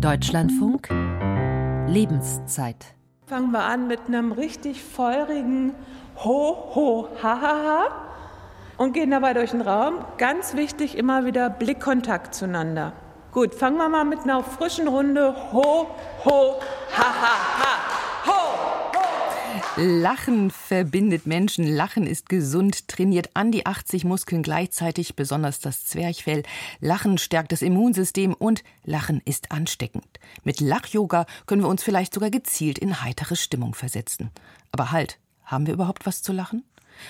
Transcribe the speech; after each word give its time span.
Deutschlandfunk 0.00 0.88
Lebenszeit. 1.88 2.94
Fangen 3.26 3.50
wir 3.50 3.64
an 3.64 3.88
mit 3.88 3.98
einem 4.06 4.30
richtig 4.30 4.82
feurigen 4.82 5.74
Ho, 6.24 6.72
Ho, 6.74 7.08
Ha, 7.20 7.40
Ha, 7.40 7.64
Ha 7.64 7.84
und 8.76 8.92
gehen 8.92 9.10
dabei 9.10 9.34
durch 9.34 9.50
den 9.50 9.60
Raum. 9.60 10.04
Ganz 10.16 10.54
wichtig, 10.54 10.96
immer 10.96 11.24
wieder 11.24 11.50
Blickkontakt 11.50 12.32
zueinander. 12.32 12.92
Gut, 13.32 13.56
fangen 13.56 13.76
wir 13.78 13.88
mal 13.88 14.04
mit 14.04 14.20
einer 14.20 14.44
frischen 14.44 14.86
Runde 14.86 15.34
Ho, 15.52 15.88
Ho, 16.24 16.60
Ha, 16.96 17.02
Ha, 17.02 17.58
Ha. 17.58 17.87
Lachen 19.80 20.50
verbindet 20.50 21.26
Menschen, 21.26 21.64
Lachen 21.64 22.04
ist 22.04 22.28
gesund, 22.28 22.88
trainiert 22.88 23.30
an 23.34 23.52
die 23.52 23.64
80 23.64 24.02
Muskeln 24.02 24.42
gleichzeitig, 24.42 25.14
besonders 25.14 25.60
das 25.60 25.84
Zwerchfell. 25.84 26.42
Lachen 26.80 27.16
stärkt 27.16 27.52
das 27.52 27.62
Immunsystem 27.62 28.34
und 28.34 28.64
Lachen 28.82 29.22
ist 29.24 29.52
ansteckend. 29.52 30.18
Mit 30.42 30.58
Lach-Yoga 30.58 31.26
können 31.46 31.62
wir 31.62 31.68
uns 31.68 31.84
vielleicht 31.84 32.12
sogar 32.12 32.30
gezielt 32.30 32.76
in 32.76 33.02
heitere 33.02 33.36
Stimmung 33.36 33.72
versetzen. 33.72 34.32
Aber 34.72 34.90
halt, 34.90 35.20
haben 35.44 35.68
wir 35.68 35.74
überhaupt 35.74 36.06
was 36.06 36.22
zu 36.22 36.32
lachen? 36.32 36.64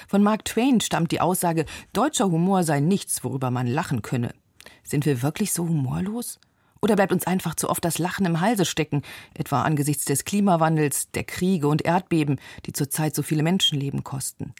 Von 0.07 0.23
Mark 0.23 0.45
Twain 0.45 0.83
stammt 0.83 1.11
die 1.11 1.23
Aussage, 1.23 1.65
deutscher 1.95 2.31
Humor 2.31 2.65
sei 2.65 2.81
nichts, 2.81 3.25
worüber 3.25 3.51
man 3.51 3.67
lachen 3.67 4.03
könne. 4.03 4.35
Sind 4.83 5.07
wir 5.07 5.23
wirklich 5.23 5.55
so 5.55 5.67
humorlos? 5.67 6.39
Oder 6.81 6.97
bleibt 6.97 7.13
uns 7.13 7.27
einfach 7.27 7.55
zu 7.55 7.69
oft 7.69 7.85
das 7.85 7.99
Lachen 7.99 8.27
im 8.27 8.41
Halse 8.41 8.65
stecken, 8.65 9.03
etwa 9.35 9.63
angesichts 9.63 10.05
des 10.05 10.25
Klimawandels, 10.25 11.11
der 11.11 11.25
Kriege 11.25 11.69
und 11.69 11.83
Erdbeben, 11.83 12.41
die 12.67 12.73
zurzeit 12.73 13.15
so 13.15 13.23
viele 13.23 13.43
Menschenleben 13.43 14.05
kosten? 14.05 14.55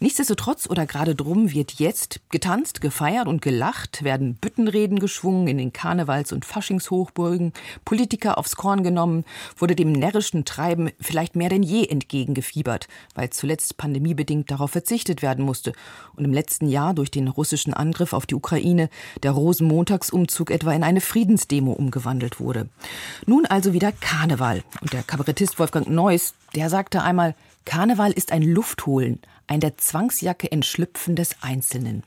Nichtsdestotrotz 0.00 0.68
oder 0.68 0.86
gerade 0.86 1.14
drum 1.14 1.52
wird 1.52 1.72
jetzt 1.72 2.20
getanzt, 2.30 2.80
gefeiert 2.80 3.26
und 3.26 3.42
gelacht, 3.42 4.04
werden 4.04 4.34
Büttenreden 4.34 4.98
geschwungen 4.98 5.48
in 5.48 5.58
den 5.58 5.72
Karnevals- 5.72 6.32
und 6.32 6.44
Faschingshochburgen, 6.44 7.52
Politiker 7.84 8.38
aufs 8.38 8.56
Korn 8.56 8.82
genommen, 8.82 9.24
wurde 9.56 9.74
dem 9.74 9.92
närrischen 9.92 10.44
Treiben 10.44 10.90
vielleicht 11.00 11.36
mehr 11.36 11.48
denn 11.48 11.62
je 11.62 11.86
entgegengefiebert, 11.86 12.88
weil 13.14 13.30
zuletzt 13.30 13.76
pandemiebedingt 13.76 14.50
darauf 14.50 14.72
verzichtet 14.72 15.22
werden 15.22 15.44
musste 15.44 15.72
und 16.16 16.24
im 16.24 16.32
letzten 16.32 16.68
Jahr 16.68 16.94
durch 16.94 17.10
den 17.10 17.28
russischen 17.28 17.72
Angriff 17.72 18.12
auf 18.12 18.26
die 18.26 18.34
Ukraine 18.34 18.90
der 19.22 19.32
Rosenmontagsumzug 19.32 20.50
etwa 20.50 20.72
in 20.72 20.82
eine 20.82 21.00
Friedensdemo 21.00 21.61
Demo 21.62 21.72
umgewandelt 21.72 22.40
wurde. 22.40 22.68
Nun 23.26 23.46
also 23.46 23.72
wieder 23.72 23.92
Karneval. 23.92 24.62
Und 24.80 24.92
der 24.92 25.04
Kabarettist 25.04 25.58
Wolfgang 25.58 25.88
Neuss, 25.88 26.34
der 26.56 26.68
sagte 26.68 27.02
einmal, 27.02 27.34
Karneval 27.64 28.10
ist 28.10 28.32
ein 28.32 28.42
Luftholen, 28.42 29.20
ein 29.46 29.60
der 29.60 29.78
Zwangsjacke 29.78 30.50
entschlüpfen 30.50 31.14
des 31.14 31.36
Einzelnen. 31.40 32.02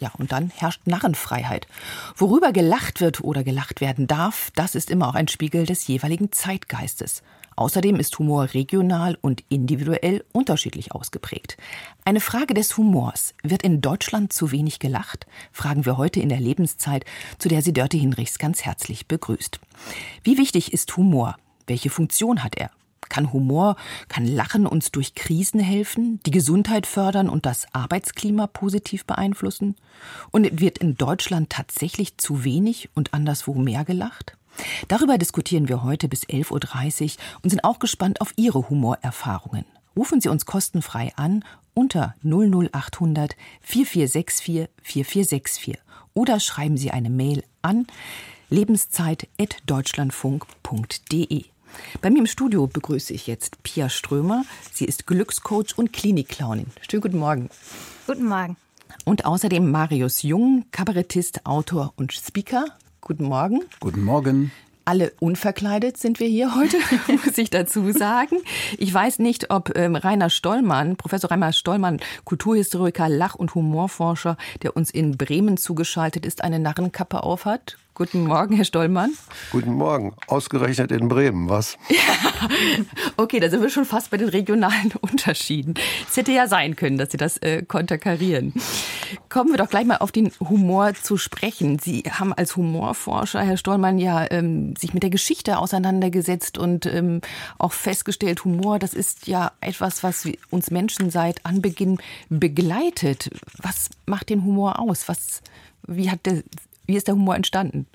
Ja, 0.00 0.10
und 0.18 0.32
dann 0.32 0.50
herrscht 0.50 0.86
Narrenfreiheit. 0.86 1.68
Worüber 2.16 2.52
gelacht 2.52 3.00
wird 3.00 3.22
oder 3.22 3.44
gelacht 3.44 3.80
werden 3.80 4.06
darf, 4.06 4.50
das 4.54 4.74
ist 4.74 4.90
immer 4.90 5.08
auch 5.08 5.14
ein 5.14 5.28
Spiegel 5.28 5.66
des 5.66 5.86
jeweiligen 5.86 6.32
Zeitgeistes. 6.32 7.22
Außerdem 7.56 7.96
ist 7.96 8.18
Humor 8.18 8.54
regional 8.54 9.16
und 9.20 9.44
individuell 9.48 10.24
unterschiedlich 10.32 10.92
ausgeprägt. 10.92 11.56
Eine 12.04 12.20
Frage 12.20 12.54
des 12.54 12.76
Humors. 12.76 13.34
Wird 13.42 13.62
in 13.62 13.80
Deutschland 13.80 14.32
zu 14.32 14.50
wenig 14.50 14.78
gelacht? 14.78 15.26
Fragen 15.52 15.86
wir 15.86 15.96
heute 15.96 16.20
in 16.20 16.28
der 16.28 16.40
Lebenszeit, 16.40 17.04
zu 17.38 17.48
der 17.48 17.62
sie 17.62 17.72
Dörte 17.72 17.96
Hinrichs 17.96 18.38
ganz 18.38 18.62
herzlich 18.62 19.06
begrüßt. 19.06 19.60
Wie 20.22 20.38
wichtig 20.38 20.72
ist 20.72 20.96
Humor? 20.96 21.36
Welche 21.66 21.90
Funktion 21.90 22.42
hat 22.42 22.56
er? 22.56 22.70
Kann 23.08 23.32
Humor, 23.32 23.76
kann 24.08 24.26
Lachen 24.26 24.66
uns 24.66 24.90
durch 24.90 25.14
Krisen 25.14 25.60
helfen, 25.60 26.20
die 26.26 26.30
Gesundheit 26.30 26.86
fördern 26.86 27.28
und 27.28 27.46
das 27.46 27.66
Arbeitsklima 27.72 28.46
positiv 28.46 29.04
beeinflussen? 29.04 29.76
Und 30.30 30.60
wird 30.60 30.78
in 30.78 30.96
Deutschland 30.96 31.50
tatsächlich 31.50 32.16
zu 32.18 32.44
wenig 32.44 32.88
und 32.94 33.14
anderswo 33.14 33.54
mehr 33.54 33.84
gelacht? 33.84 34.36
Darüber 34.88 35.18
diskutieren 35.18 35.68
wir 35.68 35.82
heute 35.82 36.08
bis 36.08 36.24
11.30 36.24 37.04
Uhr 37.04 37.10
und 37.42 37.50
sind 37.50 37.64
auch 37.64 37.78
gespannt 37.78 38.20
auf 38.20 38.32
Ihre 38.36 38.68
Humorerfahrungen. 38.68 39.64
Rufen 39.96 40.20
Sie 40.20 40.28
uns 40.28 40.46
kostenfrei 40.46 41.12
an 41.16 41.44
unter 41.74 42.14
00800 42.22 43.36
4464 43.60 44.68
4464 44.82 45.78
oder 46.14 46.40
schreiben 46.40 46.76
Sie 46.76 46.90
eine 46.90 47.10
Mail 47.10 47.44
an 47.62 47.86
lebenszeit.deutschlandfunk.de. 48.50 51.44
Bei 52.00 52.10
mir 52.10 52.20
im 52.20 52.26
Studio 52.26 52.68
begrüße 52.68 53.12
ich 53.12 53.26
jetzt 53.26 53.60
Pia 53.64 53.88
Strömer. 53.88 54.44
Sie 54.72 54.84
ist 54.84 55.06
Glückscoach 55.06 55.76
und 55.76 55.92
Klinikclownin. 55.92 56.66
Schönen 56.88 57.02
guten 57.02 57.18
Morgen. 57.18 57.50
Guten 58.06 58.26
Morgen. 58.26 58.56
Und 59.04 59.24
außerdem 59.24 59.68
Marius 59.70 60.22
Jung, 60.22 60.66
Kabarettist, 60.70 61.46
Autor 61.46 61.92
und 61.96 62.12
Speaker. 62.12 62.66
Guten 63.06 63.24
Morgen. 63.24 63.60
Guten 63.80 64.02
Morgen. 64.02 64.50
Alle 64.86 65.12
unverkleidet 65.20 65.98
sind 65.98 66.20
wir 66.20 66.26
hier 66.26 66.54
heute, 66.54 66.78
muss 67.26 67.36
ich 67.36 67.50
dazu 67.50 67.92
sagen. 67.92 68.38
Ich 68.78 68.94
weiß 68.94 69.18
nicht, 69.18 69.50
ob 69.50 69.76
ähm, 69.76 69.94
Rainer 69.94 70.30
Stollmann, 70.30 70.96
Professor 70.96 71.30
Rainer 71.30 71.52
Stollmann, 71.52 72.00
Kulturhistoriker, 72.24 73.10
Lach- 73.10 73.34
und 73.34 73.54
Humorforscher, 73.54 74.38
der 74.62 74.74
uns 74.74 74.90
in 74.90 75.18
Bremen 75.18 75.58
zugeschaltet 75.58 76.24
ist, 76.24 76.42
eine 76.42 76.58
Narrenkappe 76.58 77.22
aufhat. 77.22 77.76
Guten 77.96 78.24
Morgen, 78.24 78.56
Herr 78.56 78.64
Stollmann. 78.64 79.12
Guten 79.52 79.74
Morgen. 79.74 80.16
Ausgerechnet 80.26 80.90
in 80.90 81.06
Bremen, 81.06 81.48
was? 81.48 81.78
Ja, 81.88 82.48
okay, 83.16 83.38
da 83.38 83.48
sind 83.48 83.62
wir 83.62 83.70
schon 83.70 83.84
fast 83.84 84.10
bei 84.10 84.16
den 84.16 84.28
regionalen 84.28 84.92
Unterschieden. 85.00 85.74
Es 86.08 86.16
hätte 86.16 86.32
ja 86.32 86.48
sein 86.48 86.74
können, 86.74 86.98
dass 86.98 87.12
Sie 87.12 87.16
das 87.16 87.36
äh, 87.38 87.62
konterkarieren. 87.62 88.52
Kommen 89.28 89.50
wir 89.50 89.58
doch 89.58 89.68
gleich 89.68 89.86
mal 89.86 89.98
auf 89.98 90.10
den 90.10 90.32
Humor 90.40 90.94
zu 90.94 91.16
sprechen. 91.16 91.78
Sie 91.78 92.02
haben 92.10 92.32
als 92.32 92.56
Humorforscher, 92.56 93.42
Herr 93.42 93.56
Stollmann, 93.56 93.98
ja 93.98 94.28
ähm, 94.28 94.74
sich 94.74 94.92
mit 94.92 95.04
der 95.04 95.10
Geschichte 95.10 95.58
auseinandergesetzt 95.58 96.58
und 96.58 96.86
ähm, 96.86 97.20
auch 97.58 97.72
festgestellt, 97.72 98.44
Humor, 98.44 98.80
das 98.80 98.94
ist 98.94 99.28
ja 99.28 99.52
etwas, 99.60 100.02
was 100.02 100.28
uns 100.50 100.72
Menschen 100.72 101.10
seit 101.10 101.46
Anbeginn 101.46 101.98
begleitet. 102.28 103.30
Was 103.58 103.90
macht 104.04 104.30
den 104.30 104.42
Humor 104.42 104.80
aus? 104.80 105.08
Was, 105.08 105.42
wie 105.86 106.10
hat 106.10 106.26
der 106.26 106.42
wie 106.86 106.96
ist 106.96 107.08
der 107.08 107.14
Humor 107.14 107.36
entstanden? 107.36 107.86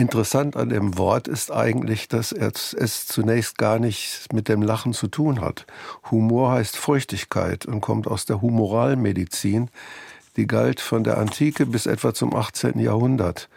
Interessant 0.00 0.56
an 0.56 0.70
dem 0.70 0.96
Wort 0.96 1.28
ist 1.28 1.52
eigentlich, 1.52 2.08
dass 2.08 2.32
es, 2.32 3.06
zunächst 3.06 3.58
gar 3.58 3.78
nichts 3.78 4.28
mit 4.32 4.48
dem 4.48 4.62
Lachen 4.62 4.94
zu 4.94 5.08
tun 5.08 5.42
hat. 5.42 5.66
Humor 6.10 6.52
heißt 6.52 6.78
Feuchtigkeit 6.78 7.66
und 7.66 7.82
kommt 7.82 8.06
aus 8.06 8.24
der 8.24 8.40
Humoralmedizin. 8.40 9.68
Die 10.38 10.46
galt 10.46 10.80
von 10.80 11.04
der 11.04 11.18
Antike 11.18 11.66
bis 11.66 11.84
etwa 11.84 12.14
zum 12.14 12.34
18. 12.34 12.78
Jahrhundert. 12.78 13.50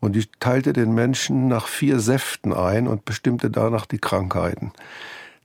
Und 0.00 0.16
die 0.16 0.24
teilte 0.40 0.72
den 0.72 0.94
Menschen 0.94 1.46
nach 1.48 1.66
vier 1.66 2.00
Säften 2.00 2.54
ein 2.54 2.88
und 2.88 3.04
bestimmte 3.04 3.50
danach 3.50 3.84
die 3.84 3.98
Krankheiten. 3.98 4.72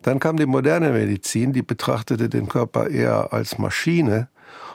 Dann 0.02 0.20
kam 0.20 0.38
die 0.38 0.46
moderne 0.46 0.92
Medizin, 0.92 1.52
die 1.52 1.62
betrachtete 1.62 2.30
den 2.30 2.48
Körper 2.48 2.90
eher 2.90 3.34
als 3.34 3.58
Maschine 3.58 4.30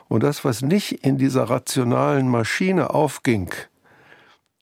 und 0.08 0.22
das, 0.22 0.44
was 0.44 0.62
nicht 0.62 1.04
in 1.04 1.18
dieser 1.18 1.44
rationalen 1.44 2.28
Maschine 2.28 2.90
aufging, 2.90 3.52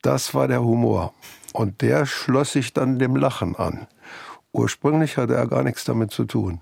das 0.01 0.33
war 0.33 0.47
der 0.47 0.63
Humor. 0.63 1.13
Und 1.53 1.81
der 1.81 2.05
schloss 2.05 2.51
sich 2.51 2.73
dann 2.73 2.99
dem 2.99 3.15
Lachen 3.15 3.55
an. 3.55 3.87
Ursprünglich 4.51 5.17
hatte 5.17 5.35
er 5.35 5.47
gar 5.47 5.63
nichts 5.63 5.83
damit 5.83 6.11
zu 6.11 6.25
tun. 6.25 6.61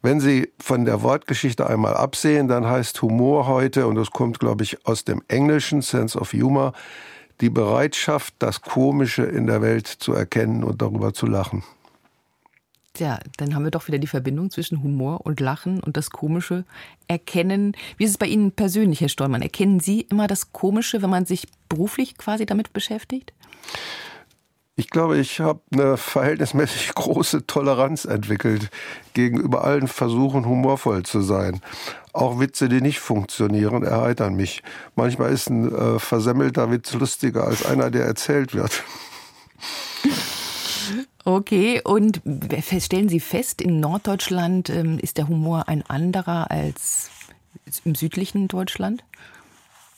Wenn 0.00 0.20
Sie 0.20 0.52
von 0.58 0.84
der 0.84 1.02
Wortgeschichte 1.02 1.66
einmal 1.66 1.94
absehen, 1.94 2.48
dann 2.48 2.66
heißt 2.66 3.02
Humor 3.02 3.46
heute, 3.46 3.86
und 3.86 3.96
das 3.96 4.10
kommt, 4.10 4.38
glaube 4.38 4.64
ich, 4.64 4.86
aus 4.86 5.04
dem 5.04 5.22
englischen 5.28 5.82
Sense 5.82 6.18
of 6.18 6.32
Humor, 6.32 6.72
die 7.40 7.50
Bereitschaft, 7.50 8.34
das 8.38 8.62
Komische 8.62 9.24
in 9.24 9.46
der 9.46 9.60
Welt 9.60 9.86
zu 9.86 10.12
erkennen 10.14 10.64
und 10.64 10.80
darüber 10.80 11.12
zu 11.12 11.26
lachen. 11.26 11.64
Ja, 12.98 13.20
dann 13.36 13.54
haben 13.54 13.64
wir 13.64 13.70
doch 13.70 13.86
wieder 13.86 13.98
die 13.98 14.06
Verbindung 14.06 14.50
zwischen 14.50 14.82
Humor 14.82 15.24
und 15.24 15.40
Lachen 15.40 15.80
und 15.80 15.96
das 15.96 16.10
Komische 16.10 16.64
erkennen. 17.06 17.76
Wie 17.96 18.04
ist 18.04 18.10
es 18.10 18.18
bei 18.18 18.26
Ihnen 18.26 18.52
persönlich, 18.52 19.00
Herr 19.00 19.08
Steuermann? 19.08 19.42
Erkennen 19.42 19.78
Sie 19.78 20.00
immer 20.00 20.26
das 20.26 20.52
Komische, 20.52 21.00
wenn 21.02 21.10
man 21.10 21.24
sich 21.24 21.46
beruflich 21.68 22.18
quasi 22.18 22.46
damit 22.46 22.72
beschäftigt? 22.72 23.32
Ich 24.74 24.90
glaube, 24.90 25.18
ich 25.18 25.40
habe 25.40 25.60
eine 25.72 25.96
verhältnismäßig 25.96 26.92
große 26.94 27.46
Toleranz 27.46 28.04
entwickelt 28.04 28.70
gegenüber 29.12 29.64
allen 29.64 29.88
Versuchen, 29.88 30.46
humorvoll 30.46 31.02
zu 31.02 31.20
sein. 31.20 31.60
Auch 32.12 32.38
Witze, 32.38 32.68
die 32.68 32.80
nicht 32.80 33.00
funktionieren, 33.00 33.82
erheitern 33.82 34.34
mich. 34.34 34.62
Manchmal 34.94 35.32
ist 35.32 35.50
ein 35.50 35.74
äh, 35.74 35.98
versemmelter 35.98 36.70
Witz 36.70 36.94
lustiger 36.94 37.44
als 37.44 37.66
einer, 37.66 37.90
der 37.90 38.06
erzählt 38.06 38.54
wird. 38.54 38.84
Okay, 41.24 41.80
und 41.84 42.22
stellen 42.80 43.08
Sie 43.08 43.20
fest, 43.20 43.60
in 43.60 43.80
Norddeutschland 43.80 44.70
ähm, 44.70 44.98
ist 44.98 45.18
der 45.18 45.28
Humor 45.28 45.68
ein 45.68 45.84
anderer 45.88 46.50
als 46.50 47.10
im 47.84 47.94
südlichen 47.94 48.48
Deutschland? 48.48 49.04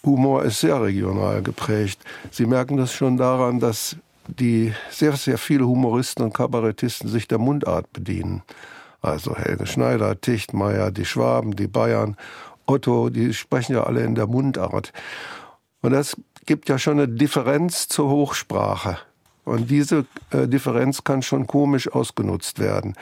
Humor 0.05 0.45
ist 0.45 0.61
sehr 0.61 0.81
regional 0.83 1.43
geprägt. 1.43 2.01
Sie 2.31 2.47
merken 2.47 2.77
das 2.77 2.93
schon 2.93 3.17
daran, 3.17 3.61
dass 3.61 3.97
die 4.27 4.73
sehr, 4.91 5.17
sehr 5.17 5.39
viele 5.39 5.67
Humoristen 5.67 6.25
und 6.25 6.33
Kabarettisten 6.33 7.09
sich 7.09 7.29
der 7.29 7.39
Mundart 7.39 7.93
bedienen. 7.93 8.43
Also 9.03 9.37
Helge 9.37 9.67
Schneider, 9.67 10.21
Tichtmeier, 10.21 10.91
die 10.91 11.05
Schwaben, 11.05 11.57
die 11.57 11.67
Bayern, 11.67 12.17
Otto, 12.67 13.11
die 13.11 13.35
sprechen 13.35 13.75
ja 13.75 13.85
alle 13.85 14.03
in 14.03 14.15
der 14.15 14.27
Mundart. 14.27 14.93
Und 15.83 15.93
das 15.93 16.17
gibt 16.47 16.69
ja 16.69 16.79
schon 16.79 16.95
eine 16.95 17.09
Differenz 17.09 17.89
zur 17.89 18.11
Hochsprache. 18.11 18.99
Und 19.45 19.71
diese 19.71 20.07
äh, 20.31 20.47
Differenz 20.47 21.03
kann 21.05 21.23
schon 21.23 21.47
komisch 21.47 21.91
ausgenutzt 21.91 22.59
werden. 22.59 22.95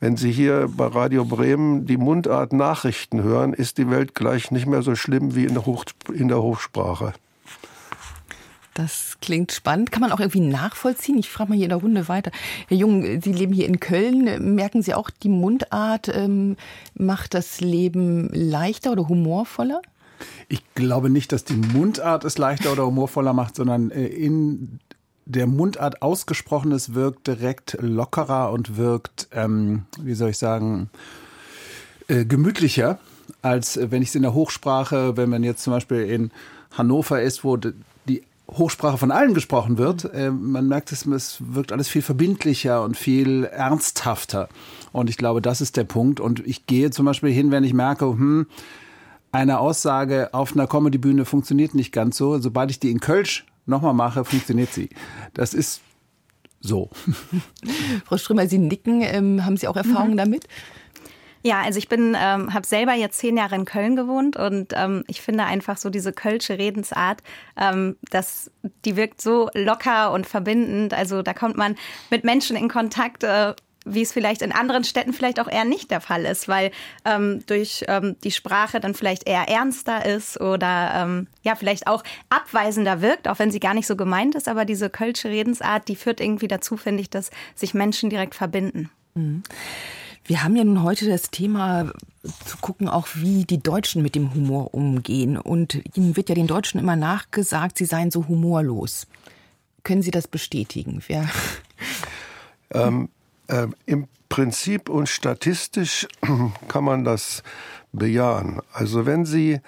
Wenn 0.00 0.16
Sie 0.16 0.32
hier 0.32 0.68
bei 0.76 0.86
Radio 0.86 1.24
Bremen 1.24 1.86
die 1.86 1.96
Mundart 1.96 2.52
Nachrichten 2.52 3.22
hören, 3.22 3.52
ist 3.52 3.78
die 3.78 3.90
Welt 3.90 4.14
gleich 4.14 4.50
nicht 4.50 4.66
mehr 4.66 4.82
so 4.82 4.96
schlimm 4.96 5.34
wie 5.34 5.44
in 5.44 5.54
der, 5.54 5.66
Hoch 5.66 5.84
in 6.12 6.28
der 6.28 6.42
Hochsprache. 6.42 7.14
Das 8.74 9.18
klingt 9.20 9.52
spannend. 9.52 9.92
Kann 9.92 10.00
man 10.00 10.10
auch 10.10 10.18
irgendwie 10.18 10.40
nachvollziehen? 10.40 11.16
Ich 11.16 11.30
frage 11.30 11.50
mal 11.50 11.54
hier 11.54 11.66
in 11.66 11.70
der 11.70 11.78
Runde 11.78 12.08
weiter. 12.08 12.32
Herr 12.66 12.76
Jung, 12.76 13.20
Sie 13.22 13.32
leben 13.32 13.52
hier 13.52 13.68
in 13.68 13.78
Köln. 13.78 14.54
Merken 14.56 14.82
Sie 14.82 14.94
auch, 14.94 15.10
die 15.10 15.28
Mundart 15.28 16.08
ähm, 16.08 16.56
macht 16.94 17.34
das 17.34 17.60
Leben 17.60 18.28
leichter 18.32 18.90
oder 18.90 19.08
humorvoller? 19.08 19.80
Ich 20.48 20.62
glaube 20.74 21.08
nicht, 21.08 21.30
dass 21.30 21.44
die 21.44 21.54
Mundart 21.54 22.24
es 22.24 22.36
leichter 22.36 22.72
oder 22.72 22.84
humorvoller 22.84 23.32
macht, 23.32 23.54
sondern 23.54 23.92
äh, 23.92 24.06
in 24.06 24.80
der 25.26 25.46
Mundart 25.46 26.02
ausgesprochenes 26.02 26.94
wirkt 26.94 27.26
direkt 27.26 27.76
lockerer 27.80 28.52
und 28.52 28.76
wirkt, 28.76 29.28
ähm, 29.32 29.84
wie 30.00 30.14
soll 30.14 30.30
ich 30.30 30.38
sagen, 30.38 30.90
äh, 32.08 32.24
gemütlicher, 32.24 32.98
als 33.42 33.78
wenn 33.90 34.02
ich 34.02 34.10
es 34.10 34.14
in 34.14 34.22
der 34.22 34.34
Hochsprache, 34.34 35.16
wenn 35.16 35.30
man 35.30 35.42
jetzt 35.42 35.62
zum 35.62 35.72
Beispiel 35.72 36.02
in 36.02 36.30
Hannover 36.76 37.22
ist, 37.22 37.44
wo 37.44 37.56
die 37.56 38.22
Hochsprache 38.50 38.98
von 38.98 39.10
allen 39.10 39.32
gesprochen 39.32 39.78
wird, 39.78 40.12
äh, 40.12 40.30
man 40.30 40.68
merkt, 40.68 40.92
es, 40.92 41.06
es 41.06 41.38
wirkt 41.40 41.72
alles 41.72 41.88
viel 41.88 42.02
verbindlicher 42.02 42.82
und 42.82 42.96
viel 42.96 43.44
ernsthafter. 43.44 44.48
Und 44.92 45.08
ich 45.08 45.16
glaube, 45.16 45.40
das 45.40 45.60
ist 45.60 45.76
der 45.76 45.84
Punkt. 45.84 46.20
Und 46.20 46.46
ich 46.46 46.66
gehe 46.66 46.90
zum 46.90 47.06
Beispiel 47.06 47.30
hin, 47.30 47.50
wenn 47.50 47.64
ich 47.64 47.72
merke, 47.72 48.06
hm, 48.06 48.46
eine 49.32 49.58
Aussage 49.58 50.32
auf 50.32 50.52
einer 50.52 50.66
Comedybühne 50.66 51.24
funktioniert 51.24 51.74
nicht 51.74 51.92
ganz 51.92 52.16
so. 52.16 52.38
Sobald 52.38 52.70
ich 52.70 52.78
die 52.78 52.90
in 52.90 53.00
Kölsch 53.00 53.46
nochmal 53.66 53.94
mache, 53.94 54.24
funktioniert 54.24 54.72
sie. 54.72 54.90
Das 55.32 55.54
ist 55.54 55.80
so. 56.60 56.90
Frau 58.06 58.16
Strömer, 58.16 58.46
Sie 58.46 58.58
nicken. 58.58 59.02
Ähm, 59.02 59.44
haben 59.44 59.56
Sie 59.56 59.68
auch 59.68 59.76
Erfahrungen 59.76 60.12
mhm. 60.12 60.18
damit? 60.18 60.48
Ja, 61.46 61.60
also 61.60 61.78
ich 61.78 61.90
bin, 61.90 62.16
ähm, 62.18 62.54
habe 62.54 62.66
selber 62.66 62.94
jetzt 62.94 63.18
zehn 63.18 63.36
Jahre 63.36 63.54
in 63.54 63.66
Köln 63.66 63.96
gewohnt 63.96 64.38
und 64.38 64.72
ähm, 64.74 65.04
ich 65.08 65.20
finde 65.20 65.44
einfach 65.44 65.76
so 65.76 65.90
diese 65.90 66.14
kölsche 66.14 66.58
Redensart, 66.58 67.22
ähm, 67.58 67.96
dass 68.10 68.50
die 68.86 68.96
wirkt 68.96 69.20
so 69.20 69.50
locker 69.52 70.12
und 70.12 70.26
verbindend. 70.26 70.94
Also 70.94 71.20
da 71.20 71.34
kommt 71.34 71.58
man 71.58 71.76
mit 72.08 72.24
Menschen 72.24 72.56
in 72.56 72.70
Kontakt, 72.70 73.24
äh, 73.24 73.52
wie 73.84 74.02
es 74.02 74.12
vielleicht 74.12 74.42
in 74.42 74.52
anderen 74.52 74.84
Städten 74.84 75.12
vielleicht 75.12 75.40
auch 75.40 75.48
eher 75.48 75.64
nicht 75.64 75.90
der 75.90 76.00
Fall 76.00 76.24
ist, 76.24 76.48
weil 76.48 76.70
ähm, 77.04 77.44
durch 77.46 77.84
ähm, 77.88 78.16
die 78.24 78.30
Sprache 78.30 78.80
dann 78.80 78.94
vielleicht 78.94 79.28
eher 79.28 79.48
ernster 79.48 80.04
ist 80.06 80.40
oder 80.40 80.92
ähm, 80.94 81.26
ja 81.42 81.54
vielleicht 81.54 81.86
auch 81.86 82.02
abweisender 82.30 83.00
wirkt, 83.00 83.28
auch 83.28 83.38
wenn 83.38 83.50
sie 83.50 83.60
gar 83.60 83.74
nicht 83.74 83.86
so 83.86 83.96
gemeint 83.96 84.34
ist. 84.34 84.48
Aber 84.48 84.64
diese 84.64 84.90
kölsche 84.90 85.28
Redensart, 85.28 85.88
die 85.88 85.96
führt 85.96 86.20
irgendwie 86.20 86.48
dazu, 86.48 86.76
finde 86.76 87.02
ich, 87.02 87.10
dass 87.10 87.30
sich 87.54 87.74
Menschen 87.74 88.10
direkt 88.10 88.34
verbinden. 88.34 88.90
Mhm. 89.14 89.42
Wir 90.26 90.42
haben 90.42 90.56
ja 90.56 90.64
nun 90.64 90.82
heute 90.82 91.06
das 91.06 91.30
Thema 91.30 91.92
zu 92.46 92.56
gucken, 92.56 92.88
auch 92.88 93.08
wie 93.14 93.44
die 93.44 93.62
Deutschen 93.62 94.02
mit 94.02 94.14
dem 94.14 94.32
Humor 94.32 94.72
umgehen. 94.72 95.36
Und 95.36 95.82
ihnen 95.94 96.16
wird 96.16 96.30
ja 96.30 96.34
den 96.34 96.46
Deutschen 96.46 96.80
immer 96.80 96.96
nachgesagt, 96.96 97.76
sie 97.76 97.84
seien 97.84 98.10
so 98.10 98.26
humorlos. 98.26 99.06
Können 99.82 100.00
Sie 100.00 100.10
das 100.10 100.26
bestätigen? 100.26 101.02
Wer? 101.08 101.28
Ähm, 102.72 103.10
äh, 103.48 103.66
Im 103.86 104.08
Prinzip 104.28 104.88
und 104.88 105.08
statistisch 105.08 106.08
kann 106.68 106.84
man 106.84 107.04
das 107.04 107.42
bejahen. 107.92 108.60
Also 108.72 109.06
wenn 109.06 109.24
Sie 109.24 109.60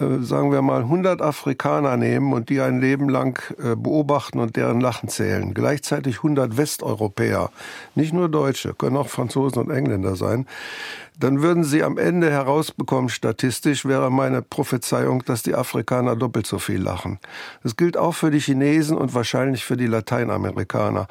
äh, 0.00 0.22
sagen 0.22 0.52
wir 0.52 0.62
mal, 0.62 0.82
100 0.82 1.20
Afrikaner 1.20 1.96
nehmen 1.96 2.32
und 2.32 2.50
die 2.50 2.60
ein 2.60 2.80
Leben 2.80 3.08
lang 3.08 3.42
äh, 3.58 3.74
beobachten 3.74 4.38
und 4.38 4.54
deren 4.54 4.80
Lachen 4.80 5.08
zählen. 5.08 5.54
Gleichzeitig 5.54 6.18
100 6.18 6.56
Westeuropäer, 6.56 7.50
nicht 7.96 8.12
nur 8.12 8.28
Deutsche, 8.28 8.74
können 8.74 8.96
auch 8.96 9.08
Franzosen 9.08 9.60
und 9.60 9.70
Engländer 9.70 10.14
sein. 10.14 10.46
Dann 11.18 11.42
würden 11.42 11.64
Sie 11.64 11.82
am 11.82 11.98
Ende 11.98 12.30
herausbekommen, 12.30 13.08
statistisch 13.08 13.84
wäre 13.84 14.10
meine 14.12 14.40
Prophezeiung, 14.40 15.24
dass 15.24 15.42
die 15.42 15.56
Afrikaner 15.56 16.14
doppelt 16.14 16.46
so 16.46 16.60
viel 16.60 16.80
lachen. 16.80 17.18
Das 17.64 17.74
gilt 17.74 17.96
auch 17.96 18.14
für 18.14 18.30
die 18.30 18.38
Chinesen 18.38 18.96
und 18.96 19.14
wahrscheinlich 19.14 19.64
für 19.64 19.76
die 19.76 19.88
Lateinamerikaner. 19.88 21.08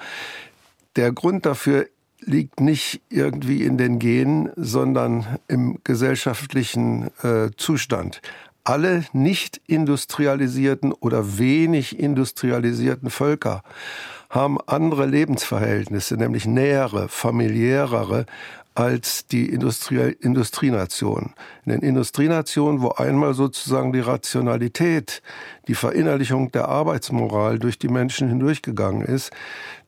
Der 0.96 1.12
Grund 1.12 1.46
dafür 1.46 1.88
liegt 2.28 2.60
nicht 2.60 3.02
irgendwie 3.10 3.64
in 3.64 3.78
den 3.78 4.00
Genen, 4.00 4.50
sondern 4.56 5.40
im 5.48 5.80
gesellschaftlichen 5.84 7.10
äh, 7.24 7.50
Zustand. 7.56 8.22
Alle 8.64 9.06
nicht 9.14 9.62
industrialisierten 9.66 10.92
oder 10.92 11.38
wenig 11.38 11.98
industrialisierten 11.98 13.10
Völker 13.10 13.64
haben 14.30 14.58
andere 14.68 15.06
Lebensverhältnisse, 15.06 16.18
nämlich 16.18 16.46
nähere, 16.46 17.08
familiärere 17.08 18.26
als 18.78 19.26
die 19.26 19.50
Industrie 19.50 20.16
Industrienationen. 20.22 21.34
In 21.66 21.72
den 21.72 21.82
Industrienationen, 21.82 22.80
wo 22.84 22.90
einmal 22.90 23.34
sozusagen 23.34 23.92
die 23.92 24.02
Rationalität, 24.02 25.24
die 25.68 25.74
Verinnerlichung 25.74 26.52
der 26.52 26.68
Arbeitsmoral 26.68 27.58
durch 27.58 27.80
die 27.80 27.88
Menschen 27.88 28.30
hindurchgegangen 28.30 29.02
ist, 29.02 29.32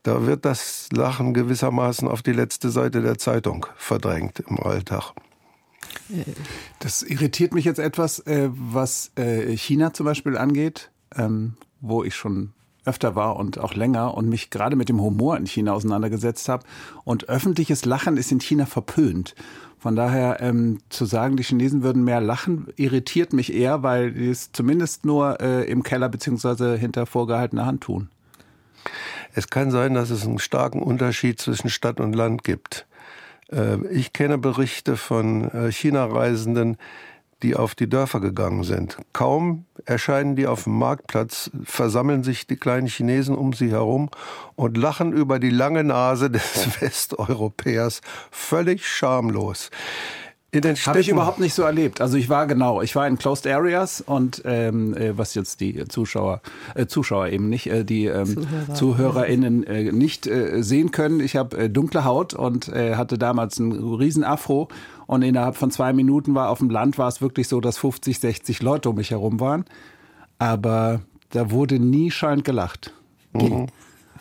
da 0.01 0.25
wird 0.25 0.43
das 0.43 0.89
Lachen 0.91 1.35
gewissermaßen 1.35 2.07
auf 2.07 2.23
die 2.23 2.31
letzte 2.31 2.71
Seite 2.71 3.03
der 3.03 3.19
Zeitung 3.19 3.67
verdrängt 3.75 4.39
im 4.39 4.59
Alltag. 4.59 5.13
Das 6.79 7.03
irritiert 7.03 7.53
mich 7.53 7.65
jetzt 7.65 7.79
etwas, 7.79 8.17
äh, 8.25 8.49
was 8.51 9.11
äh, 9.17 9.55
China 9.55 9.93
zum 9.93 10.07
Beispiel 10.07 10.35
angeht, 10.35 10.89
ähm, 11.15 11.57
wo 11.79 12.03
ich 12.03 12.15
schon 12.15 12.53
öfter 12.89 13.15
war 13.15 13.37
und 13.37 13.59
auch 13.59 13.75
länger 13.75 14.15
und 14.15 14.27
mich 14.27 14.49
gerade 14.49 14.75
mit 14.75 14.89
dem 14.89 14.99
Humor 14.99 15.37
in 15.37 15.45
China 15.45 15.73
auseinandergesetzt 15.73 16.49
habe. 16.49 16.65
Und 17.05 17.29
öffentliches 17.29 17.85
Lachen 17.85 18.17
ist 18.17 18.31
in 18.31 18.41
China 18.41 18.65
verpönt. 18.65 19.35
Von 19.77 19.95
daher 19.95 20.41
ähm, 20.41 20.79
zu 20.89 21.05
sagen, 21.05 21.37
die 21.37 21.43
Chinesen 21.43 21.83
würden 21.83 22.03
mehr 22.03 22.19
lachen, 22.19 22.67
irritiert 22.75 23.31
mich 23.31 23.53
eher, 23.53 23.81
weil 23.81 24.11
die 24.11 24.29
es 24.29 24.51
zumindest 24.51 25.05
nur 25.05 25.39
äh, 25.39 25.63
im 25.71 25.83
Keller 25.83 26.09
beziehungsweise 26.09 26.75
hinter 26.75 27.05
vorgehaltener 27.05 27.65
Hand 27.65 27.81
tun. 27.81 28.09
Es 29.33 29.49
kann 29.49 29.71
sein, 29.71 29.93
dass 29.93 30.09
es 30.09 30.25
einen 30.25 30.39
starken 30.39 30.81
Unterschied 30.81 31.39
zwischen 31.39 31.69
Stadt 31.69 32.01
und 32.01 32.13
Land 32.13 32.43
gibt. 32.43 32.87
Äh, 33.51 33.77
ich 33.87 34.11
kenne 34.11 34.37
Berichte 34.37 34.97
von 34.97 35.49
äh, 35.51 35.71
China-Reisenden, 35.71 36.77
die 37.43 37.55
auf 37.55 37.75
die 37.75 37.87
Dörfer 37.87 38.19
gegangen 38.19 38.63
sind. 38.63 38.97
Kaum 39.13 39.65
erscheinen 39.85 40.35
die 40.35 40.47
auf 40.47 40.65
dem 40.65 40.77
Marktplatz, 40.77 41.49
versammeln 41.63 42.23
sich 42.23 42.47
die 42.47 42.57
kleinen 42.57 42.87
Chinesen 42.87 43.35
um 43.35 43.53
sie 43.53 43.71
herum 43.71 44.09
und 44.55 44.77
lachen 44.77 45.13
über 45.13 45.39
die 45.39 45.49
lange 45.49 45.83
Nase 45.83 46.29
des 46.29 46.81
Westeuropäers 46.81 48.01
völlig 48.31 48.87
schamlos. 48.87 49.69
Habe 50.87 50.99
ich 50.99 51.09
überhaupt 51.09 51.39
nicht 51.39 51.53
so 51.53 51.61
erlebt. 51.61 52.01
Also 52.01 52.17
ich 52.17 52.27
war 52.27 52.47
genau, 52.47 52.81
ich 52.81 52.95
war 52.95 53.07
in 53.07 53.19
Closed 53.19 53.45
Areas 53.45 54.01
und 54.01 54.41
ähm, 54.45 54.95
äh, 54.95 55.15
was 55.15 55.35
jetzt 55.35 55.59
die 55.59 55.87
Zuschauer, 55.87 56.41
äh, 56.73 56.87
Zuschauer 56.87 57.27
eben 57.27 57.49
nicht, 57.49 57.67
äh, 57.67 57.85
die 57.85 58.05
ähm, 58.05 58.25
Zuhörer. 58.25 58.73
ZuhörerInnen 58.73 59.63
äh, 59.67 59.91
nicht 59.91 60.25
äh, 60.25 60.63
sehen 60.63 60.91
können. 60.91 61.19
Ich 61.19 61.35
habe 61.35 61.55
äh, 61.57 61.69
dunkle 61.69 62.03
Haut 62.03 62.33
und 62.33 62.67
äh, 62.69 62.95
hatte 62.95 63.19
damals 63.19 63.59
einen 63.59 63.93
riesen 63.93 64.23
Afro 64.23 64.69
und 65.05 65.21
innerhalb 65.21 65.55
von 65.55 65.69
zwei 65.69 65.93
Minuten 65.93 66.33
war 66.33 66.49
auf 66.49 66.59
dem 66.59 66.71
Land 66.71 66.97
war 66.97 67.07
es 67.07 67.21
wirklich 67.21 67.47
so, 67.47 67.61
dass 67.61 67.77
50, 67.77 68.19
60 68.19 68.63
Leute 68.63 68.89
um 68.89 68.95
mich 68.95 69.11
herum 69.11 69.39
waren. 69.39 69.65
Aber 70.39 71.01
da 71.29 71.51
wurde 71.51 71.77
nie 71.77 72.09
schallend 72.09 72.43
gelacht. 72.43 72.93
Mhm. 73.33 73.67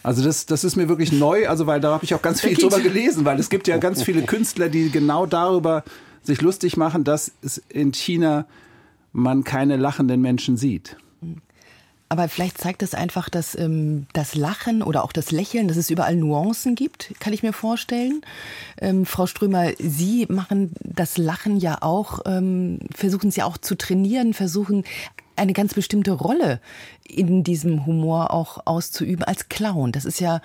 Also 0.02 0.22
das, 0.22 0.46
das 0.46 0.62
ist 0.62 0.76
mir 0.76 0.88
wirklich 0.88 1.12
neu, 1.12 1.48
also 1.48 1.66
weil 1.66 1.80
da 1.80 1.92
habe 1.92 2.04
ich 2.04 2.14
auch 2.14 2.22
ganz 2.22 2.40
viel 2.40 2.54
drüber 2.54 2.80
gelesen, 2.80 3.24
weil 3.24 3.38
es 3.40 3.50
gibt 3.50 3.66
ja 3.66 3.78
ganz 3.78 4.02
viele 4.02 4.22
Künstler, 4.22 4.68
die 4.68 4.90
genau 4.90 5.26
darüber 5.26 5.84
sich 6.28 6.40
lustig 6.40 6.76
machen, 6.76 7.02
dass 7.04 7.32
es 7.42 7.58
in 7.68 7.92
China 7.92 8.46
man 9.12 9.44
keine 9.44 9.76
lachenden 9.76 10.20
Menschen 10.20 10.56
sieht. 10.56 10.96
Aber 12.10 12.28
vielleicht 12.28 12.56
zeigt 12.56 12.82
es 12.82 12.90
das 12.90 13.00
einfach, 13.00 13.28
dass 13.28 13.58
ähm, 13.58 14.06
das 14.14 14.34
Lachen 14.34 14.82
oder 14.82 15.04
auch 15.04 15.12
das 15.12 15.30
Lächeln, 15.30 15.68
dass 15.68 15.76
es 15.76 15.90
überall 15.90 16.16
Nuancen 16.16 16.74
gibt, 16.74 17.12
kann 17.20 17.34
ich 17.34 17.42
mir 17.42 17.52
vorstellen. 17.52 18.22
Ähm, 18.80 19.04
Frau 19.04 19.26
Strömer, 19.26 19.72
Sie 19.78 20.26
machen 20.30 20.72
das 20.80 21.18
Lachen 21.18 21.58
ja 21.58 21.78
auch, 21.82 22.20
ähm, 22.24 22.78
versuchen 22.94 23.30
Sie 23.30 23.42
auch 23.42 23.58
zu 23.58 23.76
trainieren, 23.76 24.32
versuchen 24.32 24.84
eine 25.36 25.52
ganz 25.52 25.74
bestimmte 25.74 26.12
Rolle 26.12 26.60
in 27.04 27.44
diesem 27.44 27.86
Humor 27.86 28.32
auch 28.32 28.66
auszuüben 28.66 29.24
als 29.24 29.48
Clown. 29.48 29.92
Das 29.92 30.04
ist 30.04 30.20
ja 30.20 30.40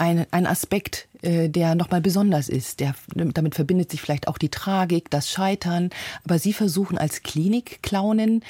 ein, 0.00 0.26
ein 0.30 0.46
Aspekt, 0.46 1.08
äh, 1.22 1.48
der 1.48 1.74
nochmal 1.74 2.00
besonders 2.00 2.48
ist. 2.48 2.80
Der, 2.80 2.94
damit 3.14 3.54
verbindet 3.54 3.90
sich 3.90 4.00
vielleicht 4.00 4.28
auch 4.28 4.38
die 4.38 4.48
Tragik, 4.48 5.10
das 5.10 5.30
Scheitern. 5.30 5.90
Aber 6.24 6.38
Sie 6.38 6.52
versuchen 6.52 6.98
als 6.98 7.22
Klinik-Clownin 7.22 8.42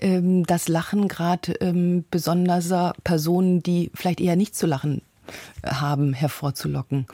ähm, 0.00 0.44
das 0.44 0.68
Lachen 0.68 1.08
gerade 1.08 1.52
ähm, 1.60 2.04
besonderer 2.10 2.94
Personen, 3.04 3.62
die 3.62 3.90
vielleicht 3.94 4.20
eher 4.20 4.36
nicht 4.36 4.56
zu 4.56 4.66
lachen 4.66 5.02
haben, 5.64 6.12
hervorzulocken. 6.12 7.06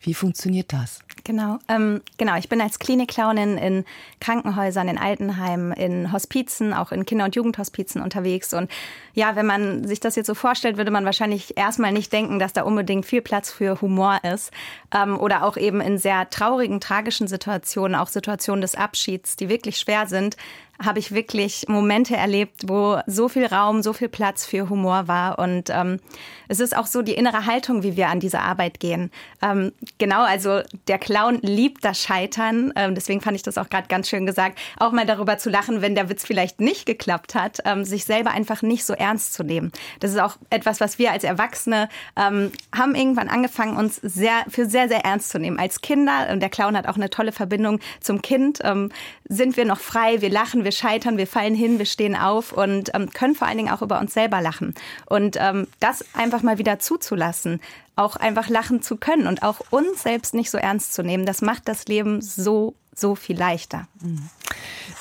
Wie 0.00 0.14
funktioniert 0.14 0.72
das? 0.72 1.00
Genau, 1.24 1.58
ähm, 1.68 2.00
genau. 2.18 2.36
Ich 2.36 2.48
bin 2.48 2.60
als 2.60 2.78
Klinikclownin 2.78 3.58
in 3.58 3.84
Krankenhäusern, 4.20 4.88
in 4.88 4.98
Altenheimen, 4.98 5.72
in 5.72 6.12
Hospizen, 6.12 6.72
auch 6.72 6.92
in 6.92 7.04
Kinder- 7.04 7.26
und 7.26 7.36
Jugendhospizen 7.36 8.00
unterwegs. 8.00 8.54
Und 8.54 8.70
ja, 9.14 9.36
wenn 9.36 9.46
man 9.46 9.86
sich 9.86 10.00
das 10.00 10.16
jetzt 10.16 10.26
so 10.26 10.34
vorstellt, 10.34 10.76
würde 10.76 10.90
man 10.90 11.04
wahrscheinlich 11.04 11.56
erstmal 11.56 11.92
nicht 11.92 12.12
denken, 12.12 12.38
dass 12.38 12.52
da 12.52 12.62
unbedingt 12.62 13.06
viel 13.06 13.22
Platz 13.22 13.50
für 13.50 13.80
Humor 13.80 14.20
ist. 14.24 14.50
Ähm, 14.94 15.18
oder 15.18 15.44
auch 15.44 15.56
eben 15.56 15.80
in 15.80 15.98
sehr 15.98 16.28
traurigen, 16.30 16.80
tragischen 16.80 17.28
Situationen, 17.28 17.94
auch 17.94 18.08
Situationen 18.08 18.62
des 18.62 18.74
Abschieds, 18.74 19.36
die 19.36 19.48
wirklich 19.48 19.78
schwer 19.78 20.06
sind, 20.06 20.36
habe 20.82 20.98
ich 20.98 21.12
wirklich 21.12 21.66
Momente 21.68 22.16
erlebt, 22.16 22.62
wo 22.66 22.98
so 23.06 23.28
viel 23.28 23.46
Raum, 23.46 23.82
so 23.82 23.92
viel 23.92 24.08
Platz 24.08 24.46
für 24.46 24.68
Humor 24.68 25.08
war. 25.08 25.38
Und 25.38 25.70
ähm, 25.70 26.00
es 26.48 26.58
ist 26.58 26.76
auch 26.76 26.86
so 26.86 27.02
die 27.02 27.14
innere 27.14 27.46
Haltung, 27.46 27.82
wie 27.82 27.96
wir 27.96 28.08
an 28.08 28.18
diese 28.18 28.40
Arbeit 28.40 28.80
gehen. 28.80 29.10
Ähm, 29.42 29.72
genau, 29.98 30.22
also 30.24 30.60
der 30.88 30.98
Clown 30.98 31.38
liebt 31.42 31.84
das 31.84 32.00
Scheitern. 32.00 32.72
Ähm, 32.76 32.94
deswegen 32.94 33.20
fand 33.20 33.36
ich 33.36 33.42
das 33.42 33.58
auch 33.58 33.68
gerade 33.68 33.88
ganz 33.88 34.08
schön 34.08 34.26
gesagt, 34.26 34.58
auch 34.78 34.92
mal 34.92 35.06
darüber 35.06 35.38
zu 35.38 35.50
lachen, 35.50 35.82
wenn 35.82 35.94
der 35.94 36.08
Witz 36.08 36.24
vielleicht 36.24 36.60
nicht 36.60 36.86
geklappt 36.86 37.34
hat, 37.34 37.58
ähm, 37.64 37.84
sich 37.84 38.04
selber 38.04 38.30
einfach 38.30 38.62
nicht 38.62 38.84
so 38.84 38.94
ernst 38.94 39.34
zu 39.34 39.44
nehmen. 39.44 39.72
Das 40.00 40.10
ist 40.10 40.20
auch 40.20 40.36
etwas, 40.48 40.80
was 40.80 40.98
wir 40.98 41.12
als 41.12 41.24
Erwachsene 41.24 41.88
ähm, 42.16 42.50
haben 42.74 42.94
irgendwann 42.94 43.28
angefangen, 43.28 43.76
uns 43.76 43.96
sehr 43.96 44.44
für 44.48 44.66
sehr, 44.66 44.88
sehr 44.88 45.04
ernst 45.04 45.30
zu 45.30 45.38
nehmen. 45.38 45.58
Als 45.58 45.82
Kinder, 45.82 46.28
und 46.32 46.40
der 46.40 46.50
Clown 46.50 46.76
hat 46.76 46.88
auch 46.88 46.96
eine 46.96 47.10
tolle 47.10 47.32
Verbindung 47.32 47.80
zum 48.00 48.22
Kind, 48.22 48.60
ähm, 48.64 48.90
sind 49.28 49.56
wir 49.56 49.64
noch 49.64 49.78
frei, 49.78 50.20
wir 50.20 50.30
lachen, 50.30 50.64
wir 50.64 50.69
wir 50.70 50.76
scheitern, 50.76 51.18
wir 51.18 51.26
fallen 51.26 51.56
hin, 51.56 51.78
wir 51.80 51.86
stehen 51.86 52.14
auf 52.14 52.52
und 52.52 52.94
ähm, 52.94 53.10
können 53.10 53.34
vor 53.34 53.48
allen 53.48 53.56
Dingen 53.56 53.72
auch 53.72 53.82
über 53.82 53.98
uns 53.98 54.14
selber 54.14 54.40
lachen. 54.40 54.74
Und 55.06 55.36
ähm, 55.36 55.66
das 55.80 56.04
einfach 56.14 56.42
mal 56.42 56.58
wieder 56.58 56.78
zuzulassen, 56.78 57.60
auch 57.96 58.14
einfach 58.14 58.48
lachen 58.48 58.80
zu 58.80 58.96
können 58.96 59.26
und 59.26 59.42
auch 59.42 59.60
uns 59.70 60.04
selbst 60.04 60.32
nicht 60.32 60.48
so 60.48 60.58
ernst 60.58 60.94
zu 60.94 61.02
nehmen, 61.02 61.26
das 61.26 61.42
macht 61.42 61.66
das 61.66 61.86
Leben 61.86 62.22
so, 62.22 62.74
so 62.94 63.16
viel 63.16 63.36
leichter. 63.36 63.88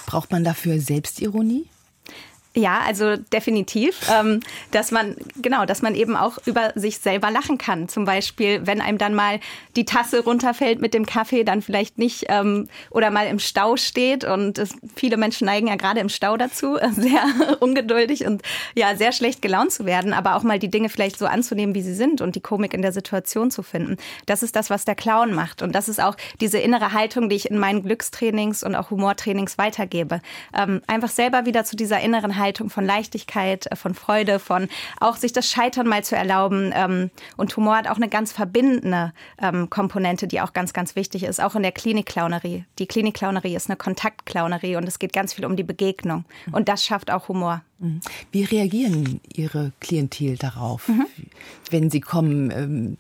Braucht 0.08 0.32
man 0.32 0.44
dafür 0.44 0.80
Selbstironie? 0.80 1.68
Ja, 2.56 2.80
also 2.88 3.16
definitiv, 3.16 4.10
ähm, 4.12 4.40
dass 4.72 4.90
man 4.90 5.16
genau, 5.40 5.68
dass 5.68 5.84
man 5.84 5.94
eben 5.94 6.16
auch 6.16 6.40
über 6.48 6.72
sich 6.74 6.98
selber 6.98 7.30
lachen 7.30 7.60
kann. 7.60 7.88
Zum 7.90 8.06
Beispiel, 8.06 8.66
wenn 8.66 8.82
einem 8.82 8.98
dann 8.98 9.14
mal 9.14 9.40
die 9.76 9.86
Tasse 9.86 10.24
runterfällt 10.24 10.82
mit 10.82 10.96
dem 10.96 11.06
Kaffee, 11.06 11.44
dann 11.44 11.62
vielleicht 11.62 12.00
nicht 12.00 12.26
ähm, 12.28 12.68
oder 12.90 13.12
mal 13.12 13.28
im 13.28 13.38
Stau 13.38 13.78
steht 13.78 14.24
und 14.24 14.58
es, 14.58 14.72
viele 14.96 15.18
Menschen 15.18 15.46
neigen 15.46 15.68
ja 15.68 15.76
gerade 15.76 16.00
im 16.00 16.10
Stau 16.10 16.38
dazu, 16.38 16.80
sehr 16.92 17.22
ungeduldig 17.60 18.26
und 18.26 18.42
ja 18.74 18.96
sehr 18.96 19.12
schlecht 19.12 19.44
gelaunt 19.44 19.72
zu 19.72 19.86
werden, 19.86 20.12
aber 20.12 20.36
auch 20.36 20.42
mal 20.42 20.58
die 20.58 20.72
Dinge 20.72 20.90
vielleicht 20.90 21.20
so 21.20 21.28
anzunehmen, 21.28 21.76
wie 21.76 21.84
sie 21.84 21.94
sind 21.94 22.20
und 22.20 22.36
die 22.36 22.42
Komik 22.42 22.74
in 22.74 22.82
der 22.82 22.94
Situation 22.94 23.52
zu 23.52 23.62
finden. 23.62 23.98
Das 24.26 24.42
ist 24.42 24.56
das, 24.56 24.72
was 24.72 24.86
der 24.86 24.96
Clown 24.96 25.36
macht 25.36 25.62
und 25.62 25.76
das 25.76 25.88
ist 25.88 26.02
auch 26.02 26.18
diese 26.42 26.58
innere 26.58 26.94
Haltung, 26.94 27.30
die 27.30 27.36
ich 27.36 27.52
in 27.52 27.60
meinen 27.60 27.84
Glückstrainings 27.84 28.64
und 28.64 28.74
auch 28.74 28.90
Humortrainings 28.90 29.60
weitergebe. 29.60 30.20
Ähm, 30.58 30.82
einfach 30.88 31.10
selber 31.10 31.46
wieder 31.46 31.64
zu 31.64 31.76
dieser 31.76 32.00
inneren 32.00 32.39
Haltung 32.40 32.70
von 32.70 32.86
Leichtigkeit, 32.86 33.72
äh, 33.72 33.76
von 33.76 33.94
Freude, 33.94 34.40
von 34.40 34.68
auch 35.00 35.18
sich 35.18 35.34
das 35.34 35.50
Scheitern 35.50 35.88
mal 35.88 36.04
zu 36.04 36.16
erlauben. 36.16 36.72
Ähm, 36.74 37.12
und 37.38 37.56
Humor 37.56 37.78
hat 37.78 37.88
auch 37.88 37.98
eine 37.98 38.10
ganz 38.10 38.32
verbindende 38.32 39.14
ähm, 39.42 39.70
Komponente, 39.70 40.28
die 40.28 40.42
auch 40.42 40.54
ganz, 40.54 40.74
ganz 40.74 40.96
wichtig 40.96 41.24
ist, 41.24 41.42
auch 41.42 41.56
in 41.56 41.64
der 41.64 41.72
Klinikclownerie. 41.72 42.66
Die 42.80 42.88
Klinikclownerie 42.88 43.56
ist 43.56 43.70
eine 43.70 43.78
Kontaktclownerie 43.78 44.76
und 44.76 44.88
es 44.88 45.00
geht 45.00 45.14
ganz 45.14 45.34
viel 45.34 45.46
um 45.46 45.56
die 45.56 45.64
Begegnung. 45.64 46.26
Und 46.52 46.70
das 46.70 46.84
schafft 46.84 47.12
auch 47.12 47.28
Humor. 47.28 47.62
Mhm. 47.80 48.02
Wie 48.32 48.44
reagieren 48.44 49.22
Ihre 49.34 49.72
Klientel 49.80 50.38
darauf, 50.38 50.88
mhm. 50.88 51.06
wenn 51.70 51.90
sie 51.90 52.02
kommen? 52.02 52.98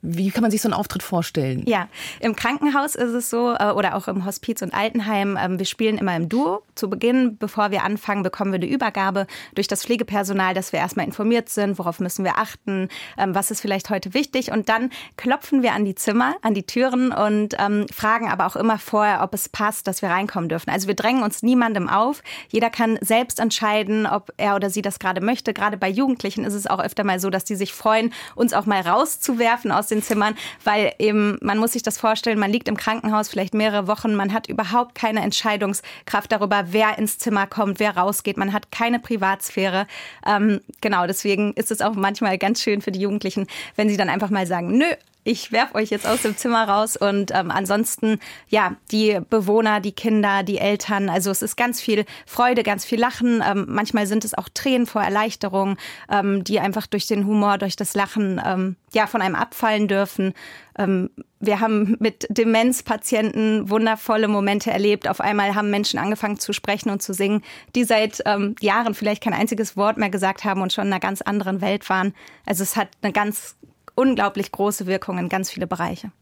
Wie 0.00 0.30
kann 0.30 0.42
man 0.42 0.52
sich 0.52 0.62
so 0.62 0.68
einen 0.68 0.74
Auftritt 0.74 1.02
vorstellen? 1.02 1.64
Ja, 1.66 1.88
im 2.20 2.36
Krankenhaus 2.36 2.94
ist 2.94 3.12
es 3.12 3.30
so, 3.30 3.54
äh, 3.58 3.72
oder 3.72 3.96
auch 3.96 4.06
im 4.06 4.24
Hospiz 4.24 4.62
und 4.62 4.72
Altenheim, 4.72 5.36
ähm, 5.40 5.58
wir 5.58 5.66
spielen 5.66 5.98
immer 5.98 6.14
im 6.14 6.28
Duo. 6.28 6.62
Zu 6.76 6.88
Beginn, 6.88 7.36
bevor 7.36 7.72
wir 7.72 7.82
anfangen, 7.82 8.22
bekommen 8.22 8.52
wir 8.52 8.60
eine 8.60 8.68
Übergabe 8.68 9.26
durch 9.56 9.66
das 9.66 9.84
Pflegepersonal, 9.84 10.54
dass 10.54 10.72
wir 10.72 10.78
erstmal 10.78 11.04
informiert 11.04 11.48
sind, 11.48 11.80
worauf 11.80 11.98
müssen 11.98 12.24
wir 12.24 12.38
achten, 12.38 12.88
ähm, 13.16 13.34
was 13.34 13.50
ist 13.50 13.60
vielleicht 13.60 13.90
heute 13.90 14.14
wichtig. 14.14 14.52
Und 14.52 14.68
dann 14.68 14.90
klopfen 15.16 15.62
wir 15.62 15.72
an 15.72 15.84
die 15.84 15.96
Zimmer, 15.96 16.36
an 16.42 16.54
die 16.54 16.64
Türen 16.64 17.10
und 17.10 17.56
ähm, 17.58 17.86
fragen 17.92 18.28
aber 18.28 18.46
auch 18.46 18.54
immer 18.54 18.78
vorher, 18.78 19.24
ob 19.24 19.34
es 19.34 19.48
passt, 19.48 19.88
dass 19.88 20.00
wir 20.00 20.10
reinkommen 20.10 20.48
dürfen. 20.48 20.70
Also 20.70 20.86
wir 20.86 20.94
drängen 20.94 21.24
uns 21.24 21.42
niemandem 21.42 21.88
auf. 21.88 22.22
Jeder 22.50 22.70
kann 22.70 22.98
selbst 23.00 23.40
entscheiden, 23.40 24.06
ob 24.06 24.32
er 24.36 24.54
oder 24.54 24.70
sie 24.70 24.82
das 24.82 25.00
gerade 25.00 25.20
möchte. 25.20 25.52
Gerade 25.52 25.76
bei 25.76 25.88
Jugendlichen 25.88 26.44
ist 26.44 26.54
es 26.54 26.68
auch 26.68 26.78
öfter 26.78 27.02
mal 27.02 27.18
so, 27.18 27.30
dass 27.30 27.42
die 27.42 27.56
sich 27.56 27.72
freuen, 27.72 28.12
uns 28.36 28.52
auch 28.52 28.66
mal 28.66 28.80
rauszuwerfen 28.80 29.72
aus 29.72 29.87
den 29.88 30.02
Zimmern, 30.02 30.36
weil 30.64 30.92
eben, 30.98 31.38
man 31.40 31.58
muss 31.58 31.72
sich 31.72 31.82
das 31.82 31.98
vorstellen, 31.98 32.38
man 32.38 32.50
liegt 32.50 32.68
im 32.68 32.76
Krankenhaus 32.76 33.28
vielleicht 33.28 33.54
mehrere 33.54 33.86
Wochen, 33.86 34.14
man 34.14 34.32
hat 34.32 34.48
überhaupt 34.48 34.94
keine 34.94 35.20
Entscheidungskraft 35.20 36.30
darüber, 36.32 36.66
wer 36.70 36.98
ins 36.98 37.18
Zimmer 37.18 37.46
kommt, 37.46 37.80
wer 37.80 37.96
rausgeht, 37.96 38.36
man 38.36 38.52
hat 38.52 38.70
keine 38.70 38.98
Privatsphäre. 38.98 39.86
Ähm, 40.26 40.60
genau, 40.80 41.06
deswegen 41.06 41.52
ist 41.54 41.70
es 41.70 41.80
auch 41.80 41.94
manchmal 41.94 42.38
ganz 42.38 42.62
schön 42.62 42.80
für 42.80 42.92
die 42.92 43.00
Jugendlichen, 43.00 43.46
wenn 43.76 43.88
sie 43.88 43.96
dann 43.96 44.08
einfach 44.08 44.30
mal 44.30 44.46
sagen, 44.46 44.76
nö, 44.78 44.86
ich 45.24 45.52
werfe 45.52 45.74
euch 45.74 45.90
jetzt 45.90 46.06
aus 46.06 46.22
dem 46.22 46.36
Zimmer 46.36 46.68
raus 46.68 46.96
und 46.96 47.32
ähm, 47.34 47.50
ansonsten, 47.50 48.18
ja, 48.48 48.76
die 48.90 49.20
Bewohner, 49.28 49.80
die 49.80 49.92
Kinder, 49.92 50.42
die 50.42 50.58
Eltern, 50.58 51.10
also 51.10 51.30
es 51.30 51.42
ist 51.42 51.56
ganz 51.56 51.80
viel 51.80 52.04
Freude, 52.26 52.62
ganz 52.62 52.84
viel 52.84 52.98
Lachen. 52.98 53.42
Ähm, 53.46 53.66
manchmal 53.68 54.06
sind 54.06 54.24
es 54.24 54.32
auch 54.32 54.48
Tränen 54.48 54.86
vor 54.86 55.02
Erleichterung, 55.02 55.76
ähm, 56.10 56.44
die 56.44 56.60
einfach 56.60 56.86
durch 56.86 57.06
den 57.06 57.26
Humor, 57.26 57.58
durch 57.58 57.76
das 57.76 57.94
Lachen, 57.94 58.40
ähm, 58.44 58.76
ja, 58.94 59.06
von 59.06 59.20
einem 59.20 59.34
abfallen 59.34 59.86
dürfen. 59.86 60.32
Ähm, 60.78 61.10
wir 61.40 61.60
haben 61.60 61.96
mit 62.00 62.26
Demenzpatienten 62.30 63.68
wundervolle 63.68 64.28
Momente 64.28 64.70
erlebt. 64.70 65.08
Auf 65.08 65.20
einmal 65.20 65.54
haben 65.54 65.70
Menschen 65.70 65.98
angefangen 65.98 66.38
zu 66.38 66.52
sprechen 66.52 66.90
und 66.90 67.02
zu 67.02 67.12
singen, 67.12 67.42
die 67.74 67.84
seit 67.84 68.22
ähm, 68.24 68.54
Jahren 68.60 68.94
vielleicht 68.94 69.22
kein 69.22 69.34
einziges 69.34 69.76
Wort 69.76 69.98
mehr 69.98 70.10
gesagt 70.10 70.44
haben 70.44 70.62
und 70.62 70.72
schon 70.72 70.86
in 70.86 70.92
einer 70.92 71.00
ganz 71.00 71.22
anderen 71.22 71.60
Welt 71.60 71.88
waren. 71.90 72.14
Also 72.46 72.62
es 72.62 72.76
hat 72.76 72.88
eine 73.02 73.12
ganz 73.12 73.56
unglaublich 73.98 74.52
große 74.52 74.86
Wirkung 74.86 75.18
in 75.18 75.28
ganz 75.28 75.50
viele 75.50 75.66
Bereiche. 75.66 76.12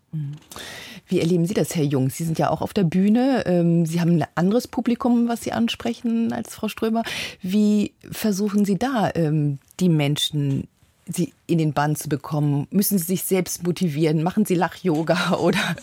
Wie 1.07 1.21
erleben 1.21 1.45
Sie 1.47 1.55
das, 1.55 1.77
Herr 1.77 1.85
Jung? 1.85 2.09
Sie 2.09 2.25
sind 2.25 2.39
ja 2.39 2.49
auch 2.51 2.63
auf 2.63 2.73
der 2.73 2.85
Bühne. 2.85 3.45
Ähm, 3.47 3.85
Sie 3.85 4.01
haben 4.01 4.17
ein 4.17 4.27
anderes 4.35 4.67
Publikum, 4.67 5.29
was 5.29 5.43
Sie 5.43 5.53
ansprechen 5.53 6.33
als 6.33 6.55
Frau 6.55 6.69
Strömer. 6.69 7.03
Wie 7.43 7.93
versuchen 8.11 8.65
Sie 8.65 8.79
da, 8.79 9.11
ähm, 9.15 9.59
die 9.79 9.91
Menschen 9.91 10.69
sie 11.09 11.33
in 11.47 11.59
den 11.59 11.73
Bann 11.73 11.95
zu 11.97 12.09
bekommen? 12.09 12.67
Müssen 12.71 12.99
Sie 12.99 13.05
sich 13.05 13.23
selbst 13.23 13.63
motivieren? 13.65 14.23
Machen 14.23 14.45
Sie 14.45 14.55
Lach-Yoga 14.55 15.37
oder 15.41 15.77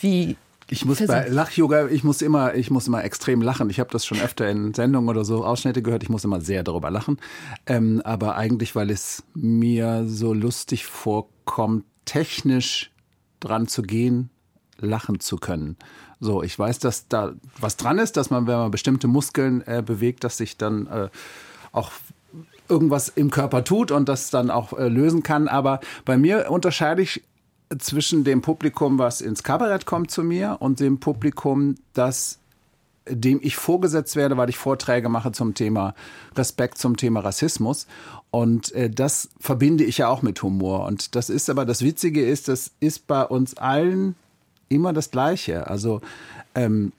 wie 0.00 0.36
ich 0.70 0.84
muss 0.84 1.04
bei 1.04 1.26
Lach-Yoga, 1.28 1.88
ich 1.88 2.04
muss 2.04 2.22
immer, 2.22 2.54
ich 2.54 2.70
muss 2.70 2.86
immer 2.86 3.02
extrem 3.02 3.42
lachen. 3.42 3.70
Ich 3.70 3.80
habe 3.80 3.90
das 3.90 4.06
schon 4.06 4.20
öfter 4.20 4.48
in 4.48 4.72
Sendungen 4.72 5.08
oder 5.08 5.24
so 5.24 5.44
Ausschnitte 5.44 5.82
gehört. 5.82 6.04
Ich 6.04 6.08
muss 6.08 6.24
immer 6.24 6.40
sehr 6.40 6.62
darüber 6.62 6.90
lachen. 6.90 7.18
Ähm, 7.66 8.00
aber 8.04 8.36
eigentlich, 8.36 8.76
weil 8.76 8.90
es 8.90 9.24
mir 9.34 10.04
so 10.06 10.32
lustig 10.32 10.86
vorkommt, 10.86 11.84
technisch 12.04 12.92
dran 13.40 13.66
zu 13.66 13.82
gehen, 13.82 14.30
lachen 14.78 15.18
zu 15.18 15.38
können. 15.38 15.76
So, 16.20 16.42
ich 16.42 16.56
weiß, 16.56 16.78
dass 16.78 17.08
da 17.08 17.32
was 17.58 17.76
dran 17.76 17.98
ist, 17.98 18.16
dass 18.16 18.30
man, 18.30 18.46
wenn 18.46 18.58
man 18.58 18.70
bestimmte 18.70 19.08
Muskeln 19.08 19.66
äh, 19.66 19.82
bewegt, 19.84 20.22
dass 20.22 20.36
sich 20.36 20.56
dann 20.56 20.86
äh, 20.86 21.08
auch 21.72 21.90
irgendwas 22.68 23.08
im 23.08 23.30
Körper 23.30 23.64
tut 23.64 23.90
und 23.90 24.08
das 24.08 24.30
dann 24.30 24.50
auch 24.50 24.72
äh, 24.72 24.88
lösen 24.88 25.22
kann. 25.22 25.48
Aber 25.48 25.80
bei 26.04 26.16
mir 26.16 26.50
unterscheide 26.50 27.02
ich 27.02 27.22
zwischen 27.78 28.24
dem 28.24 28.42
Publikum, 28.42 28.98
was 28.98 29.20
ins 29.20 29.42
Kabarett 29.42 29.86
kommt 29.86 30.10
zu 30.10 30.22
mir 30.22 30.56
und 30.60 30.80
dem 30.80 30.98
Publikum, 30.98 31.76
das 31.92 32.38
dem 33.08 33.40
ich 33.42 33.56
vorgesetzt 33.56 34.14
werde, 34.14 34.36
weil 34.36 34.50
ich 34.50 34.58
Vorträge 34.58 35.08
mache 35.08 35.32
zum 35.32 35.54
Thema 35.54 35.94
Respekt, 36.36 36.78
zum 36.78 36.96
Thema 36.96 37.20
Rassismus. 37.20 37.86
Und 38.30 38.72
äh, 38.72 38.90
das 38.90 39.30
verbinde 39.40 39.84
ich 39.84 39.98
ja 39.98 40.08
auch 40.08 40.22
mit 40.22 40.42
Humor. 40.42 40.86
Und 40.86 41.14
das 41.14 41.30
ist 41.30 41.50
aber 41.50 41.64
das 41.64 41.82
Witzige 41.82 42.24
ist, 42.24 42.48
das 42.48 42.70
ist 42.78 43.06
bei 43.06 43.24
uns 43.24 43.56
allen 43.56 44.14
immer 44.68 44.92
das 44.92 45.10
Gleiche. 45.10 45.66
Also 45.66 46.00
ähm, 46.54 46.92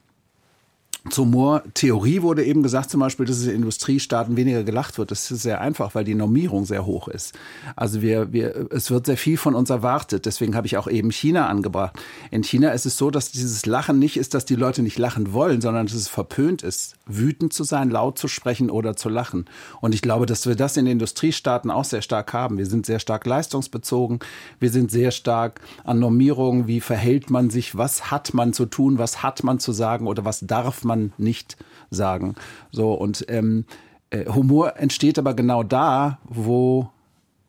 zur 1.10 1.26
Moore-Theorie 1.26 2.22
wurde 2.22 2.44
eben 2.44 2.62
gesagt, 2.62 2.90
zum 2.90 3.00
Beispiel, 3.00 3.26
dass 3.26 3.38
es 3.38 3.46
in 3.46 3.56
Industriestaaten 3.56 4.36
weniger 4.36 4.62
gelacht 4.62 4.98
wird. 4.98 5.10
Das 5.10 5.30
ist 5.30 5.42
sehr 5.42 5.60
einfach, 5.60 5.94
weil 5.94 6.04
die 6.04 6.14
Normierung 6.14 6.64
sehr 6.64 6.86
hoch 6.86 7.08
ist. 7.08 7.34
Also 7.74 8.02
wir, 8.02 8.32
wir, 8.32 8.68
es 8.70 8.90
wird 8.90 9.06
sehr 9.06 9.16
viel 9.16 9.36
von 9.36 9.54
uns 9.54 9.70
erwartet. 9.70 10.26
Deswegen 10.26 10.54
habe 10.54 10.66
ich 10.66 10.76
auch 10.76 10.88
eben 10.88 11.10
China 11.10 11.48
angebracht. 11.48 11.98
In 12.30 12.44
China 12.44 12.70
ist 12.70 12.86
es 12.86 12.96
so, 12.96 13.10
dass 13.10 13.32
dieses 13.32 13.66
Lachen 13.66 13.98
nicht 13.98 14.16
ist, 14.16 14.34
dass 14.34 14.44
die 14.44 14.54
Leute 14.54 14.82
nicht 14.82 14.98
lachen 14.98 15.32
wollen, 15.32 15.60
sondern 15.60 15.86
dass 15.86 15.96
es 15.96 16.08
verpönt 16.08 16.62
ist, 16.62 16.94
wütend 17.06 17.52
zu 17.52 17.64
sein, 17.64 17.90
laut 17.90 18.16
zu 18.16 18.28
sprechen 18.28 18.70
oder 18.70 18.96
zu 18.96 19.08
lachen. 19.08 19.46
Und 19.80 19.94
ich 19.94 20.02
glaube, 20.02 20.26
dass 20.26 20.46
wir 20.46 20.54
das 20.54 20.76
in 20.76 20.86
Industriestaaten 20.86 21.70
auch 21.70 21.84
sehr 21.84 22.02
stark 22.02 22.32
haben. 22.32 22.58
Wir 22.58 22.66
sind 22.66 22.86
sehr 22.86 23.00
stark 23.00 23.26
leistungsbezogen. 23.26 24.20
Wir 24.60 24.70
sind 24.70 24.92
sehr 24.92 25.10
stark 25.10 25.60
an 25.82 25.98
Normierungen. 25.98 26.68
Wie 26.68 26.80
verhält 26.80 27.28
man 27.28 27.50
sich? 27.50 27.76
Was 27.76 28.12
hat 28.12 28.34
man 28.34 28.52
zu 28.52 28.66
tun? 28.66 28.98
Was 28.98 29.22
hat 29.24 29.42
man 29.42 29.58
zu 29.58 29.72
sagen? 29.72 30.06
Oder 30.06 30.24
was 30.24 30.40
darf 30.40 30.84
man 30.84 30.92
man 30.92 31.12
nicht 31.18 31.56
sagen. 31.90 32.34
So 32.70 32.92
und 32.92 33.24
ähm, 33.28 33.64
äh, 34.10 34.26
Humor 34.26 34.76
entsteht 34.76 35.18
aber 35.18 35.34
genau 35.34 35.62
da, 35.62 36.18
wo, 36.24 36.90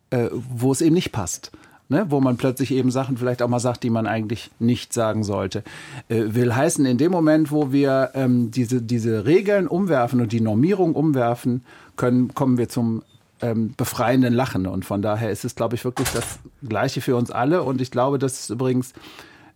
äh, 0.10 0.30
wo 0.32 0.72
es 0.72 0.82
eben 0.82 0.96
nicht 0.96 1.12
passt. 1.12 1.52
Ne, 1.90 2.06
wo 2.10 2.20
man 2.20 2.38
plötzlich 2.38 2.72
eben 2.72 2.92
Sachen 2.92 3.18
vielleicht 3.18 3.42
auch 3.42 3.48
mal 3.48 3.60
sagt, 3.60 3.84
die 3.84 3.90
man 3.90 4.08
eigentlich 4.08 4.52
nicht 4.60 4.94
sagen 4.94 5.24
sollte. 5.24 5.64
Äh, 6.10 6.34
will 6.34 6.56
heißen, 6.56 6.86
in 6.86 6.98
dem 6.98 7.12
Moment, 7.12 7.52
wo 7.52 7.72
wir 7.72 8.12
ähm, 8.14 8.52
diese, 8.52 8.82
diese 8.82 9.26
Regeln 9.26 9.68
umwerfen 9.68 10.22
und 10.22 10.32
die 10.32 10.42
Normierung 10.42 10.96
umwerfen, 10.96 11.64
können, 11.96 12.34
kommen 12.34 12.58
wir 12.58 12.70
zum 12.70 13.04
ähm, 13.42 13.74
befreienden 13.76 14.34
Lachen. 14.34 14.68
Und 14.68 14.86
von 14.86 15.02
daher 15.02 15.30
ist 15.32 15.46
es, 15.46 15.56
glaube 15.56 15.76
ich, 15.76 15.84
wirklich 15.84 16.10
das 16.10 16.40
Gleiche 16.68 17.02
für 17.02 17.16
uns 17.16 17.30
alle. 17.30 17.64
Und 17.64 17.82
ich 17.82 17.92
glaube, 17.92 18.20
das 18.20 18.40
ist 18.40 18.50
übrigens 18.50 18.94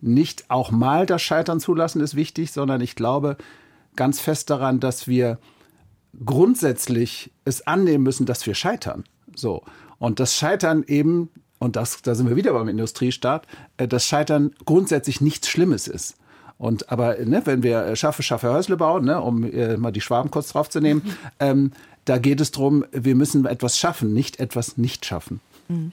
nicht 0.00 0.48
auch 0.48 0.70
mal 0.70 1.06
das 1.06 1.22
Scheitern 1.22 1.58
zulassen 1.58 2.00
ist 2.00 2.14
wichtig, 2.14 2.52
sondern 2.52 2.80
ich 2.80 2.94
glaube 2.94 3.36
ganz 3.96 4.20
fest 4.20 4.48
daran, 4.50 4.78
dass 4.78 5.08
wir 5.08 5.38
grundsätzlich 6.24 7.32
es 7.44 7.66
annehmen 7.66 8.04
müssen, 8.04 8.26
dass 8.26 8.46
wir 8.46 8.54
scheitern. 8.54 9.04
So. 9.34 9.64
Und 9.98 10.20
das 10.20 10.36
Scheitern 10.36 10.84
eben, 10.86 11.30
und 11.58 11.76
das, 11.76 12.02
da 12.02 12.14
sind 12.14 12.28
wir 12.28 12.36
wieder 12.36 12.52
beim 12.52 12.68
Industriestaat, 12.68 13.46
äh, 13.76 13.88
das 13.88 14.04
Scheitern 14.04 14.52
grundsätzlich 14.64 15.20
nichts 15.20 15.48
Schlimmes 15.48 15.88
ist. 15.88 16.16
Und 16.58 16.90
aber 16.90 17.16
ne, 17.18 17.42
wenn 17.44 17.62
wir 17.62 17.84
äh, 17.84 17.96
Schaffe, 17.96 18.22
Schaffe 18.22 18.52
Häusle 18.52 18.76
bauen, 18.76 19.04
ne, 19.04 19.20
um 19.20 19.44
äh, 19.44 19.76
mal 19.76 19.92
die 19.92 20.00
Schwaben 20.00 20.30
kurz 20.30 20.48
draufzunehmen, 20.48 21.04
mhm. 21.04 21.16
ähm, 21.40 21.72
da 22.04 22.18
geht 22.18 22.40
es 22.40 22.50
darum, 22.50 22.84
wir 22.90 23.14
müssen 23.14 23.44
etwas 23.44 23.78
schaffen, 23.78 24.12
nicht 24.12 24.40
etwas 24.40 24.76
nicht 24.76 25.04
schaffen. 25.04 25.40
Mhm. 25.68 25.92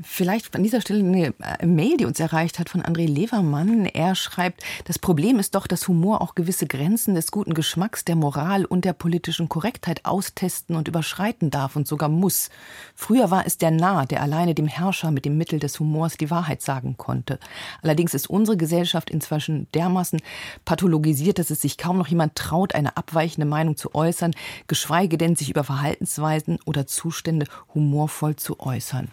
Vielleicht 0.00 0.54
an 0.54 0.62
dieser 0.62 0.80
Stelle 0.80 1.00
eine 1.00 1.34
äh, 1.40 1.66
Mail, 1.66 1.96
die 1.96 2.04
uns 2.04 2.20
erreicht 2.20 2.60
hat 2.60 2.68
von 2.68 2.82
André 2.82 3.08
Levermann. 3.08 3.84
Er 3.84 4.14
schreibt, 4.14 4.62
das 4.84 4.96
Problem 4.96 5.40
ist 5.40 5.56
doch, 5.56 5.66
dass 5.66 5.88
Humor 5.88 6.20
auch 6.20 6.36
gewisse 6.36 6.68
Grenzen 6.68 7.16
des 7.16 7.32
guten 7.32 7.52
Geschmacks, 7.52 8.04
der 8.04 8.14
Moral 8.14 8.64
und 8.64 8.84
der 8.84 8.92
politischen 8.92 9.48
Korrektheit 9.48 10.04
austesten 10.04 10.76
und 10.76 10.86
überschreiten 10.86 11.50
darf 11.50 11.74
und 11.74 11.88
sogar 11.88 12.08
muss. 12.08 12.48
Früher 12.94 13.32
war 13.32 13.44
es 13.44 13.58
der 13.58 13.72
Narr, 13.72 14.06
der 14.06 14.22
alleine 14.22 14.54
dem 14.54 14.68
Herrscher 14.68 15.10
mit 15.10 15.24
dem 15.24 15.36
Mittel 15.36 15.58
des 15.58 15.80
Humors 15.80 16.16
die 16.16 16.30
Wahrheit 16.30 16.62
sagen 16.62 16.96
konnte. 16.96 17.40
Allerdings 17.82 18.14
ist 18.14 18.30
unsere 18.30 18.56
Gesellschaft 18.56 19.10
inzwischen 19.10 19.66
dermaßen 19.74 20.22
pathologisiert, 20.64 21.40
dass 21.40 21.50
es 21.50 21.60
sich 21.60 21.76
kaum 21.76 21.98
noch 21.98 22.08
jemand 22.08 22.36
traut, 22.36 22.76
eine 22.76 22.96
abweichende 22.96 23.46
Meinung 23.46 23.76
zu 23.76 23.96
äußern, 23.96 24.32
geschweige 24.68 25.18
denn 25.18 25.34
sich 25.34 25.50
über 25.50 25.64
Verhaltensweisen 25.64 26.60
oder 26.66 26.86
Zustände 26.86 27.46
humorvoll 27.74 28.36
zu 28.36 28.60
äußern 28.60 29.08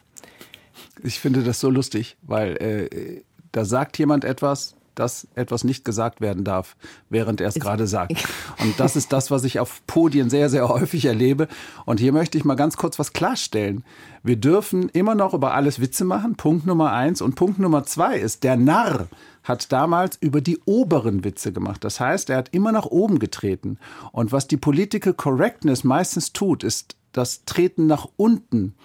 ich 1.04 1.20
finde 1.20 1.44
das 1.44 1.60
so 1.60 1.70
lustig, 1.70 2.18
weil 2.22 2.58
äh, 2.58 3.24
da 3.52 3.66
sagt 3.66 3.98
jemand 3.98 4.24
etwas, 4.24 4.75
dass 4.96 5.28
etwas 5.36 5.64
nicht 5.64 5.86
gesagt 5.86 6.22
werden 6.22 6.44
darf, 6.44 6.75
während 7.10 7.42
er 7.42 7.50
es 7.50 7.56
gerade 7.56 7.86
sagt. 7.86 8.14
Und 8.62 8.80
das 8.80 8.96
ist 8.96 9.14
das, 9.14 9.30
was 9.30 9.44
ich 9.44 9.60
auf 9.60 9.86
Podien 9.86 10.30
sehr, 10.30 10.50
sehr 10.50 10.68
häufig 10.70 11.06
erlebe. 11.06 11.48
Und 11.86 12.00
hier 12.00 12.14
möchte 12.14 12.38
ich 12.38 12.46
mal 12.46 12.56
ganz 12.56 12.78
kurz 12.78 12.98
was 12.98 13.14
klarstellen. 13.14 13.84
Wir 14.24 14.38
dürfen 14.38 14.90
immer 14.90 15.14
noch 15.14 15.34
über 15.34 15.54
alles 15.54 15.80
Witze 15.80 16.06
machen. 16.06 16.36
Punkt 16.36 16.66
Nummer 16.66 16.94
eins. 16.94 17.22
Und 17.22 17.36
Punkt 17.36 17.60
Nummer 17.60 17.84
zwei 17.84 18.18
ist, 18.18 18.44
der 18.44 18.56
Narr 18.56 19.08
hat 19.44 19.72
damals 19.72 20.18
über 20.20 20.42
die 20.42 20.60
oberen 20.66 21.24
Witze 21.24 21.52
gemacht. 21.52 21.84
Das 21.84 22.00
heißt, 22.00 22.30
er 22.30 22.38
hat 22.38 22.50
immer 22.54 22.72
nach 22.72 22.86
oben 22.86 23.20
getreten. 23.20 23.78
Und 24.12 24.32
was 24.32 24.48
die 24.48 24.58
Political 24.58 25.14
Correctness 25.14 25.84
meistens 25.84 26.34
tut, 26.34 26.64
ist 26.64 26.96
das 27.12 27.46
Treten 27.46 27.86
nach 27.86 28.08
unten 28.18 28.75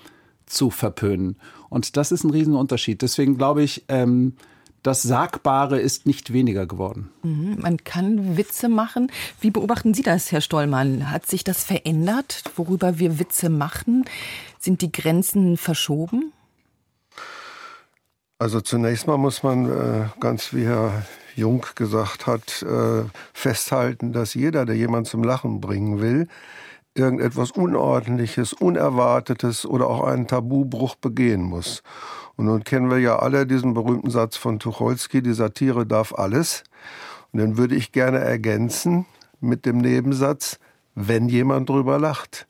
zu 0.47 0.71
verpönen. 0.71 1.37
Und 1.71 1.97
das 1.97 2.13
ist 2.13 2.25
ein 2.25 2.31
Riesenunterschied. 2.31 3.01
Deswegen 3.01 3.39
glaube 3.39 3.63
ich, 3.63 3.85
ähm, 3.89 4.35
das 4.83 5.03
Sagbare 5.03 5.79
ist 5.79 6.07
nicht 6.07 6.33
weniger 6.33 6.67
geworden. 6.67 7.11
Mhm, 7.23 7.59
man 7.61 7.77
kann 7.85 8.37
Witze 8.37 8.69
machen. 8.69 9.11
Wie 9.41 9.51
beobachten 9.51 9.95
Sie 9.95 10.03
das, 10.03 10.33
Herr 10.33 10.41
Stollmann? 10.41 11.11
Hat 11.11 11.27
sich 11.27 11.45
das 11.45 11.65
verändert, 11.65 12.45
worüber 12.57 12.99
wir 12.99 13.19
Witze 13.19 13.51
machen? 13.51 14.05
Sind 14.59 14.83
die 14.83 14.91
Grenzen 14.91 15.57
verschoben? 15.57 16.33
Also 18.39 18.63
zunächst 18.63 19.07
mal 19.07 19.19
muss 19.19 19.43
man 19.43 19.71
äh, 19.71 20.09
ganz 20.19 20.55
wie 20.55 20.65
Herr 20.65 21.05
Jung 21.37 21.65
gesagt 21.75 22.27
hat, 22.27 22.63
äh, 22.63 23.05
festhalten, 23.35 24.13
dass 24.13 24.33
jeder, 24.33 24.65
der 24.65 24.77
jemand 24.77 25.07
zum 25.07 25.23
Lachen 25.23 25.61
bringen 25.61 26.01
will, 26.01 26.27
irgendetwas 26.95 27.51
Unordentliches, 27.53 28.53
Unerwartetes 28.53 29.65
oder 29.65 29.89
auch 29.89 30.05
einen 30.05 30.27
Tabubruch 30.27 30.97
begehen 30.97 31.43
muss. 31.43 31.83
Und 32.37 32.47
nun 32.47 32.65
kennen 32.65 32.91
wir 32.91 32.99
ja 32.99 33.19
alle 33.19 33.47
diesen 33.47 33.75
berühmten 33.75 34.11
Satz 34.11 34.37
von 34.37 34.59
Tucholsky, 34.59 35.23
die 35.23 35.33
Satire 35.33 35.87
darf 35.87 36.15
alles. 36.15 36.65
Und 37.33 37.41
den 37.41 37.57
würde 37.57 37.75
ich 37.75 37.93
gerne 37.93 38.19
ergänzen 38.19 39.07
mit 39.41 39.67
dem 39.67 39.79
Nebensatz, 39.79 40.59
wenn 40.95 41.29
jemand 41.29 41.69
drüber 41.69 41.99
lacht. 41.99 42.47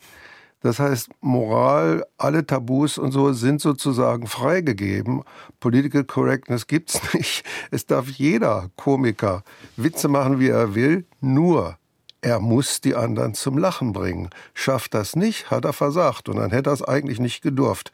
Das 0.63 0.79
heißt, 0.79 1.11
Moral, 1.21 2.05
alle 2.19 2.47
Tabus 2.47 2.99
und 2.99 3.13
so 3.13 3.33
sind 3.33 3.63
sozusagen 3.63 4.27
freigegeben. 4.27 5.23
Political 5.59 6.05
Correctness 6.05 6.67
gibt's 6.67 7.01
nicht. 7.15 7.45
Es 7.71 7.87
darf 7.87 8.09
jeder 8.09 8.71
Komiker 8.77 9.43
Witze 9.77 10.09
machen, 10.09 10.39
wie 10.39 10.49
er 10.49 10.75
will, 10.75 11.07
nur 11.21 11.79
er 12.23 12.41
muss 12.41 12.81
die 12.81 12.95
anderen 12.95 13.35
zum 13.35 13.57
Lachen 13.59 13.93
bringen. 13.93 14.31
Schafft 14.55 14.95
das 14.95 15.17
nicht, 15.17 15.51
hat 15.51 15.65
er 15.65 15.73
versagt 15.73 16.29
und 16.29 16.37
dann 16.37 16.51
hätte 16.51 16.71
er 16.71 16.75
es 16.75 16.83
eigentlich 16.83 17.19
nicht 17.19 17.43
gedurft. 17.43 17.93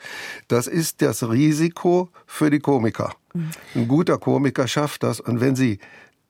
Das 0.49 0.67
ist 0.67 1.03
das 1.03 1.29
Risiko 1.29 2.09
für 2.27 2.51
die 2.51 2.59
Komiker. 2.59 3.15
Ein 3.75 3.89
guter 3.89 4.19
Komiker 4.19 4.67
schafft 4.67 5.03
das 5.03 5.21
und 5.21 5.41
wenn 5.41 5.55
Sie 5.55 5.79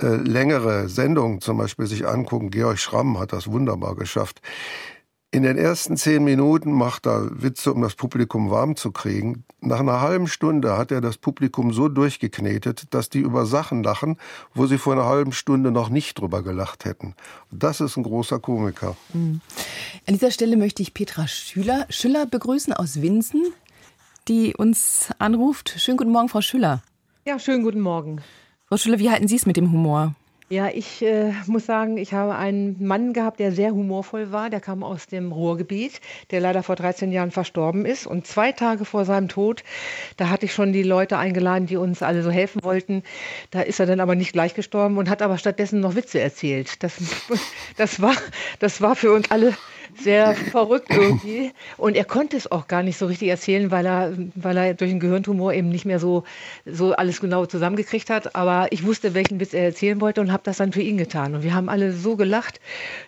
äh, 0.02 0.16
längere 0.16 0.88
Sendungen 0.88 1.40
zum 1.40 1.56
Beispiel 1.56 1.86
sich 1.86 2.06
angucken, 2.06 2.50
Georg 2.50 2.78
Schramm 2.78 3.18
hat 3.18 3.32
das 3.32 3.50
wunderbar 3.50 3.94
geschafft. 3.94 4.42
In 5.36 5.42
den 5.42 5.58
ersten 5.58 5.98
zehn 5.98 6.24
Minuten 6.24 6.72
macht 6.72 7.06
er 7.06 7.28
Witze, 7.42 7.70
um 7.70 7.82
das 7.82 7.94
Publikum 7.94 8.50
warm 8.50 8.74
zu 8.74 8.90
kriegen. 8.90 9.44
Nach 9.60 9.80
einer 9.80 10.00
halben 10.00 10.28
Stunde 10.28 10.78
hat 10.78 10.90
er 10.90 11.02
das 11.02 11.18
Publikum 11.18 11.74
so 11.74 11.90
durchgeknetet, 11.90 12.86
dass 12.94 13.10
die 13.10 13.18
über 13.18 13.44
Sachen 13.44 13.82
lachen, 13.82 14.16
wo 14.54 14.66
sie 14.66 14.78
vor 14.78 14.94
einer 14.94 15.04
halben 15.04 15.32
Stunde 15.32 15.70
noch 15.70 15.90
nicht 15.90 16.18
drüber 16.18 16.42
gelacht 16.42 16.86
hätten. 16.86 17.14
Das 17.50 17.82
ist 17.82 17.98
ein 17.98 18.02
großer 18.02 18.38
Komiker. 18.38 18.96
Mhm. 19.12 19.42
An 20.06 20.14
dieser 20.14 20.30
Stelle 20.30 20.56
möchte 20.56 20.80
ich 20.80 20.94
Petra 20.94 21.28
Schüler, 21.28 21.84
Schüller 21.90 22.24
begrüßen 22.24 22.72
aus 22.72 23.02
Winsen, 23.02 23.44
die 24.28 24.56
uns 24.56 25.10
anruft. 25.18 25.74
Schönen 25.76 25.98
guten 25.98 26.12
Morgen, 26.12 26.30
Frau 26.30 26.40
Schüler. 26.40 26.82
Ja, 27.26 27.38
schönen 27.38 27.62
guten 27.62 27.82
Morgen. 27.82 28.22
Frau 28.70 28.78
Schüler, 28.78 28.98
wie 28.98 29.10
halten 29.10 29.28
Sie 29.28 29.36
es 29.36 29.44
mit 29.44 29.58
dem 29.58 29.70
Humor? 29.70 30.14
Ja, 30.48 30.68
ich 30.68 31.02
äh, 31.02 31.32
muss 31.46 31.66
sagen, 31.66 31.96
ich 31.96 32.14
habe 32.14 32.36
einen 32.36 32.76
Mann 32.86 33.12
gehabt, 33.12 33.40
der 33.40 33.50
sehr 33.50 33.72
humorvoll 33.72 34.30
war. 34.30 34.48
Der 34.48 34.60
kam 34.60 34.84
aus 34.84 35.08
dem 35.08 35.32
Ruhrgebiet, 35.32 36.00
der 36.30 36.38
leider 36.38 36.62
vor 36.62 36.76
13 36.76 37.10
Jahren 37.10 37.32
verstorben 37.32 37.84
ist. 37.84 38.06
Und 38.06 38.28
zwei 38.28 38.52
Tage 38.52 38.84
vor 38.84 39.04
seinem 39.04 39.26
Tod, 39.26 39.64
da 40.16 40.30
hatte 40.30 40.46
ich 40.46 40.54
schon 40.54 40.72
die 40.72 40.84
Leute 40.84 41.18
eingeladen, 41.18 41.66
die 41.66 41.76
uns 41.76 42.00
alle 42.00 42.22
so 42.22 42.30
helfen 42.30 42.62
wollten. 42.62 43.02
Da 43.50 43.62
ist 43.62 43.80
er 43.80 43.86
dann 43.86 43.98
aber 43.98 44.14
nicht 44.14 44.32
gleich 44.32 44.54
gestorben 44.54 44.98
und 44.98 45.10
hat 45.10 45.20
aber 45.20 45.36
stattdessen 45.36 45.80
noch 45.80 45.96
Witze 45.96 46.20
erzählt. 46.20 46.80
Das, 46.84 46.96
das, 47.76 48.00
war, 48.00 48.14
das 48.60 48.80
war 48.80 48.94
für 48.94 49.12
uns 49.12 49.28
alle 49.32 49.52
sehr 49.98 50.34
verrückt 50.34 50.90
irgendwie. 50.90 51.52
Und 51.76 51.96
er 51.96 52.04
konnte 52.04 52.36
es 52.36 52.50
auch 52.50 52.68
gar 52.68 52.82
nicht 52.82 52.98
so 52.98 53.06
richtig 53.06 53.28
erzählen, 53.28 53.70
weil 53.70 53.86
er, 53.86 54.12
weil 54.34 54.56
er 54.56 54.74
durch 54.74 54.90
den 54.90 55.00
Gehirntumor 55.00 55.52
eben 55.52 55.68
nicht 55.68 55.84
mehr 55.84 55.98
so, 55.98 56.24
so 56.64 56.92
alles 56.92 57.20
genau 57.20 57.46
zusammengekriegt 57.46 58.10
hat. 58.10 58.34
Aber 58.34 58.68
ich 58.70 58.84
wusste, 58.84 59.14
welchen 59.14 59.40
Witz 59.40 59.54
er 59.54 59.64
erzählen 59.64 60.00
wollte 60.00 60.20
und 60.20 60.32
habe 60.36 60.44
das 60.44 60.58
dann 60.58 60.72
für 60.72 60.82
ihn 60.82 60.98
getan. 60.98 61.34
Und 61.34 61.42
wir 61.42 61.54
haben 61.54 61.70
alle 61.70 61.92
so 61.92 62.14
gelacht. 62.14 62.60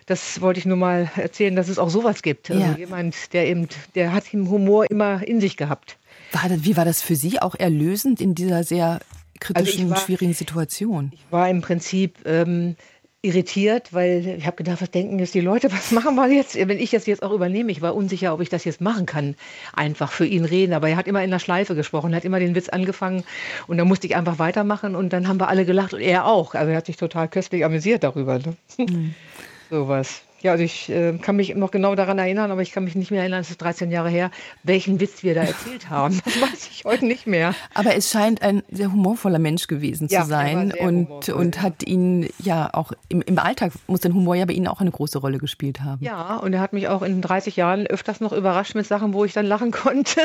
Das 0.07 0.41
wollte 0.41 0.59
ich 0.59 0.65
nur 0.65 0.77
mal 0.77 1.11
erzählen, 1.15 1.55
dass 1.55 1.69
es 1.69 1.77
auch 1.77 1.89
sowas 1.89 2.23
gibt. 2.23 2.49
Also 2.49 2.65
jemand, 2.77 3.33
der 3.33 3.47
eben, 3.47 3.67
der 3.93 4.13
hat 4.13 4.33
den 4.33 4.49
Humor 4.49 4.89
immer 4.89 5.25
in 5.27 5.39
sich 5.39 5.55
gehabt. 5.55 5.97
War 6.31 6.49
das, 6.49 6.63
wie 6.63 6.75
war 6.75 6.85
das 6.85 7.01
für 7.03 7.15
Sie 7.15 7.39
auch 7.39 7.53
erlösend 7.55 8.19
in 8.19 8.33
dieser 8.33 8.63
sehr 8.63 8.99
kritischen, 9.39 9.83
also 9.83 9.95
war, 9.95 9.97
schwierigen 9.97 10.33
Situation? 10.33 11.11
Ich 11.13 11.25
war 11.29 11.49
im 11.49 11.61
Prinzip 11.61 12.17
ähm, 12.25 12.75
irritiert, 13.21 13.93
weil 13.93 14.25
ich 14.37 14.45
habe 14.45 14.55
gedacht, 14.55 14.81
was 14.81 14.91
denken 14.91 15.19
jetzt 15.19 15.33
die 15.33 15.41
Leute, 15.41 15.71
was 15.71 15.91
machen 15.91 16.15
wir 16.15 16.31
jetzt, 16.31 16.55
wenn 16.55 16.79
ich 16.79 16.91
das 16.91 17.05
jetzt 17.05 17.21
auch 17.21 17.31
übernehme. 17.31 17.71
Ich 17.71 17.81
war 17.81 17.95
unsicher, 17.95 18.33
ob 18.33 18.39
ich 18.39 18.49
das 18.49 18.63
jetzt 18.63 18.79
machen 18.79 19.05
kann, 19.05 19.35
einfach 19.73 20.11
für 20.11 20.25
ihn 20.25 20.45
reden. 20.45 20.73
Aber 20.73 20.89
er 20.89 20.95
hat 20.95 21.07
immer 21.07 21.23
in 21.23 21.31
der 21.31 21.39
Schleife 21.39 21.75
gesprochen, 21.75 22.15
hat 22.15 22.23
immer 22.23 22.39
den 22.39 22.55
Witz 22.55 22.69
angefangen 22.69 23.23
und 23.67 23.77
dann 23.77 23.87
musste 23.87 24.07
ich 24.07 24.15
einfach 24.15 24.39
weitermachen 24.39 24.95
und 24.95 25.11
dann 25.11 25.27
haben 25.27 25.39
wir 25.39 25.49
alle 25.49 25.65
gelacht 25.65 25.93
und 25.93 26.01
er 26.01 26.25
auch. 26.25 26.55
Also 26.55 26.71
er 26.71 26.77
hat 26.77 26.85
sich 26.85 26.97
total 26.97 27.27
köstlich 27.27 27.65
amüsiert 27.65 28.03
darüber. 28.03 28.39
Ne? 28.39 28.55
Mhm. 28.77 29.15
Sowas. 29.69 30.21
Ja, 30.41 30.51
also 30.51 30.63
ich 30.63 30.89
äh, 30.89 31.17
kann 31.17 31.35
mich 31.35 31.53
noch 31.55 31.71
genau 31.71 31.95
daran 31.95 32.17
erinnern, 32.17 32.51
aber 32.51 32.61
ich 32.61 32.71
kann 32.71 32.85
mich 32.85 32.95
nicht 32.95 33.11
mehr 33.11 33.21
erinnern, 33.21 33.41
es 33.41 33.49
ist 33.49 33.61
13 33.61 33.91
Jahre 33.91 34.09
her, 34.09 34.31
welchen 34.63 34.99
Witz 35.01 35.23
wir 35.23 35.35
da 35.35 35.41
erzählt 35.41 35.89
haben. 35.89 36.19
Das 36.23 36.41
weiß 36.41 36.69
ich 36.71 36.85
heute 36.85 37.05
nicht 37.05 37.27
mehr. 37.27 37.53
Aber 37.73 37.95
es 37.95 38.09
scheint 38.09 38.41
ein 38.41 38.63
sehr 38.71 38.91
humorvoller 38.91 39.39
Mensch 39.39 39.67
gewesen 39.67 40.07
ja, 40.09 40.21
zu 40.21 40.29
sein 40.29 40.73
und, 40.79 41.27
und 41.29 41.61
hat 41.61 41.85
ihn 41.85 42.29
ja 42.39 42.69
auch 42.73 42.93
im, 43.09 43.21
im 43.21 43.37
Alltag, 43.37 43.73
muss 43.87 43.99
der 43.99 44.13
Humor 44.13 44.35
ja 44.35 44.45
bei 44.45 44.53
Ihnen 44.53 44.67
auch 44.67 44.79
eine 44.79 44.91
große 44.91 45.17
Rolle 45.17 45.39
gespielt 45.39 45.81
haben. 45.81 46.03
Ja, 46.03 46.37
und 46.37 46.53
er 46.53 46.61
hat 46.61 46.71
mich 46.71 46.87
auch 46.87 47.01
in 47.01 47.21
30 47.21 47.57
Jahren 47.57 47.85
öfters 47.87 48.21
noch 48.21 48.31
überrascht 48.31 48.75
mit 48.75 48.87
Sachen, 48.87 49.13
wo 49.13 49.25
ich 49.25 49.33
dann 49.33 49.45
lachen 49.45 49.71
konnte, 49.79 50.21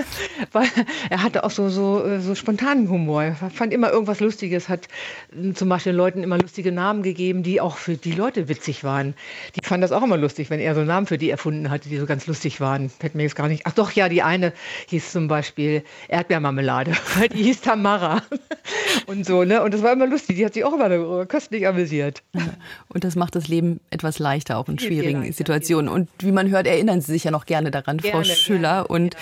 weil 0.53 0.69
er 1.11 1.23
hatte 1.23 1.43
auch 1.43 1.51
so, 1.51 1.69
so, 1.69 2.05
äh, 2.05 2.21
so 2.21 2.37
spontanen 2.37 2.89
Humor. 2.89 3.25
Er 3.25 3.35
fand 3.35 3.73
immer 3.73 3.91
irgendwas 3.91 4.21
Lustiges, 4.21 4.69
hat 4.69 4.87
äh, 5.33 5.53
zum 5.55 5.69
Beispiel 5.69 5.93
Leuten 5.93 6.23
immer 6.23 6.39
lustige 6.39 6.71
Namen 6.71 7.03
gegeben, 7.03 7.43
die 7.43 7.61
auch 7.61 7.77
für 7.77 7.97
die 7.97 8.13
Leute 8.13 8.49
witzig 8.49 8.85
waren. 8.85 9.15
Die 9.57 9.67
fanden 9.67 9.83
das 9.83 9.93
auch 9.93 10.04
immer 10.05 10.17
lustig, 10.17 10.51
wenn 10.51 10.61
er 10.61 10.75
so 10.75 10.83
Namen 10.83 11.07
für 11.07 11.19
die 11.19 11.31
erfunden 11.31 11.71
hatte, 11.71 11.89
die 11.89 11.99
so 11.99 12.07
ganz 12.07 12.27
lustig 12.27 12.61
waren. 12.61 12.91
Fällt 12.91 13.15
mir 13.15 13.23
jetzt 13.23 13.37
gar 13.37 13.49
nicht. 13.49 13.67
Ach 13.67 13.73
doch, 13.73 13.93
ja, 13.93 14.09
die 14.09 14.23
eine 14.23 14.53
hieß 14.89 15.13
zum 15.13 15.29
Beispiel 15.29 15.83
Erdbeermarmelade. 16.09 16.93
die 17.33 17.43
hieß 17.43 17.63
Tamara. 17.63 18.23
Und 19.07 19.27
so, 19.27 19.45
ne? 19.45 19.63
Und 19.63 19.75
das 19.75 19.83
war 19.83 19.93
immer 19.93 20.07
lustig. 20.07 20.37
Die 20.37 20.45
hat 20.45 20.55
sich 20.55 20.65
auch 20.65 20.73
immer 20.73 21.27
köstlich 21.27 21.67
amüsiert. 21.67 22.23
Und 22.89 23.05
das 23.05 23.17
macht 23.17 23.35
das 23.35 23.49
Leben 23.49 23.81
etwas 23.91 24.19
leichter, 24.19 24.59
auch 24.59 24.69
in 24.69 24.79
schwierigen 24.79 25.33
Situationen. 25.33 25.89
Und 25.89 26.09
wie 26.21 26.33
man 26.33 26.51
hört, 26.51 26.67
erinnern 26.67 27.01
Sie 27.01 27.13
sich 27.13 27.25
ja 27.25 27.31
noch 27.31 27.47
gerne 27.47 27.71
daran, 27.71 27.99
gerne, 27.99 28.25
Frau 28.25 28.35
Schüller. 28.35 28.85
Gerne, 28.85 28.89
und 28.89 29.17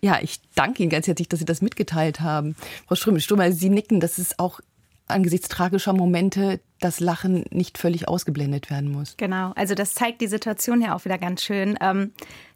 ja, 0.00 0.18
ich 0.20 0.40
danke 0.54 0.82
Ihnen 0.82 0.90
ganz 0.90 1.06
herzlich, 1.06 1.28
dass 1.28 1.38
Sie 1.38 1.44
das 1.44 1.62
mitgeteilt 1.62 2.20
haben. 2.20 2.54
Frau 2.86 2.94
Strömer, 2.94 3.52
Sie 3.52 3.70
nicken, 3.70 4.00
das 4.00 4.18
ist 4.18 4.38
auch 4.38 4.60
angesichts 5.06 5.48
tragischer 5.48 5.92
Momente 5.92 6.60
das 6.80 7.00
Lachen 7.00 7.44
nicht 7.50 7.78
völlig 7.78 8.08
ausgeblendet 8.08 8.70
werden 8.70 8.90
muss. 8.90 9.16
Genau, 9.16 9.52
also 9.56 9.74
das 9.74 9.94
zeigt 9.94 10.20
die 10.20 10.26
Situation 10.26 10.82
ja 10.82 10.94
auch 10.94 11.04
wieder 11.04 11.18
ganz 11.18 11.42
schön. 11.42 11.78
Ähm, 11.80 12.12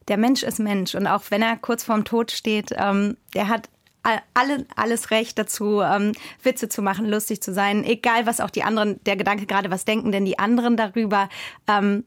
der 0.09 0.17
Mensch 0.17 0.43
ist 0.43 0.59
Mensch 0.59 0.95
und 0.95 1.07
auch 1.07 1.23
wenn 1.31 1.43
er 1.43 1.57
kurz 1.57 1.85
vorm 1.85 2.05
Tod 2.05 2.31
steht, 2.31 2.71
ähm, 2.77 3.17
der 3.35 3.49
hat 3.49 3.69
alle, 4.03 4.67
alles 4.77 5.11
Recht 5.11 5.39
dazu, 5.39 5.81
ähm, 5.81 6.13
Witze 6.43 6.69
zu 6.69 6.83
machen, 6.83 7.07
lustig 7.07 7.43
zu 7.43 7.53
sein, 7.53 7.85
egal 7.85 8.27
was 8.27 8.41
auch 8.41 8.51
die 8.51 8.63
anderen, 8.63 9.03
der 9.05 9.17
Gedanke 9.17 9.47
gerade, 9.47 9.71
was 9.71 9.85
denken 9.85 10.11
denn 10.11 10.25
die 10.25 10.39
anderen 10.39 10.77
darüber, 10.77 11.29
ähm, 11.69 12.05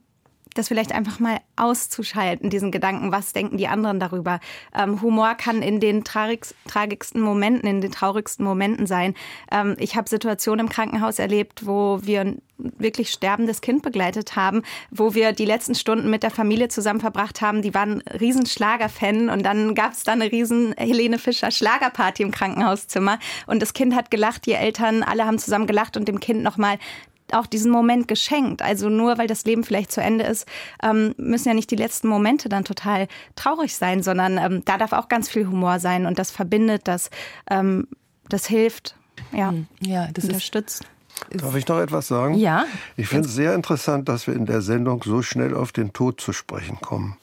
das 0.54 0.68
vielleicht 0.68 0.92
einfach 0.92 1.18
mal 1.18 1.38
auszuschalten, 1.56 2.50
diesen 2.50 2.70
Gedanken, 2.70 3.12
was 3.12 3.32
denken 3.32 3.56
die 3.56 3.68
anderen 3.68 4.00
darüber. 4.00 4.40
Ähm, 4.74 5.02
Humor 5.02 5.34
kann 5.34 5.62
in 5.62 5.80
den 5.80 6.04
tragischsten 6.04 7.20
Momenten, 7.20 7.68
in 7.68 7.80
den 7.80 7.92
traurigsten 7.92 8.44
Momenten 8.44 8.86
sein. 8.86 9.14
Ähm, 9.50 9.76
ich 9.78 9.96
habe 9.96 10.08
Situationen 10.08 10.66
im 10.66 10.72
Krankenhaus 10.72 11.18
erlebt, 11.18 11.66
wo 11.66 12.00
wir 12.02 12.20
ein 12.20 12.42
wirklich 12.56 13.10
sterbendes 13.10 13.60
Kind 13.60 13.82
begleitet 13.82 14.36
haben, 14.36 14.62
wo 14.90 15.14
wir 15.14 15.32
die 15.32 15.44
letzten 15.44 15.74
Stunden 15.74 16.08
mit 16.08 16.22
der 16.22 16.30
Familie 16.30 16.68
zusammen 16.68 17.00
verbracht 17.00 17.40
haben. 17.40 17.62
Die 17.62 17.74
waren 17.74 18.00
riesen 18.20 18.46
Schlagerfan 18.46 19.28
und 19.28 19.42
dann 19.42 19.74
gab 19.74 19.92
es 19.92 20.04
da 20.04 20.12
eine 20.12 20.30
riesen 20.30 20.72
Helene 20.76 21.18
Fischer 21.18 21.50
Schlagerparty 21.50 22.22
im 22.22 22.30
Krankenhauszimmer 22.30 23.18
und 23.46 23.60
das 23.60 23.72
Kind 23.72 23.94
hat 23.94 24.10
gelacht, 24.10 24.46
die 24.46 24.52
Eltern 24.52 25.02
alle 25.02 25.26
haben 25.26 25.38
zusammen 25.38 25.66
gelacht 25.66 25.96
und 25.96 26.06
dem 26.06 26.20
Kind 26.20 26.42
nochmal 26.42 26.78
auch 27.32 27.46
diesen 27.46 27.70
Moment 27.70 28.08
geschenkt. 28.08 28.62
Also 28.62 28.88
nur 28.88 29.18
weil 29.18 29.26
das 29.26 29.44
Leben 29.44 29.64
vielleicht 29.64 29.92
zu 29.92 30.00
Ende 30.00 30.24
ist, 30.24 30.46
ähm, 30.82 31.14
müssen 31.16 31.48
ja 31.48 31.54
nicht 31.54 31.70
die 31.70 31.76
letzten 31.76 32.08
Momente 32.08 32.48
dann 32.48 32.64
total 32.64 33.08
traurig 33.34 33.76
sein, 33.76 34.02
sondern 34.02 34.38
ähm, 34.38 34.62
da 34.64 34.78
darf 34.78 34.92
auch 34.92 35.08
ganz 35.08 35.28
viel 35.28 35.46
Humor 35.46 35.78
sein 35.78 36.06
und 36.06 36.18
das 36.18 36.30
verbindet, 36.30 36.82
das, 36.84 37.10
ähm, 37.50 37.88
das 38.28 38.46
hilft, 38.46 38.96
ja, 39.32 39.50
hm. 39.50 39.66
ja 39.80 40.08
das 40.12 40.24
unterstützt. 40.24 40.82
Ist 40.82 40.93
Darf 41.30 41.54
ich 41.56 41.66
noch 41.68 41.78
etwas 41.78 42.08
sagen? 42.08 42.34
Ja. 42.34 42.66
Ich 42.96 43.08
finde 43.08 43.28
es 43.28 43.34
sehr 43.34 43.54
interessant, 43.54 44.08
dass 44.08 44.26
wir 44.26 44.34
in 44.34 44.46
der 44.46 44.62
Sendung 44.62 45.02
so 45.04 45.22
schnell 45.22 45.54
auf 45.54 45.72
den 45.72 45.92
Tod 45.92 46.20
zu 46.20 46.32
sprechen 46.32 46.80
kommen, 46.80 47.16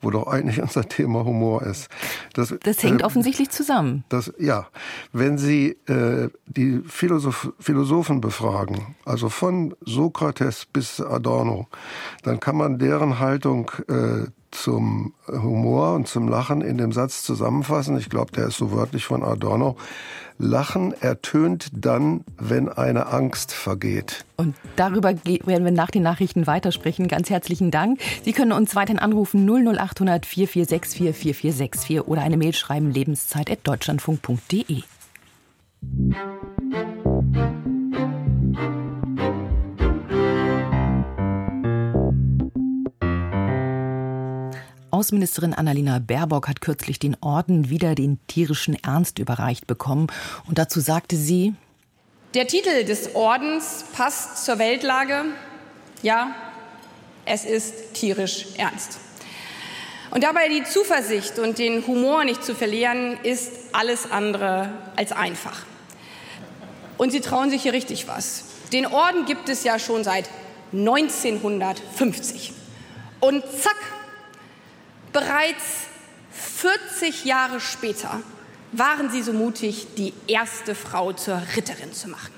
wo 0.00 0.10
doch 0.10 0.26
eigentlich 0.26 0.60
unser 0.62 0.88
Thema 0.88 1.24
Humor 1.24 1.62
ist. 1.62 1.88
Das, 2.32 2.54
das 2.62 2.82
hängt 2.82 3.02
äh, 3.02 3.04
offensichtlich 3.04 3.50
zusammen. 3.50 4.04
Das, 4.08 4.32
ja, 4.38 4.68
wenn 5.12 5.38
Sie 5.38 5.76
äh, 5.86 6.30
die 6.46 6.82
Philosoph 6.86 7.52
Philosophen 7.58 8.20
befragen, 8.20 8.96
also 9.04 9.28
von 9.28 9.74
Sokrates 9.84 10.66
bis 10.66 11.00
Adorno, 11.00 11.68
dann 12.22 12.40
kann 12.40 12.56
man 12.56 12.78
deren 12.78 13.18
Haltung 13.18 13.70
äh, 13.88 14.28
zum 14.54 15.14
Humor 15.26 15.94
und 15.94 16.06
zum 16.06 16.28
Lachen 16.28 16.60
in 16.60 16.78
dem 16.78 16.92
Satz 16.92 17.22
zusammenfassen. 17.22 17.98
Ich 17.98 18.08
glaube, 18.08 18.32
der 18.32 18.46
ist 18.46 18.56
so 18.56 18.72
wörtlich 18.72 19.04
von 19.04 19.22
Adorno. 19.22 19.76
Lachen 20.38 20.92
ertönt 21.00 21.68
dann, 21.72 22.24
wenn 22.38 22.68
eine 22.68 23.06
Angst 23.06 23.52
vergeht. 23.52 24.24
Und 24.36 24.54
darüber 24.76 25.14
werden 25.24 25.64
wir 25.64 25.72
nach 25.72 25.90
den 25.90 26.02
Nachrichten 26.02 26.46
weitersprechen. 26.46 27.08
Ganz 27.08 27.30
herzlichen 27.30 27.70
Dank. 27.70 28.00
Sie 28.24 28.32
können 28.32 28.52
uns 28.52 28.74
weiterhin 28.74 28.98
anrufen 28.98 29.46
00800 29.48 30.26
4464 30.26 30.98
4464 31.14 32.08
oder 32.08 32.22
eine 32.22 32.36
Mail 32.36 32.52
schreiben 32.52 32.90
lebenszeit.deutschlandfunk.de. 32.90 34.82
Außenministerin 45.04 45.52
Annalena 45.52 45.98
Baerbock 45.98 46.48
hat 46.48 46.62
kürzlich 46.62 46.98
den 46.98 47.14
Orden 47.20 47.68
wieder 47.68 47.94
den 47.94 48.18
tierischen 48.26 48.74
Ernst 48.82 49.18
überreicht 49.18 49.66
bekommen. 49.66 50.06
Und 50.48 50.56
dazu 50.56 50.80
sagte 50.80 51.14
sie, 51.16 51.52
der 52.32 52.46
Titel 52.46 52.84
des 52.84 53.14
Ordens 53.14 53.84
passt 53.92 54.46
zur 54.46 54.58
Weltlage. 54.58 55.26
Ja, 56.02 56.34
es 57.26 57.44
ist 57.44 57.92
tierisch 57.92 58.46
ernst. 58.56 58.96
Und 60.10 60.24
dabei 60.24 60.48
die 60.48 60.64
Zuversicht 60.64 61.38
und 61.38 61.58
den 61.58 61.86
Humor 61.86 62.24
nicht 62.24 62.42
zu 62.42 62.54
verlieren, 62.54 63.18
ist 63.24 63.52
alles 63.72 64.10
andere 64.10 64.70
als 64.96 65.12
einfach. 65.12 65.64
Und 66.96 67.10
Sie 67.10 67.20
trauen 67.20 67.50
sich 67.50 67.60
hier 67.60 67.74
richtig 67.74 68.08
was. 68.08 68.44
Den 68.72 68.86
Orden 68.86 69.26
gibt 69.26 69.50
es 69.50 69.64
ja 69.64 69.78
schon 69.78 70.02
seit 70.02 70.30
1950. 70.72 72.54
Und 73.20 73.44
zack, 73.44 73.76
Bereits 75.14 75.86
40 76.32 77.24
Jahre 77.24 77.60
später 77.60 78.20
waren 78.72 79.10
sie 79.10 79.22
so 79.22 79.32
mutig, 79.32 79.86
die 79.96 80.12
erste 80.26 80.74
Frau 80.74 81.12
zur 81.12 81.40
Ritterin 81.54 81.92
zu 81.92 82.08
machen. 82.08 82.32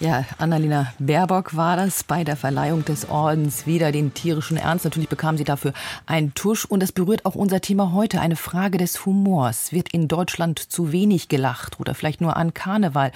Ja, 0.00 0.24
Annalena 0.38 0.92
Baerbock 1.00 1.56
war 1.56 1.76
das 1.76 2.04
bei 2.04 2.22
der 2.22 2.36
Verleihung 2.36 2.84
des 2.84 3.10
Ordens 3.10 3.66
wieder 3.66 3.90
den 3.90 4.14
tierischen 4.14 4.56
Ernst. 4.56 4.84
Natürlich 4.84 5.08
bekam 5.08 5.36
sie 5.36 5.42
dafür 5.42 5.72
einen 6.06 6.34
Tusch 6.34 6.64
und 6.64 6.80
das 6.80 6.92
berührt 6.92 7.26
auch 7.26 7.34
unser 7.34 7.60
Thema 7.60 7.92
heute, 7.92 8.20
eine 8.20 8.36
Frage 8.36 8.78
des 8.78 9.04
Humors. 9.04 9.72
Wird 9.72 9.92
in 9.92 10.06
Deutschland 10.06 10.60
zu 10.60 10.92
wenig 10.92 11.26
gelacht 11.28 11.80
oder 11.80 11.96
vielleicht 11.96 12.20
nur 12.20 12.36
an 12.36 12.54
Karneval 12.54 13.10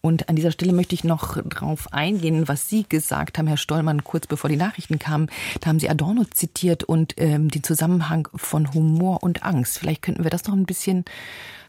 Und 0.04 0.30
an 0.30 0.36
dieser 0.36 0.52
Stelle 0.52 0.74
möchte 0.74 0.96
ich 0.96 1.04
noch 1.04 1.38
darauf 1.44 1.94
eingehen, 1.94 2.48
was 2.48 2.68
Sie 2.68 2.86
gesagt 2.88 3.38
haben, 3.38 3.46
Herr 3.48 3.58
Stollmann, 3.58 4.04
kurz 4.04 4.26
bevor 4.26 4.50
die 4.50 4.56
Nachrichten 4.56 4.98
kamen. 4.98 5.30
Da 5.60 5.70
haben 5.70 5.80
Sie 5.80 5.90
Adorno 5.90 6.26
zitiert 6.26 6.84
und 6.84 7.14
ähm, 7.18 7.50
den 7.50 7.64
Zusammenhang 7.64 8.28
von 8.36 8.74
Humor 8.74 9.22
und 9.22 9.44
Angst. 9.44 9.78
Vielleicht 9.78 10.02
könnten 10.02 10.24
wir 10.24 10.32
das 10.32 10.46
noch 10.46 10.56
ein 10.56 10.66
bisschen 10.66 11.06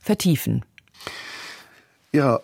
vertiefen. 0.00 0.64
Ja, 2.12 2.40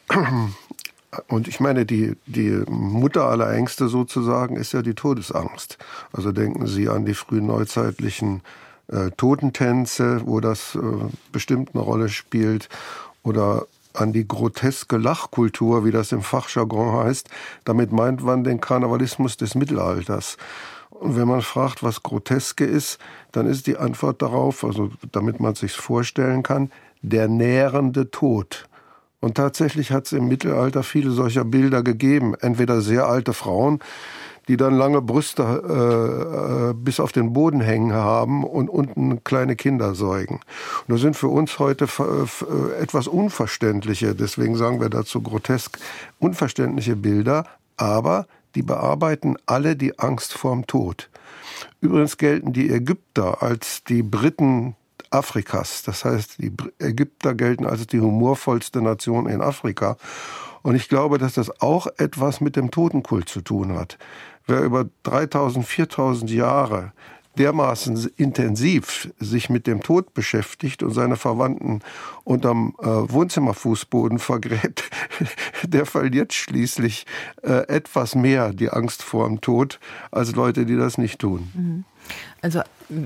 und 1.28 1.48
ich 1.48 1.58
meine, 1.58 1.86
die, 1.86 2.16
die 2.26 2.62
Mutter 2.68 3.24
aller 3.24 3.50
Ängste 3.52 3.88
sozusagen 3.88 4.56
ist 4.56 4.72
ja 4.72 4.82
die 4.82 4.94
Todesangst. 4.94 5.78
Also 6.12 6.32
denken 6.32 6.66
Sie 6.66 6.88
an 6.88 7.06
die 7.06 7.14
frühen 7.14 7.46
neuzeitlichen 7.46 8.42
äh, 8.88 9.10
Totentänze, 9.16 10.22
wo 10.26 10.40
das 10.40 10.74
äh, 10.74 10.80
bestimmt 11.32 11.70
eine 11.74 11.82
Rolle 11.82 12.10
spielt. 12.10 12.68
Oder 13.22 13.66
an 13.94 14.12
die 14.12 14.28
groteske 14.28 14.98
Lachkultur, 14.98 15.84
wie 15.84 15.90
das 15.90 16.12
im 16.12 16.22
Fachjargon 16.22 17.04
heißt. 17.04 17.28
Damit 17.64 17.90
meint 17.90 18.22
man 18.22 18.44
den 18.44 18.60
Karnevalismus 18.60 19.36
des 19.36 19.54
Mittelalters. 19.54 20.36
Und 20.90 21.16
wenn 21.16 21.28
man 21.28 21.42
fragt, 21.42 21.82
was 21.82 22.02
Groteske 22.02 22.64
ist, 22.64 22.98
dann 23.32 23.46
ist 23.46 23.66
die 23.66 23.76
Antwort 23.76 24.20
darauf, 24.20 24.64
also 24.64 24.90
damit 25.12 25.40
man 25.40 25.54
sich 25.54 25.72
vorstellen 25.72 26.42
kann, 26.42 26.70
der 27.02 27.28
nährende 27.28 28.10
Tod. 28.10 28.67
Und 29.20 29.36
tatsächlich 29.36 29.90
hat 29.90 30.06
es 30.06 30.12
im 30.12 30.28
Mittelalter 30.28 30.82
viele 30.82 31.10
solcher 31.10 31.44
Bilder 31.44 31.82
gegeben. 31.82 32.34
Entweder 32.34 32.80
sehr 32.80 33.06
alte 33.06 33.32
Frauen, 33.32 33.80
die 34.48 34.56
dann 34.56 34.74
lange 34.74 35.02
Brüste 35.02 35.42
äh, 35.42 36.70
äh, 36.70 36.74
bis 36.74 37.00
auf 37.00 37.12
den 37.12 37.32
Boden 37.32 37.60
hängen 37.60 37.92
haben 37.92 38.44
und 38.44 38.70
unten 38.70 39.22
kleine 39.22 39.56
Kinder 39.56 39.94
säugen. 39.94 40.36
Und 40.86 40.94
das 40.94 41.00
sind 41.00 41.16
für 41.16 41.28
uns 41.28 41.58
heute 41.58 41.84
äh, 41.84 42.82
etwas 42.82 43.06
unverständliche, 43.06 44.14
deswegen 44.14 44.56
sagen 44.56 44.80
wir 44.80 44.88
dazu 44.88 45.20
grotesk, 45.20 45.78
unverständliche 46.18 46.96
Bilder, 46.96 47.44
aber 47.76 48.26
die 48.54 48.62
bearbeiten 48.62 49.36
alle 49.44 49.76
die 49.76 49.98
Angst 49.98 50.32
vorm 50.32 50.66
Tod. 50.66 51.10
Übrigens 51.80 52.16
gelten 52.16 52.52
die 52.52 52.70
Ägypter 52.70 53.42
als 53.42 53.84
die 53.84 54.02
Briten 54.02 54.76
Afrikas. 55.10 55.82
Das 55.82 56.04
heißt, 56.04 56.38
die 56.38 56.52
Ägypter 56.78 57.34
gelten 57.34 57.66
als 57.66 57.86
die 57.86 58.00
humorvollste 58.00 58.82
Nation 58.82 59.28
in 59.28 59.40
Afrika. 59.40 59.96
Und 60.62 60.74
ich 60.74 60.88
glaube, 60.88 61.18
dass 61.18 61.34
das 61.34 61.60
auch 61.60 61.86
etwas 61.98 62.40
mit 62.40 62.56
dem 62.56 62.70
Totenkult 62.70 63.28
zu 63.28 63.40
tun 63.40 63.74
hat. 63.74 63.98
Wer 64.46 64.60
über 64.62 64.86
3000, 65.04 65.66
4000 65.66 66.30
Jahre 66.30 66.92
dermaßen 67.38 68.10
intensiv 68.16 69.10
sich 69.18 69.48
mit 69.48 69.66
dem 69.66 69.82
Tod 69.82 70.12
beschäftigt 70.12 70.82
und 70.82 70.92
seine 70.92 71.16
Verwandten 71.16 71.80
unterm 72.24 72.74
äh, 72.80 72.86
Wohnzimmerfußboden 72.86 74.18
vergräbt, 74.18 74.90
der 75.62 75.86
verliert 75.86 76.34
schließlich 76.34 77.06
äh, 77.42 77.68
etwas 77.68 78.14
mehr 78.14 78.52
die 78.52 78.70
Angst 78.70 79.02
vor 79.02 79.28
dem 79.28 79.40
Tod 79.40 79.78
als 80.10 80.34
Leute, 80.34 80.66
die 80.66 80.76
das 80.76 80.98
nicht 80.98 81.20
tun. 81.20 81.52
Mhm. 81.54 81.84
Also 82.40 82.62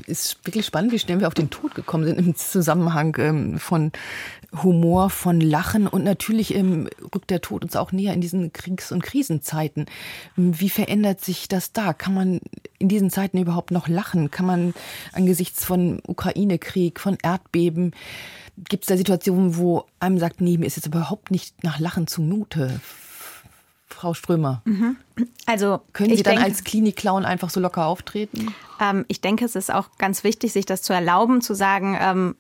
ist 0.07 0.39
wirklich 0.45 0.67
spannend, 0.67 0.93
wie 0.93 0.99
schnell 0.99 1.21
wir 1.21 1.27
auf 1.27 1.35
den 1.35 1.51
Tod 1.51 1.75
gekommen 1.75 2.05
sind 2.05 2.19
im 2.19 2.37
Zusammenhang 2.37 3.17
ähm, 3.19 3.59
von 3.59 3.91
Humor, 4.63 5.11
von 5.11 5.41
Lachen 5.41 5.87
und 5.87 6.05
natürlich 6.05 6.55
ähm, 6.55 6.89
rückt 7.15 7.31
der 7.31 7.41
Tod 7.41 7.65
uns 7.65 7.75
auch 7.75 7.91
näher 7.91 8.13
in 8.13 8.21
diesen 8.21 8.53
Kriegs- 8.53 8.93
und 8.93 9.03
Krisenzeiten. 9.03 9.87
Wie 10.37 10.69
verändert 10.69 11.25
sich 11.25 11.49
das 11.49 11.73
da? 11.73 11.95
Kann 11.95 12.15
man 12.15 12.41
in 12.79 12.89
diesen 12.89 13.11
Zeiten 13.11 13.39
überhaupt 13.39 13.71
noch 13.71 13.89
lachen? 13.89 14.31
Kann 14.31 14.47
man 14.47 14.75
angesichts 15.13 15.65
von 15.65 16.01
Ukraine-Krieg, 16.07 17.01
von 17.01 17.17
Erdbeben, 17.23 17.93
gibt 18.69 18.85
es 18.85 18.89
da 18.89 18.97
Situationen, 18.97 19.57
wo 19.57 19.87
einem 19.99 20.19
sagt, 20.19 20.41
nee, 20.41 20.59
mir 20.59 20.67
ist 20.67 20.77
jetzt 20.77 20.87
überhaupt 20.87 21.31
nicht 21.31 21.65
nach 21.65 21.79
Lachen 21.79 22.07
zumute? 22.07 22.81
Frau 24.03 24.15
Strömer. 24.15 24.63
Mhm. 24.65 24.97
Also 25.47 25.81
können 25.93 26.17
Sie 26.17 26.25
dann 26.25 26.35
denke, 26.35 26.45
als 26.45 26.65
Klinikclown 26.65 27.25
einfach 27.25 27.51
so 27.51 27.61
locker 27.61 27.87
auftreten? 27.87 28.53
Ähm, 28.81 29.05
ich 29.07 29.21
denke, 29.21 29.45
es 29.45 29.55
ist 29.55 29.73
auch 29.73 29.91
ganz 29.97 30.25
wichtig, 30.25 30.53
sich 30.53 30.67
das 30.67 30.83
zu 30.83 30.93
erlauben, 30.93 31.41
zu 31.41 31.55
sagen, 31.55 31.97
ähm, 32.01 32.35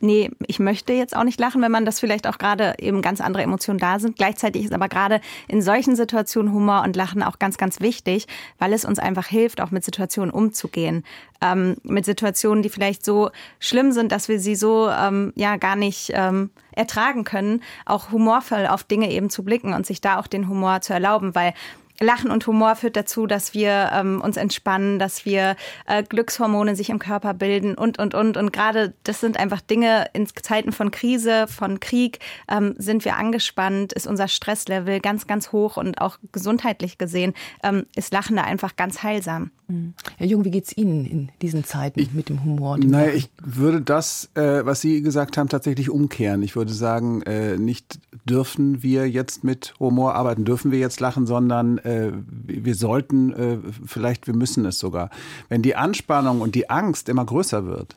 nee, 0.00 0.30
ich 0.46 0.58
möchte 0.58 0.92
jetzt 0.92 1.16
auch 1.16 1.24
nicht 1.24 1.40
lachen, 1.40 1.62
wenn 1.62 1.72
man 1.72 1.84
das 1.84 2.00
vielleicht 2.00 2.26
auch 2.26 2.38
gerade 2.38 2.74
eben 2.78 3.02
ganz 3.02 3.20
andere 3.20 3.42
Emotionen 3.42 3.78
da 3.78 3.98
sind. 3.98 4.16
Gleichzeitig 4.16 4.64
ist 4.64 4.72
aber 4.72 4.88
gerade 4.88 5.20
in 5.48 5.62
solchen 5.62 5.96
Situationen 5.96 6.52
Humor 6.52 6.82
und 6.82 6.96
Lachen 6.96 7.22
auch 7.22 7.38
ganz, 7.38 7.58
ganz 7.58 7.80
wichtig, 7.80 8.26
weil 8.58 8.72
es 8.72 8.84
uns 8.84 8.98
einfach 8.98 9.26
hilft, 9.26 9.60
auch 9.60 9.70
mit 9.70 9.84
Situationen 9.84 10.30
umzugehen. 10.32 11.04
Ähm, 11.40 11.76
mit 11.82 12.04
Situationen, 12.04 12.62
die 12.62 12.68
vielleicht 12.68 13.04
so 13.04 13.30
schlimm 13.58 13.92
sind, 13.92 14.12
dass 14.12 14.28
wir 14.28 14.40
sie 14.40 14.54
so 14.54 14.88
ähm, 14.88 15.32
ja 15.36 15.56
gar 15.56 15.76
nicht 15.76 16.12
ähm, 16.14 16.50
ertragen 16.72 17.24
können, 17.24 17.62
auch 17.84 18.12
humorvoll 18.12 18.66
auf 18.66 18.84
Dinge 18.84 19.10
eben 19.10 19.30
zu 19.30 19.44
blicken 19.44 19.74
und 19.74 19.86
sich 19.86 20.00
da 20.00 20.18
auch 20.18 20.26
den 20.26 20.48
Humor 20.48 20.80
zu 20.80 20.92
erlauben, 20.92 21.34
weil 21.34 21.54
Lachen 22.00 22.30
und 22.30 22.46
Humor 22.46 22.76
führt 22.76 22.96
dazu, 22.96 23.26
dass 23.26 23.54
wir 23.54 23.90
ähm, 23.92 24.20
uns 24.20 24.36
entspannen, 24.36 24.98
dass 24.98 25.24
wir 25.24 25.56
äh, 25.86 26.02
Glückshormone 26.02 26.76
sich 26.76 26.90
im 26.90 26.98
Körper 26.98 27.34
bilden 27.34 27.74
und, 27.74 27.98
und, 27.98 28.14
und. 28.14 28.36
Und 28.36 28.52
gerade 28.52 28.94
das 29.04 29.20
sind 29.20 29.38
einfach 29.38 29.60
Dinge 29.60 30.06
in 30.12 30.26
Zeiten 30.26 30.72
von 30.72 30.90
Krise, 30.90 31.46
von 31.48 31.80
Krieg, 31.80 32.20
ähm, 32.48 32.74
sind 32.78 33.04
wir 33.04 33.16
angespannt, 33.16 33.92
ist 33.92 34.06
unser 34.06 34.28
Stresslevel 34.28 35.00
ganz, 35.00 35.26
ganz 35.26 35.52
hoch 35.52 35.76
und 35.76 36.00
auch 36.00 36.18
gesundheitlich 36.32 36.98
gesehen 36.98 37.34
ähm, 37.62 37.86
ist 37.96 38.12
Lachen 38.12 38.36
da 38.36 38.42
einfach 38.42 38.76
ganz 38.76 39.02
heilsam. 39.02 39.50
Mhm. 39.68 39.94
Herr 40.16 40.26
Jung, 40.26 40.44
wie 40.44 40.50
geht's 40.50 40.74
Ihnen 40.76 41.04
in 41.04 41.28
diesen 41.42 41.62
Zeiten 41.64 42.00
ich, 42.00 42.12
mit 42.12 42.30
dem 42.30 42.42
Humor? 42.42 42.78
Dem 42.78 42.90
naja, 42.90 43.12
ich 43.12 43.28
würde 43.42 43.82
das, 43.82 44.30
äh, 44.34 44.64
was 44.64 44.80
Sie 44.80 45.02
gesagt 45.02 45.36
haben, 45.36 45.48
tatsächlich 45.48 45.90
umkehren. 45.90 46.42
Ich 46.42 46.56
würde 46.56 46.72
sagen, 46.72 47.22
äh, 47.22 47.58
nicht 47.58 47.98
dürfen 48.24 48.82
wir 48.82 49.08
jetzt 49.08 49.44
mit 49.44 49.74
Humor 49.78 50.14
arbeiten, 50.14 50.44
dürfen 50.44 50.70
wir 50.70 50.78
jetzt 50.78 51.00
lachen, 51.00 51.26
sondern 51.26 51.78
äh, 51.88 52.12
wir 52.22 52.74
sollten, 52.74 53.32
äh, 53.32 53.58
vielleicht 53.86 54.26
wir 54.26 54.34
müssen 54.34 54.64
es 54.66 54.78
sogar. 54.78 55.10
Wenn 55.48 55.62
die 55.62 55.76
Anspannung 55.76 56.40
und 56.40 56.54
die 56.54 56.70
Angst 56.70 57.08
immer 57.08 57.24
größer 57.24 57.66
wird, 57.66 57.96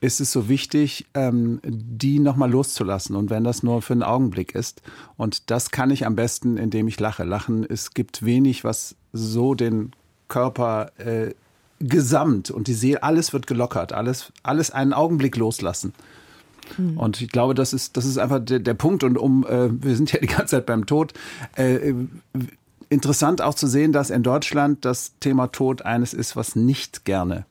ist 0.00 0.20
es 0.20 0.32
so 0.32 0.48
wichtig, 0.48 1.06
ähm, 1.14 1.60
die 1.64 2.18
nochmal 2.18 2.50
loszulassen. 2.50 3.16
Und 3.16 3.30
wenn 3.30 3.44
das 3.44 3.62
nur 3.62 3.82
für 3.82 3.92
einen 3.92 4.02
Augenblick 4.02 4.54
ist. 4.54 4.82
Und 5.16 5.50
das 5.50 5.70
kann 5.70 5.90
ich 5.90 6.06
am 6.06 6.16
besten, 6.16 6.56
indem 6.56 6.88
ich 6.88 6.98
lache. 6.98 7.24
Lachen, 7.24 7.64
es 7.68 7.92
gibt 7.92 8.24
wenig, 8.24 8.64
was 8.64 8.96
so 9.12 9.54
den 9.54 9.92
Körper 10.28 10.92
äh, 10.98 11.34
gesamt 11.80 12.50
und 12.50 12.66
die 12.66 12.74
Seele, 12.74 13.02
alles 13.02 13.32
wird 13.32 13.46
gelockert, 13.46 13.92
alles, 13.92 14.32
alles 14.42 14.70
einen 14.70 14.92
Augenblick 14.92 15.36
loslassen. 15.36 15.92
Hm. 16.76 16.96
Und 16.96 17.20
ich 17.20 17.28
glaube, 17.28 17.54
das 17.54 17.72
ist, 17.72 17.96
das 17.96 18.04
ist 18.04 18.18
einfach 18.18 18.40
der, 18.40 18.60
der 18.60 18.74
Punkt. 18.74 19.04
Und 19.04 19.18
um, 19.18 19.46
äh, 19.46 19.68
wir 19.70 19.96
sind 19.96 20.12
ja 20.12 20.20
die 20.20 20.26
ganze 20.26 20.56
Zeit 20.56 20.66
beim 20.66 20.86
Tod. 20.86 21.12
Äh, 21.56 21.94
interessant 22.90 23.40
auch 23.40 23.54
zu 23.54 23.66
sehen, 23.66 23.92
dass 23.92 24.10
in 24.10 24.22
Deutschland 24.22 24.84
das 24.84 25.18
Thema 25.20 25.46
Tod 25.46 25.82
eines 25.82 26.12
ist, 26.12 26.36
was 26.36 26.54
nicht 26.54 27.06
gerne 27.06 27.46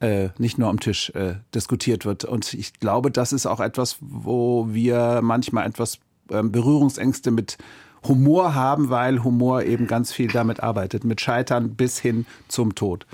äh, 0.00 0.28
nicht 0.38 0.58
nur 0.58 0.68
am 0.68 0.80
Tisch 0.80 1.10
äh, 1.10 1.34
diskutiert 1.54 2.04
wird. 2.04 2.24
Und 2.24 2.54
ich 2.54 2.74
glaube, 2.74 3.10
das 3.10 3.32
ist 3.32 3.46
auch 3.46 3.60
etwas, 3.60 3.96
wo 4.00 4.68
wir 4.70 5.20
manchmal 5.22 5.66
etwas 5.66 5.98
äh, 6.30 6.42
Berührungsängste 6.42 7.30
mit 7.30 7.58
Humor 8.06 8.54
haben, 8.54 8.90
weil 8.90 9.24
Humor 9.24 9.64
eben 9.64 9.86
ganz 9.86 10.12
viel 10.12 10.28
damit 10.28 10.62
arbeitet, 10.62 11.04
mit 11.04 11.20
Scheitern 11.20 11.74
bis 11.74 11.98
hin 11.98 12.26
zum 12.46 12.74
Tod. 12.74 13.06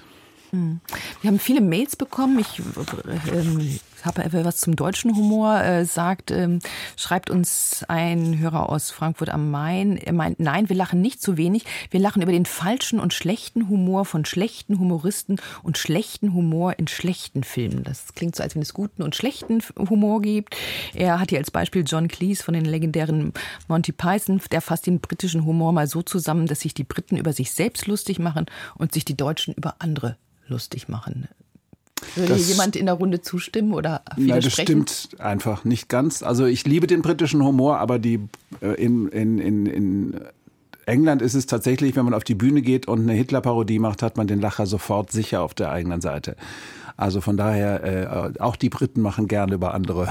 Hm. 0.54 0.80
Wir 1.20 1.30
haben 1.30 1.40
viele 1.40 1.60
Mails 1.60 1.96
bekommen. 1.96 2.38
Ich 2.38 2.62
ähm, 3.32 3.80
habe 4.04 4.44
was 4.44 4.58
zum 4.58 4.76
deutschen 4.76 5.16
Humor, 5.16 5.60
äh, 5.60 5.84
sagt, 5.84 6.30
ähm, 6.30 6.60
schreibt 6.96 7.28
uns 7.28 7.84
ein 7.88 8.38
Hörer 8.38 8.68
aus 8.68 8.92
Frankfurt 8.92 9.30
am 9.30 9.50
Main. 9.50 9.96
Er 9.96 10.12
meint, 10.12 10.38
nein, 10.38 10.68
wir 10.68 10.76
lachen 10.76 11.00
nicht 11.00 11.20
zu 11.20 11.36
wenig. 11.36 11.64
Wir 11.90 11.98
lachen 11.98 12.22
über 12.22 12.30
den 12.30 12.46
falschen 12.46 13.00
und 13.00 13.12
schlechten 13.12 13.68
Humor 13.68 14.04
von 14.04 14.24
schlechten 14.24 14.78
Humoristen 14.78 15.40
und 15.64 15.76
schlechten 15.76 16.34
Humor 16.34 16.78
in 16.78 16.86
schlechten 16.86 17.42
Filmen. 17.42 17.82
Das 17.82 18.14
klingt 18.14 18.36
so, 18.36 18.44
als 18.44 18.54
wenn 18.54 18.62
es 18.62 18.74
guten 18.74 19.02
und 19.02 19.16
schlechten 19.16 19.60
Humor 19.76 20.22
gibt. 20.22 20.56
Er 20.94 21.18
hat 21.18 21.30
hier 21.30 21.38
als 21.38 21.50
Beispiel 21.50 21.82
John 21.84 22.06
Cleese 22.06 22.44
von 22.44 22.54
den 22.54 22.64
legendären 22.64 23.32
Monty 23.66 23.90
Python. 23.90 24.40
Der 24.52 24.60
fasst 24.60 24.86
den 24.86 25.00
britischen 25.00 25.44
Humor 25.44 25.72
mal 25.72 25.88
so 25.88 26.02
zusammen, 26.02 26.46
dass 26.46 26.60
sich 26.60 26.74
die 26.74 26.84
Briten 26.84 27.16
über 27.16 27.32
sich 27.32 27.50
selbst 27.50 27.88
lustig 27.88 28.20
machen 28.20 28.46
und 28.76 28.92
sich 28.92 29.04
die 29.04 29.16
Deutschen 29.16 29.54
über 29.54 29.76
andere 29.80 30.16
lustig 30.48 30.88
machen. 30.88 31.28
Würde 32.16 32.35
das, 32.35 32.48
jemand 32.48 32.76
in 32.76 32.87
der 32.87 32.94
Runde 32.96 33.20
zustimmen 33.20 33.72
oder? 33.72 34.02
Nein, 34.16 34.40
das 34.40 34.52
stimmt 34.52 35.09
einfach 35.18 35.64
nicht 35.64 35.88
ganz. 35.88 36.22
Also 36.22 36.44
ich 36.44 36.64
liebe 36.64 36.87
den 36.87 37.02
britischen 37.02 37.42
Humor, 37.42 37.78
aber 37.78 37.98
die 37.98 38.20
äh, 38.61 38.74
in, 38.74 39.09
in, 39.09 39.38
in, 39.38 39.66
in 39.66 40.20
England 40.87 41.22
ist 41.22 41.35
es 41.35 41.46
tatsächlich, 41.46 41.96
wenn 41.96 42.04
man 42.04 42.14
auf 42.14 42.24
die 42.24 42.35
Bühne 42.35 42.62
geht 42.62 42.87
und 42.87 43.02
eine 43.02 43.14
Hitler-Parodie 43.14 43.78
macht, 43.78 44.02
hat 44.02 44.16
man 44.16 44.26
den 44.26 44.40
Lacher 44.40 44.66
sofort 44.66 45.12
sicher 45.12 45.42
auf 45.42 45.54
der 45.54 45.70
eigenen 45.70 46.00
Seite. 46.00 46.37
Also 46.96 47.20
von 47.20 47.37
daher, 47.37 48.35
äh, 48.37 48.40
auch 48.40 48.57
die 48.57 48.68
Briten 48.68 49.00
machen 49.00 49.26
gerne 49.26 49.54
über 49.54 49.74
andere 49.74 50.09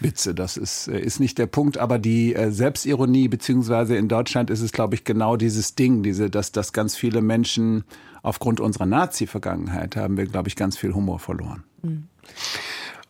Witze. 0.00 0.34
Das 0.34 0.56
ist, 0.56 0.88
äh, 0.88 0.98
ist 0.98 1.20
nicht 1.20 1.38
der 1.38 1.46
Punkt. 1.46 1.78
Aber 1.78 1.98
die 1.98 2.34
äh, 2.34 2.50
Selbstironie, 2.50 3.28
beziehungsweise 3.28 3.96
in 3.96 4.08
Deutschland 4.08 4.50
ist 4.50 4.60
es, 4.60 4.72
glaube 4.72 4.94
ich, 4.94 5.04
genau 5.04 5.36
dieses 5.36 5.74
Ding, 5.74 6.02
diese, 6.02 6.30
dass, 6.30 6.52
dass 6.52 6.72
ganz 6.72 6.96
viele 6.96 7.20
Menschen 7.22 7.84
aufgrund 8.22 8.60
unserer 8.60 8.86
Nazi-Vergangenheit 8.86 9.96
haben 9.96 10.16
wir, 10.16 10.26
glaube 10.26 10.48
ich, 10.48 10.56
ganz 10.56 10.76
viel 10.76 10.94
Humor 10.94 11.18
verloren. 11.18 11.64
Mhm. 11.82 12.04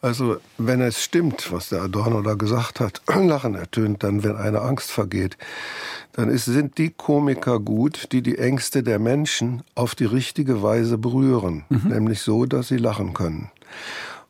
Also, 0.03 0.37
wenn 0.59 0.83
es 0.83 1.03
stimmt, 1.03 1.51
was 1.51 1.71
der 1.71 1.83
Adorno 1.83 2.21
da 2.21 2.35
gesagt 2.35 2.81
hat, 2.81 3.03
Lachen 3.09 3.55
ertönt 3.55 4.03
dann, 4.03 4.23
wenn 4.23 4.37
eine 4.37 4.61
Angst 4.61 4.91
vergeht, 4.91 5.39
dann 6.13 6.29
ist, 6.29 6.45
sind 6.45 6.79
die 6.79 6.91
Komiker 6.91 7.59
gut, 7.59 8.13
die 8.13 8.23
die 8.23 8.39
Ängste 8.39 8.83
der 8.83 8.99
Menschen 8.99 9.63
auf 9.75 9.95
die 9.95 10.05
richtige 10.05 10.63
Weise 10.63 10.99
berühren, 10.99 11.65
mhm. 11.71 11.89
nämlich 11.89 12.21
so, 12.21 12.45
dass 12.45 12.69
sie 12.69 12.77
lachen 12.77 13.15
können. 13.15 13.51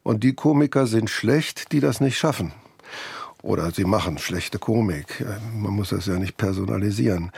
Und 0.07 0.23
die 0.23 0.35
Komiker 0.35 0.87
sind 0.87 1.11
schlecht, 1.11 1.73
die 1.73 1.81
das 1.81 2.01
nicht 2.01 2.17
schaffen. 2.17 2.53
Oder 3.43 3.73
sie 3.73 3.85
machen 3.85 4.19
schlechte 4.19 4.57
Komik. 4.57 5.27
Man 5.53 5.73
muss 5.73 5.89
das 5.89 6.07
ja 6.07 6.15
nicht 6.15 6.37
personalisieren. 6.37 7.33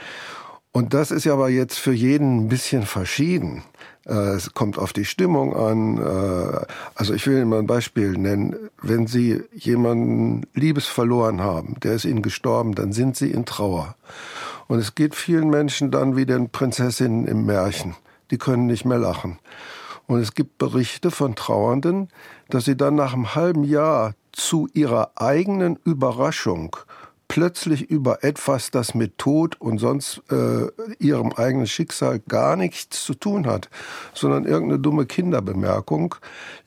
Und 0.71 0.93
das 0.93 1.09
ist 1.09 1.25
ja 1.25 1.33
aber 1.33 1.49
jetzt 1.49 1.79
für 1.79 1.93
jeden 1.93 2.45
ein 2.45 2.47
bisschen 2.47 2.83
verschieden. 2.83 3.63
Äh, 4.05 4.35
es 4.35 4.53
kommt 4.53 4.77
auf 4.77 4.93
die 4.93 5.05
Stimmung 5.05 5.55
an. 5.55 5.97
Äh, 5.97 6.65
also 6.93 7.15
ich 7.15 7.25
will 7.25 7.37
Ihnen 7.37 7.49
mal 7.49 7.57
ein 7.57 7.65
Beispiel 7.65 8.11
nennen. 8.11 8.55
Wenn 8.83 9.07
Sie 9.07 9.41
jemanden 9.51 10.45
Liebes 10.53 10.85
verloren 10.85 11.41
haben, 11.41 11.75
der 11.81 11.93
ist 11.93 12.05
Ihnen 12.05 12.21
gestorben, 12.21 12.75
dann 12.75 12.93
sind 12.93 13.17
Sie 13.17 13.31
in 13.31 13.45
Trauer. 13.45 13.95
Und 14.67 14.77
es 14.77 14.93
geht 14.93 15.15
vielen 15.15 15.49
Menschen 15.49 15.89
dann 15.89 16.15
wie 16.15 16.27
den 16.27 16.51
Prinzessinnen 16.51 17.25
im 17.25 17.47
Märchen. 17.47 17.95
Die 18.29 18.37
können 18.37 18.67
nicht 18.67 18.85
mehr 18.85 18.99
lachen. 18.99 19.39
Und 20.09 20.21
es 20.21 20.33
gibt 20.33 20.57
Berichte 20.57 21.11
von 21.11 21.35
Trauernden, 21.35 22.09
dass 22.49 22.65
sie 22.65 22.77
dann 22.77 22.95
nach 22.95 23.13
einem 23.13 23.35
halben 23.35 23.63
Jahr 23.63 24.13
zu 24.31 24.67
ihrer 24.73 25.11
eigenen 25.15 25.77
Überraschung 25.83 26.75
plötzlich 27.29 27.89
über 27.89 28.23
etwas, 28.23 28.71
das 28.71 28.95
mit 28.95 29.17
Tod 29.17 29.61
und 29.61 29.77
sonst 29.77 30.21
äh, 30.29 30.67
ihrem 30.97 31.31
eigenen 31.31 31.67
Schicksal 31.67 32.19
gar 32.19 32.55
nichts 32.55 33.05
zu 33.05 33.13
tun 33.13 33.45
hat, 33.45 33.69
sondern 34.13 34.45
irgendeine 34.45 34.81
dumme 34.81 35.05
Kinderbemerkung, 35.05 36.15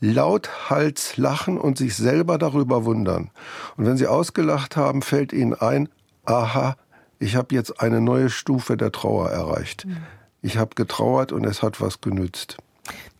lauthals 0.00 1.16
lachen 1.18 1.58
und 1.58 1.76
sich 1.76 1.96
selber 1.96 2.38
darüber 2.38 2.84
wundern. 2.84 3.30
Und 3.76 3.86
wenn 3.86 3.96
sie 3.96 4.06
ausgelacht 4.06 4.76
haben, 4.76 5.02
fällt 5.02 5.32
ihnen 5.32 5.54
ein, 5.54 5.88
aha, 6.24 6.76
ich 7.18 7.36
habe 7.36 7.54
jetzt 7.54 7.80
eine 7.80 8.00
neue 8.00 8.30
Stufe 8.30 8.76
der 8.76 8.92
Trauer 8.92 9.30
erreicht. 9.30 9.84
Mhm. 9.84 9.98
Ich 10.42 10.58
habe 10.58 10.74
getrauert 10.76 11.32
und 11.32 11.44
es 11.44 11.62
hat 11.62 11.80
was 11.80 12.00
genützt. 12.00 12.56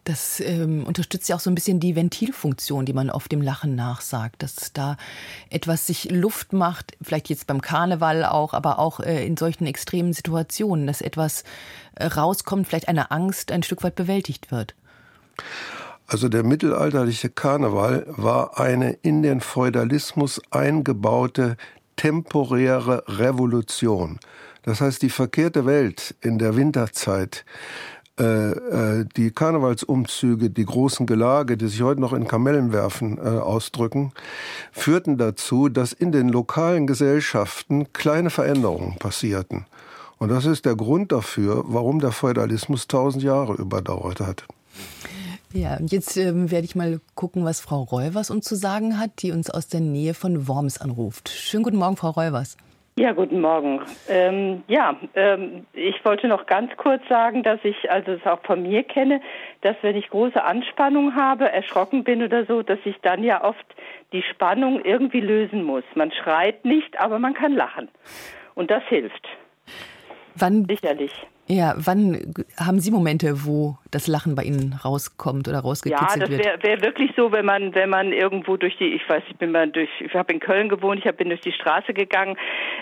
Das 0.04 0.40
ähm, 0.40 0.84
unterstützt 0.84 1.28
ja 1.28 1.36
auch 1.36 1.40
so 1.40 1.48
ein 1.48 1.54
bisschen 1.54 1.78
die 1.78 1.94
Ventilfunktion, 1.94 2.84
die 2.84 2.92
man 2.92 3.08
auf 3.08 3.28
dem 3.28 3.40
Lachen 3.40 3.76
nachsagt, 3.76 4.42
dass 4.42 4.72
da 4.72 4.96
etwas 5.48 5.86
sich 5.86 6.10
Luft 6.10 6.52
macht, 6.52 6.96
vielleicht 7.00 7.28
jetzt 7.28 7.46
beim 7.46 7.60
Karneval 7.60 8.24
auch, 8.24 8.52
aber 8.52 8.80
auch 8.80 8.98
äh, 8.98 9.24
in 9.24 9.36
solchen 9.36 9.66
extremen 9.66 10.12
Situationen, 10.12 10.88
dass 10.88 11.02
etwas 11.02 11.44
äh, 11.94 12.06
rauskommt, 12.06 12.66
vielleicht 12.66 12.88
eine 12.88 13.12
Angst 13.12 13.52
ein 13.52 13.62
Stück 13.62 13.84
weit 13.84 13.94
bewältigt 13.94 14.50
wird. 14.50 14.74
Also 16.08 16.28
der 16.28 16.42
mittelalterliche 16.42 17.30
Karneval 17.30 18.04
war 18.08 18.58
eine 18.58 18.92
in 19.02 19.22
den 19.22 19.40
Feudalismus 19.40 20.42
eingebaute 20.50 21.56
temporäre 21.96 23.04
Revolution. 23.06 24.18
Das 24.62 24.80
heißt, 24.80 25.02
die 25.02 25.10
verkehrte 25.10 25.64
Welt 25.64 26.14
in 26.20 26.38
der 26.38 26.56
Winterzeit 26.56 27.44
äh, 28.22 29.00
äh, 29.00 29.04
die 29.16 29.32
Karnevalsumzüge, 29.32 30.50
die 30.50 30.64
großen 30.64 31.06
Gelage, 31.06 31.56
die 31.56 31.66
sich 31.66 31.82
heute 31.82 32.00
noch 32.00 32.12
in 32.12 32.28
Kamellen 32.28 32.72
werfen, 32.72 33.18
äh, 33.18 33.22
ausdrücken, 33.22 34.12
führten 34.70 35.18
dazu, 35.18 35.68
dass 35.68 35.92
in 35.92 36.12
den 36.12 36.28
lokalen 36.28 36.86
Gesellschaften 36.86 37.92
kleine 37.92 38.30
Veränderungen 38.30 38.96
passierten. 38.98 39.66
Und 40.18 40.28
das 40.28 40.46
ist 40.46 40.66
der 40.66 40.76
Grund 40.76 41.10
dafür, 41.10 41.64
warum 41.66 41.98
der 41.98 42.12
Feudalismus 42.12 42.86
tausend 42.86 43.24
Jahre 43.24 43.54
überdauert 43.54 44.20
hat. 44.20 44.44
Ja, 45.52 45.76
und 45.76 45.90
jetzt 45.90 46.16
ähm, 46.16 46.52
werde 46.52 46.64
ich 46.64 46.76
mal 46.76 47.00
gucken, 47.16 47.44
was 47.44 47.58
Frau 47.58 47.82
Reuwers 47.82 48.30
uns 48.30 48.46
zu 48.46 48.54
sagen 48.54 49.00
hat, 49.00 49.22
die 49.22 49.32
uns 49.32 49.50
aus 49.50 49.66
der 49.66 49.80
Nähe 49.80 50.14
von 50.14 50.46
Worms 50.46 50.78
anruft. 50.78 51.28
Schönen 51.28 51.64
guten 51.64 51.76
Morgen, 51.76 51.96
Frau 51.96 52.10
Reuwers. 52.10 52.56
Ja, 52.94 53.12
guten 53.12 53.40
Morgen. 53.40 53.80
Ähm, 54.06 54.64
ja, 54.68 54.96
ähm, 55.14 55.66
ich 55.72 56.04
wollte 56.04 56.28
noch 56.28 56.44
ganz 56.44 56.76
kurz 56.76 57.00
sagen, 57.08 57.42
dass 57.42 57.58
ich 57.62 57.90
also 57.90 58.12
es 58.12 58.26
auch 58.26 58.42
von 58.42 58.62
mir 58.62 58.82
kenne, 58.82 59.22
dass 59.62 59.76
wenn 59.80 59.96
ich 59.96 60.10
große 60.10 60.42
Anspannung 60.42 61.14
habe, 61.14 61.50
erschrocken 61.50 62.04
bin 62.04 62.22
oder 62.22 62.44
so, 62.44 62.62
dass 62.62 62.78
ich 62.84 62.96
dann 63.00 63.24
ja 63.24 63.42
oft 63.44 63.64
die 64.12 64.22
Spannung 64.22 64.84
irgendwie 64.84 65.20
lösen 65.20 65.64
muss. 65.64 65.84
Man 65.94 66.12
schreit 66.12 66.66
nicht, 66.66 67.00
aber 67.00 67.18
man 67.18 67.32
kann 67.32 67.54
lachen. 67.54 67.88
Und 68.54 68.70
das 68.70 68.82
hilft. 68.84 69.26
Wann, 70.34 70.66
Sicherlich. 70.66 71.12
Ja, 71.48 71.74
wann 71.76 72.34
haben 72.56 72.78
Sie 72.78 72.92
Momente, 72.92 73.44
wo 73.44 73.76
das 73.90 74.06
Lachen 74.06 74.36
bei 74.36 74.44
Ihnen 74.44 74.78
rauskommt 74.84 75.48
oder 75.48 75.58
rausgekitzelt 75.58 76.30
wird? 76.30 76.44
Ja, 76.44 76.52
das 76.52 76.62
wäre 76.62 76.80
wär 76.80 76.82
wirklich 76.86 77.10
so, 77.16 77.32
wenn 77.32 77.44
man 77.44 77.74
wenn 77.74 77.90
man 77.90 78.12
irgendwo 78.12 78.56
durch 78.56 78.76
die, 78.78 78.94
ich 78.94 79.06
weiß, 79.08 79.24
ich 79.28 79.36
bin 79.36 79.50
mal 79.50 79.68
durch, 79.68 79.90
ich 80.00 80.14
habe 80.14 80.32
in 80.32 80.40
Köln 80.40 80.68
gewohnt, 80.68 81.04
ich 81.04 81.16
bin 81.16 81.28
durch 81.28 81.40
die 81.40 81.52
Straße 81.52 81.94
gegangen. 81.94 82.36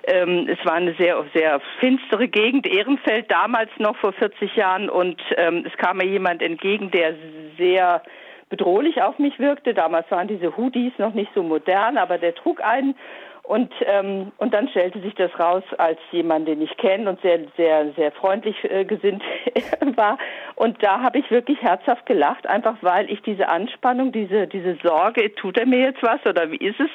Ähm, 0.04 0.46
es 0.48 0.64
war 0.66 0.74
eine 0.74 0.94
sehr 0.96 1.24
sehr 1.34 1.60
finstere 1.80 2.28
Gegend, 2.28 2.66
Ehrenfeld 2.66 3.30
damals 3.30 3.70
noch 3.78 3.96
vor 3.96 4.12
40 4.12 4.54
Jahren 4.54 4.90
und 4.90 5.20
ähm, 5.36 5.64
es 5.66 5.76
kam 5.78 5.96
mir 5.96 6.06
jemand 6.06 6.42
entgegen, 6.42 6.90
der 6.90 7.14
sehr 7.56 8.02
bedrohlich 8.50 9.00
auf 9.00 9.18
mich 9.18 9.38
wirkte. 9.38 9.72
Damals 9.72 10.10
waren 10.10 10.28
diese 10.28 10.56
Hoodies 10.56 10.92
noch 10.98 11.14
nicht 11.14 11.30
so 11.34 11.42
modern, 11.42 11.96
aber 11.96 12.18
der 12.18 12.34
trug 12.34 12.62
einen 12.62 12.94
und, 13.42 13.72
ähm, 13.86 14.32
und 14.38 14.54
dann 14.54 14.68
stellte 14.68 15.00
sich 15.00 15.14
das 15.14 15.30
raus 15.38 15.64
als 15.78 15.98
jemand, 16.12 16.46
den 16.46 16.62
ich 16.62 16.76
kenne 16.76 17.10
und 17.10 17.20
sehr, 17.20 17.40
sehr, 17.56 17.92
sehr 17.92 18.12
freundlich 18.12 18.56
äh, 18.64 18.84
gesinnt 18.84 19.22
war. 19.96 20.18
Und 20.56 20.82
da 20.82 21.00
habe 21.00 21.18
ich 21.18 21.30
wirklich 21.30 21.60
herzhaft 21.60 22.06
gelacht, 22.06 22.46
einfach 22.46 22.76
weil 22.82 23.10
ich 23.10 23.22
diese 23.22 23.48
Anspannung, 23.48 24.12
diese, 24.12 24.46
diese 24.46 24.76
Sorge, 24.82 25.34
tut 25.34 25.58
er 25.58 25.66
mir 25.66 25.80
jetzt 25.80 26.02
was 26.02 26.24
oder 26.26 26.50
wie 26.50 26.58
ist 26.58 26.78
es, 26.78 26.90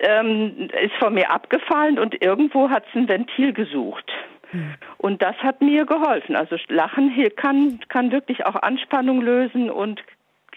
ähm, 0.00 0.68
ist 0.80 0.94
von 0.98 1.14
mir 1.14 1.30
abgefallen 1.30 1.98
und 1.98 2.22
irgendwo 2.22 2.70
hat 2.70 2.84
es 2.88 2.94
ein 2.94 3.08
Ventil 3.08 3.52
gesucht. 3.52 4.10
Hm. 4.50 4.74
Und 4.98 5.22
das 5.22 5.36
hat 5.38 5.60
mir 5.60 5.86
geholfen. 5.86 6.36
Also 6.36 6.56
Lachen 6.68 7.10
hier 7.10 7.30
kann, 7.30 7.80
kann 7.88 8.12
wirklich 8.12 8.46
auch 8.46 8.56
Anspannung 8.56 9.20
lösen 9.22 9.70
und 9.70 10.02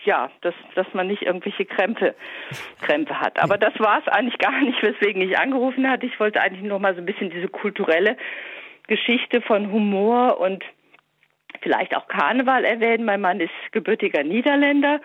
ja, 0.05 0.29
dass, 0.41 0.53
dass 0.75 0.87
man 0.93 1.07
nicht 1.07 1.23
irgendwelche 1.23 1.65
Krämpfe, 1.65 2.15
Krämpfe 2.81 3.19
hat. 3.19 3.41
Aber 3.41 3.57
das 3.57 3.77
war 3.79 3.99
es 3.99 4.07
eigentlich 4.07 4.37
gar 4.37 4.59
nicht, 4.61 4.81
weswegen 4.81 5.21
ich 5.21 5.37
angerufen 5.37 5.89
hatte. 5.89 6.05
Ich 6.05 6.19
wollte 6.19 6.41
eigentlich 6.41 6.63
noch 6.63 6.79
mal 6.79 6.95
so 6.95 7.01
ein 7.01 7.05
bisschen 7.05 7.29
diese 7.29 7.47
kulturelle 7.47 8.17
Geschichte 8.87 9.41
von 9.41 9.71
Humor 9.71 10.39
und 10.39 10.63
vielleicht 11.61 11.95
auch 11.95 12.07
Karneval 12.07 12.65
erwähnen. 12.65 13.05
Mein 13.05 13.21
Mann 13.21 13.39
ist 13.39 13.51
gebürtiger 13.71 14.23
Niederländer 14.23 14.99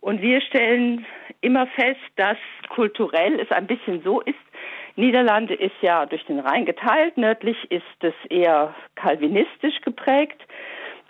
und 0.00 0.20
wir 0.20 0.40
stellen 0.40 1.06
immer 1.40 1.66
fest, 1.68 2.00
dass 2.16 2.36
kulturell 2.68 3.38
es 3.40 3.50
ein 3.50 3.66
bisschen 3.66 4.02
so 4.02 4.20
ist, 4.20 4.34
Niederlande 4.96 5.54
ist 5.54 5.76
ja 5.80 6.04
durch 6.04 6.24
den 6.26 6.38
Rhein 6.38 6.66
geteilt, 6.66 7.16
nördlich 7.16 7.56
ist 7.70 7.82
es 8.00 8.14
eher 8.28 8.74
kalvinistisch 8.94 9.80
geprägt 9.80 10.40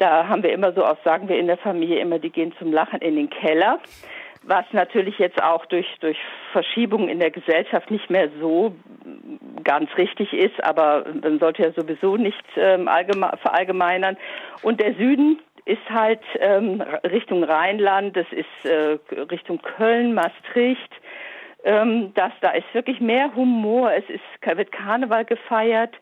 da 0.02 0.26
haben 0.26 0.42
wir 0.42 0.52
immer 0.52 0.72
so 0.72 0.84
oft, 0.84 1.04
sagen 1.04 1.28
wir 1.28 1.38
in 1.38 1.46
der 1.46 1.58
Familie 1.58 2.00
immer, 2.00 2.18
die 2.18 2.30
gehen 2.30 2.52
zum 2.58 2.72
Lachen 2.72 3.00
in 3.00 3.14
den 3.14 3.30
Keller. 3.30 3.78
Was 4.42 4.64
natürlich 4.72 5.16
jetzt 5.18 5.40
auch 5.40 5.64
durch, 5.66 5.86
durch 6.00 6.18
Verschiebungen 6.50 7.08
in 7.08 7.20
der 7.20 7.30
Gesellschaft 7.30 7.88
nicht 7.92 8.10
mehr 8.10 8.28
so 8.40 8.74
ganz 9.62 9.88
richtig 9.96 10.32
ist, 10.32 10.62
aber 10.64 11.04
man 11.22 11.38
sollte 11.38 11.62
ja 11.62 11.70
sowieso 11.70 12.16
nichts 12.16 12.48
ähm, 12.56 12.88
verallgemeinern. 13.40 14.16
Und 14.62 14.80
der 14.80 14.94
Süden 14.94 15.38
ist 15.66 15.88
halt 15.88 16.22
ähm, 16.40 16.82
Richtung 17.04 17.44
Rheinland, 17.44 18.16
das 18.16 18.26
ist 18.32 18.68
äh, 18.68 18.98
Richtung 19.30 19.62
Köln, 19.62 20.14
Maastricht, 20.14 20.90
ähm, 21.64 22.12
dass 22.14 22.32
da 22.40 22.50
ist 22.50 22.72
wirklich 22.72 23.00
mehr 23.00 23.34
Humor. 23.34 23.92
Es 23.92 24.04
ist, 24.08 24.56
wird 24.56 24.72
Karneval 24.72 25.24
gefeiert. 25.24 25.94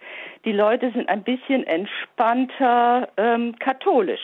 Die 0.44 0.52
Leute 0.52 0.90
sind 0.92 1.08
ein 1.08 1.22
bisschen 1.22 1.66
entspannter 1.66 3.08
ähm, 3.16 3.58
katholisch. 3.58 4.20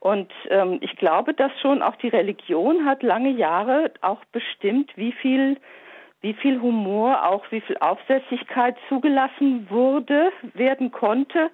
Und 0.00 0.30
ähm, 0.50 0.78
ich 0.82 0.94
glaube, 0.96 1.34
dass 1.34 1.50
schon 1.60 1.82
auch 1.82 1.96
die 1.96 2.08
Religion 2.08 2.84
hat 2.84 3.02
lange 3.02 3.30
Jahre 3.30 3.90
auch 4.02 4.24
bestimmt, 4.26 4.92
wie 4.96 5.12
viel, 5.12 5.58
wie 6.20 6.34
viel 6.34 6.60
Humor, 6.60 7.26
auch 7.26 7.44
wie 7.50 7.60
viel 7.60 7.76
Aufsässigkeit 7.78 8.76
zugelassen 8.88 9.66
wurde, 9.70 10.30
werden 10.54 10.92
konnte. 10.92 11.50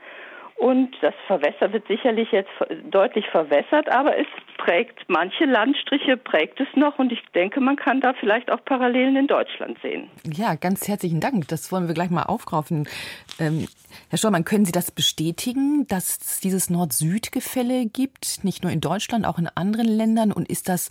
Und 0.62 0.94
das 1.00 1.14
Verwässer 1.26 1.72
wird 1.72 1.88
sicherlich 1.88 2.30
jetzt 2.30 2.52
deutlich 2.88 3.26
verwässert, 3.32 3.88
aber 3.88 4.16
es 4.16 4.28
prägt, 4.58 4.96
manche 5.08 5.44
Landstriche 5.44 6.16
prägt 6.16 6.60
es 6.60 6.68
noch 6.76 7.00
und 7.00 7.10
ich 7.10 7.18
denke, 7.34 7.60
man 7.60 7.74
kann 7.74 8.00
da 8.00 8.12
vielleicht 8.12 8.48
auch 8.48 8.64
Parallelen 8.64 9.16
in 9.16 9.26
Deutschland 9.26 9.76
sehen. 9.82 10.08
Ja, 10.22 10.54
ganz 10.54 10.86
herzlichen 10.86 11.18
Dank. 11.18 11.48
Das 11.48 11.72
wollen 11.72 11.88
wir 11.88 11.94
gleich 11.94 12.10
mal 12.10 12.22
aufgreifen. 12.22 12.86
Ähm, 13.40 13.66
Herr 14.08 14.18
Steuermann, 14.18 14.44
können 14.44 14.64
Sie 14.64 14.70
das 14.70 14.92
bestätigen, 14.92 15.84
dass 15.88 16.18
es 16.18 16.38
dieses 16.38 16.70
Nord-Süd-Gefälle 16.70 17.86
gibt, 17.86 18.44
nicht 18.44 18.62
nur 18.62 18.70
in 18.70 18.80
Deutschland, 18.80 19.26
auch 19.26 19.40
in 19.40 19.48
anderen 19.48 19.88
Ländern? 19.88 20.30
Und 20.30 20.48
ist 20.48 20.68
das 20.68 20.90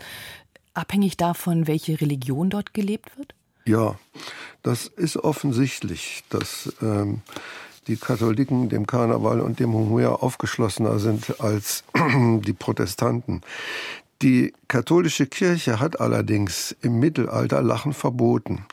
abhängig 0.74 1.16
davon, 1.16 1.68
welche 1.68 2.02
Religion 2.02 2.50
dort 2.50 2.74
gelebt 2.74 3.18
wird? 3.18 3.36
Ja, 3.66 3.98
das 4.64 4.88
ist 4.88 5.16
offensichtlich, 5.16 6.24
dass 6.30 6.76
ähm, 6.82 7.22
die 7.92 7.98
Katholiken 7.98 8.70
dem 8.70 8.88
Karneval 8.88 9.42
und 9.42 9.60
dem 9.60 9.74
Humor 9.74 10.24
aufgeschlossener 10.24 10.98
sind 11.00 11.42
als 11.42 11.84
die 11.94 12.54
Protestanten. 12.54 13.42
Die 14.22 14.54
katholische 14.70 15.28
Kirche 15.28 15.82
hat 15.82 16.00
allerdings 16.00 16.74
im 16.82 17.00
Mittelalter 17.00 17.62
Lachen 17.62 17.92
verboten. 17.92 18.66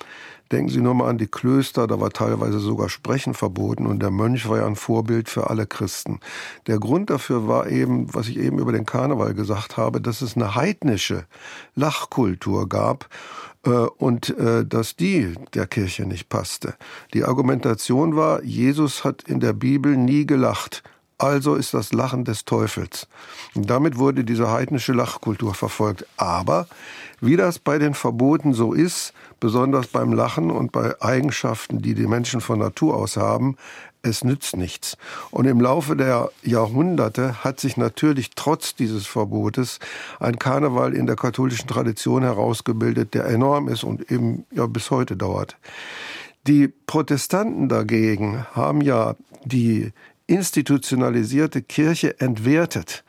Denken 0.50 0.70
Sie 0.70 0.80
nur 0.80 0.94
mal 0.94 1.08
an 1.08 1.18
die 1.18 1.26
Klöster, 1.26 1.86
da 1.86 2.00
war 2.00 2.10
teilweise 2.10 2.58
sogar 2.58 2.88
Sprechen 2.88 3.34
verboten 3.34 3.86
und 3.86 4.00
der 4.00 4.10
Mönch 4.10 4.48
war 4.48 4.58
ja 4.58 4.66
ein 4.66 4.76
Vorbild 4.76 5.28
für 5.28 5.50
alle 5.50 5.66
Christen. 5.66 6.20
Der 6.66 6.78
Grund 6.78 7.10
dafür 7.10 7.46
war 7.46 7.68
eben, 7.68 8.12
was 8.14 8.28
ich 8.28 8.38
eben 8.38 8.58
über 8.58 8.72
den 8.72 8.86
Karneval 8.86 9.34
gesagt 9.34 9.76
habe, 9.76 10.00
dass 10.00 10.22
es 10.22 10.36
eine 10.36 10.54
heidnische 10.54 11.24
Lachkultur 11.74 12.68
gab 12.68 13.08
äh, 13.64 13.70
und 13.70 14.36
äh, 14.38 14.64
dass 14.64 14.96
die 14.96 15.34
der 15.54 15.66
Kirche 15.66 16.06
nicht 16.06 16.28
passte. 16.28 16.74
Die 17.12 17.24
Argumentation 17.24 18.16
war, 18.16 18.42
Jesus 18.42 19.04
hat 19.04 19.24
in 19.24 19.40
der 19.40 19.52
Bibel 19.52 19.96
nie 19.96 20.26
gelacht. 20.26 20.82
Also 21.18 21.56
ist 21.56 21.74
das 21.74 21.92
Lachen 21.92 22.24
des 22.24 22.44
Teufels. 22.44 23.08
Und 23.54 23.68
damit 23.68 23.98
wurde 23.98 24.22
diese 24.22 24.52
heidnische 24.52 24.92
Lachkultur 24.92 25.52
verfolgt. 25.52 26.06
Aber 26.16 26.68
wie 27.20 27.36
das 27.36 27.58
bei 27.58 27.78
den 27.78 27.94
Verboten 27.94 28.54
so 28.54 28.72
ist, 28.72 29.12
besonders 29.40 29.88
beim 29.88 30.12
Lachen 30.12 30.52
und 30.52 30.70
bei 30.70 30.94
Eigenschaften, 31.02 31.82
die 31.82 31.94
die 31.94 32.06
Menschen 32.06 32.40
von 32.40 32.60
Natur 32.60 32.96
aus 32.96 33.16
haben, 33.16 33.56
es 34.02 34.22
nützt 34.22 34.56
nichts. 34.56 34.96
Und 35.32 35.46
im 35.46 35.60
Laufe 35.60 35.96
der 35.96 36.30
Jahrhunderte 36.44 37.42
hat 37.42 37.58
sich 37.58 37.76
natürlich 37.76 38.30
trotz 38.36 38.76
dieses 38.76 39.06
Verbotes 39.06 39.80
ein 40.20 40.38
Karneval 40.38 40.94
in 40.94 41.06
der 41.06 41.16
katholischen 41.16 41.66
Tradition 41.66 42.22
herausgebildet, 42.22 43.14
der 43.14 43.26
enorm 43.26 43.68
ist 43.68 43.82
und 43.82 44.10
eben 44.10 44.46
ja 44.52 44.66
bis 44.66 44.92
heute 44.92 45.16
dauert. 45.16 45.56
Die 46.46 46.68
Protestanten 46.68 47.68
dagegen 47.68 48.46
haben 48.52 48.80
ja 48.80 49.16
die 49.44 49.92
institutionalisierte 50.28 51.62
Kirche 51.62 52.20
entwertet 52.20 53.02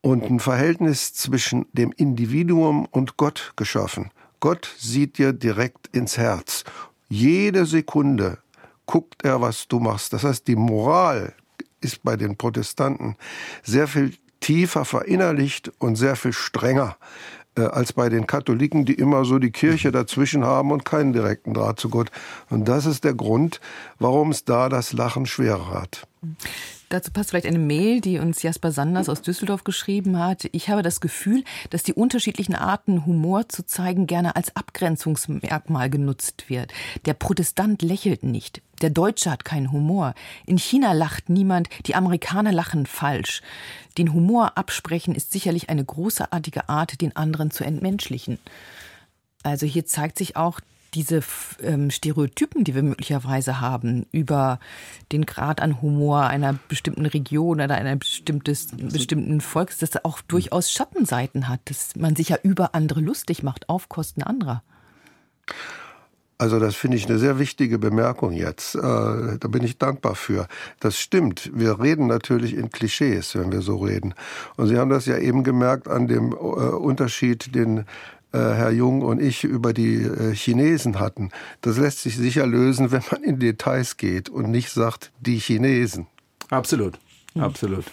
und 0.00 0.24
ein 0.24 0.40
Verhältnis 0.40 1.12
zwischen 1.12 1.66
dem 1.72 1.92
Individuum 1.92 2.86
und 2.90 3.16
Gott 3.18 3.52
geschaffen. 3.56 4.10
Gott 4.40 4.74
sieht 4.78 5.18
dir 5.18 5.32
direkt 5.32 5.88
ins 5.88 6.16
Herz. 6.16 6.64
Jede 7.08 7.66
Sekunde 7.66 8.38
guckt 8.86 9.24
er, 9.24 9.40
was 9.40 9.68
du 9.68 9.80
machst. 9.80 10.12
Das 10.12 10.24
heißt, 10.24 10.46
die 10.46 10.56
Moral 10.56 11.34
ist 11.80 12.02
bei 12.02 12.16
den 12.16 12.36
Protestanten 12.36 13.16
sehr 13.62 13.88
viel 13.88 14.14
tiefer 14.40 14.84
verinnerlicht 14.84 15.72
und 15.78 15.96
sehr 15.96 16.16
viel 16.16 16.32
strenger 16.32 16.96
als 17.56 17.92
bei 17.92 18.08
den 18.08 18.26
Katholiken, 18.26 18.84
die 18.84 18.94
immer 18.94 19.24
so 19.24 19.38
die 19.38 19.50
Kirche 19.50 19.92
dazwischen 19.92 20.44
haben 20.44 20.72
und 20.72 20.84
keinen 20.84 21.12
direkten 21.12 21.54
Draht 21.54 21.78
zu 21.78 21.88
Gott. 21.88 22.10
Und 22.50 22.66
das 22.66 22.86
ist 22.86 23.04
der 23.04 23.14
Grund, 23.14 23.60
warum 23.98 24.30
es 24.30 24.44
da 24.44 24.68
das 24.68 24.92
Lachen 24.92 25.26
schwerer 25.26 25.72
hat. 25.72 26.06
Dazu 26.90 27.10
passt 27.10 27.30
vielleicht 27.30 27.46
eine 27.46 27.58
Mail, 27.58 28.00
die 28.00 28.18
uns 28.18 28.42
Jasper 28.42 28.70
Sanders 28.70 29.08
aus 29.08 29.22
Düsseldorf 29.22 29.64
geschrieben 29.64 30.18
hat. 30.18 30.48
Ich 30.52 30.68
habe 30.68 30.82
das 30.82 31.00
Gefühl, 31.00 31.42
dass 31.70 31.82
die 31.82 31.94
unterschiedlichen 31.94 32.54
Arten, 32.54 33.04
Humor 33.04 33.48
zu 33.48 33.66
zeigen, 33.66 34.06
gerne 34.06 34.36
als 34.36 34.54
Abgrenzungsmerkmal 34.54 35.90
genutzt 35.90 36.44
wird. 36.48 36.72
Der 37.06 37.14
Protestant 37.14 37.82
lächelt 37.82 38.22
nicht. 38.22 38.62
Der 38.80 38.90
Deutsche 38.90 39.30
hat 39.30 39.44
keinen 39.44 39.72
Humor. 39.72 40.14
In 40.46 40.58
China 40.58 40.92
lacht 40.92 41.30
niemand. 41.30 41.68
Die 41.86 41.94
Amerikaner 41.94 42.52
lachen 42.52 42.86
falsch. 42.86 43.42
Den 43.98 44.12
Humor 44.12 44.58
absprechen 44.58 45.14
ist 45.14 45.32
sicherlich 45.32 45.68
eine 45.68 45.84
großartige 45.84 46.68
Art, 46.68 47.00
den 47.00 47.14
anderen 47.16 47.50
zu 47.50 47.64
entmenschlichen. 47.64 48.38
Also 49.42 49.66
hier 49.66 49.86
zeigt 49.86 50.18
sich 50.18 50.36
auch, 50.36 50.60
diese 50.94 51.22
ähm, 51.60 51.90
Stereotypen, 51.90 52.64
die 52.64 52.74
wir 52.74 52.82
möglicherweise 52.82 53.60
haben 53.60 54.06
über 54.12 54.60
den 55.12 55.26
Grad 55.26 55.60
an 55.60 55.82
Humor 55.82 56.22
einer 56.22 56.58
bestimmten 56.68 57.06
Region 57.06 57.60
oder 57.60 57.74
einer 57.74 57.96
bestimmtes, 57.96 58.68
bestimmten 58.76 59.40
Volks, 59.40 59.78
dass 59.78 59.90
das 59.90 60.04
auch 60.04 60.20
durchaus 60.20 60.70
Schattenseiten 60.70 61.48
hat, 61.48 61.60
dass 61.64 61.96
man 61.96 62.16
sich 62.16 62.30
ja 62.30 62.38
über 62.42 62.74
andere 62.74 63.00
lustig 63.00 63.42
macht, 63.42 63.68
auf 63.68 63.88
Kosten 63.88 64.22
anderer. 64.22 64.62
Also 66.36 66.58
das 66.58 66.74
finde 66.74 66.96
ich 66.96 67.08
eine 67.08 67.18
sehr 67.18 67.38
wichtige 67.38 67.78
Bemerkung 67.78 68.32
jetzt. 68.32 68.74
Äh, 68.74 68.80
da 68.80 69.48
bin 69.48 69.62
ich 69.62 69.78
dankbar 69.78 70.14
für. 70.14 70.48
Das 70.80 70.98
stimmt. 70.98 71.50
Wir 71.54 71.80
reden 71.80 72.06
natürlich 72.06 72.56
in 72.56 72.70
Klischees, 72.70 73.34
wenn 73.36 73.52
wir 73.52 73.62
so 73.62 73.76
reden. 73.76 74.14
Und 74.56 74.68
Sie 74.68 74.78
haben 74.78 74.90
das 74.90 75.06
ja 75.06 75.16
eben 75.16 75.44
gemerkt 75.44 75.86
an 75.88 76.08
dem 76.08 76.32
äh, 76.32 76.34
Unterschied, 76.34 77.54
den 77.54 77.78
äh, 77.78 77.84
Herr 78.32 78.70
Jung 78.70 79.02
und 79.02 79.22
ich 79.22 79.44
über 79.44 79.72
die 79.72 80.10
Chinesen 80.32 80.98
hatten. 80.98 81.30
Das 81.60 81.78
lässt 81.78 82.02
sich 82.02 82.16
sicher 82.16 82.46
lösen, 82.46 82.90
wenn 82.90 83.02
man 83.10 83.22
in 83.22 83.38
Details 83.38 83.96
geht 83.96 84.28
und 84.28 84.50
nicht 84.50 84.70
sagt, 84.70 85.12
die 85.20 85.38
Chinesen. 85.38 86.08
Absolut, 86.50 86.98
absolut. 87.38 87.84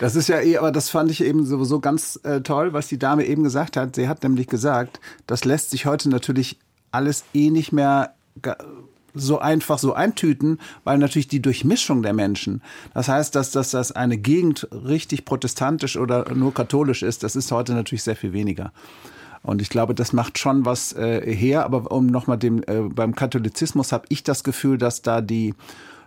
Das 0.00 0.16
ist 0.16 0.28
ja 0.28 0.40
eh, 0.40 0.56
aber 0.56 0.72
das 0.72 0.88
fand 0.88 1.10
ich 1.10 1.22
eben 1.22 1.44
sowieso 1.44 1.80
ganz 1.80 2.18
äh, 2.22 2.40
toll, 2.40 2.72
was 2.72 2.88
die 2.88 2.98
Dame 2.98 3.26
eben 3.26 3.42
gesagt 3.42 3.76
hat. 3.76 3.96
Sie 3.96 4.08
hat 4.08 4.22
nämlich 4.22 4.46
gesagt, 4.46 5.00
das 5.26 5.44
lässt 5.44 5.70
sich 5.70 5.84
heute 5.84 6.08
natürlich 6.08 6.58
alles 6.96 7.24
eh 7.34 7.50
nicht 7.50 7.72
mehr 7.72 8.14
so 9.14 9.38
einfach 9.38 9.78
so 9.78 9.94
eintüten, 9.94 10.58
weil 10.84 10.98
natürlich 10.98 11.28
die 11.28 11.40
Durchmischung 11.40 12.02
der 12.02 12.12
Menschen, 12.12 12.62
das 12.92 13.08
heißt, 13.08 13.34
dass, 13.34 13.50
dass 13.50 13.70
das 13.70 13.92
eine 13.92 14.18
Gegend 14.18 14.68
richtig 14.72 15.24
protestantisch 15.24 15.96
oder 15.96 16.34
nur 16.34 16.52
katholisch 16.52 17.02
ist, 17.02 17.22
das 17.22 17.36
ist 17.36 17.50
heute 17.52 17.74
natürlich 17.74 18.02
sehr 18.02 18.16
viel 18.16 18.32
weniger. 18.32 18.72
Und 19.42 19.62
ich 19.62 19.70
glaube, 19.70 19.94
das 19.94 20.12
macht 20.12 20.38
schon 20.38 20.64
was 20.64 20.92
äh, 20.92 21.34
her. 21.34 21.64
Aber 21.64 21.92
um 21.92 22.06
nochmal 22.06 22.36
dem, 22.36 22.64
äh, 22.66 22.80
beim 22.80 23.14
Katholizismus 23.14 23.92
habe 23.92 24.04
ich 24.08 24.24
das 24.24 24.42
Gefühl, 24.42 24.76
dass 24.76 25.02
da 25.02 25.20
die 25.20 25.54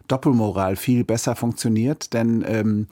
Doppelmoral 0.10 0.76
viel 0.76 1.06
besser 1.06 1.38
funktioniert. 1.38 2.14
Denn 2.14 2.44
ähm, 2.46 2.88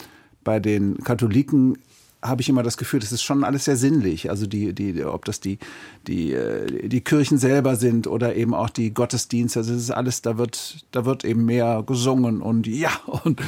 bei 0.46 0.62
den 0.62 1.04
Katholiken 1.04 1.78
habe 2.22 2.42
ich 2.42 2.50
immer 2.50 2.64
das 2.64 2.78
Gefühl, 2.78 3.00
das 3.00 3.12
ist 3.12 3.24
schon 3.24 3.44
alles 3.44 3.66
sehr 3.66 3.78
sinnlich. 3.78 4.30
Also 4.30 4.48
die, 4.48 4.74
die, 4.74 5.04
ob 5.04 5.26
das 5.26 5.40
die, 5.40 5.60
die, 6.08 6.34
äh, 6.34 6.88
die 6.88 7.02
Kirchen 7.02 7.38
selber 7.38 7.76
sind 7.76 8.08
oder 8.08 8.36
eben 8.36 8.54
auch 8.54 8.70
die 8.70 8.94
Gottesdienste. 8.94 9.60
Also 9.60 9.74
das 9.74 9.84
ist 9.84 9.92
alles, 9.92 10.22
da 10.22 10.38
wird, 10.38 10.86
da 10.92 11.06
wird 11.06 11.26
eben 11.26 11.46
mehr 11.46 11.84
gesungen 11.86 12.42
und 12.42 12.68
ja, 12.68 12.92
und, 13.24 13.42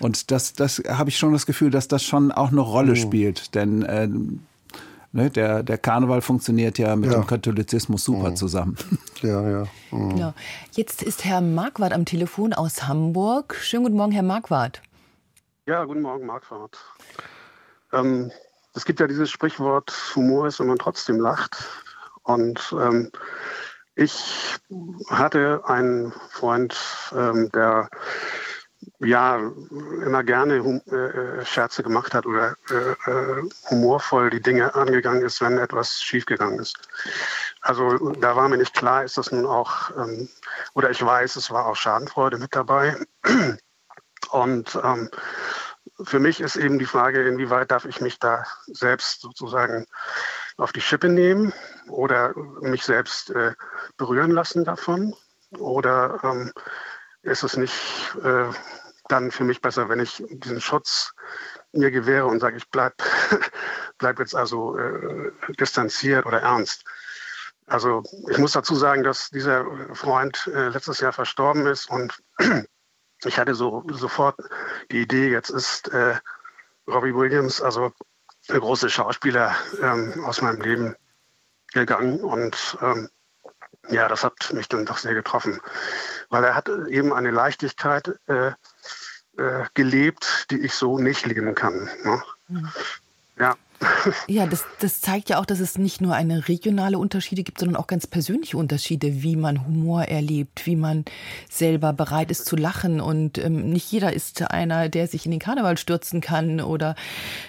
und 0.00 0.30
das, 0.30 0.54
das 0.54 0.82
habe 0.88 1.10
ich 1.10 1.18
schon 1.18 1.32
das 1.32 1.46
Gefühl, 1.46 1.70
dass 1.70 1.88
das 1.88 2.02
schon 2.02 2.32
auch 2.32 2.50
eine 2.50 2.60
Rolle 2.60 2.92
mhm. 2.92 2.96
spielt. 2.96 3.54
Denn 3.54 3.82
äh, 3.82 4.08
Ne, 5.12 5.30
der, 5.30 5.62
der 5.62 5.78
Karneval 5.78 6.20
funktioniert 6.20 6.76
ja 6.76 6.94
mit 6.94 7.10
ja. 7.10 7.18
dem 7.18 7.26
Katholizismus 7.26 8.04
super 8.04 8.30
mhm. 8.30 8.36
zusammen. 8.36 8.76
Ja, 9.22 9.48
ja. 9.48 9.64
Mhm. 9.92 10.10
Genau. 10.10 10.34
Jetzt 10.72 11.02
ist 11.02 11.24
Herr 11.24 11.40
Marquardt 11.40 11.94
am 11.94 12.04
Telefon 12.04 12.52
aus 12.52 12.86
Hamburg. 12.86 13.56
Schönen 13.58 13.84
guten 13.84 13.96
Morgen, 13.96 14.12
Herr 14.12 14.22
Marquardt. 14.22 14.82
Ja, 15.66 15.84
guten 15.84 16.02
Morgen, 16.02 16.26
Marquardt. 16.26 16.76
Ähm, 17.92 18.30
es 18.74 18.84
gibt 18.84 19.00
ja 19.00 19.06
dieses 19.06 19.30
Sprichwort, 19.30 19.92
Humor 20.14 20.46
ist, 20.46 20.60
wenn 20.60 20.66
man 20.66 20.78
trotzdem 20.78 21.18
lacht. 21.18 21.56
Und 22.22 22.74
ähm, 22.78 23.10
ich 23.94 24.56
hatte 25.08 25.62
einen 25.64 26.12
Freund, 26.30 26.76
ähm, 27.12 27.50
der 27.52 27.88
ja 29.00 29.38
immer 29.38 30.22
gerne 30.22 30.62
hum 30.62 30.80
äh, 30.86 31.44
Scherze 31.44 31.82
gemacht 31.82 32.14
hat 32.14 32.26
oder 32.26 32.56
äh, 32.70 33.10
äh, 33.10 33.48
humorvoll 33.70 34.30
die 34.30 34.40
Dinge 34.42 34.74
angegangen 34.74 35.22
ist, 35.22 35.40
wenn 35.40 35.58
etwas 35.58 36.02
schiefgegangen 36.02 36.58
ist. 36.58 36.78
Also 37.62 37.96
da 38.12 38.36
war 38.36 38.48
mir 38.48 38.58
nicht 38.58 38.74
klar, 38.74 39.04
ist 39.04 39.18
das 39.18 39.32
nun 39.32 39.46
auch, 39.46 39.90
ähm, 39.96 40.28
oder 40.74 40.90
ich 40.90 41.04
weiß, 41.04 41.36
es 41.36 41.50
war 41.50 41.66
auch 41.66 41.76
Schadenfreude 41.76 42.38
mit 42.38 42.54
dabei. 42.54 42.96
Und 44.30 44.78
ähm, 44.82 45.08
für 46.02 46.18
mich 46.18 46.40
ist 46.40 46.56
eben 46.56 46.78
die 46.78 46.86
Frage, 46.86 47.26
inwieweit 47.26 47.70
darf 47.70 47.84
ich 47.84 48.00
mich 48.00 48.18
da 48.18 48.44
selbst 48.66 49.20
sozusagen 49.20 49.86
auf 50.56 50.72
die 50.72 50.80
Schippe 50.80 51.08
nehmen 51.08 51.52
oder 51.88 52.34
mich 52.60 52.84
selbst 52.84 53.30
äh, 53.30 53.54
berühren 53.96 54.30
lassen 54.30 54.64
davon? 54.64 55.14
Oder 55.58 56.20
ähm, 56.22 56.52
ist 57.22 57.42
es 57.42 57.56
nicht 57.56 57.74
äh, 58.22 58.46
dann 59.08 59.30
für 59.30 59.44
mich 59.44 59.60
besser, 59.60 59.88
wenn 59.88 60.00
ich 60.00 60.22
diesen 60.28 60.60
Schutz 60.60 61.12
mir 61.72 61.90
gewähre 61.90 62.26
und 62.26 62.40
sage, 62.40 62.56
ich 62.56 62.68
bleib, 62.70 62.94
bleib 63.98 64.18
jetzt 64.18 64.34
also 64.34 64.76
äh, 64.76 65.32
distanziert 65.58 66.26
oder 66.26 66.42
ernst. 66.42 66.84
Also 67.66 68.02
ich 68.30 68.38
muss 68.38 68.52
dazu 68.52 68.74
sagen, 68.74 69.02
dass 69.02 69.30
dieser 69.30 69.64
Freund 69.94 70.48
äh, 70.54 70.68
letztes 70.68 71.00
Jahr 71.00 71.12
verstorben 71.12 71.66
ist 71.66 71.90
und 71.90 72.16
ich 73.24 73.38
hatte 73.38 73.54
so 73.54 73.84
sofort 73.90 74.36
die 74.90 75.02
Idee, 75.02 75.30
jetzt 75.30 75.50
ist 75.50 75.88
äh, 75.88 76.16
Robbie 76.86 77.14
Williams, 77.14 77.60
also 77.60 77.92
der 78.48 78.60
große 78.60 78.90
Schauspieler 78.90 79.54
ähm, 79.82 80.24
aus 80.24 80.40
meinem 80.40 80.60
Leben 80.60 80.96
gegangen 81.72 82.20
und 82.20 82.78
ähm, 82.80 83.08
ja, 83.88 84.08
das 84.08 84.24
hat 84.24 84.52
mich 84.52 84.68
dann 84.68 84.86
doch 84.86 84.98
sehr 84.98 85.14
getroffen, 85.14 85.60
weil 86.28 86.44
er 86.44 86.54
hat 86.54 86.68
eben 86.68 87.12
eine 87.12 87.30
Leichtigkeit 87.30 88.18
äh, 88.26 88.52
äh, 89.36 89.64
gelebt, 89.74 90.46
die 90.50 90.60
ich 90.60 90.74
so 90.74 90.98
nicht 90.98 91.26
leben 91.26 91.54
kann. 91.54 91.88
Ne? 92.02 92.22
Mhm. 92.48 92.72
Ja. 94.26 94.46
Das, 94.46 94.64
das 94.80 95.00
zeigt 95.00 95.28
ja 95.28 95.38
auch, 95.38 95.46
dass 95.46 95.60
es 95.60 95.78
nicht 95.78 96.00
nur 96.00 96.14
eine 96.14 96.48
regionale 96.48 96.98
Unterschiede 96.98 97.42
gibt, 97.42 97.58
sondern 97.58 97.76
auch 97.76 97.86
ganz 97.86 98.06
persönliche 98.06 98.56
Unterschiede, 98.56 99.22
wie 99.22 99.36
man 99.36 99.66
Humor 99.66 100.04
erlebt, 100.04 100.66
wie 100.66 100.76
man 100.76 101.04
selber 101.50 101.92
bereit 101.92 102.30
ist 102.30 102.46
zu 102.46 102.56
lachen. 102.56 103.00
Und 103.00 103.38
ähm, 103.38 103.70
nicht 103.70 103.90
jeder 103.90 104.12
ist 104.12 104.42
einer, 104.50 104.88
der 104.88 105.06
sich 105.08 105.24
in 105.24 105.30
den 105.30 105.40
Karneval 105.40 105.78
stürzen 105.78 106.20
kann 106.20 106.60
oder 106.60 106.94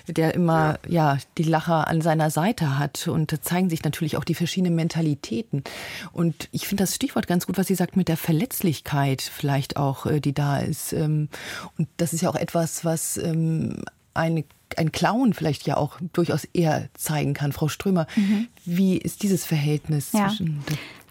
der 0.08 0.34
immer 0.34 0.80
ja. 0.88 1.14
ja 1.14 1.18
die 1.38 1.44
Lacher 1.44 1.88
an 1.88 2.02
seiner 2.02 2.30
Seite 2.30 2.80
hat. 2.80 3.08
Und 3.08 3.32
da 3.32 3.42
zeigen 3.42 3.70
sich 3.70 3.84
natürlich 3.84 4.18
auch 4.18 4.24
die 4.24 4.36
verschiedenen 4.36 4.76
Mentalitäten. 4.76 5.64
Und 6.12 6.50
ich 6.52 6.68
finde 6.68 6.84
das 6.84 6.96
Stichwort 6.96 7.28
ganz 7.28 7.46
gut, 7.46 7.58
was 7.58 7.68
sie 7.68 7.76
sagt 7.76 7.96
mit 7.96 8.08
der 8.08 8.18
Verletzlichkeit 8.18 9.22
vielleicht 9.22 9.78
auch, 9.78 10.06
äh, 10.06 10.20
die 10.20 10.34
da 10.34 10.60
ist. 10.60 10.94
Ähm, 10.94 11.30
und 11.78 11.88
das 11.98 12.14
ist 12.14 12.22
ja 12.22 12.30
auch 12.30 12.36
etwas, 12.36 12.84
was 12.84 13.18
ähm, 13.18 13.84
eine 14.14 14.44
ein 14.76 14.92
Clown 14.92 15.34
vielleicht 15.34 15.66
ja 15.66 15.78
auch 15.78 15.98
durchaus 16.14 16.46
eher 16.46 16.90
zeigen 16.94 17.34
kann. 17.34 17.54
Frau 17.54 17.68
Strömer, 17.68 18.08
mhm. 18.16 18.48
wie 18.66 18.98
ist 18.98 19.24
dieses 19.24 19.46
Verhältnis 19.46 20.12
ja. 20.12 20.28
zwischen 20.28 20.64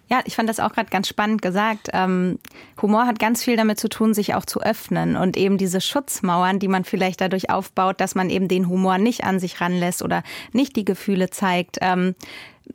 ja, 0.08 0.20
ich 0.24 0.36
fand 0.36 0.48
das 0.48 0.60
auch 0.60 0.72
gerade 0.72 0.88
ganz 0.88 1.08
spannend 1.08 1.42
gesagt. 1.42 1.88
Ähm, 1.92 2.38
Humor 2.80 3.06
hat 3.06 3.18
ganz 3.18 3.42
viel 3.42 3.56
damit 3.56 3.80
zu 3.80 3.88
tun, 3.88 4.14
sich 4.14 4.34
auch 4.34 4.44
zu 4.44 4.60
öffnen 4.60 5.16
und 5.16 5.36
eben 5.36 5.58
diese 5.58 5.80
Schutzmauern, 5.80 6.60
die 6.60 6.68
man 6.68 6.84
vielleicht 6.84 7.20
dadurch 7.20 7.50
aufbaut, 7.50 8.00
dass 8.00 8.14
man 8.14 8.30
eben 8.30 8.46
den 8.46 8.68
Humor 8.68 8.98
nicht 8.98 9.24
an 9.24 9.40
sich 9.40 9.60
ranlässt 9.60 10.02
oder 10.02 10.22
nicht 10.52 10.76
die 10.76 10.84
Gefühle 10.84 11.30
zeigt. 11.30 11.78
Ähm, 11.80 12.14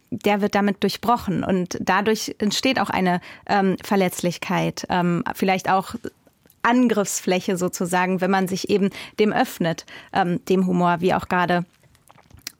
der 0.09 0.41
wird 0.41 0.55
damit 0.55 0.83
durchbrochen 0.83 1.43
und 1.43 1.77
dadurch 1.79 2.35
entsteht 2.39 2.79
auch 2.79 2.89
eine 2.89 3.21
ähm, 3.47 3.77
Verletzlichkeit, 3.83 4.85
ähm, 4.89 5.23
vielleicht 5.33 5.69
auch 5.69 5.95
Angriffsfläche 6.63 7.57
sozusagen, 7.57 8.21
wenn 8.21 8.31
man 8.31 8.47
sich 8.47 8.69
eben 8.69 8.89
dem 9.19 9.33
öffnet, 9.33 9.85
ähm, 10.13 10.43
dem 10.45 10.67
Humor, 10.67 10.97
wie 10.99 11.13
auch 11.13 11.27
gerade 11.27 11.65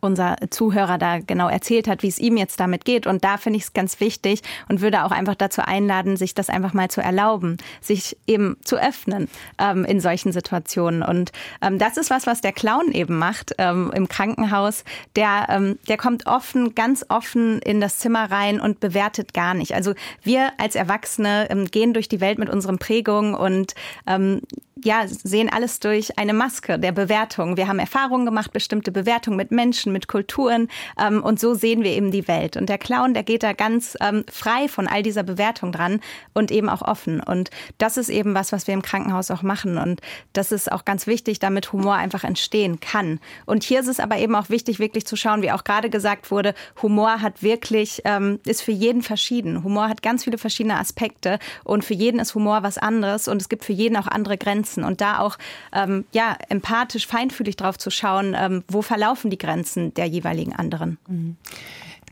unser 0.02 0.36
Zuhörer 0.50 0.98
da 0.98 1.20
genau 1.20 1.48
erzählt 1.48 1.88
hat, 1.88 2.04
wie 2.04 2.08
es 2.08 2.20
ihm 2.20 2.38
jetzt 2.38 2.60
damit 2.60 2.86
geht. 2.86 3.08
Und 3.08 3.24
da 3.24 3.38
finde 3.38 3.58
ich 3.58 3.64
es 3.64 3.74
ganz 3.74 4.00
wichtig 4.00 4.42
und 4.68 4.82
würde 4.82 5.06
auch 5.06 5.12
einfach 5.12 5.36
dazu 5.36 5.62
einladen, 5.62 6.18
sich 6.18 6.34
das 6.34 6.50
einfach 6.50 6.74
mal 6.74 6.90
zu 6.90 7.02
erlauben, 7.02 7.58
sich 7.80 8.18
eben 8.28 8.58
zu 8.64 8.78
öffnen 8.78 9.30
ähm, 9.58 9.86
in 9.86 10.00
solchen 10.00 10.32
Situationen. 10.32 11.04
Und 11.04 11.32
ähm, 11.62 11.78
das 11.78 11.98
ist 11.98 12.10
was, 12.10 12.28
was 12.28 12.42
der 12.42 12.52
Clown 12.52 12.92
eben 12.92 13.18
macht 13.18 13.54
ähm, 13.58 13.92
im 13.96 14.08
Krankenhaus. 14.08 14.84
Der, 15.16 15.48
ähm, 15.50 15.80
der 15.88 15.98
kommt 15.98 16.26
offen, 16.26 16.76
ganz 16.76 17.06
offen 17.10 17.60
in 17.60 17.80
das 17.80 18.00
Zimmer 18.00 18.32
rein 18.32 18.60
und 18.60 18.80
bewertet 18.80 19.34
gar 19.34 19.54
nicht. 19.54 19.74
Also 19.76 19.94
wir 20.24 20.52
als 20.58 20.76
Erwachsene 20.76 21.48
ähm, 21.50 21.66
gehen 21.66 21.94
durch 21.94 22.10
die 22.10 22.22
Welt 22.22 22.40
mit 22.40 22.50
unseren 22.50 22.80
Prägungen 22.80 23.36
und 23.36 23.76
ähm, 24.08 24.42
ja, 24.84 25.08
sehen 25.08 25.50
alles 25.50 25.80
durch 25.80 26.18
eine 26.18 26.34
Maske 26.34 26.80
der 26.80 26.92
Bewertung. 26.92 27.58
Wir 27.58 27.68
haben 27.68 27.80
Erfahrungen 27.80 28.26
gemacht, 28.26 28.52
bestimmte 28.52 28.92
Bewertungen 28.92 29.38
mit 29.38 29.52
Menschen, 29.52 29.91
mit 29.92 30.08
Kulturen 30.08 30.68
ähm, 31.00 31.24
und 31.24 31.40
so 31.40 31.54
sehen 31.54 31.84
wir 31.84 31.92
eben 31.92 32.12
die 32.12 32.28
Welt. 32.28 32.58
Und 32.58 32.70
der 32.70 32.78
Clown, 32.78 33.14
der 33.14 33.24
geht 33.24 33.44
da 33.44 33.54
ganz 33.54 33.98
ähm, 34.02 34.24
frei 34.32 34.68
von 34.68 34.88
all 34.88 35.04
dieser 35.04 35.24
Bewertung 35.24 35.72
dran 35.72 36.00
und 36.34 36.52
eben 36.52 36.70
auch 36.70 36.82
offen. 36.82 37.22
Und 37.22 37.50
das 37.78 37.98
ist 37.98 38.10
eben 38.10 38.36
was, 38.36 38.52
was 38.52 38.68
wir 38.68 38.74
im 38.74 38.82
Krankenhaus 38.82 39.32
auch 39.32 39.44
machen. 39.44 39.78
Und 39.78 40.02
das 40.34 40.52
ist 40.52 40.72
auch 40.72 40.86
ganz 40.86 41.08
wichtig, 41.08 41.40
damit 41.40 41.72
Humor 41.74 41.96
einfach 41.96 42.24
entstehen 42.24 42.80
kann. 42.80 43.20
Und 43.46 43.64
hier 43.64 43.80
ist 43.80 43.88
es 43.88 44.00
aber 44.00 44.18
eben 44.18 44.36
auch 44.36 44.50
wichtig, 44.50 44.80
wirklich 44.80 45.06
zu 45.06 45.16
schauen, 45.16 45.42
wie 45.42 45.52
auch 45.52 45.64
gerade 45.64 45.90
gesagt 45.90 46.32
wurde, 46.32 46.54
Humor 46.82 47.22
hat 47.22 47.44
wirklich, 47.44 48.02
ähm, 48.06 48.40
ist 48.46 48.62
für 48.62 48.72
jeden 48.72 49.02
verschieden. 49.02 49.64
Humor 49.64 49.90
hat 49.90 50.02
ganz 50.02 50.24
viele 50.24 50.38
verschiedene 50.38 50.78
Aspekte 50.78 51.40
und 51.64 51.84
für 51.84 51.94
jeden 51.94 52.20
ist 52.20 52.36
Humor 52.36 52.64
was 52.64 52.78
anderes 52.78 53.28
und 53.28 53.42
es 53.42 53.50
gibt 53.50 53.66
für 53.66 53.74
jeden 53.74 53.98
auch 53.98 54.08
andere 54.08 54.38
Grenzen. 54.38 54.84
Und 54.84 55.02
da 55.02 55.20
auch 55.20 55.38
ähm, 55.74 56.06
ja, 56.12 56.38
empathisch, 56.50 57.08
feinfühlig 57.08 57.56
drauf 57.56 57.78
zu 57.78 57.90
schauen, 57.90 58.36
ähm, 58.38 58.64
wo 58.68 58.82
verlaufen 58.82 59.30
die 59.30 59.38
Grenzen 59.38 59.81
der 59.90 60.06
jeweiligen 60.06 60.54
anderen. 60.54 60.98
Mhm. 61.08 61.38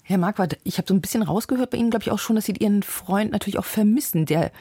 Herr 0.03 0.17
Marquardt, 0.17 0.57
ich 0.63 0.77
habe 0.79 0.87
so 0.87 0.95
ein 0.95 1.01
bisschen 1.01 1.21
rausgehört 1.21 1.69
bei 1.69 1.77
Ihnen, 1.77 1.91
glaube 1.91 2.03
ich, 2.03 2.11
auch 2.11 2.17
schon, 2.17 2.35
dass 2.35 2.45
Sie 2.45 2.53
Ihren 2.53 2.81
Freund 2.81 3.31
natürlich 3.31 3.59
auch 3.59 3.65
vermissen, 3.65 4.25
der 4.25 4.51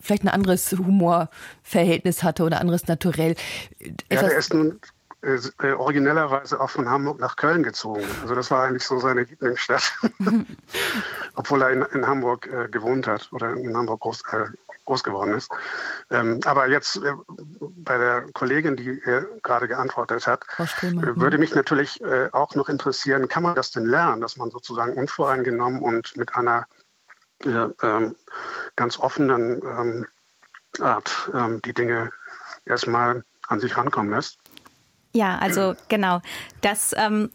vielleicht 0.00 0.24
ein 0.24 0.28
anderes 0.28 0.72
Humorverhältnis 0.72 2.22
hatte 2.22 2.42
oder 2.42 2.60
anderes 2.60 2.88
Naturell. 2.88 3.36
Ja, 4.10 4.22
der 4.22 4.36
ist 4.36 4.52
nun 4.52 4.80
äh, 5.24 5.38
äh, 5.62 5.72
originellerweise 5.72 6.60
auch 6.60 6.70
von 6.70 6.88
Hamburg 6.88 7.18
nach 7.18 7.36
Köln 7.36 7.62
gezogen. 7.62 8.04
Also 8.22 8.34
das 8.34 8.50
war 8.50 8.64
eigentlich 8.64 8.84
so 8.84 8.98
seine 8.98 9.22
Lieblingsstadt, 9.22 9.94
obwohl 11.34 11.62
er 11.62 11.70
in, 11.70 11.82
in 11.92 12.06
Hamburg 12.06 12.46
äh, 12.46 12.68
gewohnt 12.68 13.06
hat 13.06 13.32
oder 13.32 13.52
in 13.52 13.76
Hamburg 13.76 14.00
groß, 14.00 14.22
äh, 14.32 14.46
groß 14.84 15.02
geworden 15.02 15.34
ist. 15.34 15.50
Ähm, 16.10 16.40
aber 16.44 16.68
jetzt 16.68 16.96
äh, 16.96 17.12
bei 17.58 17.98
der 17.98 18.26
Kollegin, 18.32 18.76
die 18.76 18.88
äh, 18.88 19.24
gerade 19.42 19.68
geantwortet 19.68 20.26
hat, 20.26 20.44
äh, 20.58 20.92
würde 21.16 21.38
mich 21.38 21.54
natürlich 21.54 22.00
äh, 22.02 22.28
auch 22.32 22.54
noch 22.54 22.68
interessieren, 22.68 23.28
kann 23.28 23.42
man 23.42 23.54
das 23.54 23.70
denn 23.70 23.86
lernen, 23.86 24.20
dass 24.20 24.36
man 24.36 24.50
sozusagen 24.50 24.94
unvoreingenommen 24.94 25.80
und 25.80 26.16
mit 26.16 26.34
einer 26.34 26.66
ähm, 27.44 28.16
ganz 28.76 28.98
offenen 28.98 29.62
ähm, 29.62 30.06
Art 30.80 31.30
ähm, 31.34 31.60
die 31.62 31.74
Dinge 31.74 32.10
erstmal 32.64 33.24
an 33.48 33.60
sich 33.60 33.76
rankommen 33.76 34.12
lässt? 34.12 34.38
Ja, 35.12 35.38
also 35.38 35.76
genau. 35.88 36.20
Das 36.60 36.94
ähm, 36.96 37.30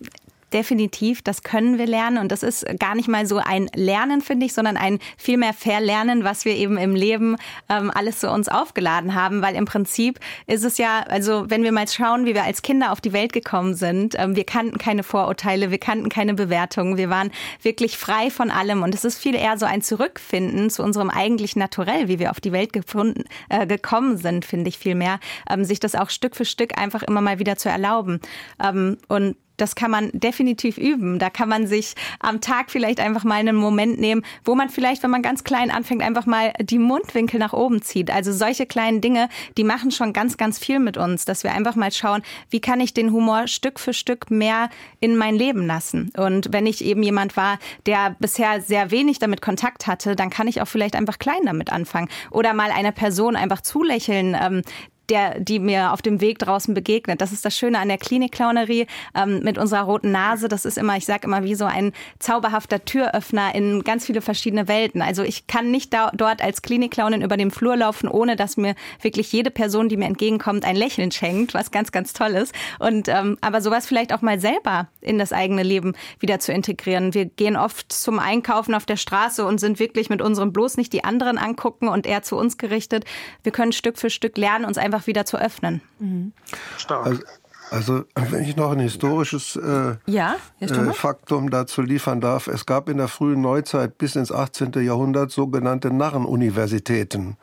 definitiv, 0.53 1.21
das 1.21 1.43
können 1.43 1.77
wir 1.77 1.87
lernen. 1.87 2.17
Und 2.17 2.31
das 2.31 2.43
ist 2.43 2.65
gar 2.79 2.95
nicht 2.95 3.07
mal 3.07 3.25
so 3.25 3.37
ein 3.37 3.69
Lernen, 3.75 4.21
finde 4.21 4.45
ich, 4.45 4.53
sondern 4.53 4.77
ein 4.77 4.99
viel 5.17 5.37
mehr 5.37 5.53
Verlernen, 5.53 6.23
was 6.23 6.45
wir 6.45 6.55
eben 6.55 6.77
im 6.77 6.95
Leben 6.95 7.35
ähm, 7.69 7.91
alles 7.93 8.19
zu 8.19 8.29
uns 8.29 8.49
aufgeladen 8.49 9.15
haben, 9.15 9.41
weil 9.41 9.55
im 9.55 9.65
Prinzip 9.65 10.19
ist 10.47 10.63
es 10.63 10.77
ja, 10.77 11.01
also 11.07 11.45
wenn 11.49 11.63
wir 11.63 11.71
mal 11.71 11.87
schauen, 11.87 12.25
wie 12.25 12.33
wir 12.33 12.43
als 12.43 12.61
Kinder 12.61 12.91
auf 12.91 13.01
die 13.01 13.13
Welt 13.13 13.33
gekommen 13.33 13.75
sind, 13.75 14.15
ähm, 14.17 14.35
wir 14.35 14.45
kannten 14.45 14.77
keine 14.77 15.03
Vorurteile, 15.03 15.71
wir 15.71 15.77
kannten 15.77 16.09
keine 16.09 16.33
Bewertungen, 16.33 16.97
wir 16.97 17.09
waren 17.09 17.31
wirklich 17.61 17.97
frei 17.97 18.29
von 18.29 18.51
allem. 18.51 18.83
Und 18.83 18.95
es 18.95 19.05
ist 19.05 19.19
viel 19.19 19.35
eher 19.35 19.57
so 19.57 19.65
ein 19.65 19.81
Zurückfinden 19.81 20.69
zu 20.69 20.83
unserem 20.83 21.09
eigentlichen 21.09 21.59
Naturell, 21.59 22.07
wie 22.07 22.19
wir 22.19 22.31
auf 22.31 22.39
die 22.39 22.51
Welt 22.51 22.73
gefunden, 22.73 23.23
äh, 23.49 23.67
gekommen 23.67 24.17
sind, 24.17 24.45
finde 24.45 24.69
ich 24.69 24.77
viel 24.77 24.95
mehr, 24.95 25.19
ähm, 25.49 25.63
sich 25.63 25.79
das 25.79 25.95
auch 25.95 26.09
Stück 26.09 26.35
für 26.35 26.45
Stück 26.45 26.77
einfach 26.77 27.03
immer 27.03 27.21
mal 27.21 27.39
wieder 27.39 27.55
zu 27.55 27.69
erlauben. 27.69 28.19
Ähm, 28.63 28.97
und 29.07 29.35
das 29.61 29.75
kann 29.75 29.91
man 29.91 30.09
definitiv 30.13 30.77
üben. 30.77 31.19
Da 31.19 31.29
kann 31.29 31.49
man 31.49 31.67
sich 31.67 31.95
am 32.19 32.41
Tag 32.41 32.71
vielleicht 32.71 32.99
einfach 32.99 33.23
mal 33.23 33.35
einen 33.35 33.55
Moment 33.55 33.99
nehmen, 33.99 34.23
wo 34.43 34.55
man 34.55 34.69
vielleicht, 34.69 35.03
wenn 35.03 35.11
man 35.11 35.21
ganz 35.21 35.43
klein 35.43 35.71
anfängt, 35.71 36.01
einfach 36.01 36.25
mal 36.25 36.53
die 36.59 36.79
Mundwinkel 36.79 37.39
nach 37.39 37.53
oben 37.53 37.81
zieht. 37.81 38.11
Also 38.11 38.31
solche 38.31 38.65
kleinen 38.65 39.01
Dinge, 39.01 39.29
die 39.57 39.63
machen 39.63 39.91
schon 39.91 40.13
ganz, 40.13 40.37
ganz 40.37 40.59
viel 40.59 40.79
mit 40.79 40.97
uns, 40.97 41.25
dass 41.25 41.43
wir 41.43 41.53
einfach 41.53 41.75
mal 41.75 41.91
schauen, 41.91 42.21
wie 42.49 42.61
kann 42.61 42.79
ich 42.79 42.93
den 42.93 43.11
Humor 43.11 43.47
Stück 43.47 43.79
für 43.79 43.93
Stück 43.93 44.31
mehr 44.31 44.69
in 44.99 45.15
mein 45.15 45.35
Leben 45.35 45.65
lassen. 45.65 46.11
Und 46.17 46.51
wenn 46.51 46.65
ich 46.65 46.83
eben 46.83 47.03
jemand 47.03 47.37
war, 47.37 47.59
der 47.85 48.15
bisher 48.19 48.61
sehr 48.61 48.91
wenig 48.91 49.19
damit 49.19 49.41
Kontakt 49.41 49.87
hatte, 49.87 50.15
dann 50.15 50.29
kann 50.29 50.47
ich 50.47 50.61
auch 50.61 50.67
vielleicht 50.67 50.95
einfach 50.95 51.19
klein 51.19 51.41
damit 51.45 51.71
anfangen. 51.71 52.09
Oder 52.31 52.53
mal 52.53 52.71
einer 52.71 52.91
Person 52.91 53.35
einfach 53.35 53.61
zulächeln, 53.61 54.37
ähm, 54.39 54.61
der, 55.09 55.39
die 55.39 55.59
mir 55.59 55.91
auf 55.93 56.01
dem 56.01 56.21
Weg 56.21 56.39
draußen 56.39 56.73
begegnet. 56.73 57.21
Das 57.21 57.31
ist 57.31 57.45
das 57.45 57.57
Schöne 57.57 57.79
an 57.79 57.87
der 57.87 57.97
Klinikclownerie 57.97 58.87
ähm, 59.15 59.41
mit 59.43 59.57
unserer 59.57 59.81
roten 59.81 60.11
Nase. 60.11 60.47
Das 60.47 60.65
ist 60.65 60.77
immer, 60.77 60.97
ich 60.97 61.05
sage 61.05 61.27
immer, 61.27 61.43
wie 61.43 61.55
so 61.55 61.65
ein 61.65 61.93
zauberhafter 62.19 62.85
Türöffner 62.85 63.53
in 63.55 63.83
ganz 63.83 64.05
viele 64.05 64.21
verschiedene 64.21 64.67
Welten. 64.67 65.01
Also 65.01 65.23
ich 65.23 65.47
kann 65.47 65.71
nicht 65.71 65.93
da, 65.93 66.11
dort 66.13 66.41
als 66.41 66.61
Klinikclownin 66.61 67.21
über 67.21 67.37
den 67.37 67.51
Flur 67.51 67.75
laufen, 67.75 68.07
ohne 68.07 68.35
dass 68.35 68.57
mir 68.57 68.75
wirklich 69.01 69.31
jede 69.31 69.51
Person, 69.51 69.89
die 69.89 69.97
mir 69.97 70.05
entgegenkommt, 70.05 70.65
ein 70.65 70.75
Lächeln 70.75 71.11
schenkt, 71.11 71.53
was 71.53 71.71
ganz, 71.71 71.91
ganz 71.91 72.13
toll 72.13 72.31
ist. 72.31 72.53
Und 72.79 73.07
ähm, 73.07 73.37
aber 73.41 73.61
sowas 73.61 73.87
vielleicht 73.87 74.13
auch 74.13 74.21
mal 74.21 74.39
selber 74.39 74.87
in 75.01 75.17
das 75.17 75.33
eigene 75.33 75.63
Leben 75.63 75.93
wieder 76.19 76.39
zu 76.39 76.51
integrieren. 76.51 77.13
Wir 77.13 77.25
gehen 77.25 77.55
oft 77.55 77.91
zum 77.91 78.19
Einkaufen 78.19 78.73
auf 78.75 78.85
der 78.85 78.97
Straße 78.97 79.45
und 79.45 79.59
sind 79.59 79.79
wirklich 79.79 80.09
mit 80.09 80.21
unserem 80.21 80.53
bloß 80.53 80.77
nicht 80.77 80.93
die 80.93 81.03
anderen 81.03 81.37
angucken 81.37 81.87
und 81.87 82.05
eher 82.05 82.21
zu 82.21 82.37
uns 82.37 82.57
gerichtet. 82.57 83.05
Wir 83.43 83.51
können 83.51 83.71
Stück 83.71 83.97
für 83.97 84.09
Stück 84.09 84.37
lernen, 84.37 84.65
uns 84.65 84.77
einfach 84.77 84.98
einfach 84.99 85.07
wieder 85.07 85.25
zu 85.25 85.37
öffnen. 85.37 85.81
Mhm. 85.99 86.33
Stark. 86.77 87.05
Also, 87.05 87.23
also, 87.71 88.03
wenn 88.15 88.43
ich 88.43 88.55
noch 88.55 88.71
ein 88.71 88.79
historisches 88.79 89.55
äh, 89.55 89.95
ja, 90.07 90.37
äh, 90.59 90.93
Faktum 90.93 91.51
dazu 91.51 91.83
liefern 91.83 92.19
darf, 92.19 92.47
es 92.47 92.65
gab 92.65 92.89
in 92.89 92.97
der 92.97 93.07
frühen 93.07 93.41
Neuzeit 93.41 93.99
bis 93.99 94.15
ins 94.15 94.31
18. 94.31 94.71
Jahrhundert 94.83 95.29
sogenannte 95.29 95.93
Narrenuniversitäten. 95.93 97.37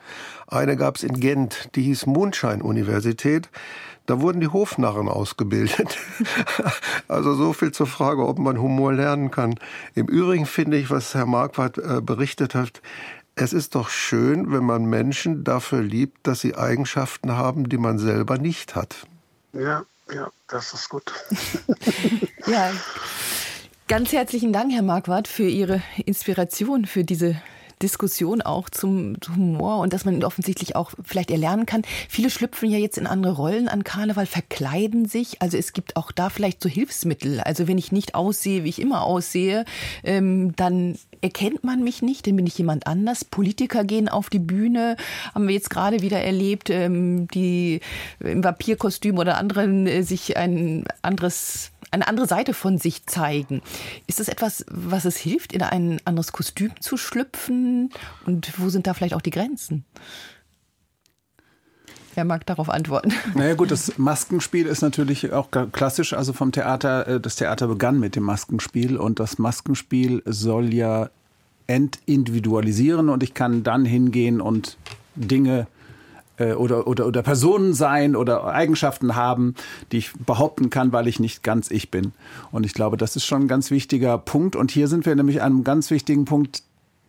Eine 0.47 0.75
gab 0.75 0.97
es 0.97 1.03
in 1.03 1.21
Gent, 1.21 1.69
die 1.75 1.83
hieß 1.83 2.07
Mondschein-Universität. 2.07 3.49
Da 4.05 4.21
wurden 4.21 4.41
die 4.41 4.47
Hofnarren 4.47 5.07
ausgebildet. 5.07 5.97
also 7.07 7.33
so 7.33 7.53
viel 7.53 7.71
zur 7.71 7.87
Frage, 7.87 8.25
ob 8.25 8.37
man 8.37 8.61
Humor 8.61 8.93
lernen 8.93 9.31
kann. 9.31 9.55
Im 9.95 10.07
Übrigen 10.07 10.45
finde 10.45 10.77
ich, 10.77 10.89
was 10.89 11.13
Herr 11.13 11.25
Marquardt 11.25 11.77
äh, 11.77 12.01
berichtet 12.01 12.53
hat, 12.53 12.81
es 13.37 13.53
ist 13.53 13.75
doch 13.75 13.89
schön, 13.89 14.51
wenn 14.51 14.63
man 14.63 14.85
Menschen 14.85 15.43
dafür 15.43 15.81
liebt, 15.81 16.25
dass 16.25 16.41
sie 16.41 16.55
Eigenschaften 16.55 17.33
haben, 17.33 17.69
die 17.69 17.77
man 17.77 17.99
selber 17.99 18.37
nicht 18.37 18.75
hat. 18.75 19.07
Ja, 19.53 19.85
ja, 20.11 20.31
das 20.47 20.73
ist 20.73 20.89
gut. 20.89 21.13
ja. 22.47 22.71
Ganz 23.87 24.11
herzlichen 24.11 24.51
Dank, 24.51 24.73
Herr 24.73 24.81
Marquardt, 24.81 25.27
für 25.27 25.47
Ihre 25.47 25.81
Inspiration, 26.05 26.85
für 26.85 27.03
diese 27.03 27.39
Diskussion 27.81 28.41
auch 28.41 28.69
zum 28.69 29.15
Humor 29.35 29.79
und 29.79 29.93
dass 29.93 30.05
man 30.05 30.15
ihn 30.15 30.23
offensichtlich 30.23 30.75
auch 30.75 30.91
vielleicht 31.03 31.31
erlernen 31.31 31.65
kann. 31.65 31.83
Viele 32.09 32.29
schlüpfen 32.29 32.69
ja 32.69 32.77
jetzt 32.77 32.97
in 32.97 33.07
andere 33.07 33.33
Rollen 33.33 33.67
an 33.67 33.83
Karneval, 33.83 34.25
verkleiden 34.25 35.05
sich. 35.05 35.41
Also 35.41 35.57
es 35.57 35.73
gibt 35.73 35.95
auch 35.95 36.11
da 36.11 36.29
vielleicht 36.29 36.61
so 36.61 36.69
Hilfsmittel. 36.69 37.39
Also 37.41 37.67
wenn 37.67 37.77
ich 37.77 37.91
nicht 37.91 38.15
aussehe, 38.15 38.63
wie 38.63 38.69
ich 38.69 38.81
immer 38.81 39.03
aussehe, 39.03 39.65
ähm, 40.03 40.55
dann 40.55 40.97
erkennt 41.21 41.63
man 41.63 41.83
mich 41.83 42.01
nicht, 42.01 42.27
dann 42.27 42.35
bin 42.35 42.47
ich 42.47 42.57
jemand 42.57 42.87
anders. 42.87 43.25
Politiker 43.25 43.83
gehen 43.83 44.09
auf 44.09 44.29
die 44.29 44.39
Bühne, 44.39 44.97
haben 45.33 45.47
wir 45.47 45.55
jetzt 45.55 45.69
gerade 45.69 46.01
wieder 46.01 46.21
erlebt, 46.21 46.69
ähm, 46.69 47.27
die 47.29 47.81
im 48.19 48.43
Vampirkostüm 48.43 49.17
oder 49.17 49.37
anderen 49.37 49.87
äh, 49.87 50.03
sich 50.03 50.37
ein 50.37 50.85
anderes 51.01 51.71
eine 51.91 52.07
andere 52.07 52.27
Seite 52.27 52.53
von 52.53 52.77
sich 52.77 53.05
zeigen. 53.05 53.61
Ist 54.07 54.19
das 54.19 54.27
etwas, 54.27 54.65
was 54.69 55.05
es 55.05 55.17
hilft, 55.17 55.53
in 55.53 55.61
ein 55.61 55.99
anderes 56.05 56.31
Kostüm 56.31 56.71
zu 56.79 56.97
schlüpfen? 56.97 57.89
Und 58.25 58.59
wo 58.59 58.69
sind 58.69 58.87
da 58.87 58.93
vielleicht 58.93 59.13
auch 59.13 59.21
die 59.21 59.31
Grenzen? 59.31 59.85
Wer 62.17 62.25
mag 62.25 62.47
darauf 62.47 62.69
antworten? 62.69 63.13
Naja 63.35 63.53
gut, 63.53 63.69
das 63.69 63.99
Maskenspiel 63.99 64.65
ist 64.65 64.81
natürlich 64.81 65.31
auch 65.33 65.49
klassisch, 65.71 66.13
also 66.13 66.33
vom 66.33 66.51
Theater, 66.51 67.07
äh, 67.07 67.19
das 67.19 67.35
Theater 67.35 67.67
begann 67.67 67.99
mit 67.99 68.15
dem 68.15 68.23
Maskenspiel 68.23 68.97
und 68.97 69.19
das 69.19 69.37
Maskenspiel 69.37 70.23
soll 70.25 70.73
ja 70.73 71.11
entindividualisieren 71.67 73.09
und 73.09 73.21
ich 73.21 73.35
kann 73.35 73.61
dann 73.61 73.85
hingehen 73.85 74.41
und 74.41 74.77
Dinge 75.15 75.67
äh, 76.37 76.53
oder, 76.53 76.87
oder, 76.87 77.07
oder 77.07 77.23
Personen 77.23 77.73
sein 77.73 78.15
oder 78.15 78.45
Eigenschaften 78.45 79.15
haben, 79.15 79.55
die 79.91 79.97
ich 79.97 80.13
behaupten 80.13 80.69
kann, 80.69 80.91
weil 80.91 81.07
ich 81.07 81.19
nicht 81.19 81.43
ganz 81.43 81.69
ich 81.71 81.91
bin. 81.91 82.13
Und 82.51 82.65
ich 82.65 82.73
glaube, 82.73 82.97
das 82.97 83.15
ist 83.15 83.25
schon 83.25 83.43
ein 83.43 83.47
ganz 83.47 83.71
wichtiger 83.71 84.17
Punkt. 84.17 84.55
Und 84.55 84.71
hier 84.71 84.87
sind 84.87 85.05
wir 85.05 85.15
nämlich 85.15 85.41
an 85.41 85.53
einem 85.53 85.63
ganz 85.63 85.91
wichtigen 85.91 86.25
Punkt, 86.25 86.63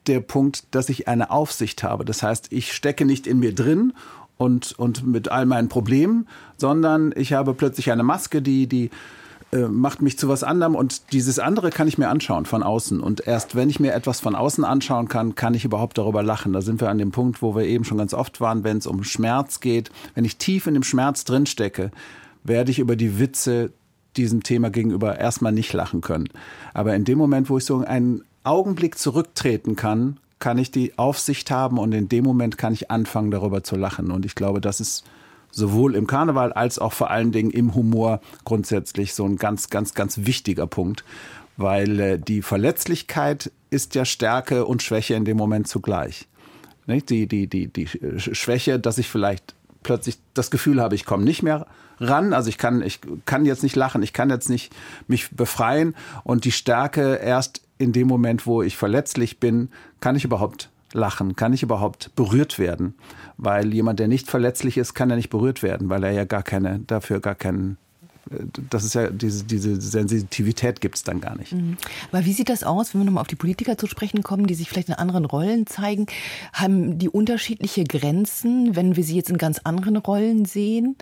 der 0.07 0.21
Punkt, 0.21 0.75
dass 0.75 0.89
ich 0.89 1.07
eine 1.07 1.31
Aufsicht 1.31 1.83
habe. 1.83 2.05
Das 2.05 2.23
heißt, 2.23 2.49
ich 2.51 2.73
stecke 2.73 3.05
nicht 3.05 3.27
in 3.27 3.39
mir 3.39 3.55
drin 3.55 3.93
und, 4.39 4.73
und 4.79 5.07
mit 5.07 5.29
all 5.31 5.45
meinen 5.45 5.69
Problemen, 5.69 6.27
sondern 6.57 7.13
ich 7.15 7.35
habe 7.35 7.53
plötzlich 7.55 7.93
eine 7.93 8.05
Maske, 8.05 8.41
die, 8.41 8.67
die 8.67 8.91
äh, 9.51 9.61
macht 9.67 10.03
mich 10.03 10.19
zu 10.19 10.29
was 10.29 10.45
anderem 10.45 10.75
und 10.75 11.13
dieses 11.13 11.39
andere 11.39 11.71
kann 11.71 11.89
ich 11.89 11.97
mir 11.97 12.09
anschauen 12.09 12.45
von 12.45 12.63
außen. 12.63 13.01
Und 13.01 13.27
erst 13.27 13.55
wenn 13.55 13.71
ich 13.71 13.81
mir 13.81 13.95
etwas 13.95 14.21
von 14.21 14.35
außen 14.35 14.63
anschauen 14.63 15.09
kann, 15.09 15.37
kann 15.37 15.55
ich 15.55 15.65
überhaupt 15.65 15.97
darüber 15.97 16.23
lachen. 16.23 16.53
Da 16.53 16.61
sind 16.61 16.81
wir 16.83 16.91
an 16.91 16.99
dem 16.99 17.13
Punkt, 17.13 17.41
wo 17.41 17.55
wir 17.57 17.65
eben 17.65 17.85
schon 17.85 17.97
ganz 17.97 18.13
oft 18.13 18.43
waren, 18.43 18.63
wenn 18.63 18.77
es 18.77 18.87
um 18.87 19.05
Schmerz 19.05 19.61
geht. 19.61 19.91
Wenn 20.15 20.27
ich 20.27 20.37
tief 20.37 20.67
in 20.67 20.75
dem 20.75 20.83
Schmerz 20.83 21.25
drinstecke, 21.25 21.91
werde 22.45 22.71
ich 22.71 22.79
über 22.79 22.95
die 22.95 23.19
Witze 23.19 23.73
diesem 24.19 24.43
Thema 24.43 24.69
gegenüber 24.71 25.19
erstmal 25.19 25.53
nicht 25.53 25.73
lachen 25.73 26.03
können. 26.03 26.29
Aber 26.75 26.95
in 26.95 27.05
dem 27.05 27.17
Moment, 27.17 27.49
wo 27.49 27.57
ich 27.57 27.65
so 27.65 27.79
einen 27.79 28.25
Augenblick 28.45 28.99
zurücktreten 28.99 29.77
kann, 29.77 30.19
kann 30.41 30.59
ich 30.59 30.71
die 30.71 30.99
Aufsicht 30.99 31.51
haben 31.51 31.79
und 31.79 31.93
in 31.93 32.09
dem 32.09 32.25
Moment 32.25 32.59
kann 32.59 32.73
ich 32.73 32.91
anfangen, 32.91 33.31
darüber 33.31 33.65
zu 33.65 33.77
lachen. 33.77 34.11
Und 34.11 34.27
ich 34.27 34.35
glaube, 34.35 34.61
das 34.61 34.81
ist 34.81 35.05
sowohl 35.51 35.95
im 35.95 36.07
Karneval 36.07 36.53
als 36.53 36.79
auch 36.79 36.93
vor 36.93 37.11
allen 37.11 37.33
Dingen 37.33 37.51
im 37.51 37.75
Humor 37.75 38.21
grundsätzlich 38.45 39.15
so 39.15 39.25
ein 39.25 39.37
ganz, 39.37 39.71
ganz, 39.71 39.95
ganz 39.95 40.19
wichtiger 40.19 40.67
Punkt, 40.67 41.05
weil 41.57 42.01
äh, 42.01 42.19
die 42.19 42.43
Verletzlichkeit 42.43 43.51
ist 43.71 43.95
ja 43.95 44.05
Stärke 44.05 44.65
und 44.65 44.83
Schwäche 44.83 45.15
in 45.15 45.25
dem 45.25 45.37
Moment 45.37 45.69
zugleich. 45.69 46.27
Nicht? 46.87 47.11
Die, 47.11 47.27
die, 47.27 47.47
die, 47.47 47.67
die 47.67 47.87
Schwäche, 48.19 48.79
dass 48.79 48.99
ich 48.99 49.09
vielleicht 49.09 49.55
plötzlich 49.83 50.19
das 50.35 50.51
Gefühl 50.51 50.81
habe, 50.81 50.95
ich 50.95 51.05
komme 51.05 51.25
nicht 51.25 51.43
mehr 51.43 51.67
ran, 52.01 52.33
also 52.33 52.49
ich 52.49 52.59
kann, 52.59 52.83
ich 52.83 53.01
kann 53.25 53.45
jetzt 53.45 53.63
nicht 53.63 53.77
lachen, 53.77 54.03
ich 54.03 54.13
kann 54.13 54.31
jetzt 54.31 54.49
nicht 54.49 54.73
mich 55.07 55.31
befreien 55.31 55.95
und 56.25 56.45
die 56.45 56.53
Stärke 56.53 57.17
erst 57.17 57.63
in 57.77 57.93
dem 57.93 58.09
Moment, 58.09 58.47
wo 58.47 58.63
ich 58.63 58.77
verletzlich 58.77 59.39
bin, 59.39 59.71
kann 60.01 60.17
ich 60.17 60.25
überhaupt 60.25 60.71
lachen, 60.93 61.37
kann 61.37 61.53
ich 61.53 61.63
überhaupt 61.63 62.15
berührt 62.17 62.59
werden, 62.59 62.95
weil 63.37 63.73
jemand, 63.75 64.01
der 64.01 64.09
nicht 64.09 64.29
verletzlich 64.29 64.77
ist, 64.77 64.95
kann 64.95 65.11
ja 65.11 65.17
nicht 65.17 65.31
berührt 65.31 65.63
werden, 65.63 65.89
weil 65.89 66.05
er 66.05 66.13
ja 66.13 66.25
gar 66.25 66.43
keine, 66.43 66.81
dafür 66.81 67.21
gar 67.21 67.35
keinen 67.35 67.77
äh, 68.31 68.45
das 68.71 68.85
ist 68.85 68.95
ja 68.95 69.11
diese, 69.11 69.45
diese 69.45 69.81
Sensitivität 69.81 70.81
gibt 70.81 70.97
es 70.97 71.03
dann 71.03 71.21
gar 71.21 71.37
nicht. 71.37 71.53
Mhm. 71.53 71.77
Aber 72.11 72.25
wie 72.25 72.33
sieht 72.33 72.49
das 72.49 72.65
aus, 72.65 72.95
wenn 72.95 73.03
wir 73.03 73.07
nochmal 73.07 73.23
auf 73.23 73.29
die 73.29 73.37
Politiker 73.37 73.77
zu 73.77 73.87
sprechen 73.87 74.23
kommen, 74.23 74.47
die 74.47 74.55
sich 74.55 74.69
vielleicht 74.69 74.89
in 74.89 74.95
anderen 74.95 75.25
Rollen 75.25 75.67
zeigen? 75.67 76.07
Haben 76.53 76.99
die 76.99 77.09
unterschiedliche 77.09 77.85
Grenzen, 77.85 78.77
wenn 78.77 78.97
wir 78.97 79.05
sie 79.05 79.17
jetzt 79.17 79.31
in 79.31 79.39
ganz 79.39 79.61
anderen 79.61 79.97
Rollen 79.97 80.45
sehen? 80.45 80.97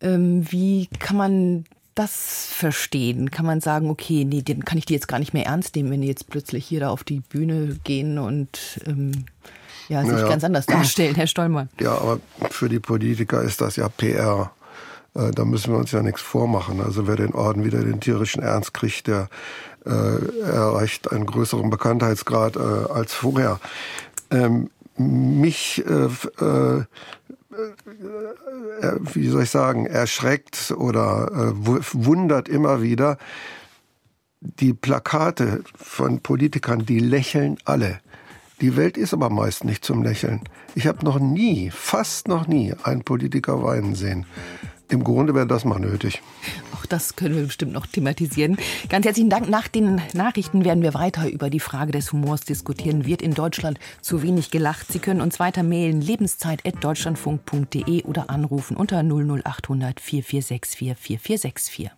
Ähm, 0.00 0.50
wie 0.50 0.88
kann 0.98 1.16
man 1.16 1.64
das 1.94 2.46
verstehen? 2.46 3.30
Kann 3.30 3.46
man 3.46 3.60
sagen, 3.60 3.90
okay, 3.90 4.24
nee, 4.24 4.42
den 4.42 4.64
kann 4.64 4.78
ich 4.78 4.86
die 4.86 4.94
jetzt 4.94 5.08
gar 5.08 5.18
nicht 5.18 5.34
mehr 5.34 5.46
ernst 5.46 5.76
nehmen, 5.76 5.90
wenn 5.90 6.00
die 6.00 6.08
jetzt 6.08 6.28
plötzlich 6.28 6.64
hier 6.66 6.80
da 6.80 6.90
auf 6.90 7.04
die 7.04 7.20
Bühne 7.20 7.78
gehen 7.84 8.18
und 8.18 8.80
ähm, 8.86 9.24
ja, 9.88 10.02
sich 10.02 10.12
naja. 10.12 10.28
ganz 10.28 10.44
anders 10.44 10.66
darstellen, 10.66 11.14
Herr 11.14 11.26
Stollmann. 11.26 11.68
Ja, 11.80 11.92
aber 11.92 12.20
für 12.50 12.68
die 12.68 12.80
Politiker 12.80 13.42
ist 13.42 13.60
das 13.60 13.76
ja 13.76 13.88
PR. 13.88 14.52
Äh, 15.14 15.30
da 15.32 15.44
müssen 15.44 15.72
wir 15.72 15.78
uns 15.78 15.92
ja 15.92 16.02
nichts 16.02 16.20
vormachen. 16.20 16.80
Also 16.80 17.06
wer 17.06 17.16
den 17.16 17.34
Orden 17.34 17.64
wieder 17.64 17.82
den 17.82 18.00
tierischen 18.00 18.42
Ernst 18.42 18.74
kriegt, 18.74 19.06
der 19.06 19.28
äh, 19.84 19.90
erreicht 20.42 21.10
einen 21.12 21.26
größeren 21.26 21.70
Bekanntheitsgrad 21.70 22.56
äh, 22.56 22.92
als 22.92 23.12
vorher. 23.12 23.60
Ähm, 24.30 24.70
mich 24.96 25.82
äh, 25.86 26.08
äh, 26.44 26.78
äh, 26.78 26.84
wie 29.14 29.28
soll 29.28 29.42
ich 29.42 29.50
sagen, 29.50 29.86
erschreckt 29.86 30.72
oder 30.76 31.52
wundert 31.54 32.48
immer 32.48 32.82
wieder, 32.82 33.18
die 34.40 34.72
Plakate 34.72 35.62
von 35.76 36.20
Politikern, 36.20 36.84
die 36.84 36.98
lächeln 36.98 37.58
alle. 37.64 38.00
Die 38.60 38.76
Welt 38.76 38.96
ist 38.96 39.12
aber 39.12 39.30
meist 39.30 39.64
nicht 39.64 39.84
zum 39.84 40.02
Lächeln. 40.02 40.40
Ich 40.74 40.86
habe 40.86 41.04
noch 41.04 41.18
nie, 41.18 41.70
fast 41.70 42.28
noch 42.28 42.46
nie, 42.46 42.74
einen 42.82 43.02
Politiker 43.02 43.62
weinen 43.62 43.94
sehen. 43.94 44.26
Im 44.92 45.02
Grunde 45.04 45.34
wäre 45.34 45.46
das 45.46 45.64
mal 45.64 45.78
nötig. 45.80 46.20
Auch 46.74 46.84
das 46.84 47.16
können 47.16 47.34
wir 47.34 47.44
bestimmt 47.44 47.72
noch 47.72 47.86
thematisieren. 47.86 48.58
Ganz 48.90 49.06
herzlichen 49.06 49.30
Dank. 49.30 49.48
Nach 49.48 49.66
den 49.66 50.02
Nachrichten 50.12 50.66
werden 50.66 50.82
wir 50.82 50.92
weiter 50.92 51.30
über 51.30 51.48
die 51.48 51.60
Frage 51.60 51.92
des 51.92 52.12
Humors 52.12 52.42
diskutieren. 52.42 53.06
Wird 53.06 53.22
in 53.22 53.32
Deutschland 53.32 53.78
zu 54.02 54.22
wenig 54.22 54.50
gelacht? 54.50 54.92
Sie 54.92 54.98
können 54.98 55.22
uns 55.22 55.40
weiter 55.40 55.62
mailen 55.62 56.02
lebenszeit.deutschlandfunk.de 56.02 58.02
oder 58.02 58.28
anrufen 58.28 58.76
unter 58.76 59.02
00800 59.02 59.98
4464 59.98 60.98
4464. 60.98 61.90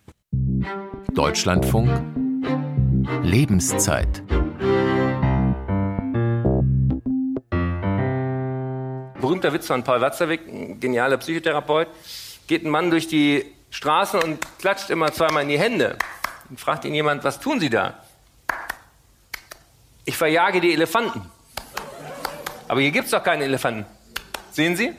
Deutschlandfunk 1.13 1.89
Lebenszeit. 3.23 4.23
Berühmter 9.19 9.51
Witz 9.51 9.67
von 9.67 9.83
Paul 9.83 9.99
Watzlawick, 9.99 10.47
ein 10.47 10.79
genialer 10.79 11.17
Psychotherapeut 11.17 11.89
geht 12.47 12.63
ein 12.63 12.69
Mann 12.69 12.89
durch 12.89 13.07
die 13.07 13.45
Straße 13.69 14.19
und 14.19 14.39
klatscht 14.59 14.89
immer 14.89 15.11
zweimal 15.11 15.43
in 15.43 15.49
die 15.49 15.59
Hände. 15.59 15.97
Und 16.49 16.59
fragt 16.59 16.85
ihn 16.85 16.93
jemand, 16.93 17.23
was 17.23 17.39
tun 17.39 17.59
Sie 17.59 17.69
da? 17.69 17.95
Ich 20.05 20.15
verjage 20.15 20.61
die 20.61 20.73
Elefanten. 20.73 21.29
Aber 22.67 22.81
hier 22.81 22.91
gibt 22.91 23.05
es 23.05 23.11
doch 23.11 23.23
keine 23.23 23.43
Elefanten. 23.43 23.85
Sehen 24.51 24.75
Sie? 24.75 24.93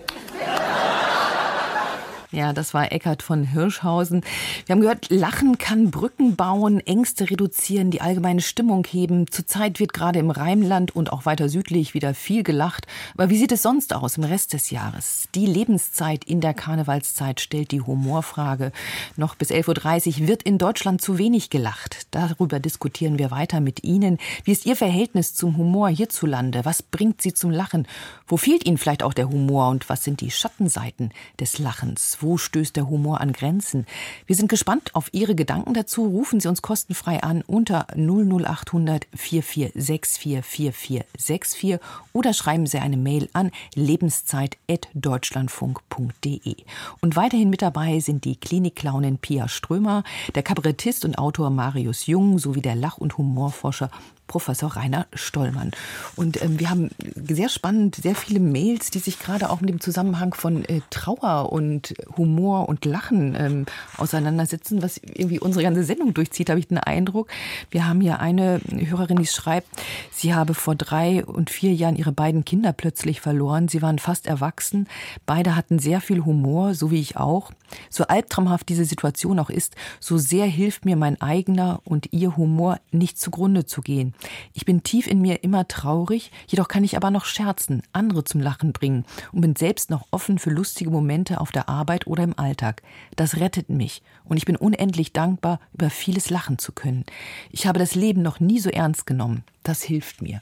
Ja, 2.37 2.53
das 2.53 2.75
war 2.75 2.93
Eckart 2.93 3.23
von 3.23 3.45
Hirschhausen. 3.45 4.21
Wir 4.67 4.75
haben 4.75 4.83
gehört, 4.83 5.09
Lachen 5.09 5.57
kann 5.57 5.91
Brücken 5.91 6.37
bauen, 6.37 6.81
Ängste 6.81 7.31
reduzieren, 7.31 7.91
die 7.91 8.03
allgemeine 8.03 8.43
Stimmung 8.43 8.87
heben. 8.87 9.27
Zurzeit 9.31 9.81
wird 9.81 9.95
gerade 9.95 10.19
im 10.19 10.31
Rheinland 10.31 10.95
und 10.95 11.15
auch 11.15 11.25
weiter 11.25 11.49
südlich 11.49 11.95
wieder 11.95 12.13
viel 12.13 12.43
gelacht. 12.43 12.87
Aber 13.15 13.31
wie 13.31 13.39
sieht 13.39 13.53
es 13.53 13.63
sonst 13.63 13.95
aus 13.95 14.19
im 14.19 14.25
Rest 14.25 14.53
des 14.53 14.69
Jahres? 14.69 15.31
Die 15.35 15.47
Lebenszeit 15.47 16.25
in 16.25 16.43
der 16.43 16.53
Karnevalszeit 16.53 17.41
stellt 17.41 17.71
die 17.71 17.81
Humorfrage. 17.81 18.71
Noch 19.17 19.35
bis 19.35 19.51
11.30 19.51 20.21
Uhr 20.21 20.29
wird 20.29 20.43
in 20.43 20.59
Deutschland 20.59 21.01
zu 21.01 21.17
wenig 21.17 21.49
gelacht. 21.49 22.07
Darüber 22.11 22.61
diskutieren 22.61 23.19
wir 23.19 23.31
weiter 23.31 23.61
mit 23.61 23.83
Ihnen. 23.83 24.19
Wie 24.45 24.53
ist 24.53 24.67
Ihr 24.67 24.77
Verhältnis 24.77 25.35
zum 25.35 25.57
Humor 25.57 25.89
hierzulande? 25.89 26.67
Was 26.67 26.83
bringt 26.83 27.23
Sie 27.23 27.33
zum 27.33 27.51
Lachen? 27.51 27.89
Wo 28.27 28.37
fehlt 28.37 28.67
Ihnen 28.67 28.77
vielleicht 28.77 29.03
auch 29.03 29.15
der 29.15 29.31
Humor 29.31 29.71
und 29.71 29.89
was 29.89 30.05
sind 30.05 30.21
die 30.21 30.31
Schattenseiten 30.31 31.13
des 31.41 31.59
Lachens? 31.59 32.19
Wo 32.27 32.37
stößt 32.39 32.75
der 32.75 32.89
Humor 32.91 33.21
an 33.21 33.33
Grenzen? 33.33 33.87
Wir 34.27 34.35
sind 34.35 34.49
gespannt 34.49 34.97
auf 34.97 35.15
Ihre 35.15 35.37
Gedanken 35.37 35.75
dazu. 35.75 36.07
Rufen 36.07 36.41
Sie 36.41 36.49
uns 36.49 36.61
kostenfrei 36.61 37.23
an 37.23 37.45
unter 37.47 37.87
00800 37.95 39.07
4464 39.15 40.45
4464 40.45 41.79
oder 42.13 42.33
schreiben 42.33 42.67
Sie 42.67 42.81
eine 42.81 42.97
Mail 42.97 43.29
an 43.33 43.53
lebenszeit.deutschlandfunk.de. 43.77 46.57
Und 47.01 47.15
weiterhin 47.15 47.49
mit 47.49 47.63
dabei 47.63 48.01
sind 48.01 48.25
die 48.25 48.35
Klinikclownin 48.35 49.19
Pia 49.19 49.47
Strömer, 49.47 50.03
der 50.35 50.43
Kabarettist 50.43 51.05
und 51.05 51.19
Autor 51.19 51.51
Marius 51.51 52.07
Jung 52.07 52.41
sowie 52.41 52.61
der 52.61 52.75
Lach- 52.75 52.99
und 52.99 53.19
Humorforscher 53.19 53.89
Professor 54.27 54.77
Rainer 54.77 55.07
Stollmann. 55.13 55.71
Und 56.17 56.43
ähm, 56.43 56.59
wir 56.59 56.71
haben 56.71 56.91
sehr 57.15 57.49
spannend, 57.49 57.97
sehr 57.97 58.15
viele 58.15 58.41
Mails, 58.41 58.91
die 58.91 58.99
sich 58.99 59.19
gerade 59.19 59.51
auch 59.51 59.61
mit 59.61 59.71
dem 59.71 59.81
Zusammenhang 59.81 60.35
von 60.35 60.65
äh, 60.65 60.81
Trauer 60.91 61.53
und 61.53 61.95
Humor 62.17 62.69
und 62.69 62.85
Lachen 62.85 63.35
ähm, 63.39 63.67
auseinandersetzen, 63.97 64.83
was 64.83 64.99
irgendwie 64.99 65.41
unsere 65.41 65.63
ganze 65.63 65.85
Sendung 65.85 66.15
durchzieht, 66.15 66.51
habe 66.51 66.59
ich 66.59 66.69
den 66.69 66.79
Eindruck. 66.79 67.29
Wir 67.71 67.87
haben 67.87 68.01
hier 68.01 68.21
eine 68.21 68.61
Hörerin, 68.71 69.17
die 69.17 69.27
schreibt, 69.27 69.69
sie 70.11 70.35
habe 70.35 70.55
vor 70.55 70.75
drei 70.75 71.25
und 71.25 71.51
vier 71.51 71.75
Jahren 71.75 71.97
ihre 71.97 72.13
beiden 72.13 72.45
Kinder 72.45 72.73
plötzlich 72.73 73.21
verloren. 73.21 73.69
Sie 73.69 73.83
waren 73.83 73.99
fast 73.99 74.27
erwachsen. 74.27 74.89
Beide 75.25 75.57
hatten 75.57 75.79
sehr 75.79 76.01
viel 76.01 76.25
Humor, 76.25 76.75
so 76.75 76.91
wie 76.91 77.01
ich 77.01 77.17
auch. 77.17 77.53
So 77.91 78.05
albtraumhaft 78.05 78.69
diese 78.69 78.85
Situation 78.85 79.39
auch 79.39 79.51
ist, 79.51 79.75
so 80.01 80.19
sehr 80.19 80.47
hilft 80.47 80.85
mir 80.85 80.97
mein 80.97 81.21
eigener 81.21 81.81
und 81.85 82.13
ihr 82.13 82.37
Humor 82.37 82.79
nicht 82.91 83.19
zugrunde 83.19 83.67
zu 83.67 83.81
gehen. 83.81 84.15
Ich 84.53 84.65
bin 84.65 84.83
tief 84.83 85.07
in 85.07 85.21
mir 85.21 85.45
immer 85.45 85.69
traurig, 85.69 86.31
jedoch 86.47 86.69
kann 86.69 86.85
ich 86.85 86.97
aber 86.97 87.11
noch 87.11 87.25
scherzen, 87.25 87.83
andere 87.93 88.25
zum 88.25 88.41
Lachen 88.41 88.73
bringen 88.73 89.05
und 89.33 89.41
bin 89.41 89.57
selbst 89.57 89.91
noch 89.91 90.07
offen 90.11 90.39
für 90.39 90.51
lustige 90.51 90.91
Momente 90.91 91.41
auf 91.41 91.53
der 91.53 91.69
Arbeit 91.69 92.07
oder 92.07 92.25
im 92.25 92.39
Alltag. 92.39 92.83
Das 93.17 93.37
rettet 93.37 93.69
mich 93.69 94.03
und 94.25 94.37
ich 94.37 94.45
bin 94.45 94.57
unendlich 94.57 95.13
dankbar, 95.13 95.61
über 95.73 95.91
vieles 95.91 96.31
lachen 96.31 96.59
zu 96.59 96.73
können. 96.73 97.05
Ich 97.51 97.67
habe 97.67 97.79
das 97.79 97.95
Leben 97.95 98.23
noch 98.23 98.41
nie 98.41 98.61
so 98.61 98.71
ernst 98.71 99.07
genommen. 99.07 99.45
Das 99.63 99.83
hilft 99.83 100.23
mir. 100.23 100.41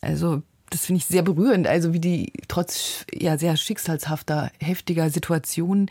Also 0.00 0.42
das 0.72 0.86
finde 0.86 0.98
ich 0.98 1.06
sehr 1.06 1.22
berührend, 1.22 1.66
also 1.66 1.92
wie 1.92 2.00
die 2.00 2.32
trotz 2.48 3.04
ja 3.12 3.36
sehr 3.36 3.56
schicksalshafter, 3.56 4.50
heftiger 4.58 5.10
Situationen 5.10 5.90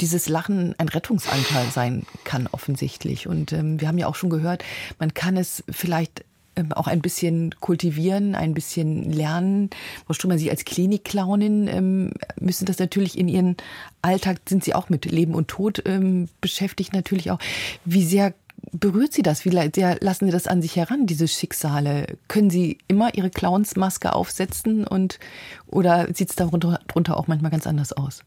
dieses 0.00 0.28
Lachen 0.28 0.74
ein 0.78 0.88
Rettungsanker 0.88 1.64
sein 1.70 2.04
kann 2.24 2.48
offensichtlich. 2.50 3.26
Und 3.26 3.52
ähm, 3.52 3.80
wir 3.80 3.88
haben 3.88 3.98
ja 3.98 4.06
auch 4.06 4.14
schon 4.14 4.30
gehört, 4.30 4.64
man 4.98 5.14
kann 5.14 5.36
es 5.36 5.64
vielleicht 5.68 6.24
ähm, 6.56 6.72
auch 6.72 6.86
ein 6.86 7.02
bisschen 7.02 7.54
kultivieren, 7.60 8.34
ein 8.34 8.54
bisschen 8.54 9.12
lernen. 9.12 9.70
Frau 10.06 10.14
Strömer, 10.14 10.38
Sie 10.38 10.50
als 10.50 10.64
Klinikclownin 10.64 11.68
ähm, 11.68 12.12
müssen 12.40 12.66
das 12.66 12.78
natürlich 12.78 13.18
in 13.18 13.28
Ihren 13.28 13.56
Alltag, 14.02 14.40
sind 14.48 14.64
Sie 14.64 14.74
auch 14.74 14.88
mit 14.88 15.04
Leben 15.04 15.34
und 15.34 15.48
Tod 15.48 15.82
ähm, 15.86 16.28
beschäftigt 16.40 16.92
natürlich 16.92 17.30
auch. 17.30 17.38
Wie 17.84 18.04
sehr 18.04 18.34
berührt 18.72 19.12
Sie 19.12 19.22
das? 19.22 19.44
Wie 19.44 19.50
sehr 19.50 19.98
lassen 20.00 20.26
Sie 20.26 20.32
das 20.32 20.46
an 20.46 20.62
sich 20.62 20.76
heran, 20.76 21.06
diese 21.06 21.28
Schicksale? 21.28 22.16
Können 22.28 22.50
Sie 22.50 22.78
immer 22.88 23.14
Ihre 23.14 23.30
Clownsmaske 23.30 24.14
aufsetzen 24.14 24.86
und 24.86 25.18
oder 25.66 26.06
sieht 26.14 26.30
es 26.30 26.36
darunter, 26.36 26.80
darunter 26.86 27.16
auch 27.16 27.26
manchmal 27.26 27.50
ganz 27.50 27.66
anders 27.66 27.92
aus? 27.92 28.22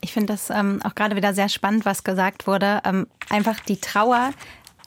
Ich 0.00 0.12
finde 0.12 0.32
das 0.32 0.50
ähm, 0.50 0.80
auch 0.84 0.94
gerade 0.94 1.16
wieder 1.16 1.34
sehr 1.34 1.48
spannend, 1.48 1.84
was 1.84 2.04
gesagt 2.04 2.46
wurde. 2.46 2.80
Ähm, 2.84 3.06
einfach 3.28 3.60
die 3.60 3.78
Trauer, 3.78 4.30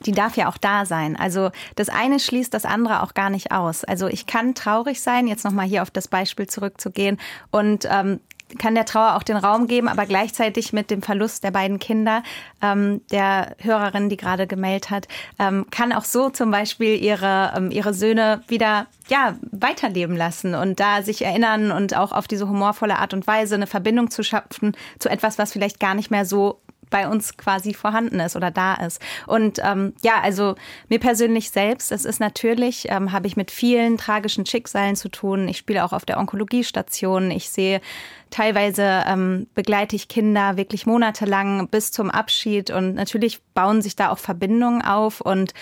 die 0.06 0.12
darf 0.12 0.38
ja 0.38 0.50
auch 0.50 0.58
da 0.58 0.86
sein. 0.86 1.16
Also 1.16 1.52
das 1.76 1.90
eine 1.90 2.20
schließt 2.20 2.54
das 2.54 2.66
andere 2.66 3.04
auch 3.04 3.14
gar 3.14 3.30
nicht 3.30 3.52
aus. 3.52 3.84
Also 3.84 4.08
ich 4.08 4.26
kann 4.26 4.56
traurig 4.56 5.02
sein, 5.02 5.28
jetzt 5.28 5.46
nochmal 5.46 5.68
hier 5.68 5.82
auf 5.82 5.92
das 5.92 6.08
Beispiel 6.08 6.48
zurückzugehen 6.48 7.20
und 7.52 7.88
ähm, 7.90 8.20
kann 8.58 8.76
der 8.76 8.86
Trauer 8.86 9.16
auch 9.16 9.24
den 9.24 9.38
Raum 9.38 9.68
geben, 9.68 9.88
aber 9.88 10.06
gleichzeitig 10.06 10.74
mit 10.74 10.92
dem 10.92 11.02
Verlust 11.02 11.44
der 11.44 11.52
beiden 11.52 11.80
Kinder, 11.80 12.24
ähm, 12.62 13.02
der 13.12 13.56
Hörerin, 13.60 14.10
die 14.10 14.18
gerade 14.18 14.48
gemeldet 14.48 14.90
hat, 14.90 15.08
ähm, 15.40 15.66
kann 15.72 15.94
auch 15.94 16.06
so 16.06 16.30
zum 16.30 16.52
Beispiel 16.52 17.02
ihre, 17.02 17.54
ähm, 17.56 17.72
ihre 17.72 17.94
Söhne 17.94 18.42
wieder 18.48 18.88
ja, 19.08 19.36
weiterleben 19.52 20.16
lassen 20.16 20.56
und 20.56 20.80
da 20.80 21.02
sich 21.02 21.24
erinnern 21.26 21.72
und 21.72 21.96
auch 21.96 22.12
auf 22.12 22.28
diese 22.28 22.48
humorvolle 22.48 23.00
Art 23.00 23.14
und 23.14 23.28
Weise 23.28 23.56
eine 23.56 23.68
Verbindung 23.68 24.10
zu 24.10 24.24
schaffen 24.24 24.76
zu 25.00 25.10
etwas, 25.10 25.38
was 25.38 25.52
vielleicht 25.52 25.80
gar 25.80 25.94
nicht 25.94 26.12
mehr 26.12 26.26
so 26.26 26.62
bei 26.94 27.08
uns 27.08 27.38
quasi 27.38 27.74
vorhanden 27.74 28.20
ist 28.20 28.36
oder 28.36 28.52
da 28.52 28.76
ist. 28.76 29.02
Und 29.26 29.60
ähm, 29.64 29.94
ja, 30.04 30.22
also 30.22 30.54
mir 30.90 31.00
persönlich 31.00 31.50
selbst, 31.50 31.92
es 31.92 32.06
ist 32.06 32.20
natürlich, 32.20 32.86
ähm, 32.90 33.12
habe 33.12 33.26
ich 33.26 33.36
mit 33.36 33.50
vielen 33.50 33.98
tragischen 33.98 34.46
Schicksalen 34.46 34.96
zu 34.96 35.10
tun. 35.10 35.48
Ich 35.48 35.58
spiele 35.58 35.84
auch 35.84 35.92
auf 35.92 36.06
der 36.06 36.20
Onkologiestation. 36.20 37.32
Ich 37.32 37.50
sehe 37.50 37.82
teilweise 38.34 39.04
ähm, 39.08 39.48
begleite 39.54 39.96
ich 39.96 40.08
Kinder 40.08 40.58
wirklich 40.58 40.88
monatelang 40.88 41.68
bis 41.68 41.92
zum 41.92 42.10
Abschied 42.10 42.72
und 42.72 42.96
natürlich 42.96 43.42
bauen 43.54 43.84
sich 43.84 43.96
da 43.96 44.10
auch 44.10 44.18
Verbindungen 44.18 44.82
auf 44.82 45.22
und 45.22 45.54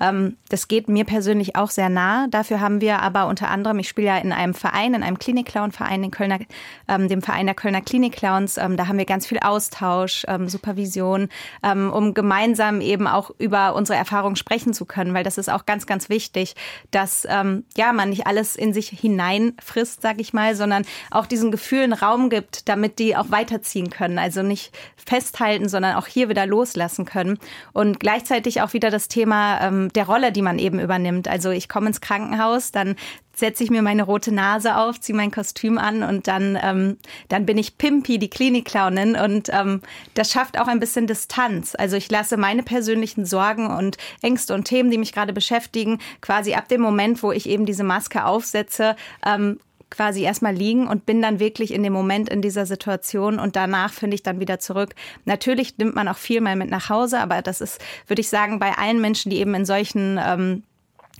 ähm, 0.00 0.36
das 0.48 0.68
geht 0.68 0.88
mir 0.88 1.04
persönlich 1.04 1.56
auch 1.56 1.70
sehr 1.70 1.88
nah. 1.88 2.28
Dafür 2.28 2.60
haben 2.60 2.80
wir 2.80 3.00
aber 3.02 3.26
unter 3.26 3.48
anderem, 3.48 3.78
ich 3.78 3.88
spiele 3.88 4.06
ja 4.06 4.18
in 4.18 4.32
einem 4.32 4.54
Verein, 4.54 4.94
in 4.94 5.02
einem 5.02 5.18
Klinik-Clown-Verein, 5.18 6.02
den 6.02 6.10
Kölner, 6.10 6.38
ähm, 6.86 7.08
dem 7.08 7.22
Verein 7.22 7.46
der 7.46 7.54
Kölner 7.54 7.80
Klinik-Clowns. 7.80 8.58
Ähm, 8.58 8.76
da 8.76 8.86
haben 8.86 8.98
wir 8.98 9.04
ganz 9.04 9.26
viel 9.26 9.38
Austausch, 9.40 10.24
ähm, 10.28 10.48
Supervision, 10.48 11.28
ähm, 11.62 11.92
um 11.92 12.14
gemeinsam 12.14 12.80
eben 12.80 13.06
auch 13.06 13.30
über 13.38 13.74
unsere 13.74 13.98
Erfahrungen 13.98 14.36
sprechen 14.36 14.72
zu 14.72 14.84
können, 14.84 15.14
weil 15.14 15.24
das 15.24 15.38
ist 15.38 15.50
auch 15.50 15.66
ganz, 15.66 15.86
ganz 15.86 16.08
wichtig, 16.08 16.54
dass 16.90 17.26
ähm, 17.28 17.64
ja 17.76 17.92
man 17.92 18.10
nicht 18.10 18.26
alles 18.26 18.56
in 18.56 18.72
sich 18.72 18.88
hineinfrisst, 18.88 20.00
sag 20.00 20.20
ich 20.20 20.32
mal, 20.32 20.54
sondern 20.54 20.84
auch 21.10 21.26
diesen 21.26 21.50
Gefühlen 21.50 21.92
Raum 21.92 22.17
gibt, 22.28 22.68
damit 22.68 22.98
die 22.98 23.16
auch 23.16 23.30
weiterziehen 23.30 23.90
können. 23.90 24.18
Also 24.18 24.42
nicht 24.42 24.76
festhalten, 24.96 25.68
sondern 25.68 25.94
auch 25.96 26.06
hier 26.06 26.28
wieder 26.28 26.46
loslassen 26.46 27.04
können. 27.04 27.38
Und 27.72 28.00
gleichzeitig 28.00 28.60
auch 28.60 28.72
wieder 28.72 28.90
das 28.90 29.08
Thema 29.08 29.60
ähm, 29.60 29.92
der 29.94 30.06
Rolle, 30.06 30.32
die 30.32 30.42
man 30.42 30.58
eben 30.58 30.80
übernimmt. 30.80 31.28
Also 31.28 31.50
ich 31.50 31.68
komme 31.68 31.86
ins 31.86 32.00
Krankenhaus, 32.00 32.72
dann 32.72 32.96
setze 33.38 33.64
ich 33.64 33.70
mir 33.70 33.82
meine 33.82 34.02
rote 34.02 34.32
Nase 34.32 34.76
auf, 34.76 35.00
ziehe 35.00 35.16
mein 35.16 35.30
Kostüm 35.30 35.78
an 35.78 36.02
und 36.02 36.26
dann, 36.26 36.58
ähm, 36.60 36.98
dann 37.28 37.46
bin 37.46 37.56
ich 37.56 37.78
Pimpi, 37.78 38.18
die 38.18 38.30
Klinikclownin 38.30 39.16
und 39.16 39.48
ähm, 39.52 39.80
das 40.14 40.32
schafft 40.32 40.58
auch 40.58 40.66
ein 40.66 40.80
bisschen 40.80 41.06
Distanz. 41.06 41.74
Also 41.78 41.96
ich 41.96 42.10
lasse 42.10 42.36
meine 42.36 42.62
persönlichen 42.62 43.24
Sorgen 43.24 43.68
und 43.68 43.96
Ängste 44.22 44.54
und 44.54 44.64
Themen, 44.64 44.90
die 44.90 44.98
mich 44.98 45.12
gerade 45.12 45.32
beschäftigen, 45.32 46.00
quasi 46.20 46.54
ab 46.54 46.68
dem 46.68 46.80
Moment, 46.80 47.22
wo 47.22 47.32
ich 47.32 47.48
eben 47.48 47.64
diese 47.64 47.84
Maske 47.84 48.24
aufsetze, 48.24 48.96
ähm, 49.24 49.60
quasi 49.90 50.22
erstmal 50.22 50.54
liegen 50.54 50.86
und 50.86 51.06
bin 51.06 51.22
dann 51.22 51.40
wirklich 51.40 51.72
in 51.72 51.82
dem 51.82 51.92
Moment 51.92 52.28
in 52.28 52.42
dieser 52.42 52.66
Situation 52.66 53.38
und 53.38 53.56
danach 53.56 53.92
finde 53.92 54.14
ich 54.14 54.22
dann 54.22 54.40
wieder 54.40 54.58
zurück. 54.58 54.94
Natürlich 55.24 55.78
nimmt 55.78 55.94
man 55.94 56.08
auch 56.08 56.16
viel 56.16 56.40
mal 56.40 56.56
mit 56.56 56.70
nach 56.70 56.88
Hause, 56.88 57.20
aber 57.20 57.42
das 57.42 57.60
ist, 57.60 57.80
würde 58.06 58.20
ich 58.20 58.28
sagen, 58.28 58.58
bei 58.58 58.72
allen 58.72 59.00
Menschen, 59.00 59.30
die 59.30 59.38
eben 59.38 59.54
in 59.54 59.64
solchen 59.64 60.18
ähm, 60.22 60.62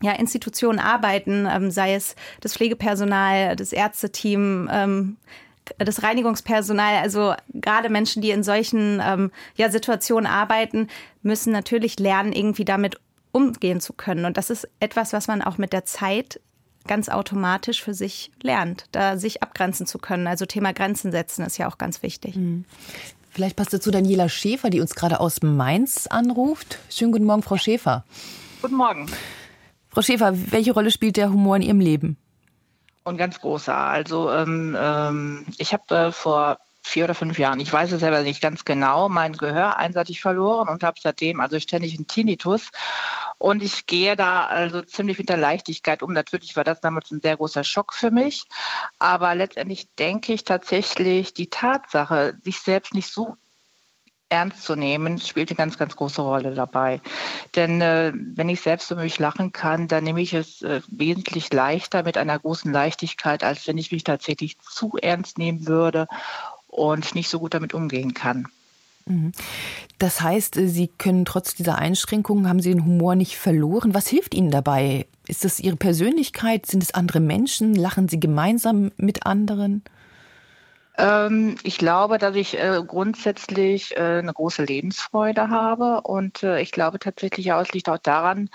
ja, 0.03 0.13
Institutionen 0.13 0.79
arbeiten, 0.79 1.49
ähm, 1.51 1.71
sei 1.71 1.95
es 1.95 2.15
das 2.41 2.55
Pflegepersonal, 2.55 3.57
das 3.57 3.73
Ärzteteam, 3.73 4.69
ähm, 4.73 5.17
das 5.79 6.03
Reinigungspersonal, 6.03 6.97
also 7.03 7.35
gerade 7.53 7.89
Menschen, 7.91 8.23
die 8.23 8.31
in 8.31 8.43
solchen 8.43 9.03
ähm, 9.05 9.31
ja, 9.57 9.71
Situationen 9.71 10.27
arbeiten, 10.27 10.89
müssen 11.23 11.53
natürlich 11.53 11.99
lernen, 11.99 12.33
irgendwie 12.33 12.65
damit 12.65 12.99
umgehen 13.33 13.81
zu 13.81 13.93
können. 13.93 14.25
Und 14.25 14.37
das 14.37 14.51
ist 14.51 14.69
etwas, 14.81 15.13
was 15.13 15.29
man 15.29 15.43
auch 15.43 15.59
mit 15.59 15.73
der 15.73 15.85
Zeit 15.85 16.41
ganz 16.89 17.09
automatisch 17.09 17.83
für 17.83 17.95
sich 17.95 18.33
lernt, 18.43 18.87
da 18.93 19.17
sich 19.17 19.43
abgrenzen 19.43 19.87
zu 19.87 19.99
können. 19.99 20.27
Also 20.27 20.47
Thema 20.47 20.73
Grenzen 20.73 21.13
setzen 21.13 21.45
ist 21.45 21.59
ja 21.59 21.69
auch 21.69 21.79
ganz 21.79 22.03
wichtig. 22.03 22.35
Mhm. 22.35 22.65
Vielleicht 23.31 23.55
passt 23.55 23.73
dazu 23.73 23.93
Daniela 23.93 24.29
Schäfer, 24.29 24.71
die 24.71 24.81
uns 24.81 24.97
gerade 24.97 25.21
aus 25.21 25.43
Mainz 25.43 26.09
anruft. 26.09 26.79
Schönen 26.91 27.13
guten 27.13 27.25
Morgen, 27.25 27.43
Frau 27.43 27.57
Schäfer. 27.57 28.05
Guten 28.63 28.75
Morgen. 28.75 29.07
Frau 29.91 30.03
Schäfer, 30.03 30.33
welche 30.51 30.73
Rolle 30.73 30.91
spielt 30.91 31.17
der 31.17 31.31
Humor 31.31 31.57
in 31.57 31.63
Ihrem 31.63 31.81
Leben? 31.81 32.17
Und 33.05 33.17
ganz 33.17 33.41
großer. 33.41 33.77
Also 33.77 34.33
ähm, 34.33 34.77
ähm, 34.79 35.47
ich 35.59 35.73
habe 35.73 35.95
äh, 35.95 36.13
vor 36.13 36.59
vier 36.83 37.05
oder 37.05 37.15
fünf 37.15 37.39
Jahren, 37.39 37.61
ich 37.61 37.73
weiß 37.73 37.93
es 37.93 38.01
selber 38.01 38.23
nicht 38.23 38.41
ganz 38.41 38.65
genau, 38.65 39.09
mein 39.09 39.35
Gehör 39.35 39.77
einseitig 39.77 40.21
verloren 40.21 40.69
und 40.69 40.83
habe 40.83 40.99
seitdem 41.01 41.41
also 41.41 41.61
ständig 41.61 41.97
einen 41.97 42.07
Tinnitus. 42.07 42.71
Und 43.39 43.63
ich 43.63 43.87
gehe 43.87 44.17
da 44.17 44.47
also 44.47 44.83
ziemlich 44.83 45.19
mit 45.19 45.29
der 45.29 45.37
Leichtigkeit 45.37 46.03
um. 46.03 46.13
Natürlich 46.13 46.57
war 46.57 46.65
das 46.65 46.81
damals 46.81 47.11
ein 47.11 47.21
sehr 47.21 47.37
großer 47.37 47.63
Schock 47.63 47.95
für 47.95 48.11
mich. 48.11 48.45
Aber 48.99 49.35
letztendlich 49.35 49.89
denke 49.95 50.33
ich 50.33 50.45
tatsächlich, 50.45 51.35
die 51.35 51.49
Tatsache, 51.49 52.37
sich 52.43 52.59
selbst 52.59 52.95
nicht 52.95 53.09
so 53.09 53.37
ernst 54.29 54.63
zu 54.63 54.77
nehmen, 54.77 55.19
spielt 55.19 55.51
eine 55.51 55.57
ganz, 55.57 55.79
ganz 55.79 55.97
große 55.97 56.21
Rolle 56.21 56.55
dabei. 56.55 57.01
Denn 57.55 57.81
äh, 57.81 58.13
wenn 58.15 58.49
ich 58.49 58.61
selbst 58.61 58.91
über 58.91 59.03
mich 59.03 59.19
lachen 59.19 59.53
kann, 59.53 59.89
dann 59.89 60.05
nehme 60.05 60.21
ich 60.21 60.35
es 60.35 60.63
äh, 60.63 60.83
wesentlich 60.89 61.53
leichter 61.53 62.03
mit 62.03 62.19
einer 62.19 62.39
großen 62.39 62.73
Leichtigkeit, 62.73 63.43
als 63.43 63.67
wenn 63.67 63.79
ich 63.79 63.91
mich 63.93 64.05
tatsächlich 64.05 64.59
zu 64.59 64.97
ernst 65.01 65.39
nehmen 65.39 65.67
würde 65.67 66.09
und 66.67 67.15
nicht 67.15 67.31
so 67.31 67.39
gut 67.39 67.55
damit 67.55 67.73
umgehen 67.73 68.13
kann. 68.15 68.49
Mhm. 69.09 69.33
Das 69.99 70.21
heißt, 70.21 70.57
äh, 70.57 70.69
Sie 70.69 70.89
können 70.89 71.25
trotz 71.25 71.55
dieser 71.55 71.79
Einschränkungen, 71.79 72.49
haben 72.49 72.61
Sie 72.61 72.71
den 72.71 72.85
Humor 72.85 73.15
nicht 73.15 73.37
verloren. 73.37 73.95
Was 73.95 74.07
hilft 74.07 74.35
Ihnen 74.35 74.51
dabei? 74.51 75.07
Ist 75.27 75.45
das 75.45 75.61
Ihre 75.61 75.77
Persönlichkeit? 75.77 76.67
Sind 76.67 76.83
es 76.83 76.95
andere 76.95 77.21
Menschen? 77.21 77.75
Lachen 77.75 78.09
Sie 78.09 78.21
gemeinsam 78.21 78.93
mit 78.97 79.27
anderen? 79.27 79.83
Ähm, 80.97 81.57
ich 81.63 81.79
glaube, 81.79 82.19
dass 82.19 82.37
ich 82.37 82.59
äh, 82.59 82.83
grundsätzlich 82.87 83.97
äh, 83.97 84.19
eine 84.19 84.33
große 84.33 84.65
Lebensfreude 84.65 85.49
habe 85.49 86.03
und 86.03 86.43
ich 86.43 86.73
glaube 86.73 86.99
tatsächlich 86.99 87.53
auch, 87.53 87.61
es 87.61 87.73
liegt 87.73 87.89
auch 87.89 87.99
daran, 87.99 88.51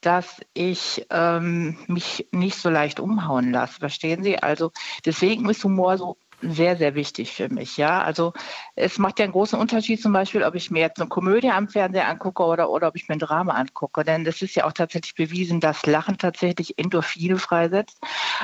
dass 0.00 0.40
ich 0.54 1.06
ähm, 1.10 1.76
mich 1.86 2.26
nicht 2.32 2.56
so 2.56 2.70
leicht 2.70 3.00
umhauen 3.00 3.52
lasse. 3.52 3.80
Verstehen 3.80 4.22
Sie? 4.22 4.38
Also 4.38 4.72
deswegen 5.04 5.48
ist 5.48 5.62
Humor 5.64 5.98
so 5.98 6.16
sehr, 6.42 6.76
sehr 6.76 6.94
wichtig 6.94 7.32
für 7.32 7.48
mich. 7.48 7.76
Ja, 7.76 8.02
also 8.02 8.32
es 8.76 8.98
macht 8.98 9.18
ja 9.18 9.24
einen 9.24 9.32
großen 9.32 9.58
Unterschied 9.58 10.00
zum 10.00 10.12
Beispiel, 10.12 10.42
ob 10.42 10.54
ich 10.54 10.70
mir 10.70 10.80
jetzt 10.80 11.00
eine 11.00 11.08
Komödie 11.08 11.50
am 11.50 11.68
Fernseher 11.68 12.08
angucke 12.08 12.42
oder, 12.44 12.70
oder 12.70 12.88
ob 12.88 12.96
ich 12.96 13.08
mir 13.08 13.14
ein 13.14 13.18
Drama 13.18 13.54
angucke. 13.54 14.04
Denn 14.04 14.24
es 14.26 14.42
ist 14.42 14.54
ja 14.54 14.64
auch 14.64 14.72
tatsächlich 14.72 15.14
bewiesen, 15.14 15.60
dass 15.60 15.86
Lachen 15.86 16.18
tatsächlich 16.18 16.78
Endorphine 16.78 17.38
freisetzt. 17.38 17.98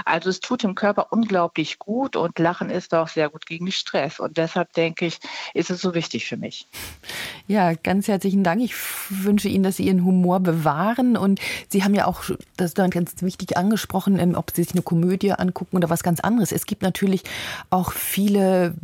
Also 0.05 0.31
es 0.31 0.41
tut 0.41 0.63
dem 0.63 0.75
Körper 0.75 1.09
unglaublich 1.11 1.79
gut 1.79 2.17
und 2.17 2.39
Lachen 2.39 2.71
ist 2.71 2.95
auch 2.95 3.09
sehr 3.09 3.29
gut 3.31 3.47
gegen 3.47 3.71
Stress. 3.73 4.21
Und 4.21 4.37
deshalb 4.37 4.73
denke 4.73 5.07
ich, 5.07 5.19
ist 5.55 5.71
es 5.71 5.81
so 5.81 5.95
wichtig 5.95 6.27
für 6.27 6.37
mich. 6.37 6.67
Ja, 7.47 7.75
ganz 7.75 8.09
herzlichen 8.09 8.43
Dank. 8.43 8.63
Ich 8.63 8.75
wünsche 9.09 9.49
Ihnen, 9.49 9.63
dass 9.63 9.77
Sie 9.77 9.85
Ihren 9.85 10.05
Humor 10.05 10.41
bewahren. 10.41 11.17
Und 11.17 11.41
Sie 11.69 11.85
haben 11.85 11.95
ja 11.95 12.07
auch 12.07 12.25
das 12.57 12.75
dann 12.75 12.91
ganz 12.91 13.23
wichtig 13.23 13.57
angesprochen, 13.57 14.19
ähm, 14.19 14.35
ob 14.35 14.51
Sie 14.51 14.63
sich 14.63 14.73
eine 14.73 14.83
Komödie 14.83 15.33
angucken 15.33 15.77
oder 15.77 15.89
was 15.89 16.03
ganz 16.03 16.21
anderes. 16.21 16.53
Es 16.53 16.67
gibt 16.67 16.83
natürlich 16.83 17.23
auch 17.71 17.86
viele 17.93 18.75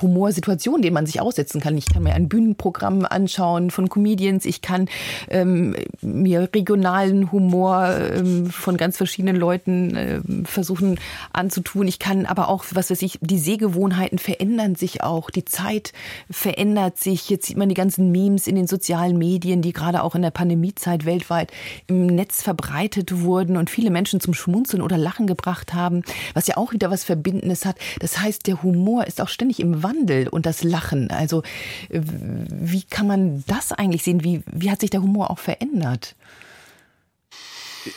Humorsituationen, 0.00 0.82
denen 0.82 0.94
man 0.94 1.06
sich 1.06 1.20
aussetzen 1.20 1.60
kann. 1.60 1.76
Ich 1.76 1.86
kann 1.92 2.02
mir 2.02 2.14
ein 2.14 2.28
Bühnenprogramm 2.28 3.04
anschauen 3.04 3.70
von 3.70 3.88
Comedians. 3.88 4.44
Ich 4.44 4.62
kann 4.62 4.88
ähm, 5.28 5.74
mir 6.02 6.48
regionalen 6.54 7.32
Humor 7.32 7.88
ähm, 8.14 8.46
von 8.50 8.76
ganz 8.76 8.96
verschiedenen 8.96 9.36
Leuten 9.36 9.96
äh, 9.96 10.20
versuchen 10.44 10.98
anzutun. 11.32 11.88
Ich 11.88 11.98
kann 11.98 12.26
aber 12.26 12.48
auch, 12.48 12.64
was 12.72 12.90
weiß 12.90 13.02
ich, 13.02 13.18
die 13.20 13.38
Sehgewohnheiten 13.38 14.18
verändern 14.18 14.74
sich 14.74 15.02
auch. 15.02 15.30
Die 15.30 15.44
Zeit 15.44 15.92
verändert 16.30 16.98
sich. 16.98 17.28
Jetzt 17.30 17.46
sieht 17.46 17.56
man 17.56 17.68
die 17.68 17.74
ganzen 17.74 18.10
Memes 18.10 18.46
in 18.46 18.56
den 18.56 18.66
sozialen 18.66 19.18
Medien, 19.18 19.62
die 19.62 19.72
gerade 19.72 20.02
auch 20.02 20.14
in 20.14 20.22
der 20.22 20.30
Pandemiezeit 20.30 21.04
weltweit 21.04 21.52
im 21.86 22.06
Netz 22.06 22.42
verbreitet 22.42 23.22
wurden 23.22 23.56
und 23.56 23.70
viele 23.70 23.90
Menschen 23.90 24.20
zum 24.20 24.34
Schmunzeln 24.34 24.82
oder 24.82 24.98
Lachen 24.98 25.26
gebracht 25.26 25.74
haben, 25.74 26.02
was 26.34 26.46
ja 26.46 26.56
auch 26.56 26.72
wieder 26.72 26.90
was 26.90 27.04
Verbindendes 27.04 27.64
hat. 27.64 27.76
Das 28.00 28.20
heißt, 28.20 28.46
der 28.46 28.62
Humor 28.62 29.06
ist 29.06 29.20
auch 29.20 29.28
ständig 29.28 29.57
im 29.60 29.82
Wandel 29.82 30.28
und 30.28 30.46
das 30.46 30.62
Lachen. 30.62 31.10
Also 31.10 31.42
wie 31.90 32.82
kann 32.82 33.06
man 33.06 33.44
das 33.46 33.72
eigentlich 33.72 34.02
sehen? 34.02 34.24
Wie, 34.24 34.42
wie 34.50 34.70
hat 34.70 34.80
sich 34.80 34.90
der 34.90 35.02
Humor 35.02 35.30
auch 35.30 35.38
verändert? 35.38 36.14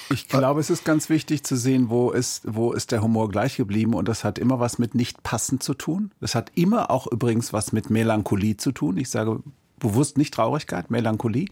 Ich 0.10 0.28
glaube, 0.28 0.60
es 0.60 0.70
ist 0.70 0.86
ganz 0.86 1.10
wichtig 1.10 1.44
zu 1.44 1.56
sehen, 1.56 1.90
wo 1.90 2.12
ist, 2.12 2.44
wo 2.46 2.72
ist 2.72 2.92
der 2.92 3.02
Humor 3.02 3.30
gleich 3.30 3.58
geblieben. 3.58 3.94
Und 3.94 4.08
das 4.08 4.24
hat 4.24 4.40
immer 4.40 4.60
was 4.60 4.80
mit 4.80 4.96
nicht 4.96 5.24
passend 5.24 5.64
zu 5.64 5.74
tun. 5.74 6.12
Das 6.20 6.36
hat 6.36 6.52
immer 6.56 6.92
auch 6.92 7.08
übrigens 7.08 7.54
was 7.54 7.72
mit 7.72 7.90
Melancholie 7.90 8.58
zu 8.58 8.72
tun. 8.72 8.98
Ich 8.98 9.10
sage 9.10 9.42
bewusst 9.80 10.18
nicht 10.18 10.34
Traurigkeit, 10.34 10.92
Melancholie. 10.92 11.48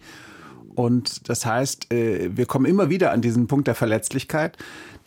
Und 0.76 1.28
das 1.28 1.46
heißt, 1.46 1.92
äh, 1.92 2.30
wir 2.36 2.46
kommen 2.46 2.66
immer 2.66 2.90
wieder 2.90 3.12
an 3.12 3.22
diesen 3.22 3.48
Punkt 3.48 3.68
der 3.68 3.76
Verletzlichkeit. 3.76 4.58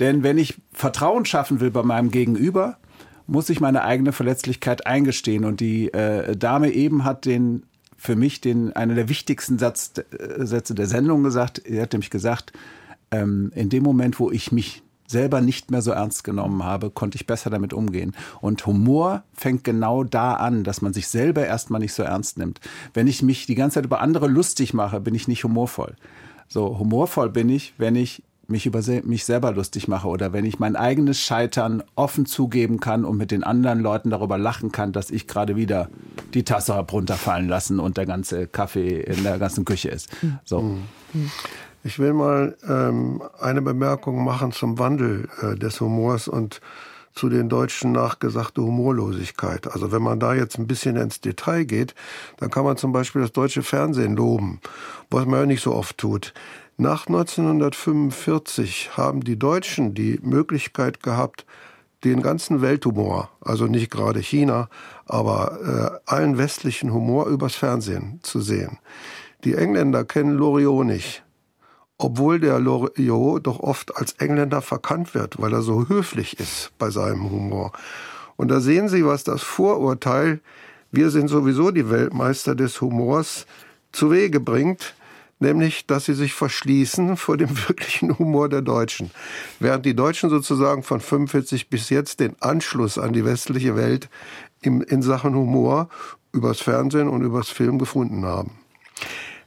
Denn 0.01 0.23
wenn 0.23 0.39
ich 0.39 0.57
Vertrauen 0.73 1.25
schaffen 1.25 1.61
will 1.61 1.71
bei 1.71 1.83
meinem 1.83 2.11
Gegenüber, 2.11 2.79
muss 3.27 3.51
ich 3.51 3.61
meine 3.61 3.83
eigene 3.83 4.13
Verletzlichkeit 4.13 4.87
eingestehen. 4.87 5.45
Und 5.45 5.61
die 5.61 5.93
äh, 5.93 6.37
Dame 6.37 6.71
eben 6.71 7.05
hat 7.05 7.25
den 7.25 7.65
für 7.97 8.17
mich 8.17 8.41
den 8.41 8.73
einer 8.73 8.95
der 8.95 9.09
wichtigsten 9.09 9.59
Satz, 9.59 9.93
äh, 9.97 10.45
Sätze 10.45 10.75
der 10.75 10.87
Sendung 10.87 11.23
gesagt. 11.23 11.65
Er 11.65 11.83
hat 11.83 11.93
nämlich 11.93 12.11
gesagt, 12.11 12.53
ähm, 13.13 13.53
in 13.55 13.69
dem 13.69 13.85
Moment, 13.85 14.19
wo 14.19 14.31
ich 14.31 14.51
mich 14.51 14.83
selber 15.07 15.41
nicht 15.41 15.71
mehr 15.71 15.83
so 15.83 15.93
ernst 15.93 16.25
genommen 16.25 16.65
habe, 16.65 16.91
konnte 16.91 17.17
ich 17.17 17.27
besser 17.27 17.51
damit 17.51 17.73
umgehen. 17.73 18.17
Und 18.41 18.67
Humor 18.67 19.23
fängt 19.35 19.63
genau 19.63 20.03
da 20.03 20.35
an, 20.35 20.65
dass 20.65 20.83
man 20.83 20.93
sich 20.93 21.07
selber 21.07 21.47
erstmal 21.47 21.81
nicht 21.81 21.93
so 21.93 22.03
ernst 22.03 22.39
nimmt. 22.39 22.61
Wenn 22.95 23.07
ich 23.07 23.23
mich 23.23 23.47
die 23.47 23.55
ganze 23.55 23.75
Zeit 23.75 23.85
über 23.85 24.01
andere 24.01 24.27
lustig 24.27 24.75
mache, 24.75 25.01
bin 25.01 25.15
ich 25.15 25.29
nicht 25.29 25.45
humorvoll. 25.45 25.95
So, 26.49 26.79
humorvoll 26.79 27.31
bin 27.31 27.49
ich, 27.51 27.75
wenn 27.79 27.95
ich 27.95 28.25
mich 28.53 28.67
über 28.67 28.81
mich 29.03 29.25
selber 29.25 29.51
lustig 29.51 29.89
mache 29.89 30.07
oder 30.07 30.33
wenn 30.33 30.45
ich 30.45 30.61
mein 30.61 30.77
eigenes 30.77 31.21
Scheitern 31.21 31.83
offen 31.97 32.27
zugeben 32.27 32.79
kann 32.79 33.05
und 33.05 33.17
mit 33.17 33.33
den 33.33 33.43
anderen 33.43 33.81
Leuten 33.81 34.11
darüber 34.11 34.39
lachen 34.39 34.71
kann, 34.71 34.93
dass 34.93 35.11
ich 35.11 35.27
gerade 35.27 35.57
wieder 35.57 35.89
die 36.35 36.45
Tasse 36.45 36.75
habe 36.75 36.93
runterfallen 36.93 37.49
lassen 37.49 37.81
und 37.81 37.97
der 37.97 38.07
ganze 38.07 38.47
Kaffee 38.47 39.01
in 39.01 39.25
der 39.25 39.39
ganzen 39.39 39.65
Küche 39.65 39.89
ist. 39.89 40.09
So. 40.45 40.77
Ich 41.85 41.99
will 41.99 42.13
mal 42.13 42.57
ähm, 42.69 43.23
eine 43.41 43.61
Bemerkung 43.61 44.23
machen 44.23 44.53
zum 44.53 44.79
Wandel 44.79 45.29
äh, 45.43 45.57
des 45.57 45.81
Humors 45.81 46.29
und 46.29 46.61
zu 47.15 47.29
den 47.29 47.49
Deutschen 47.49 47.93
nachgesagte 47.93 48.63
Humorlosigkeit. 48.63 49.67
Also 49.71 49.93
wenn 49.93 50.03
man 50.03 50.19
da 50.19 50.35
jetzt 50.35 50.59
ein 50.59 50.67
bisschen 50.67 50.97
ins 50.97 51.21
Detail 51.21 51.65
geht, 51.65 51.95
dann 52.39 52.51
kann 52.51 52.65
man 52.65 52.77
zum 52.77 52.93
Beispiel 52.93 53.23
das 53.23 53.33
deutsche 53.33 53.63
Fernsehen 53.63 54.17
loben, 54.17 54.61
was 55.11 55.27
man 55.27 55.41
ja 55.41 55.47
nicht 55.47 55.63
so 55.63 55.75
oft 55.75 55.99
tut. 55.99 56.33
Nach 56.77 57.07
1945 57.07 58.97
haben 58.97 59.23
die 59.23 59.39
Deutschen 59.39 59.95
die 59.95 60.19
Möglichkeit 60.23 61.03
gehabt, 61.03 61.47
den 62.05 62.23
ganzen 62.23 62.63
Welthumor, 62.63 63.31
also 63.41 63.67
nicht 63.67 63.91
gerade 63.91 64.21
China, 64.21 64.69
aber 65.07 66.01
äh, 66.07 66.11
allen 66.11 66.39
westlichen 66.39 66.93
Humor 66.93 67.27
übers 67.27 67.55
Fernsehen 67.55 68.19
zu 68.23 68.41
sehen. 68.41 68.79
Die 69.45 69.55
Engländer 69.55 70.05
kennen 70.05 70.37
Loriot 70.37 70.87
nicht 70.87 71.23
obwohl 72.03 72.41
der 72.41 72.59
Loriot 72.59 73.47
doch 73.47 73.61
oft 73.61 73.97
als 73.97 74.15
Engländer 74.15 74.61
verkannt 74.61 75.15
wird, 75.15 75.41
weil 75.41 75.53
er 75.53 75.63
so 75.63 75.89
höflich 75.89 76.39
ist 76.41 76.73
bei 76.79 76.91
seinem 76.91 77.31
Humor. 77.31 77.73
Und 78.37 78.51
da 78.51 78.61
sehen 78.61 78.89
Sie, 78.89 79.07
was 79.07 79.25
das 79.25 79.43
Vorurteil, 79.43 80.41
wir 80.91 81.11
sind 81.11 81.29
sowieso 81.29 81.71
die 81.71 81.91
Weltmeister 81.91 82.55
des 82.55 82.81
Humors, 82.81 83.47
zu 83.93 84.11
Wege 84.11 84.41
bringt, 84.41 84.95
nämlich, 85.43 85.87
dass 85.87 86.07
sie 86.07 86.15
sich 86.15 86.33
verschließen 86.33 87.19
vor 87.19 87.37
dem 87.37 87.51
wirklichen 87.69 88.19
Humor 88.19 88.49
der 88.49 88.63
Deutschen. 88.63 89.11
Während 89.61 89.85
die 89.85 89.95
Deutschen 89.95 90.31
sozusagen 90.31 90.83
von 90.83 91.01
45 91.01 91.69
bis 91.69 91.91
jetzt 91.91 92.21
den 92.21 92.41
Anschluss 92.41 92.97
an 92.97 93.13
die 93.13 93.27
westliche 93.27 93.77
Welt 93.77 94.09
in 94.63 95.03
Sachen 95.03 95.35
Humor 95.35 95.89
übers 96.33 96.61
Fernsehen 96.61 97.09
und 97.09 97.23
übers 97.23 97.49
Film 97.51 97.79
gefunden 97.79 98.25
haben. 98.25 98.53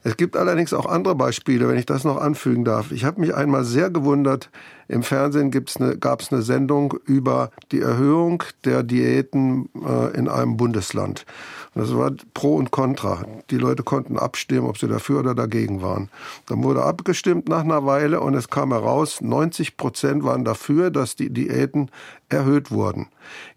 Es 0.07 0.17
gibt 0.17 0.37
allerdings 0.37 0.71
auch 0.71 0.85
andere 0.85 1.15
Beispiele, 1.15 1.67
wenn 1.67 1.79
ich 1.79 1.87
das 1.87 2.03
noch 2.03 2.17
anfügen 2.17 2.63
darf. 2.63 2.91
Ich 2.91 3.05
habe 3.05 3.19
mich 3.19 3.33
einmal 3.33 3.63
sehr 3.63 3.89
gewundert, 3.89 4.51
im 4.87 5.03
Fernsehen 5.03 5.51
eine, 5.79 5.97
gab 5.97 6.21
es 6.21 6.31
eine 6.31 6.41
Sendung 6.41 6.95
über 7.05 7.51
die 7.71 7.81
Erhöhung 7.81 8.43
der 8.63 8.83
Diäten 8.83 9.69
äh, 9.85 10.17
in 10.17 10.27
einem 10.27 10.57
Bundesland. 10.57 11.25
Und 11.73 11.81
das 11.81 11.95
war 11.95 12.11
Pro 12.33 12.55
und 12.55 12.71
Contra. 12.71 13.25
Die 13.49 13.57
Leute 13.57 13.83
konnten 13.83 14.17
abstimmen, 14.17 14.67
ob 14.67 14.77
sie 14.77 14.87
dafür 14.87 15.19
oder 15.19 15.35
dagegen 15.35 15.81
waren. 15.81 16.09
Dann 16.45 16.63
wurde 16.63 16.83
abgestimmt 16.83 17.49
nach 17.49 17.61
einer 17.61 17.85
Weile 17.85 18.21
und 18.21 18.33
es 18.33 18.49
kam 18.49 18.71
heraus, 18.71 19.21
90 19.21 19.75
Prozent 19.75 20.23
waren 20.23 20.45
dafür, 20.45 20.89
dass 20.89 21.15
die 21.15 21.31
Diäten 21.31 21.89
erhöht 22.29 22.71
wurden. 22.71 23.07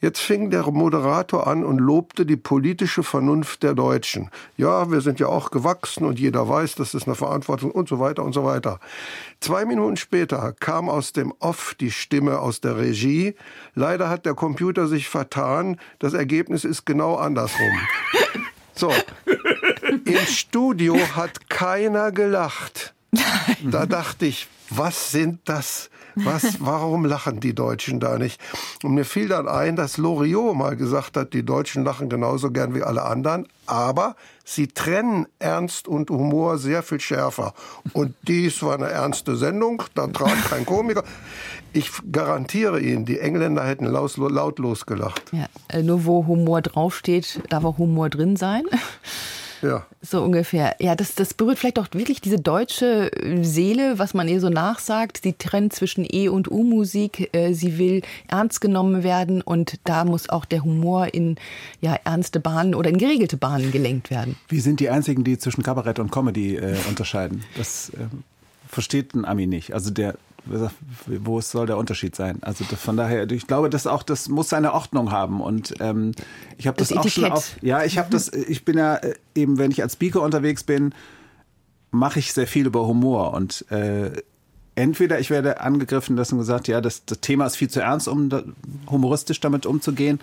Jetzt 0.01 0.21
fing 0.21 0.51
der 0.51 0.71
Moderator 0.71 1.47
an 1.47 1.65
und 1.65 1.79
lobte 1.79 2.27
die 2.27 2.37
politische 2.37 3.03
Vernunft 3.03 3.63
der 3.63 3.75
Deutschen. 3.75 4.31
Ja, 4.57 4.91
wir 4.91 5.01
sind 5.01 5.21
ja 5.21 5.29
auch 5.29 5.51
gewachsen 5.51 6.05
und 6.05 6.19
jeder 6.19 6.49
weiß, 6.49 6.75
das 6.75 6.95
ist 6.95 7.07
eine 7.07 7.15
Verantwortung 7.15 7.71
und 7.71 7.89
so 7.89 7.99
weiter 7.99 8.25
und 8.25 8.33
so 8.33 8.45
weiter. 8.45 8.81
Zwei 9.41 9.65
Minuten 9.65 9.97
später 9.97 10.53
kam 10.59 10.89
aus 10.89 11.13
dem 11.13 11.33
Off 11.39 11.75
die 11.79 11.91
Stimme 11.91 12.41
aus 12.41 12.61
der 12.61 12.77
Regie. 12.77 13.35
Leider 13.75 14.09
hat 14.09 14.27
der 14.27 14.35
Computer 14.35 14.89
sich 14.89 15.09
vertan. 15.09 15.79
Das 16.01 16.13
Ergebnis 16.13 16.65
ist 16.65 16.85
genau 16.85 17.17
andersrum. 17.17 17.79
So. 18.75 18.93
Im 20.05 20.27
Studio 20.27 20.97
hat 21.15 21.49
keiner 21.49 22.13
gelacht. 22.13 22.95
Da 23.63 23.87
dachte 23.87 24.27
ich, 24.27 24.49
was 24.71 25.13
sind 25.13 25.41
das? 25.45 25.91
Was, 26.25 26.61
warum 26.61 27.05
lachen 27.05 27.41
die 27.41 27.55
Deutschen 27.55 28.01
da 28.01 28.19
nicht? 28.19 28.41
Und 28.83 28.95
mir 28.95 29.05
fiel 29.05 29.29
dann 29.29 29.49
ein, 29.49 29.77
dass 29.77 29.97
Loriot 29.97 30.57
mal 30.57 30.77
gesagt 30.77 31.17
hat, 31.17 31.33
die 31.33 31.45
Deutschen 31.45 31.85
lachen 31.85 32.09
genauso 32.09 32.51
gern 32.51 32.75
wie 32.75 32.83
alle 32.83 33.03
anderen, 33.03 33.47
aber 33.67 34.17
sie 34.45 34.69
trennen 34.69 35.27
Ernst 35.39 35.89
und 35.89 36.11
Humor 36.11 36.59
sehr 36.59 36.83
viel 36.83 37.01
schärfer. 37.01 37.55
Und 37.93 38.15
dies 38.23 38.63
war 38.63 38.75
eine 38.75 38.89
ernste 38.89 39.37
Sendung, 39.37 39.83
da 39.95 40.07
trat 40.07 40.45
kein 40.49 40.65
Komiker. 40.65 41.05
Ich 41.73 41.91
garantiere 42.11 42.81
Ihnen, 42.81 43.05
die 43.05 43.19
Engländer 43.19 43.65
hätten 43.65 43.85
lautlos 43.85 44.87
gelacht. 44.87 45.23
Ja, 45.33 45.47
äh, 45.69 45.83
nur 45.83 46.05
wo 46.07 46.27
Humor 46.27 46.63
draufsteht, 46.63 47.41
darf 47.51 47.65
auch 47.65 47.79
Humor 47.79 48.09
drin 48.09 48.37
sein. 48.37 48.65
Ja. 49.63 49.87
So 50.01 50.23
ungefähr. 50.23 50.77
Ja, 50.79 50.95
das, 50.95 51.15
das 51.15 51.35
berührt 51.35 51.59
vielleicht 51.59 51.79
auch 51.79 51.89
wirklich 51.93 52.21
diese 52.21 52.39
deutsche 52.39 53.11
Seele, 53.43 53.99
was 53.99 54.15
man 54.15 54.29
ihr 54.29 54.41
so 54.41 54.49
nachsagt. 54.49 55.21
Sie 55.23 55.33
trennt 55.33 55.73
zwischen 55.73 56.07
E- 56.09 56.29
und 56.29 56.51
U-Musik. 56.51 57.31
Äh, 57.35 57.53
sie 57.53 57.79
will 57.79 58.03
ernst 58.29 58.61
genommen 58.61 59.03
werden 59.03 59.43
und 59.43 59.81
da 59.85 60.05
muss 60.05 60.29
auch 60.29 60.45
der 60.45 60.65
Humor 60.65 61.13
in 61.13 61.37
ja, 61.81 61.97
ernste 62.05 62.41
Bahnen 62.41 62.75
oder 62.75 62.91
in 62.91 62.99
geregelte 62.99 63.37
Bahnen 63.37 63.73
gelenkt 63.73 64.11
werden. 64.11 64.37
Wir 64.49 64.63
sind 64.63 64.81
die 64.81 64.91
Einzigen, 64.91 65.25
die 65.25 65.39
zwischen 65.39 65.63
Kabarett 65.63 65.99
und 65.99 66.11
Comedy 66.11 66.57
äh, 66.57 66.77
unterscheiden. 66.89 67.43
Das 67.57 67.91
äh, 67.91 68.07
versteht 68.69 69.15
ein 69.15 69.25
Ami 69.25 69.47
nicht. 69.47 69.75
Also 69.75 69.91
der 69.91 70.15
wo 70.45 71.41
soll 71.41 71.67
der 71.67 71.77
Unterschied 71.77 72.17
sein? 72.17 72.39
Also 72.43 72.65
von 72.65 72.97
daher, 72.97 73.31
ich 73.31 73.47
glaube, 73.47 73.71
das 73.71 73.87
auch, 73.87 74.03
das 74.03 74.29
muss 74.29 74.49
seine 74.49 74.73
Ordnung 74.73 75.11
haben. 75.11 75.41
Und 75.41 75.75
ähm, 75.81 76.13
ich 76.57 76.67
habe 76.67 76.77
das, 76.79 76.89
das, 76.89 76.99
auch 76.99 77.09
schon 77.09 77.25
auf. 77.27 77.57
Ja, 77.61 77.85
ich 77.85 77.99
habe 77.99 78.11
das. 78.11 78.33
Ich 78.33 78.65
bin 78.65 78.79
ja 78.79 78.97
äh, 78.97 79.15
eben, 79.35 79.59
wenn 79.59 79.71
ich 79.71 79.83
als 79.83 79.95
Speaker 79.95 80.23
unterwegs 80.23 80.65
bin, 80.65 80.95
mache 81.91 82.19
ich 82.19 82.33
sehr 82.33 82.47
viel 82.47 82.67
über 82.67 82.87
Humor 82.87 83.35
und 83.35 83.71
äh, 83.71 84.13
entweder 84.75 85.19
ich 85.19 85.31
werde 85.31 85.61
angegriffen, 85.61 86.17
dass 86.17 86.31
man 86.31 86.41
gesagt, 86.41 86.69
ja, 86.69 86.81
das, 86.81 87.05
das 87.05 87.21
Thema 87.21 87.47
ist 87.47 87.57
viel 87.57 87.69
zu 87.71 87.81
ernst, 87.81 88.09
um 88.09 88.29
da, 88.29 88.43
humoristisch 88.89 89.41
damit 89.41 89.67
umzugehen. 89.67 90.21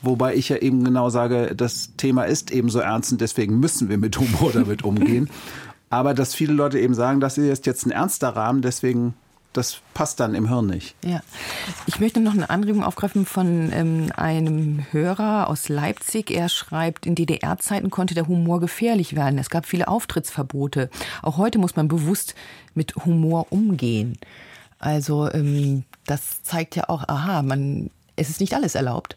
Wobei 0.00 0.34
ich 0.34 0.48
ja 0.48 0.56
eben 0.56 0.82
genau 0.82 1.10
sage, 1.10 1.54
das 1.54 1.90
Thema 1.96 2.24
ist 2.24 2.50
eben 2.50 2.70
so 2.70 2.80
ernst 2.80 3.12
und 3.12 3.20
deswegen 3.20 3.60
müssen 3.60 3.88
wir 3.88 3.98
mit 3.98 4.18
Humor 4.18 4.50
damit 4.52 4.82
umgehen. 4.82 5.30
Aber 5.90 6.14
dass 6.14 6.34
viele 6.34 6.54
Leute 6.54 6.80
eben 6.80 6.94
sagen, 6.94 7.20
das 7.20 7.36
ist 7.36 7.66
jetzt 7.66 7.86
ein 7.86 7.90
ernster 7.90 8.30
Rahmen, 8.30 8.62
deswegen 8.62 9.14
das 9.52 9.80
passt 9.94 10.20
dann 10.20 10.34
im 10.34 10.48
Hirn 10.48 10.66
nicht. 10.66 10.94
Ja. 11.04 11.20
Ich 11.86 12.00
möchte 12.00 12.20
noch 12.20 12.32
eine 12.32 12.48
Anregung 12.50 12.82
aufgreifen 12.82 13.26
von 13.26 13.70
ähm, 13.72 14.12
einem 14.16 14.86
Hörer 14.90 15.48
aus 15.48 15.68
Leipzig. 15.68 16.30
Er 16.30 16.48
schreibt, 16.48 17.06
in 17.06 17.14
DDR-Zeiten 17.14 17.90
konnte 17.90 18.14
der 18.14 18.28
Humor 18.28 18.60
gefährlich 18.60 19.14
werden. 19.14 19.38
Es 19.38 19.50
gab 19.50 19.66
viele 19.66 19.88
Auftrittsverbote. 19.88 20.90
Auch 21.22 21.36
heute 21.36 21.58
muss 21.58 21.76
man 21.76 21.88
bewusst 21.88 22.34
mit 22.74 22.96
Humor 23.04 23.46
umgehen. 23.50 24.18
Also 24.78 25.30
ähm, 25.30 25.84
das 26.06 26.42
zeigt 26.42 26.74
ja 26.76 26.88
auch, 26.88 27.06
aha, 27.08 27.42
man, 27.42 27.90
es 28.16 28.30
ist 28.30 28.40
nicht 28.40 28.54
alles 28.54 28.74
erlaubt. 28.74 29.16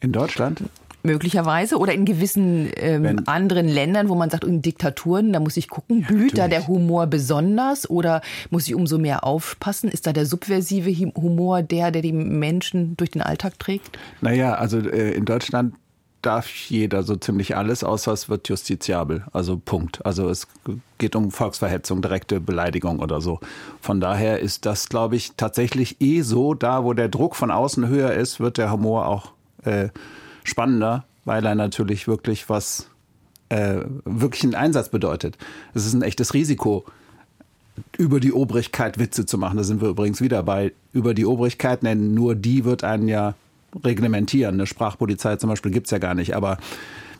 In 0.00 0.12
Deutschland? 0.12 0.62
Möglicherweise 1.02 1.78
oder 1.78 1.92
in 1.92 2.04
gewissen 2.04 2.70
ähm, 2.76 3.22
anderen 3.26 3.68
Ländern, 3.68 4.08
wo 4.08 4.14
man 4.14 4.30
sagt, 4.30 4.44
in 4.44 4.62
Diktaturen, 4.62 5.32
da 5.32 5.40
muss 5.40 5.56
ich 5.56 5.68
gucken, 5.68 6.02
blüht 6.02 6.38
ja, 6.38 6.44
da 6.44 6.48
der 6.48 6.68
Humor 6.68 7.06
besonders 7.06 7.88
oder 7.88 8.22
muss 8.50 8.66
ich 8.66 8.74
umso 8.74 8.98
mehr 8.98 9.24
aufpassen? 9.24 9.90
Ist 9.90 10.06
da 10.06 10.12
der 10.12 10.26
subversive 10.26 10.90
Humor 11.16 11.62
der, 11.62 11.90
der 11.90 12.02
die 12.02 12.12
Menschen 12.12 12.96
durch 12.96 13.10
den 13.10 13.22
Alltag 13.22 13.58
trägt? 13.58 13.98
Naja, 14.20 14.54
also 14.54 14.78
äh, 14.78 15.12
in 15.12 15.24
Deutschland 15.24 15.74
darf 16.22 16.48
jeder 16.48 17.02
so 17.02 17.16
ziemlich 17.16 17.56
alles, 17.56 17.84
außer 17.84 18.12
es 18.12 18.28
wird 18.28 18.48
justiziabel. 18.48 19.24
Also 19.32 19.60
Punkt. 19.62 20.04
Also 20.06 20.28
es 20.28 20.46
geht 20.98 21.16
um 21.16 21.30
Volksverhetzung, 21.30 22.00
direkte 22.00 22.40
Beleidigung 22.40 23.00
oder 23.00 23.20
so. 23.20 23.40
Von 23.80 24.00
daher 24.00 24.38
ist 24.38 24.64
das, 24.64 24.88
glaube 24.88 25.16
ich, 25.16 25.32
tatsächlich 25.36 26.00
eh 26.00 26.22
so, 26.22 26.54
da 26.54 26.84
wo 26.84 26.92
der 26.94 27.08
Druck 27.08 27.36
von 27.36 27.50
außen 27.50 27.88
höher 27.88 28.12
ist, 28.12 28.40
wird 28.40 28.58
der 28.58 28.70
Humor 28.70 29.08
auch 29.08 29.32
äh, 29.64 29.88
spannender, 30.44 31.04
weil 31.24 31.44
er 31.44 31.54
natürlich 31.54 32.08
wirklich 32.08 32.48
was, 32.48 32.88
äh, 33.48 33.80
wirklich 34.04 34.44
einen 34.44 34.54
Einsatz 34.54 34.88
bedeutet. 34.88 35.38
Es 35.74 35.86
ist 35.86 35.94
ein 35.94 36.02
echtes 36.02 36.34
Risiko, 36.34 36.84
über 37.96 38.20
die 38.20 38.32
Obrigkeit 38.32 38.98
Witze 38.98 39.26
zu 39.26 39.38
machen. 39.38 39.56
Da 39.56 39.64
sind 39.64 39.80
wir 39.80 39.88
übrigens 39.88 40.20
wieder 40.20 40.42
bei 40.42 40.72
über 40.92 41.14
die 41.14 41.24
Obrigkeit, 41.24 41.82
denn 41.82 42.14
nur 42.14 42.34
die 42.34 42.64
wird 42.64 42.84
einen 42.84 43.08
ja 43.08 43.34
reglementieren. 43.82 44.54
Eine 44.56 44.66
Sprachpolizei 44.66 45.36
zum 45.36 45.48
Beispiel 45.48 45.72
gibt 45.72 45.86
es 45.86 45.90
ja 45.90 45.98
gar 45.98 46.14
nicht. 46.14 46.36
Aber 46.36 46.58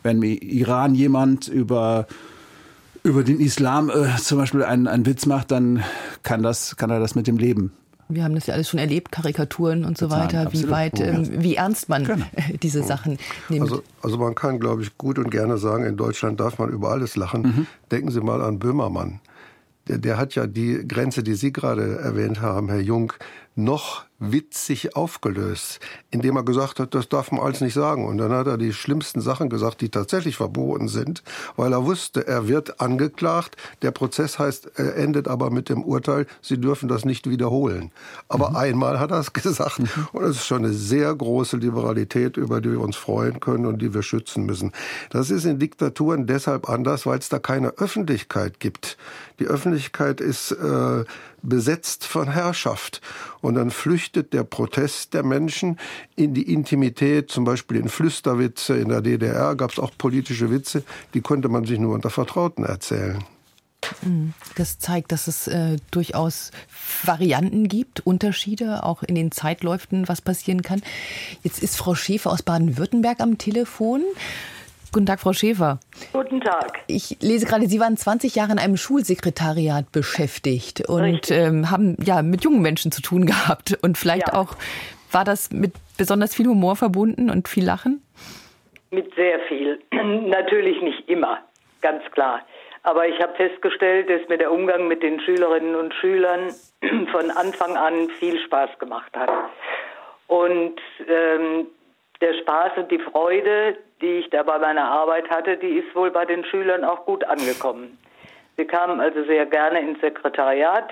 wenn 0.03 0.21
im 0.21 0.23
Iran 0.23 0.93
jemand 0.93 1.47
über 1.47 2.07
über 3.03 3.23
den 3.23 3.39
Islam 3.39 3.89
äh, 3.89 4.15
zum 4.17 4.37
Beispiel 4.37 4.63
einen, 4.63 4.87
einen 4.87 5.05
Witz 5.05 5.25
macht, 5.25 5.51
dann 5.51 5.83
kann, 6.23 6.41
das, 6.41 6.77
kann 6.77 6.89
er 6.89 6.99
das 6.99 7.15
mit 7.15 7.27
dem 7.27 7.37
Leben 7.37 7.73
wir 8.09 8.23
haben 8.23 8.35
das 8.35 8.47
ja 8.47 8.53
alles 8.53 8.69
schon 8.69 8.79
erlebt, 8.79 9.11
Karikaturen 9.11 9.85
und 9.85 9.97
so 9.97 10.07
Total, 10.07 10.25
weiter, 10.25 10.41
absolut. 10.41 10.67
wie 10.67 10.71
weit, 10.71 10.99
ähm, 10.99 11.27
wie 11.43 11.55
ernst 11.55 11.89
man 11.89 12.03
genau. 12.03 12.25
diese 12.61 12.83
Sachen 12.83 13.17
nimmt. 13.49 13.63
Also, 13.63 13.83
also 14.01 14.17
man 14.17 14.35
kann, 14.35 14.59
glaube 14.59 14.83
ich, 14.83 14.97
gut 14.97 15.19
und 15.19 15.29
gerne 15.29 15.57
sagen, 15.57 15.85
in 15.85 15.97
Deutschland 15.97 16.39
darf 16.39 16.59
man 16.59 16.69
über 16.69 16.89
alles 16.89 17.15
lachen. 17.15 17.41
Mhm. 17.41 17.67
Denken 17.91 18.11
Sie 18.11 18.21
mal 18.21 18.41
an 18.41 18.59
Böhmermann. 18.59 19.19
Der, 19.87 19.97
der 19.97 20.17
hat 20.17 20.35
ja 20.35 20.47
die 20.47 20.87
Grenze, 20.87 21.23
die 21.23 21.33
Sie 21.33 21.51
gerade 21.51 21.97
erwähnt 21.97 22.41
haben, 22.41 22.69
Herr 22.69 22.79
Jung, 22.79 23.13
noch 23.55 24.05
witzig 24.31 24.95
aufgelöst, 24.95 25.79
indem 26.09 26.37
er 26.37 26.43
gesagt 26.43 26.79
hat, 26.79 26.95
das 26.95 27.09
darf 27.09 27.31
man 27.31 27.41
alles 27.41 27.61
nicht 27.61 27.73
sagen. 27.73 28.07
Und 28.07 28.17
dann 28.17 28.31
hat 28.31 28.47
er 28.47 28.57
die 28.57 28.73
schlimmsten 28.73 29.21
Sachen 29.21 29.49
gesagt, 29.49 29.81
die 29.81 29.89
tatsächlich 29.89 30.37
verboten 30.37 30.87
sind, 30.87 31.23
weil 31.55 31.73
er 31.73 31.85
wusste, 31.85 32.25
er 32.25 32.47
wird 32.47 32.79
angeklagt. 32.79 33.57
Der 33.81 33.91
Prozess 33.91 34.39
heißt, 34.39 34.71
er 34.75 34.95
endet 34.95 35.27
aber 35.27 35.49
mit 35.49 35.69
dem 35.69 35.83
Urteil, 35.83 36.25
Sie 36.41 36.59
dürfen 36.59 36.87
das 36.87 37.05
nicht 37.05 37.29
wiederholen. 37.29 37.91
Aber 38.29 38.51
mhm. 38.51 38.55
einmal 38.55 38.99
hat 38.99 39.11
er 39.11 39.19
es 39.19 39.33
gesagt. 39.33 39.79
Mhm. 39.79 39.89
Und 40.13 40.23
das 40.23 40.37
ist 40.37 40.45
schon 40.45 40.63
eine 40.63 40.73
sehr 40.73 41.13
große 41.13 41.57
Liberalität, 41.57 42.37
über 42.37 42.61
die 42.61 42.71
wir 42.71 42.81
uns 42.81 42.95
freuen 42.95 43.39
können 43.39 43.65
und 43.65 43.81
die 43.81 43.93
wir 43.93 44.03
schützen 44.03 44.45
müssen. 44.45 44.71
Das 45.09 45.29
ist 45.29 45.45
in 45.45 45.59
Diktaturen 45.59 46.27
deshalb 46.27 46.69
anders, 46.69 47.05
weil 47.05 47.19
es 47.19 47.29
da 47.29 47.39
keine 47.39 47.69
Öffentlichkeit 47.77 48.59
gibt. 48.59 48.97
Die 49.39 49.47
Öffentlichkeit 49.47 50.21
ist 50.21 50.51
äh, 50.51 51.03
besetzt 51.43 52.05
von 52.05 52.31
Herrschaft. 52.31 53.01
Und 53.41 53.55
dann 53.55 53.69
flüchtet 53.69 54.33
der 54.33 54.43
Protest 54.43 55.13
der 55.13 55.23
Menschen 55.23 55.77
in 56.15 56.33
die 56.33 56.51
Intimität, 56.51 57.29
zum 57.29 57.43
Beispiel 57.43 57.77
in 57.77 57.89
Flüsterwitze. 57.89 58.77
In 58.77 58.89
der 58.89 59.01
DDR 59.01 59.55
gab 59.55 59.71
es 59.71 59.79
auch 59.79 59.91
politische 59.97 60.49
Witze, 60.49 60.83
die 61.13 61.21
konnte 61.21 61.49
man 61.49 61.65
sich 61.65 61.77
nur 61.77 61.93
unter 61.93 62.09
Vertrauten 62.09 62.65
erzählen. 62.65 63.23
Mhm. 64.01 64.33
Das 64.55 64.79
zeigt, 64.79 65.11
dass 65.11 65.27
es 65.27 65.47
äh, 65.47 65.77
durchaus 65.91 66.51
Varianten 67.03 67.67
gibt, 67.67 68.05
Unterschiede, 68.05 68.83
auch 68.83 69.03
in 69.03 69.15
den 69.15 69.31
Zeitläufen, 69.31 70.07
was 70.07 70.21
passieren 70.21 70.61
kann. 70.61 70.81
Jetzt 71.43 71.61
ist 71.61 71.77
Frau 71.77 71.95
Schäfer 71.95 72.31
aus 72.31 72.43
Baden-Württemberg 72.43 73.19
am 73.19 73.37
Telefon. 73.37 74.03
Guten 74.93 75.07
Tag, 75.07 75.21
Frau 75.21 75.33
Schäfer. 75.33 75.79
Guten 76.13 76.39
Tag. 76.39 76.83
Ich 76.85 77.17
lese 77.19 77.47
gerade, 77.47 77.65
Sie 77.65 77.79
waren 77.79 77.97
20 77.97 78.35
Jahre 78.35 78.51
in 78.51 78.59
einem 78.59 78.77
Schulsekretariat 78.77 79.91
beschäftigt 79.91 80.87
und 80.87 81.31
ähm, 81.31 81.71
haben 81.71 81.97
ja 82.05 82.21
mit 82.21 82.43
jungen 82.43 82.61
Menschen 82.61 82.91
zu 82.91 83.01
tun 83.01 83.25
gehabt. 83.25 83.75
Und 83.81 83.97
vielleicht 83.97 84.27
ja. 84.27 84.35
auch, 84.35 84.55
war 85.11 85.23
das 85.23 85.51
mit 85.51 85.73
besonders 85.97 86.35
viel 86.35 86.45
Humor 86.45 86.75
verbunden 86.75 87.31
und 87.31 87.47
viel 87.47 87.65
Lachen? 87.65 88.03
Mit 88.91 89.11
sehr 89.15 89.39
viel. 89.47 89.79
Natürlich 89.91 90.79
nicht 90.83 91.09
immer, 91.09 91.39
ganz 91.81 92.03
klar. 92.11 92.41
Aber 92.83 93.07
ich 93.07 93.19
habe 93.19 93.33
festgestellt, 93.33 94.11
dass 94.11 94.29
mir 94.29 94.37
der 94.37 94.51
Umgang 94.51 94.87
mit 94.87 95.01
den 95.01 95.19
Schülerinnen 95.21 95.73
und 95.73 95.91
Schülern 95.95 96.51
von 97.11 97.31
Anfang 97.31 97.77
an 97.77 98.09
viel 98.19 98.39
Spaß 98.45 98.77
gemacht 98.77 99.11
hat. 99.17 99.31
Und 100.27 100.79
ähm, 101.07 101.65
der 102.21 102.33
Spaß 102.35 102.77
und 102.77 102.91
die 102.91 102.99
Freude, 102.99 103.77
die 104.03 104.19
ich 104.19 104.29
da 104.29 104.43
bei 104.43 104.59
meiner 104.59 104.83
Arbeit 104.83 105.29
hatte, 105.29 105.57
die 105.57 105.77
ist 105.79 105.95
wohl 105.95 106.11
bei 106.11 106.25
den 106.25 106.43
Schülern 106.45 106.83
auch 106.83 107.05
gut 107.05 107.23
angekommen. 107.23 107.97
Sie 108.57 108.65
kamen 108.65 108.99
also 108.99 109.23
sehr 109.23 109.45
gerne 109.45 109.79
ins 109.79 109.99
Sekretariat 110.01 110.89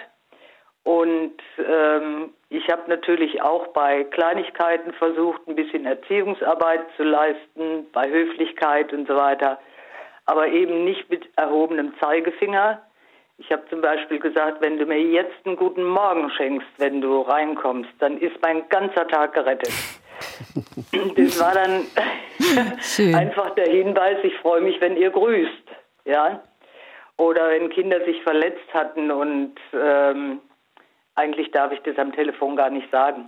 und 0.83 1.33
ähm, 1.59 2.33
ich 2.49 2.67
habe 2.69 2.89
natürlich 2.89 3.41
auch 3.41 3.67
bei 3.67 4.05
Kleinigkeiten 4.05 4.93
versucht, 4.93 5.47
ein 5.47 5.55
bisschen 5.55 5.85
Erziehungsarbeit 5.85 6.81
zu 6.97 7.03
leisten, 7.03 7.85
bei 7.93 8.09
Höflichkeit 8.09 8.91
und 8.93 9.07
so 9.07 9.15
weiter, 9.15 9.59
aber 10.25 10.47
eben 10.47 10.85
nicht 10.85 11.09
mit 11.09 11.29
erhobenem 11.35 11.93
Zeigefinger. 11.99 12.81
Ich 13.37 13.51
habe 13.51 13.63
zum 13.69 13.81
Beispiel 13.81 14.19
gesagt, 14.19 14.61
wenn 14.61 14.77
du 14.77 14.85
mir 14.85 15.01
jetzt 15.01 15.45
einen 15.45 15.55
guten 15.55 15.83
Morgen 15.83 16.29
schenkst, 16.31 16.67
wenn 16.77 17.01
du 17.01 17.21
reinkommst, 17.21 17.91
dann 17.99 18.17
ist 18.17 18.41
mein 18.41 18.67
ganzer 18.69 19.07
Tag 19.07 19.33
gerettet. 19.33 19.73
Das 21.15 21.39
war 21.39 21.53
dann 21.53 21.85
einfach 23.15 23.51
der 23.55 23.67
Hinweis, 23.67 24.17
ich 24.23 24.35
freue 24.37 24.61
mich, 24.61 24.79
wenn 24.81 24.97
ihr 24.97 25.09
grüßt. 25.09 25.63
Ja? 26.05 26.41
Oder 27.17 27.49
wenn 27.49 27.69
Kinder 27.69 28.03
sich 28.05 28.21
verletzt 28.23 28.73
hatten 28.73 29.11
und 29.11 29.55
ähm, 29.73 30.39
eigentlich 31.15 31.51
darf 31.51 31.71
ich 31.71 31.79
das 31.81 31.97
am 31.97 32.13
Telefon 32.13 32.55
gar 32.55 32.69
nicht 32.69 32.89
sagen, 32.91 33.27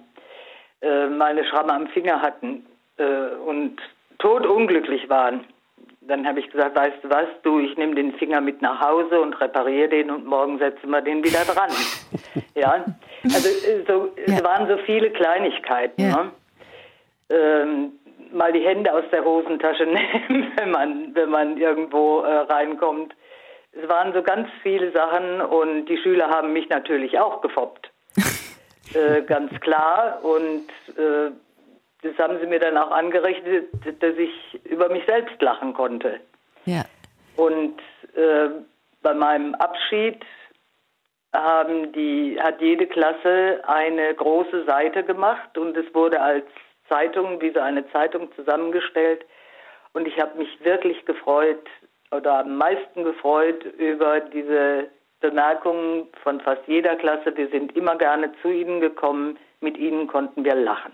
äh, 0.81 1.07
mal 1.07 1.31
eine 1.31 1.45
Schramme 1.45 1.73
am 1.73 1.87
Finger 1.87 2.21
hatten 2.21 2.65
äh, 2.97 3.35
und 3.45 3.77
totunglücklich 4.19 5.09
waren. 5.09 5.45
Dann 6.01 6.27
habe 6.27 6.39
ich 6.39 6.49
gesagt, 6.49 6.75
weißt 6.75 7.03
du 7.03 7.09
was, 7.09 7.27
du, 7.43 7.59
ich 7.59 7.77
nehme 7.77 7.95
den 7.95 8.13
Finger 8.13 8.41
mit 8.41 8.61
nach 8.61 8.81
Hause 8.81 9.21
und 9.21 9.39
repariere 9.39 9.89
den 9.89 10.11
und 10.11 10.25
morgen 10.25 10.57
setzen 10.59 10.89
wir 10.89 11.01
den 11.01 11.23
wieder 11.23 11.45
dran. 11.45 11.69
ja, 12.55 12.83
also 13.23 13.47
äh, 13.47 13.83
so, 13.87 14.11
ja. 14.17 14.35
es 14.35 14.43
waren 14.43 14.67
so 14.67 14.77
viele 14.85 15.11
Kleinigkeiten. 15.11 16.01
Ja. 16.01 16.23
Ne? 16.23 16.31
Ähm, 17.29 17.93
mal 18.31 18.51
die 18.51 18.65
Hände 18.65 18.93
aus 18.93 19.03
der 19.11 19.23
Hosentasche 19.23 19.85
nehmen, 20.29 20.51
wenn 20.55 20.71
man, 20.71 21.15
wenn 21.15 21.29
man 21.29 21.57
irgendwo 21.57 22.21
äh, 22.21 22.31
reinkommt. 22.31 23.13
Es 23.71 23.87
waren 23.89 24.13
so 24.13 24.21
ganz 24.21 24.47
viele 24.61 24.91
Sachen 24.91 25.41
und 25.41 25.85
die 25.85 25.97
Schüler 25.97 26.29
haben 26.29 26.53
mich 26.53 26.69
natürlich 26.69 27.19
auch 27.19 27.41
gefoppt. 27.41 27.91
äh, 28.93 29.21
ganz 29.23 29.51
klar. 29.61 30.19
Und 30.23 30.67
äh, 30.95 31.31
das 32.03 32.17
haben 32.19 32.39
sie 32.39 32.45
mir 32.45 32.59
dann 32.59 32.77
auch 32.77 32.91
angerichtet, 32.91 33.69
dass 33.99 34.15
ich 34.17 34.59
über 34.65 34.89
mich 34.89 35.05
selbst 35.05 35.41
lachen 35.41 35.73
konnte. 35.73 36.19
Ja. 36.65 36.83
Und 37.35 37.79
äh, 38.15 38.49
bei 39.01 39.13
meinem 39.13 39.55
Abschied 39.55 40.23
haben 41.33 41.91
die, 41.93 42.37
hat 42.39 42.61
jede 42.61 42.85
Klasse 42.85 43.61
eine 43.65 44.13
große 44.13 44.65
Seite 44.65 45.03
gemacht 45.03 45.57
und 45.57 45.75
es 45.75 45.93
wurde 45.95 46.21
als 46.21 46.45
Zeitung, 46.87 47.41
wie 47.41 47.51
so 47.51 47.59
eine 47.59 47.89
Zeitung 47.91 48.29
zusammengestellt. 48.35 49.25
Und 49.93 50.07
ich 50.07 50.19
habe 50.19 50.37
mich 50.37 50.49
wirklich 50.63 51.05
gefreut 51.05 51.65
oder 52.11 52.39
am 52.39 52.57
meisten 52.57 53.03
gefreut 53.03 53.63
über 53.77 54.19
diese 54.19 54.87
Bemerkungen 55.19 56.07
von 56.21 56.41
fast 56.41 56.61
jeder 56.67 56.95
Klasse. 56.95 57.35
Wir 57.35 57.49
sind 57.49 57.75
immer 57.75 57.97
gerne 57.97 58.31
zu 58.41 58.49
Ihnen 58.49 58.81
gekommen. 58.81 59.37
Mit 59.61 59.77
Ihnen 59.77 60.07
konnten 60.07 60.43
wir 60.43 60.55
lachen. 60.55 60.91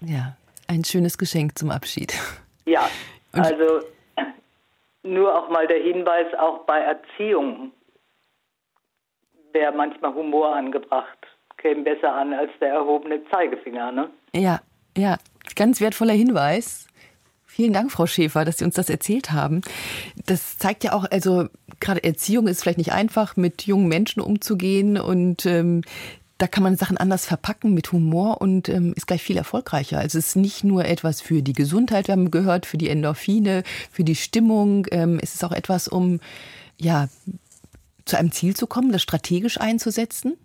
Ja, 0.00 0.36
ein 0.66 0.84
schönes 0.84 1.16
Geschenk 1.18 1.56
zum 1.56 1.70
Abschied. 1.70 2.12
Ja, 2.64 2.88
also 3.32 3.80
nur 5.02 5.36
auch 5.36 5.48
mal 5.48 5.66
der 5.66 5.78
Hinweis, 5.78 6.26
auch 6.38 6.64
bei 6.64 6.80
Erziehung 6.80 7.72
wäre 9.52 9.72
manchmal 9.72 10.14
Humor 10.14 10.54
angebracht. 10.54 11.18
Käme 11.56 11.82
besser 11.82 12.12
an 12.12 12.32
als 12.32 12.50
der 12.60 12.74
erhobene 12.74 13.20
Zeigefinger, 13.30 13.90
ne? 13.90 14.10
Ja, 14.32 14.60
ja, 14.98 15.18
ganz 15.54 15.80
wertvoller 15.80 16.14
Hinweis. 16.14 16.86
Vielen 17.46 17.72
Dank, 17.72 17.90
Frau 17.90 18.06
Schäfer, 18.06 18.44
dass 18.44 18.58
Sie 18.58 18.64
uns 18.64 18.74
das 18.74 18.90
erzählt 18.90 19.32
haben. 19.32 19.62
Das 20.26 20.58
zeigt 20.58 20.84
ja 20.84 20.92
auch, 20.92 21.04
also 21.10 21.48
gerade 21.80 22.04
Erziehung 22.04 22.46
ist 22.46 22.62
vielleicht 22.62 22.78
nicht 22.78 22.92
einfach, 22.92 23.36
mit 23.36 23.62
jungen 23.62 23.88
Menschen 23.88 24.20
umzugehen 24.20 24.96
und 24.96 25.46
ähm, 25.46 25.82
da 26.38 26.46
kann 26.46 26.62
man 26.62 26.76
Sachen 26.76 26.96
anders 26.96 27.26
verpacken 27.26 27.74
mit 27.74 27.90
Humor 27.90 28.40
und 28.40 28.68
ähm, 28.68 28.92
ist 28.94 29.08
gleich 29.08 29.22
viel 29.22 29.36
erfolgreicher. 29.36 29.98
Also 29.98 30.18
es 30.18 30.28
ist 30.28 30.36
nicht 30.36 30.62
nur 30.62 30.84
etwas 30.84 31.20
für 31.20 31.42
die 31.42 31.52
Gesundheit, 31.52 32.06
wir 32.06 32.12
haben 32.12 32.30
gehört, 32.30 32.64
für 32.64 32.78
die 32.78 32.88
Endorphine, 32.88 33.64
für 33.90 34.04
die 34.04 34.14
Stimmung. 34.14 34.86
Ähm, 34.92 35.18
es 35.20 35.34
ist 35.34 35.44
auch 35.44 35.52
etwas, 35.52 35.88
um 35.88 36.20
ja 36.80 37.08
zu 38.04 38.16
einem 38.16 38.30
Ziel 38.30 38.54
zu 38.54 38.68
kommen, 38.68 38.92
das 38.92 39.02
strategisch 39.02 39.60
einzusetzen. 39.60 40.36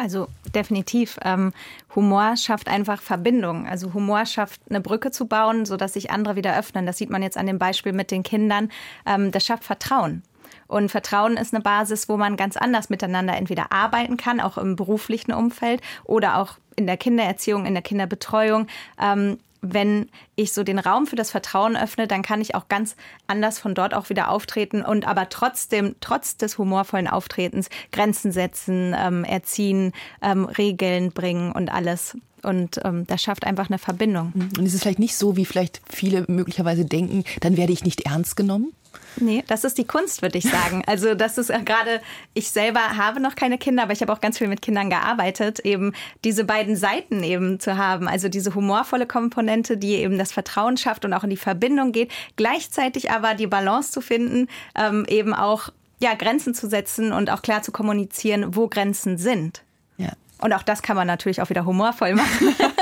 Also 0.00 0.28
definitiv. 0.54 1.18
Ähm, 1.22 1.52
Humor 1.94 2.38
schafft 2.38 2.68
einfach 2.68 3.02
Verbindung. 3.02 3.66
Also 3.66 3.92
Humor 3.92 4.24
schafft 4.24 4.62
eine 4.70 4.80
Brücke 4.80 5.10
zu 5.10 5.26
bauen, 5.26 5.66
sodass 5.66 5.92
sich 5.92 6.10
andere 6.10 6.36
wieder 6.36 6.58
öffnen. 6.58 6.86
Das 6.86 6.96
sieht 6.96 7.10
man 7.10 7.22
jetzt 7.22 7.36
an 7.36 7.46
dem 7.46 7.58
Beispiel 7.58 7.92
mit 7.92 8.10
den 8.10 8.22
Kindern. 8.22 8.70
Ähm, 9.04 9.30
das 9.30 9.44
schafft 9.44 9.62
Vertrauen. 9.62 10.22
Und 10.68 10.88
Vertrauen 10.90 11.36
ist 11.36 11.52
eine 11.52 11.62
Basis, 11.62 12.08
wo 12.08 12.16
man 12.16 12.38
ganz 12.38 12.56
anders 12.56 12.88
miteinander 12.88 13.36
entweder 13.36 13.72
arbeiten 13.72 14.16
kann, 14.16 14.40
auch 14.40 14.56
im 14.56 14.74
beruflichen 14.74 15.34
Umfeld 15.34 15.82
oder 16.04 16.38
auch 16.38 16.54
in 16.76 16.86
der 16.86 16.96
Kindererziehung, 16.96 17.66
in 17.66 17.74
der 17.74 17.82
Kinderbetreuung. 17.82 18.68
Ähm, 18.98 19.38
wenn 19.62 20.08
ich 20.36 20.52
so 20.52 20.62
den 20.62 20.78
Raum 20.78 21.06
für 21.06 21.16
das 21.16 21.30
Vertrauen 21.30 21.76
öffne, 21.76 22.06
dann 22.06 22.22
kann 22.22 22.40
ich 22.40 22.54
auch 22.54 22.68
ganz 22.68 22.96
anders 23.26 23.58
von 23.58 23.74
dort 23.74 23.94
auch 23.94 24.08
wieder 24.08 24.30
auftreten 24.30 24.82
und 24.82 25.06
aber 25.06 25.28
trotzdem, 25.28 25.96
trotz 26.00 26.36
des 26.36 26.58
humorvollen 26.58 27.08
Auftretens, 27.08 27.68
Grenzen 27.92 28.32
setzen, 28.32 28.94
ähm, 28.98 29.24
erziehen, 29.24 29.92
ähm, 30.22 30.44
Regeln 30.44 31.12
bringen 31.12 31.52
und 31.52 31.70
alles. 31.70 32.16
Und 32.42 32.80
ähm, 32.84 33.06
das 33.06 33.22
schafft 33.22 33.46
einfach 33.46 33.68
eine 33.68 33.78
Verbindung. 33.78 34.32
Und 34.34 34.64
es 34.64 34.72
ist 34.72 34.82
vielleicht 34.82 34.98
nicht 34.98 35.16
so, 35.16 35.36
wie 35.36 35.44
vielleicht 35.44 35.82
viele 35.88 36.24
möglicherweise 36.26 36.86
denken, 36.86 37.24
dann 37.40 37.58
werde 37.58 37.72
ich 37.72 37.84
nicht 37.84 38.02
ernst 38.02 38.36
genommen. 38.36 38.72
Nee, 39.16 39.44
das 39.46 39.64
ist 39.64 39.78
die 39.78 39.86
Kunst, 39.86 40.22
würde 40.22 40.38
ich 40.38 40.44
sagen. 40.44 40.82
Also 40.90 41.14
das 41.14 41.38
ist 41.38 41.48
gerade, 41.64 42.00
ich 42.34 42.50
selber 42.50 42.96
habe 42.96 43.20
noch 43.20 43.36
keine 43.36 43.58
Kinder, 43.58 43.84
aber 43.84 43.92
ich 43.92 44.02
habe 44.02 44.12
auch 44.12 44.20
ganz 44.20 44.38
viel 44.38 44.48
mit 44.48 44.60
Kindern 44.60 44.90
gearbeitet, 44.90 45.60
eben 45.60 45.92
diese 46.24 46.44
beiden 46.44 46.74
Seiten 46.74 47.22
eben 47.22 47.60
zu 47.60 47.76
haben. 47.76 48.08
Also 48.08 48.28
diese 48.28 48.54
humorvolle 48.54 49.06
Komponente, 49.06 49.76
die 49.76 49.94
eben 49.94 50.18
das 50.18 50.32
Vertrauen 50.32 50.76
schafft 50.76 51.04
und 51.04 51.12
auch 51.12 51.22
in 51.22 51.30
die 51.30 51.36
Verbindung 51.36 51.92
geht, 51.92 52.10
gleichzeitig 52.36 53.10
aber 53.10 53.34
die 53.34 53.46
Balance 53.46 53.92
zu 53.92 54.00
finden, 54.00 54.48
ähm, 54.74 55.04
eben 55.08 55.32
auch 55.32 55.70
ja, 56.00 56.14
Grenzen 56.14 56.54
zu 56.54 56.68
setzen 56.68 57.12
und 57.12 57.30
auch 57.30 57.42
klar 57.42 57.62
zu 57.62 57.72
kommunizieren, 57.72 58.56
wo 58.56 58.68
Grenzen 58.68 59.18
sind. 59.18 59.62
Ja, 59.98 60.12
Und 60.38 60.52
auch 60.54 60.62
das 60.62 60.82
kann 60.82 60.96
man 60.96 61.06
natürlich 61.06 61.40
auch 61.42 61.50
wieder 61.50 61.66
humorvoll 61.66 62.14
machen. 62.14 62.54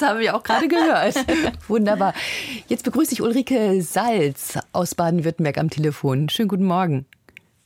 das 0.00 0.08
haben 0.08 0.20
wir 0.20 0.34
auch 0.34 0.42
gerade 0.42 0.68
gehört. 0.68 1.14
Wunderbar. 1.68 2.14
Jetzt 2.68 2.84
begrüße 2.84 3.12
ich 3.12 3.22
Ulrike 3.22 3.80
Salz 3.82 4.58
aus 4.72 4.94
Baden-Württemberg 4.94 5.58
am 5.58 5.70
Telefon. 5.70 6.28
Schönen 6.28 6.48
guten 6.48 6.64
Morgen. 6.64 7.06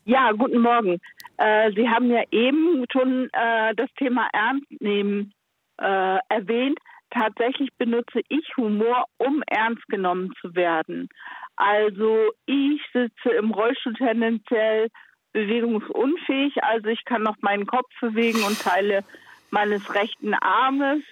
Ja, 0.05 0.33
guten 0.33 0.61
Morgen. 0.61 1.01
Äh, 1.39 1.73
Sie 1.73 1.89
haben 1.89 2.11
ja 2.11 2.23
eben 2.31 2.85
schon 2.93 3.29
äh, 3.33 3.75
das 3.75 3.89
Thema 3.99 4.29
Ernst 4.33 4.67
nehmen 4.81 5.33
äh, 5.79 6.19
erwähnt. 6.29 6.79
Tatsächlich 7.11 7.71
benutze 7.79 8.21
ich 8.29 8.45
Humor, 8.57 9.05
um 9.19 9.43
ernst 9.47 9.87
genommen 9.87 10.33
zu 10.41 10.55
werden. 10.55 11.09
Also 11.57 12.33
ich 12.47 12.81
sitze 12.93 13.31
im 13.39 13.53
Rollstuhl 13.53 13.95
tendenziell 13.95 14.89
bewegungsunfähig, 15.33 16.63
also 16.63 16.89
ich 16.89 17.05
kann 17.05 17.23
noch 17.23 17.37
meinen 17.41 17.67
Kopf 17.67 17.89
bewegen 18.01 18.43
und 18.45 18.61
Teile 18.61 19.05
meines 19.51 19.95
rechten 19.95 20.35
Armes. 20.35 21.03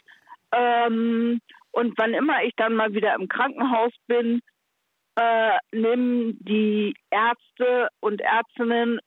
Ähm, 0.52 1.40
und 1.70 1.94
wann 1.96 2.14
immer 2.14 2.42
ich 2.44 2.54
dann 2.56 2.74
mal 2.74 2.92
wieder 2.92 3.14
im 3.14 3.28
Krankenhaus 3.28 3.92
bin, 4.06 4.40
äh, 5.16 5.58
nehmen 5.72 6.38
die 6.40 6.94
Ärzte 7.10 7.88
und 8.00 8.20
Ärztinnen 8.20 9.00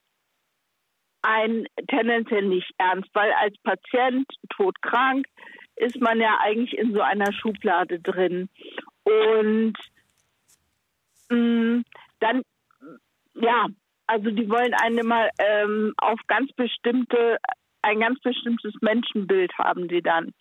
ein 1.22 1.66
tendenziell 1.88 2.42
nicht 2.42 2.70
ernst, 2.78 3.08
weil 3.12 3.32
als 3.32 3.56
Patient 3.62 4.26
todkrank 4.50 5.26
ist 5.74 6.00
man 6.00 6.20
ja 6.20 6.38
eigentlich 6.40 6.78
in 6.78 6.92
so 6.92 7.00
einer 7.00 7.32
Schublade 7.32 8.00
drin. 8.00 8.48
Und 9.02 9.74
mh, 11.28 11.36
mm, 11.36 11.84
dann, 12.20 12.42
ja, 13.34 13.66
also 14.06 14.30
die 14.30 14.48
wollen 14.48 14.74
einen 14.74 14.98
immer 14.98 15.28
ähm, 15.38 15.92
auf 15.96 16.18
ganz 16.28 16.52
bestimmte, 16.52 17.38
ein 17.82 18.00
ganz 18.00 18.20
bestimmtes 18.20 18.74
Menschenbild 18.80 19.52
haben 19.58 19.88
die 19.88 20.02
dann. 20.02 20.32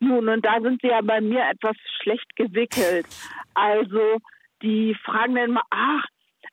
Nun, 0.00 0.28
und 0.28 0.44
da 0.44 0.60
sind 0.60 0.80
sie 0.82 0.88
ja 0.88 1.00
bei 1.00 1.20
mir 1.20 1.48
etwas 1.48 1.76
schlecht 2.02 2.36
gewickelt. 2.36 3.06
Also, 3.54 4.18
die 4.62 4.94
fragen 5.04 5.34
dann 5.34 5.50
immer, 5.50 5.62
ach, 5.70 6.04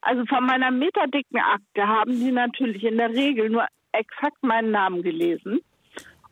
also 0.01 0.25
von 0.25 0.45
meiner 0.45 0.71
meterdicken 0.71 1.39
Akte 1.39 1.87
haben 1.87 2.13
sie 2.13 2.31
natürlich 2.31 2.83
in 2.83 2.97
der 2.97 3.09
Regel 3.09 3.49
nur 3.49 3.65
exakt 3.91 4.41
meinen 4.41 4.71
Namen 4.71 5.01
gelesen. 5.01 5.61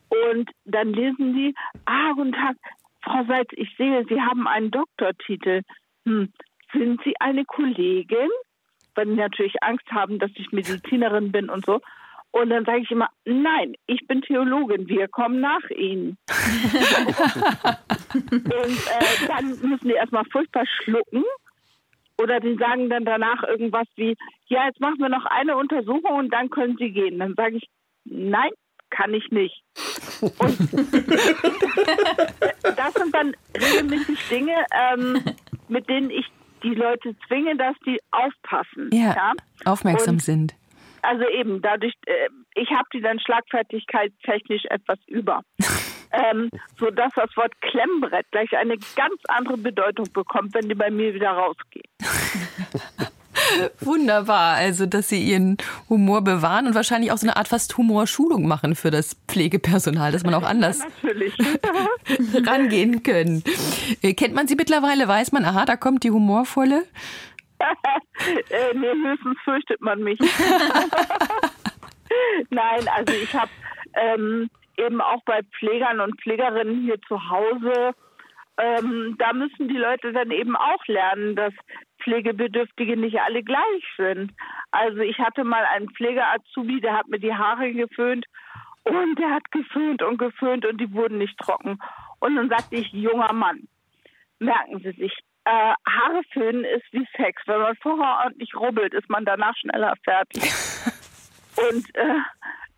Und 0.08 0.50
dann 0.64 0.92
lesen 0.92 1.34
sie, 1.34 1.54
ah, 1.86 2.12
guten 2.14 2.32
Tag, 2.32 2.56
Frau 3.02 3.24
Seitz, 3.26 3.48
ich 3.52 3.74
sehe, 3.76 4.04
Sie 4.08 4.20
haben 4.20 4.46
einen 4.46 4.70
Doktortitel. 4.70 5.62
Hm, 6.04 6.32
sind 6.72 7.00
Sie 7.04 7.14
eine 7.18 7.44
Kollegin? 7.44 8.28
Weil 8.94 9.06
die 9.06 9.14
natürlich 9.14 9.62
Angst 9.62 9.90
haben, 9.90 10.18
dass 10.18 10.30
ich 10.34 10.52
Medizinerin 10.52 11.32
bin 11.32 11.48
und 11.48 11.64
so. 11.64 11.80
Und 12.32 12.48
dann 12.48 12.64
sage 12.64 12.80
ich 12.80 12.90
immer, 12.90 13.08
nein, 13.26 13.74
ich 13.86 14.06
bin 14.06 14.22
Theologin, 14.22 14.88
wir 14.88 15.06
kommen 15.08 15.40
nach 15.40 15.68
Ihnen. 15.70 16.16
und 18.14 18.32
äh, 18.32 19.26
dann 19.28 19.48
müssen 19.48 19.88
die 19.88 19.92
erstmal 19.94 20.24
furchtbar 20.24 20.64
schlucken. 20.82 21.24
Oder 22.18 22.40
die 22.40 22.56
sagen 22.56 22.88
dann 22.88 23.04
danach 23.04 23.42
irgendwas 23.42 23.86
wie, 23.96 24.16
ja, 24.46 24.66
jetzt 24.66 24.80
machen 24.80 24.98
wir 24.98 25.10
noch 25.10 25.26
eine 25.26 25.56
Untersuchung 25.56 26.16
und 26.16 26.32
dann 26.32 26.48
können 26.50 26.76
Sie 26.78 26.90
gehen. 26.90 27.18
Dann 27.18 27.34
sage 27.34 27.56
ich, 27.56 27.68
nein, 28.04 28.50
kann 28.90 29.12
ich 29.12 29.30
nicht. 29.30 29.62
Und 30.20 30.40
das 32.62 32.94
sind 32.94 33.14
dann 33.14 33.34
regelmäßig 33.54 34.18
Dinge, 34.30 34.54
ähm, 34.72 35.22
mit 35.68 35.88
denen 35.88 36.10
ich 36.10 36.26
die 36.62 36.74
Leute 36.74 37.14
zwinge, 37.26 37.56
dass 37.56 37.76
die 37.84 37.98
aufpassen. 38.10 38.90
Ja, 38.92 39.14
ja? 39.14 39.32
aufmerksam 39.64 40.14
und 40.14 40.22
sind. 40.22 40.54
Also 41.02 41.28
eben, 41.28 41.60
dadurch, 41.60 41.94
äh, 42.06 42.28
ich 42.54 42.70
habe 42.70 42.88
die 42.94 43.00
dann 43.00 43.18
schlagfertigkeitstechnisch 43.20 44.64
etwas 44.66 44.98
über. 45.06 45.42
ähm, 46.12 46.50
sodass 46.78 47.12
das 47.14 47.36
Wort 47.36 47.52
Klemmbrett 47.60 48.26
gleich 48.30 48.56
eine 48.56 48.76
ganz 48.96 49.20
andere 49.28 49.56
Bedeutung 49.56 50.06
bekommt, 50.12 50.54
wenn 50.54 50.68
die 50.68 50.74
bei 50.74 50.90
mir 50.90 51.14
wieder 51.14 51.30
rausgehen. 51.30 51.84
Wunderbar, 53.80 54.54
also 54.54 54.86
dass 54.86 55.08
Sie 55.08 55.20
Ihren 55.20 55.56
Humor 55.88 56.22
bewahren 56.22 56.66
und 56.66 56.74
wahrscheinlich 56.74 57.12
auch 57.12 57.18
so 57.18 57.26
eine 57.26 57.36
Art 57.36 57.48
fast 57.48 57.76
Humorschulung 57.76 58.46
machen 58.46 58.74
für 58.74 58.90
das 58.90 59.16
Pflegepersonal, 59.28 60.12
dass 60.12 60.22
man 60.22 60.34
auch 60.34 60.42
anders 60.48 60.80
ja, 60.80 62.42
rangehen 62.46 63.02
können. 63.02 63.42
Äh, 64.02 64.14
kennt 64.14 64.34
man 64.34 64.48
Sie 64.48 64.54
mittlerweile? 64.54 65.08
Weiß 65.08 65.32
man, 65.32 65.44
aha, 65.44 65.64
da 65.64 65.76
kommt 65.76 66.04
die 66.04 66.10
humorvolle? 66.10 66.84
äh, 68.50 68.74
nee, 68.74 68.92
höchstens 68.92 69.38
fürchtet 69.44 69.80
man 69.80 70.02
mich. 70.02 70.18
Nein, 72.50 72.88
also 72.94 73.14
ich 73.14 73.34
habe 73.34 73.50
ähm, 73.94 74.50
eben 74.76 75.00
auch 75.00 75.22
bei 75.24 75.40
Pflegern 75.58 76.00
und 76.00 76.20
Pflegerinnen 76.20 76.82
hier 76.82 77.00
zu 77.02 77.30
Hause, 77.30 77.94
ähm, 78.58 79.16
da 79.18 79.32
müssen 79.32 79.68
die 79.68 79.78
Leute 79.78 80.12
dann 80.12 80.30
eben 80.30 80.56
auch 80.56 80.86
lernen, 80.86 81.36
dass 81.36 81.54
Pflegebedürftige 82.02 82.96
nicht 82.96 83.18
alle 83.20 83.42
gleich 83.42 83.84
sind. 83.96 84.32
Also 84.70 84.98
ich 84.98 85.18
hatte 85.18 85.44
mal 85.44 85.64
einen 85.64 85.90
Pflegeazubi, 85.90 86.80
der 86.80 86.94
hat 86.94 87.08
mir 87.08 87.18
die 87.18 87.34
Haare 87.34 87.72
geföhnt 87.72 88.26
und 88.84 89.18
der 89.18 89.30
hat 89.30 89.50
geföhnt 89.50 90.02
und 90.02 90.18
geföhnt 90.18 90.66
und 90.66 90.78
die 90.78 90.92
wurden 90.92 91.18
nicht 91.18 91.38
trocken. 91.38 91.78
Und 92.20 92.36
dann 92.36 92.48
sagte 92.48 92.76
ich, 92.76 92.92
junger 92.92 93.32
Mann, 93.32 93.68
merken 94.38 94.80
Sie 94.80 94.92
sich, 94.92 95.12
äh, 95.44 95.74
Haare 95.88 96.22
föhnen 96.32 96.64
ist 96.64 96.84
wie 96.92 97.06
Sex. 97.16 97.42
Wenn 97.46 97.60
man 97.60 97.76
vorher 97.76 98.24
ordentlich 98.24 98.54
rubbelt, 98.54 98.94
ist 98.94 99.08
man 99.08 99.24
danach 99.24 99.56
schneller 99.56 99.94
fertig. 100.04 100.42
und 101.70 101.94
äh, 101.96 102.18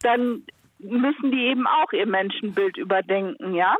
dann 0.02 0.44
müssen 0.78 1.30
die 1.30 1.46
eben 1.46 1.66
auch 1.66 1.92
ihr 1.92 2.06
Menschenbild 2.06 2.76
überdenken, 2.76 3.54
ja. 3.54 3.76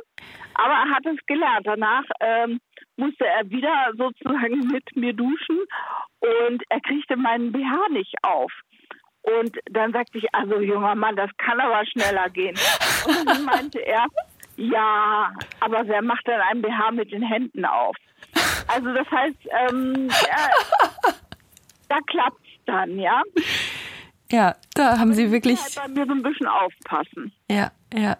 Aber 0.55 0.73
er 0.73 0.95
hat 0.95 1.05
es 1.05 1.23
gelernt. 1.25 1.67
Danach 1.67 2.03
ähm, 2.19 2.59
musste 2.95 3.25
er 3.25 3.49
wieder 3.49 3.91
sozusagen 3.97 4.67
mit 4.71 4.95
mir 4.95 5.13
duschen 5.13 5.59
und 6.19 6.63
er 6.69 6.81
kriegte 6.81 7.15
meinen 7.15 7.51
BH 7.51 7.89
nicht 7.89 8.15
auf. 8.23 8.51
Und 9.21 9.57
dann 9.71 9.91
sagte 9.91 10.19
ich, 10.19 10.33
also 10.33 10.59
junger 10.59 10.95
Mann, 10.95 11.15
das 11.15 11.31
kann 11.37 11.59
aber 11.59 11.83
schneller 11.87 12.29
gehen. 12.29 12.55
Und 13.07 13.27
dann 13.27 13.43
meinte 13.43 13.79
er, 13.79 14.05
ja, 14.55 15.33
aber 15.59 15.87
wer 15.87 16.01
macht 16.03 16.27
dann 16.27 16.41
einen 16.41 16.61
BH 16.61 16.91
mit 16.91 17.11
den 17.11 17.23
Händen 17.23 17.65
auf? 17.65 17.95
Also 18.67 18.93
das 18.93 19.09
heißt, 19.11 19.37
ähm, 19.69 20.09
ja, 20.09 20.49
da 21.89 21.97
klappt 22.07 22.41
es 22.41 22.65
dann, 22.65 22.97
ja. 22.97 23.21
Ja, 24.31 24.55
da 24.73 24.97
haben 24.97 25.13
Sie 25.13 25.31
wirklich. 25.31 25.59
Halt 25.59 25.75
bei 25.75 25.87
mir 25.87 26.05
so 26.07 26.13
ein 26.13 26.23
bisschen 26.23 26.47
aufpassen. 26.47 27.31
Ja, 27.49 27.71
ja. 27.93 28.17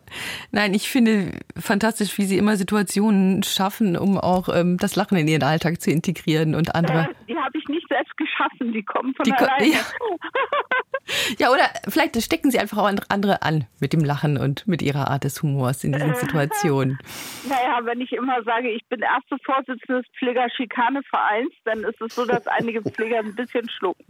Nein, 0.51 0.73
ich 0.75 0.89
finde 0.89 1.31
fantastisch, 1.57 2.17
wie 2.17 2.25
Sie 2.25 2.37
immer 2.37 2.57
Situationen 2.57 3.41
schaffen, 3.41 3.97
um 3.97 4.19
auch 4.19 4.47
ähm, 4.49 4.77
das 4.77 4.95
Lachen 4.95 5.17
in 5.17 5.27
Ihren 5.27 5.43
Alltag 5.43 5.81
zu 5.81 5.89
integrieren 5.89 6.53
und 6.53 6.75
andere. 6.75 7.09
Äh, 7.09 7.13
die 7.27 7.35
habe 7.35 7.57
ich 7.57 7.67
selbst 7.95 8.17
geschaffen, 8.17 8.73
die 8.73 8.83
kommen 8.83 9.13
von 9.15 9.23
die 9.23 9.33
alleine. 9.33 9.67
ja. 9.67 9.79
ja, 11.39 11.49
oder 11.51 11.69
vielleicht 11.87 12.21
stecken 12.21 12.51
Sie 12.51 12.59
einfach 12.59 12.77
auch 12.77 12.91
andere 13.09 13.41
an 13.41 13.67
mit 13.79 13.93
dem 13.93 14.03
Lachen 14.03 14.37
und 14.37 14.67
mit 14.67 14.81
Ihrer 14.81 15.09
Art 15.09 15.23
des 15.23 15.41
Humors 15.41 15.83
in 15.83 15.93
diesen 15.93 16.15
Situationen. 16.15 16.99
naja, 17.47 17.79
wenn 17.83 18.01
ich 18.01 18.11
immer 18.11 18.43
sage, 18.43 18.69
ich 18.69 18.85
bin 18.87 19.01
erste 19.01 19.37
Vorsitzende 19.43 20.01
des 20.01 20.11
Pfleger-Schikane-Vereins, 20.17 21.53
dann 21.63 21.83
ist 21.83 22.01
es 22.01 22.15
so, 22.15 22.25
dass 22.25 22.47
einige 22.47 22.81
Pfleger 22.81 23.19
ein 23.19 23.35
bisschen 23.35 23.69
schlucken. 23.69 24.05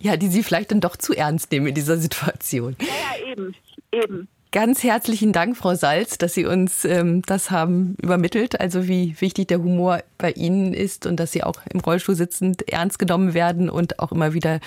Ja, 0.00 0.16
die 0.16 0.28
Sie 0.28 0.42
vielleicht 0.42 0.70
dann 0.70 0.80
doch 0.80 0.96
zu 0.96 1.14
ernst 1.14 1.52
nehmen 1.52 1.66
in 1.66 1.74
dieser 1.74 1.96
Situation. 1.96 2.76
Ja, 2.80 2.86
ja 2.86 3.32
eben, 3.32 3.54
eben. 3.92 4.28
Ganz 4.52 4.82
herzlichen 4.82 5.32
Dank, 5.32 5.56
Frau 5.56 5.74
Salz, 5.74 6.18
dass 6.18 6.34
Sie 6.34 6.44
uns 6.44 6.84
ähm, 6.84 7.22
das 7.22 7.50
haben 7.50 7.96
übermittelt, 8.02 8.60
also 8.60 8.86
wie 8.86 9.18
wichtig 9.18 9.48
der 9.48 9.62
Humor 9.62 10.00
bei 10.18 10.32
Ihnen 10.32 10.74
ist 10.74 11.06
und 11.06 11.16
dass 11.18 11.32
Sie 11.32 11.42
auch 11.42 11.54
im 11.72 11.80
Rollstuhl 11.80 12.14
sitzend 12.14 12.68
ernst 12.70 12.98
genommen 12.98 13.32
werden 13.32 13.70
und 13.70 13.98
auch 13.98 14.12
immer 14.12 14.34
wieder 14.34 14.60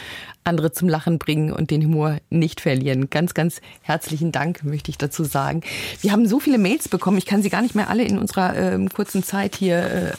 andere 0.44 0.72
zum 0.72 0.90
Lachen 0.90 1.20
bringen 1.20 1.54
und 1.54 1.70
den 1.70 1.84
Humor 1.84 2.18
nicht 2.32 2.62
verlieren. 2.62 3.12
Ganz, 3.12 3.36
ganz 3.36 3.62
herzlichen 3.84 4.32
Dank, 4.32 4.64
möchte 4.64 4.90
ich 4.90 4.98
dazu 4.98 5.24
sagen. 5.24 5.62
Wir 6.02 6.12
haben 6.12 6.28
so 6.28 6.40
viele 6.40 6.58
Mails 6.58 6.90
bekommen, 6.90 7.20
ich 7.20 7.28
kann 7.28 7.44
sie 7.44 7.52
gar 7.52 7.62
nicht 7.62 7.76
mehr 7.76 7.88
alle 7.88 8.06
in 8.06 8.18
unserer 8.18 8.58
ähm, 8.58 8.90
kurzen 8.90 9.22
Zeit 9.22 9.56
hier 9.56 9.78
äh, 9.78 10.12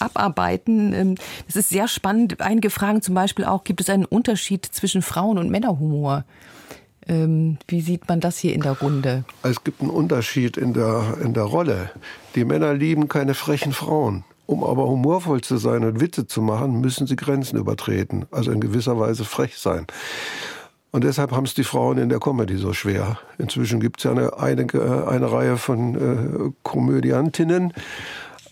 abarbeiten. 0.00 0.92
Ähm, 0.92 1.14
es 1.48 1.56
ist 1.56 1.70
sehr 1.70 1.88
spannend. 1.88 2.42
Einige 2.42 2.68
fragen 2.68 3.00
zum 3.00 3.14
Beispiel 3.14 3.46
auch, 3.46 3.64
gibt 3.64 3.80
es 3.80 3.88
einen 3.88 4.04
Unterschied 4.04 4.66
zwischen 4.66 5.00
Frauen- 5.00 5.38
und 5.38 5.48
Männerhumor? 5.48 6.26
Ähm, 7.06 7.58
wie 7.68 7.80
sieht 7.80 8.08
man 8.08 8.20
das 8.20 8.38
hier 8.38 8.54
in 8.54 8.62
der 8.62 8.72
Runde? 8.72 9.24
Es 9.42 9.62
gibt 9.64 9.80
einen 9.80 9.90
Unterschied 9.90 10.56
in 10.56 10.72
der, 10.72 11.18
in 11.22 11.34
der 11.34 11.44
Rolle. 11.44 11.90
Die 12.34 12.44
Männer 12.44 12.74
lieben 12.74 13.08
keine 13.08 13.34
frechen 13.34 13.72
Frauen. 13.72 14.24
Um 14.46 14.62
aber 14.62 14.86
humorvoll 14.86 15.40
zu 15.40 15.56
sein 15.56 15.84
und 15.84 16.00
Witze 16.00 16.26
zu 16.26 16.42
machen, 16.42 16.80
müssen 16.80 17.06
sie 17.06 17.16
Grenzen 17.16 17.56
übertreten, 17.56 18.26
also 18.30 18.50
in 18.50 18.60
gewisser 18.60 18.98
Weise 18.98 19.24
frech 19.24 19.56
sein. 19.56 19.86
Und 20.90 21.02
deshalb 21.02 21.32
haben 21.32 21.44
es 21.44 21.54
die 21.54 21.64
Frauen 21.64 21.98
in 21.98 22.08
der 22.08 22.20
Comedy 22.20 22.56
so 22.56 22.72
schwer. 22.72 23.18
Inzwischen 23.38 23.80
gibt 23.80 23.98
es 23.98 24.04
ja 24.04 24.12
eine, 24.12 24.38
eine, 24.38 25.08
eine 25.08 25.32
Reihe 25.32 25.56
von 25.56 25.94
äh, 25.94 26.52
Komödiantinnen, 26.62 27.72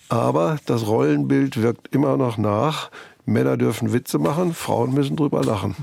aber 0.08 0.56
das 0.66 0.86
Rollenbild 0.86 1.62
wirkt 1.62 1.94
immer 1.94 2.16
noch 2.16 2.38
nach. 2.38 2.90
Männer 3.26 3.56
dürfen 3.56 3.92
Witze 3.92 4.18
machen, 4.18 4.54
Frauen 4.54 4.92
müssen 4.92 5.16
drüber 5.16 5.44
lachen. 5.44 5.76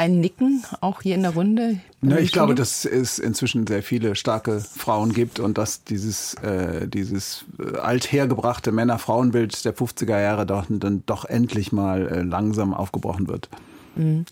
Ein 0.00 0.18
Nicken 0.18 0.64
auch 0.80 1.02
hier 1.02 1.14
in 1.14 1.22
der 1.22 1.34
Runde? 1.34 1.78
Na, 2.00 2.18
ich 2.18 2.32
glaube, 2.32 2.54
dass 2.54 2.86
es 2.86 3.18
inzwischen 3.18 3.66
sehr 3.66 3.82
viele 3.82 4.16
starke 4.16 4.60
Frauen 4.60 5.12
gibt 5.12 5.40
und 5.40 5.58
dass 5.58 5.84
dieses, 5.84 6.32
äh, 6.42 6.88
dieses 6.88 7.44
äh, 7.58 7.76
althergebrachte 7.76 8.72
Männer-Frauen-Bild 8.72 9.62
der 9.62 9.76
50er 9.76 10.18
Jahre 10.18 10.46
doch, 10.46 10.64
dann 10.70 11.02
doch 11.04 11.26
endlich 11.26 11.70
mal 11.70 12.08
äh, 12.08 12.22
langsam 12.22 12.72
aufgebrochen 12.72 13.28
wird. 13.28 13.50
Mhm. 13.94 14.24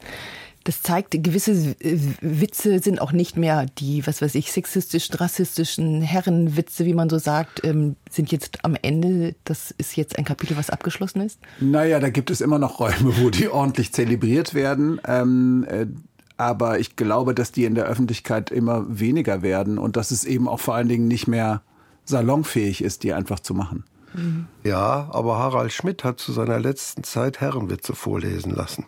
Das 0.68 0.82
zeigt, 0.82 1.12
gewisse 1.24 1.52
äh, 1.80 1.98
Witze 2.20 2.80
sind 2.80 3.00
auch 3.00 3.12
nicht 3.12 3.38
mehr 3.38 3.64
die, 3.78 4.06
was 4.06 4.20
weiß 4.20 4.34
ich, 4.34 4.52
sexistisch, 4.52 5.08
rassistischen 5.14 6.02
Herrenwitze, 6.02 6.84
wie 6.84 6.92
man 6.92 7.08
so 7.08 7.16
sagt, 7.16 7.64
ähm, 7.64 7.96
sind 8.10 8.30
jetzt 8.32 8.66
am 8.66 8.76
Ende. 8.82 9.34
Das 9.44 9.70
ist 9.78 9.96
jetzt 9.96 10.18
ein 10.18 10.26
Kapitel, 10.26 10.58
was 10.58 10.68
abgeschlossen 10.68 11.22
ist? 11.22 11.40
Naja, 11.58 12.00
da 12.00 12.10
gibt 12.10 12.30
es 12.30 12.42
immer 12.42 12.58
noch 12.58 12.80
Räume, 12.80 13.16
wo 13.16 13.30
die 13.30 13.48
ordentlich 13.48 13.94
zelebriert 13.94 14.52
werden. 14.52 15.00
Ähm, 15.06 15.64
äh, 15.70 15.86
aber 16.36 16.78
ich 16.78 16.96
glaube, 16.96 17.34
dass 17.34 17.50
die 17.50 17.64
in 17.64 17.74
der 17.74 17.86
Öffentlichkeit 17.86 18.50
immer 18.50 18.84
weniger 18.90 19.40
werden 19.40 19.78
und 19.78 19.96
dass 19.96 20.10
es 20.10 20.24
eben 20.24 20.48
auch 20.48 20.60
vor 20.60 20.74
allen 20.74 20.88
Dingen 20.88 21.08
nicht 21.08 21.28
mehr 21.28 21.62
salonfähig 22.04 22.84
ist, 22.84 23.04
die 23.04 23.14
einfach 23.14 23.40
zu 23.40 23.54
machen. 23.54 23.84
Ja, 24.64 25.08
aber 25.12 25.38
Harald 25.38 25.72
Schmidt 25.72 26.04
hat 26.04 26.18
zu 26.18 26.32
seiner 26.32 26.58
letzten 26.58 27.04
Zeit 27.04 27.40
Herrenwitze 27.40 27.94
vorlesen 27.94 28.54
lassen. 28.54 28.84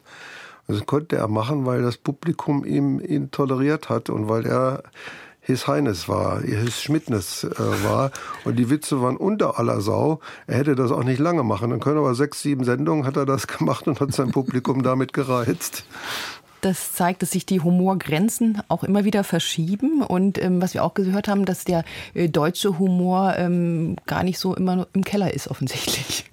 Das 0.70 0.86
konnte 0.86 1.16
er 1.16 1.28
machen, 1.28 1.66
weil 1.66 1.82
das 1.82 1.96
Publikum 1.96 2.64
ihm, 2.64 3.00
ihn 3.00 3.30
toleriert 3.30 3.88
hat 3.88 4.10
und 4.10 4.28
weil 4.28 4.46
er 4.46 4.82
His 5.40 5.66
Heines 5.66 6.08
war, 6.08 6.40
His 6.40 6.80
Schmidtness 6.80 7.44
äh, 7.44 7.84
war. 7.84 8.10
Und 8.44 8.56
die 8.56 8.70
Witze 8.70 9.00
waren 9.02 9.16
unter 9.16 9.58
aller 9.58 9.80
Sau. 9.80 10.20
Er 10.46 10.58
hätte 10.58 10.74
das 10.74 10.90
auch 10.90 11.04
nicht 11.04 11.18
lange 11.18 11.42
machen 11.42 11.78
können, 11.80 11.98
aber 11.98 12.14
sechs, 12.14 12.42
sieben 12.42 12.64
Sendungen 12.64 13.06
hat 13.06 13.16
er 13.16 13.26
das 13.26 13.46
gemacht 13.58 13.86
und 13.88 14.00
hat 14.00 14.12
sein 14.12 14.30
Publikum 14.30 14.82
damit 14.82 15.12
gereizt. 15.12 15.84
Das 16.60 16.92
zeigt, 16.92 17.22
dass 17.22 17.30
sich 17.30 17.46
die 17.46 17.60
Humorgrenzen 17.60 18.62
auch 18.68 18.84
immer 18.84 19.04
wieder 19.04 19.24
verschieben. 19.24 20.02
Und 20.02 20.42
ähm, 20.42 20.60
was 20.60 20.74
wir 20.74 20.84
auch 20.84 20.94
gehört 20.94 21.26
haben, 21.26 21.46
dass 21.46 21.64
der 21.64 21.84
äh, 22.14 22.28
deutsche 22.28 22.78
Humor 22.78 23.34
ähm, 23.38 23.96
gar 24.06 24.22
nicht 24.22 24.38
so 24.38 24.54
immer 24.54 24.86
im 24.92 25.04
Keller 25.04 25.32
ist, 25.32 25.48
offensichtlich, 25.48 26.29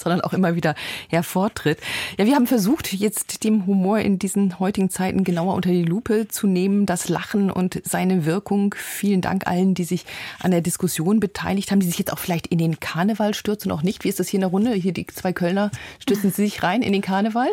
sondern 0.00 0.20
auch 0.20 0.32
immer 0.32 0.54
wieder 0.54 0.74
hervortritt. 1.08 1.78
Ja, 2.18 2.26
wir 2.26 2.34
haben 2.34 2.46
versucht, 2.46 2.92
jetzt 2.92 3.44
dem 3.44 3.66
Humor 3.66 3.98
in 3.98 4.18
diesen 4.18 4.58
heutigen 4.58 4.90
Zeiten 4.90 5.24
genauer 5.24 5.54
unter 5.54 5.70
die 5.70 5.84
Lupe 5.84 6.28
zu 6.28 6.46
nehmen, 6.46 6.86
das 6.86 7.08
Lachen 7.08 7.50
und 7.50 7.80
seine 7.84 8.24
Wirkung. 8.24 8.74
Vielen 8.76 9.20
Dank 9.20 9.46
allen, 9.46 9.74
die 9.74 9.84
sich 9.84 10.04
an 10.40 10.50
der 10.50 10.60
Diskussion 10.60 11.20
beteiligt 11.20 11.70
haben, 11.70 11.80
die 11.80 11.86
sich 11.86 11.98
jetzt 11.98 12.12
auch 12.12 12.18
vielleicht 12.18 12.46
in 12.48 12.58
den 12.58 12.80
Karneval 12.80 13.34
stürzen, 13.34 13.70
auch 13.72 13.82
nicht. 13.82 14.04
Wie 14.04 14.08
ist 14.08 14.20
das 14.20 14.28
hier 14.28 14.38
in 14.38 14.42
der 14.42 14.50
Runde? 14.50 14.72
Hier 14.72 14.92
die 14.92 15.06
zwei 15.06 15.32
Kölner, 15.32 15.70
stürzen 15.98 16.30
Sie 16.30 16.42
sich 16.42 16.62
rein 16.62 16.82
in 16.82 16.92
den 16.92 17.02
Karneval? 17.02 17.48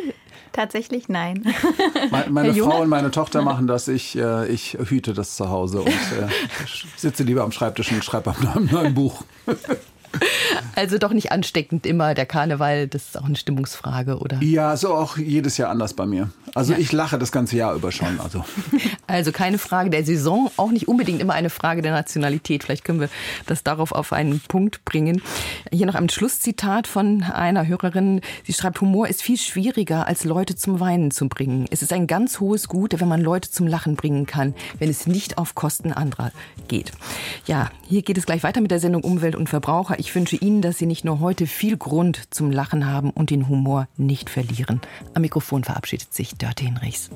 Tatsächlich 0.53 1.09
nein. 1.09 1.43
Meine 2.29 2.53
Frau 2.53 2.81
und 2.81 2.89
meine 2.89 3.11
Tochter 3.11 3.41
machen 3.41 3.67
das. 3.67 3.87
Ich, 3.87 4.17
äh, 4.17 4.47
ich 4.47 4.77
hüte 4.85 5.13
das 5.13 5.35
zu 5.35 5.49
Hause 5.49 5.81
und 5.81 5.87
äh, 5.87 6.27
sitze 6.95 7.23
lieber 7.23 7.43
am 7.43 7.51
Schreibtisch 7.51 7.91
und 7.91 8.03
schreibe 8.03 8.33
am 8.53 8.65
neuen 8.65 8.93
Buch. 8.93 9.23
Also 10.75 10.97
doch 10.99 11.11
nicht 11.11 11.31
ansteckend 11.31 11.85
immer 11.85 12.13
der 12.13 12.25
Karneval, 12.25 12.87
das 12.87 13.07
ist 13.07 13.17
auch 13.17 13.25
eine 13.25 13.35
Stimmungsfrage, 13.35 14.19
oder? 14.19 14.39
Ja, 14.41 14.77
so 14.77 14.93
auch 14.93 15.17
jedes 15.17 15.57
Jahr 15.57 15.69
anders 15.69 15.93
bei 15.93 16.05
mir. 16.05 16.29
Also 16.53 16.73
ja. 16.73 16.79
ich 16.79 16.91
lache 16.91 17.17
das 17.17 17.31
ganze 17.31 17.57
Jahr 17.57 17.73
über 17.73 17.91
schon. 17.91 18.19
Also. 18.19 18.45
also 19.07 19.31
keine 19.31 19.57
Frage 19.57 19.89
der 19.89 20.05
Saison, 20.05 20.51
auch 20.57 20.71
nicht 20.71 20.87
unbedingt 20.87 21.21
immer 21.21 21.33
eine 21.33 21.49
Frage 21.49 21.81
der 21.81 21.91
Nationalität. 21.91 22.63
Vielleicht 22.63 22.83
können 22.83 22.99
wir 22.99 23.09
das 23.45 23.63
darauf 23.63 23.91
auf 23.91 24.13
einen 24.13 24.39
Punkt 24.39 24.85
bringen. 24.85 25.21
Hier 25.71 25.85
noch 25.85 25.95
ein 25.95 26.09
Schlusszitat 26.09 26.87
von 26.87 27.23
einer 27.23 27.67
Hörerin. 27.67 28.21
Sie 28.45 28.53
schreibt, 28.53 28.81
Humor 28.81 29.07
ist 29.07 29.21
viel 29.21 29.37
schwieriger, 29.37 30.07
als 30.07 30.23
Leute 30.23 30.55
zum 30.55 30.79
Weinen 30.79 31.11
zu 31.11 31.27
bringen. 31.27 31.65
Es 31.71 31.81
ist 31.81 31.93
ein 31.93 32.07
ganz 32.07 32.39
hohes 32.39 32.67
Gut, 32.67 32.99
wenn 32.99 33.07
man 33.07 33.21
Leute 33.21 33.49
zum 33.49 33.67
Lachen 33.67 33.95
bringen 33.95 34.25
kann, 34.25 34.55
wenn 34.79 34.89
es 34.89 35.07
nicht 35.07 35.37
auf 35.37 35.55
Kosten 35.55 35.91
anderer 35.91 36.31
geht. 36.67 36.91
Ja, 37.45 37.71
hier 37.87 38.01
geht 38.01 38.17
es 38.17 38.25
gleich 38.25 38.43
weiter 38.43 38.61
mit 38.61 38.71
der 38.71 38.79
Sendung 38.79 39.03
Umwelt 39.03 39.35
und 39.35 39.49
Verbraucher. 39.49 39.99
Ich 40.07 40.15
wünsche 40.15 40.37
Ihnen, 40.37 40.61
dass 40.61 40.77
Sie 40.77 40.85
nicht 40.85 41.03
nur 41.03 41.19
heute 41.19 41.45
viel 41.47 41.75
Grund 41.75 42.33
zum 42.33 42.49
Lachen 42.49 42.89
haben 42.89 43.09
und 43.09 43.29
den 43.29 43.49
Humor 43.49 43.89
nicht 43.97 44.29
verlieren. 44.29 44.79
Am 45.13 45.21
Mikrofon 45.21 45.65
verabschiedet 45.65 46.13
sich 46.13 46.35
Dörte 46.35 46.63
Hinrichs. 46.63 47.09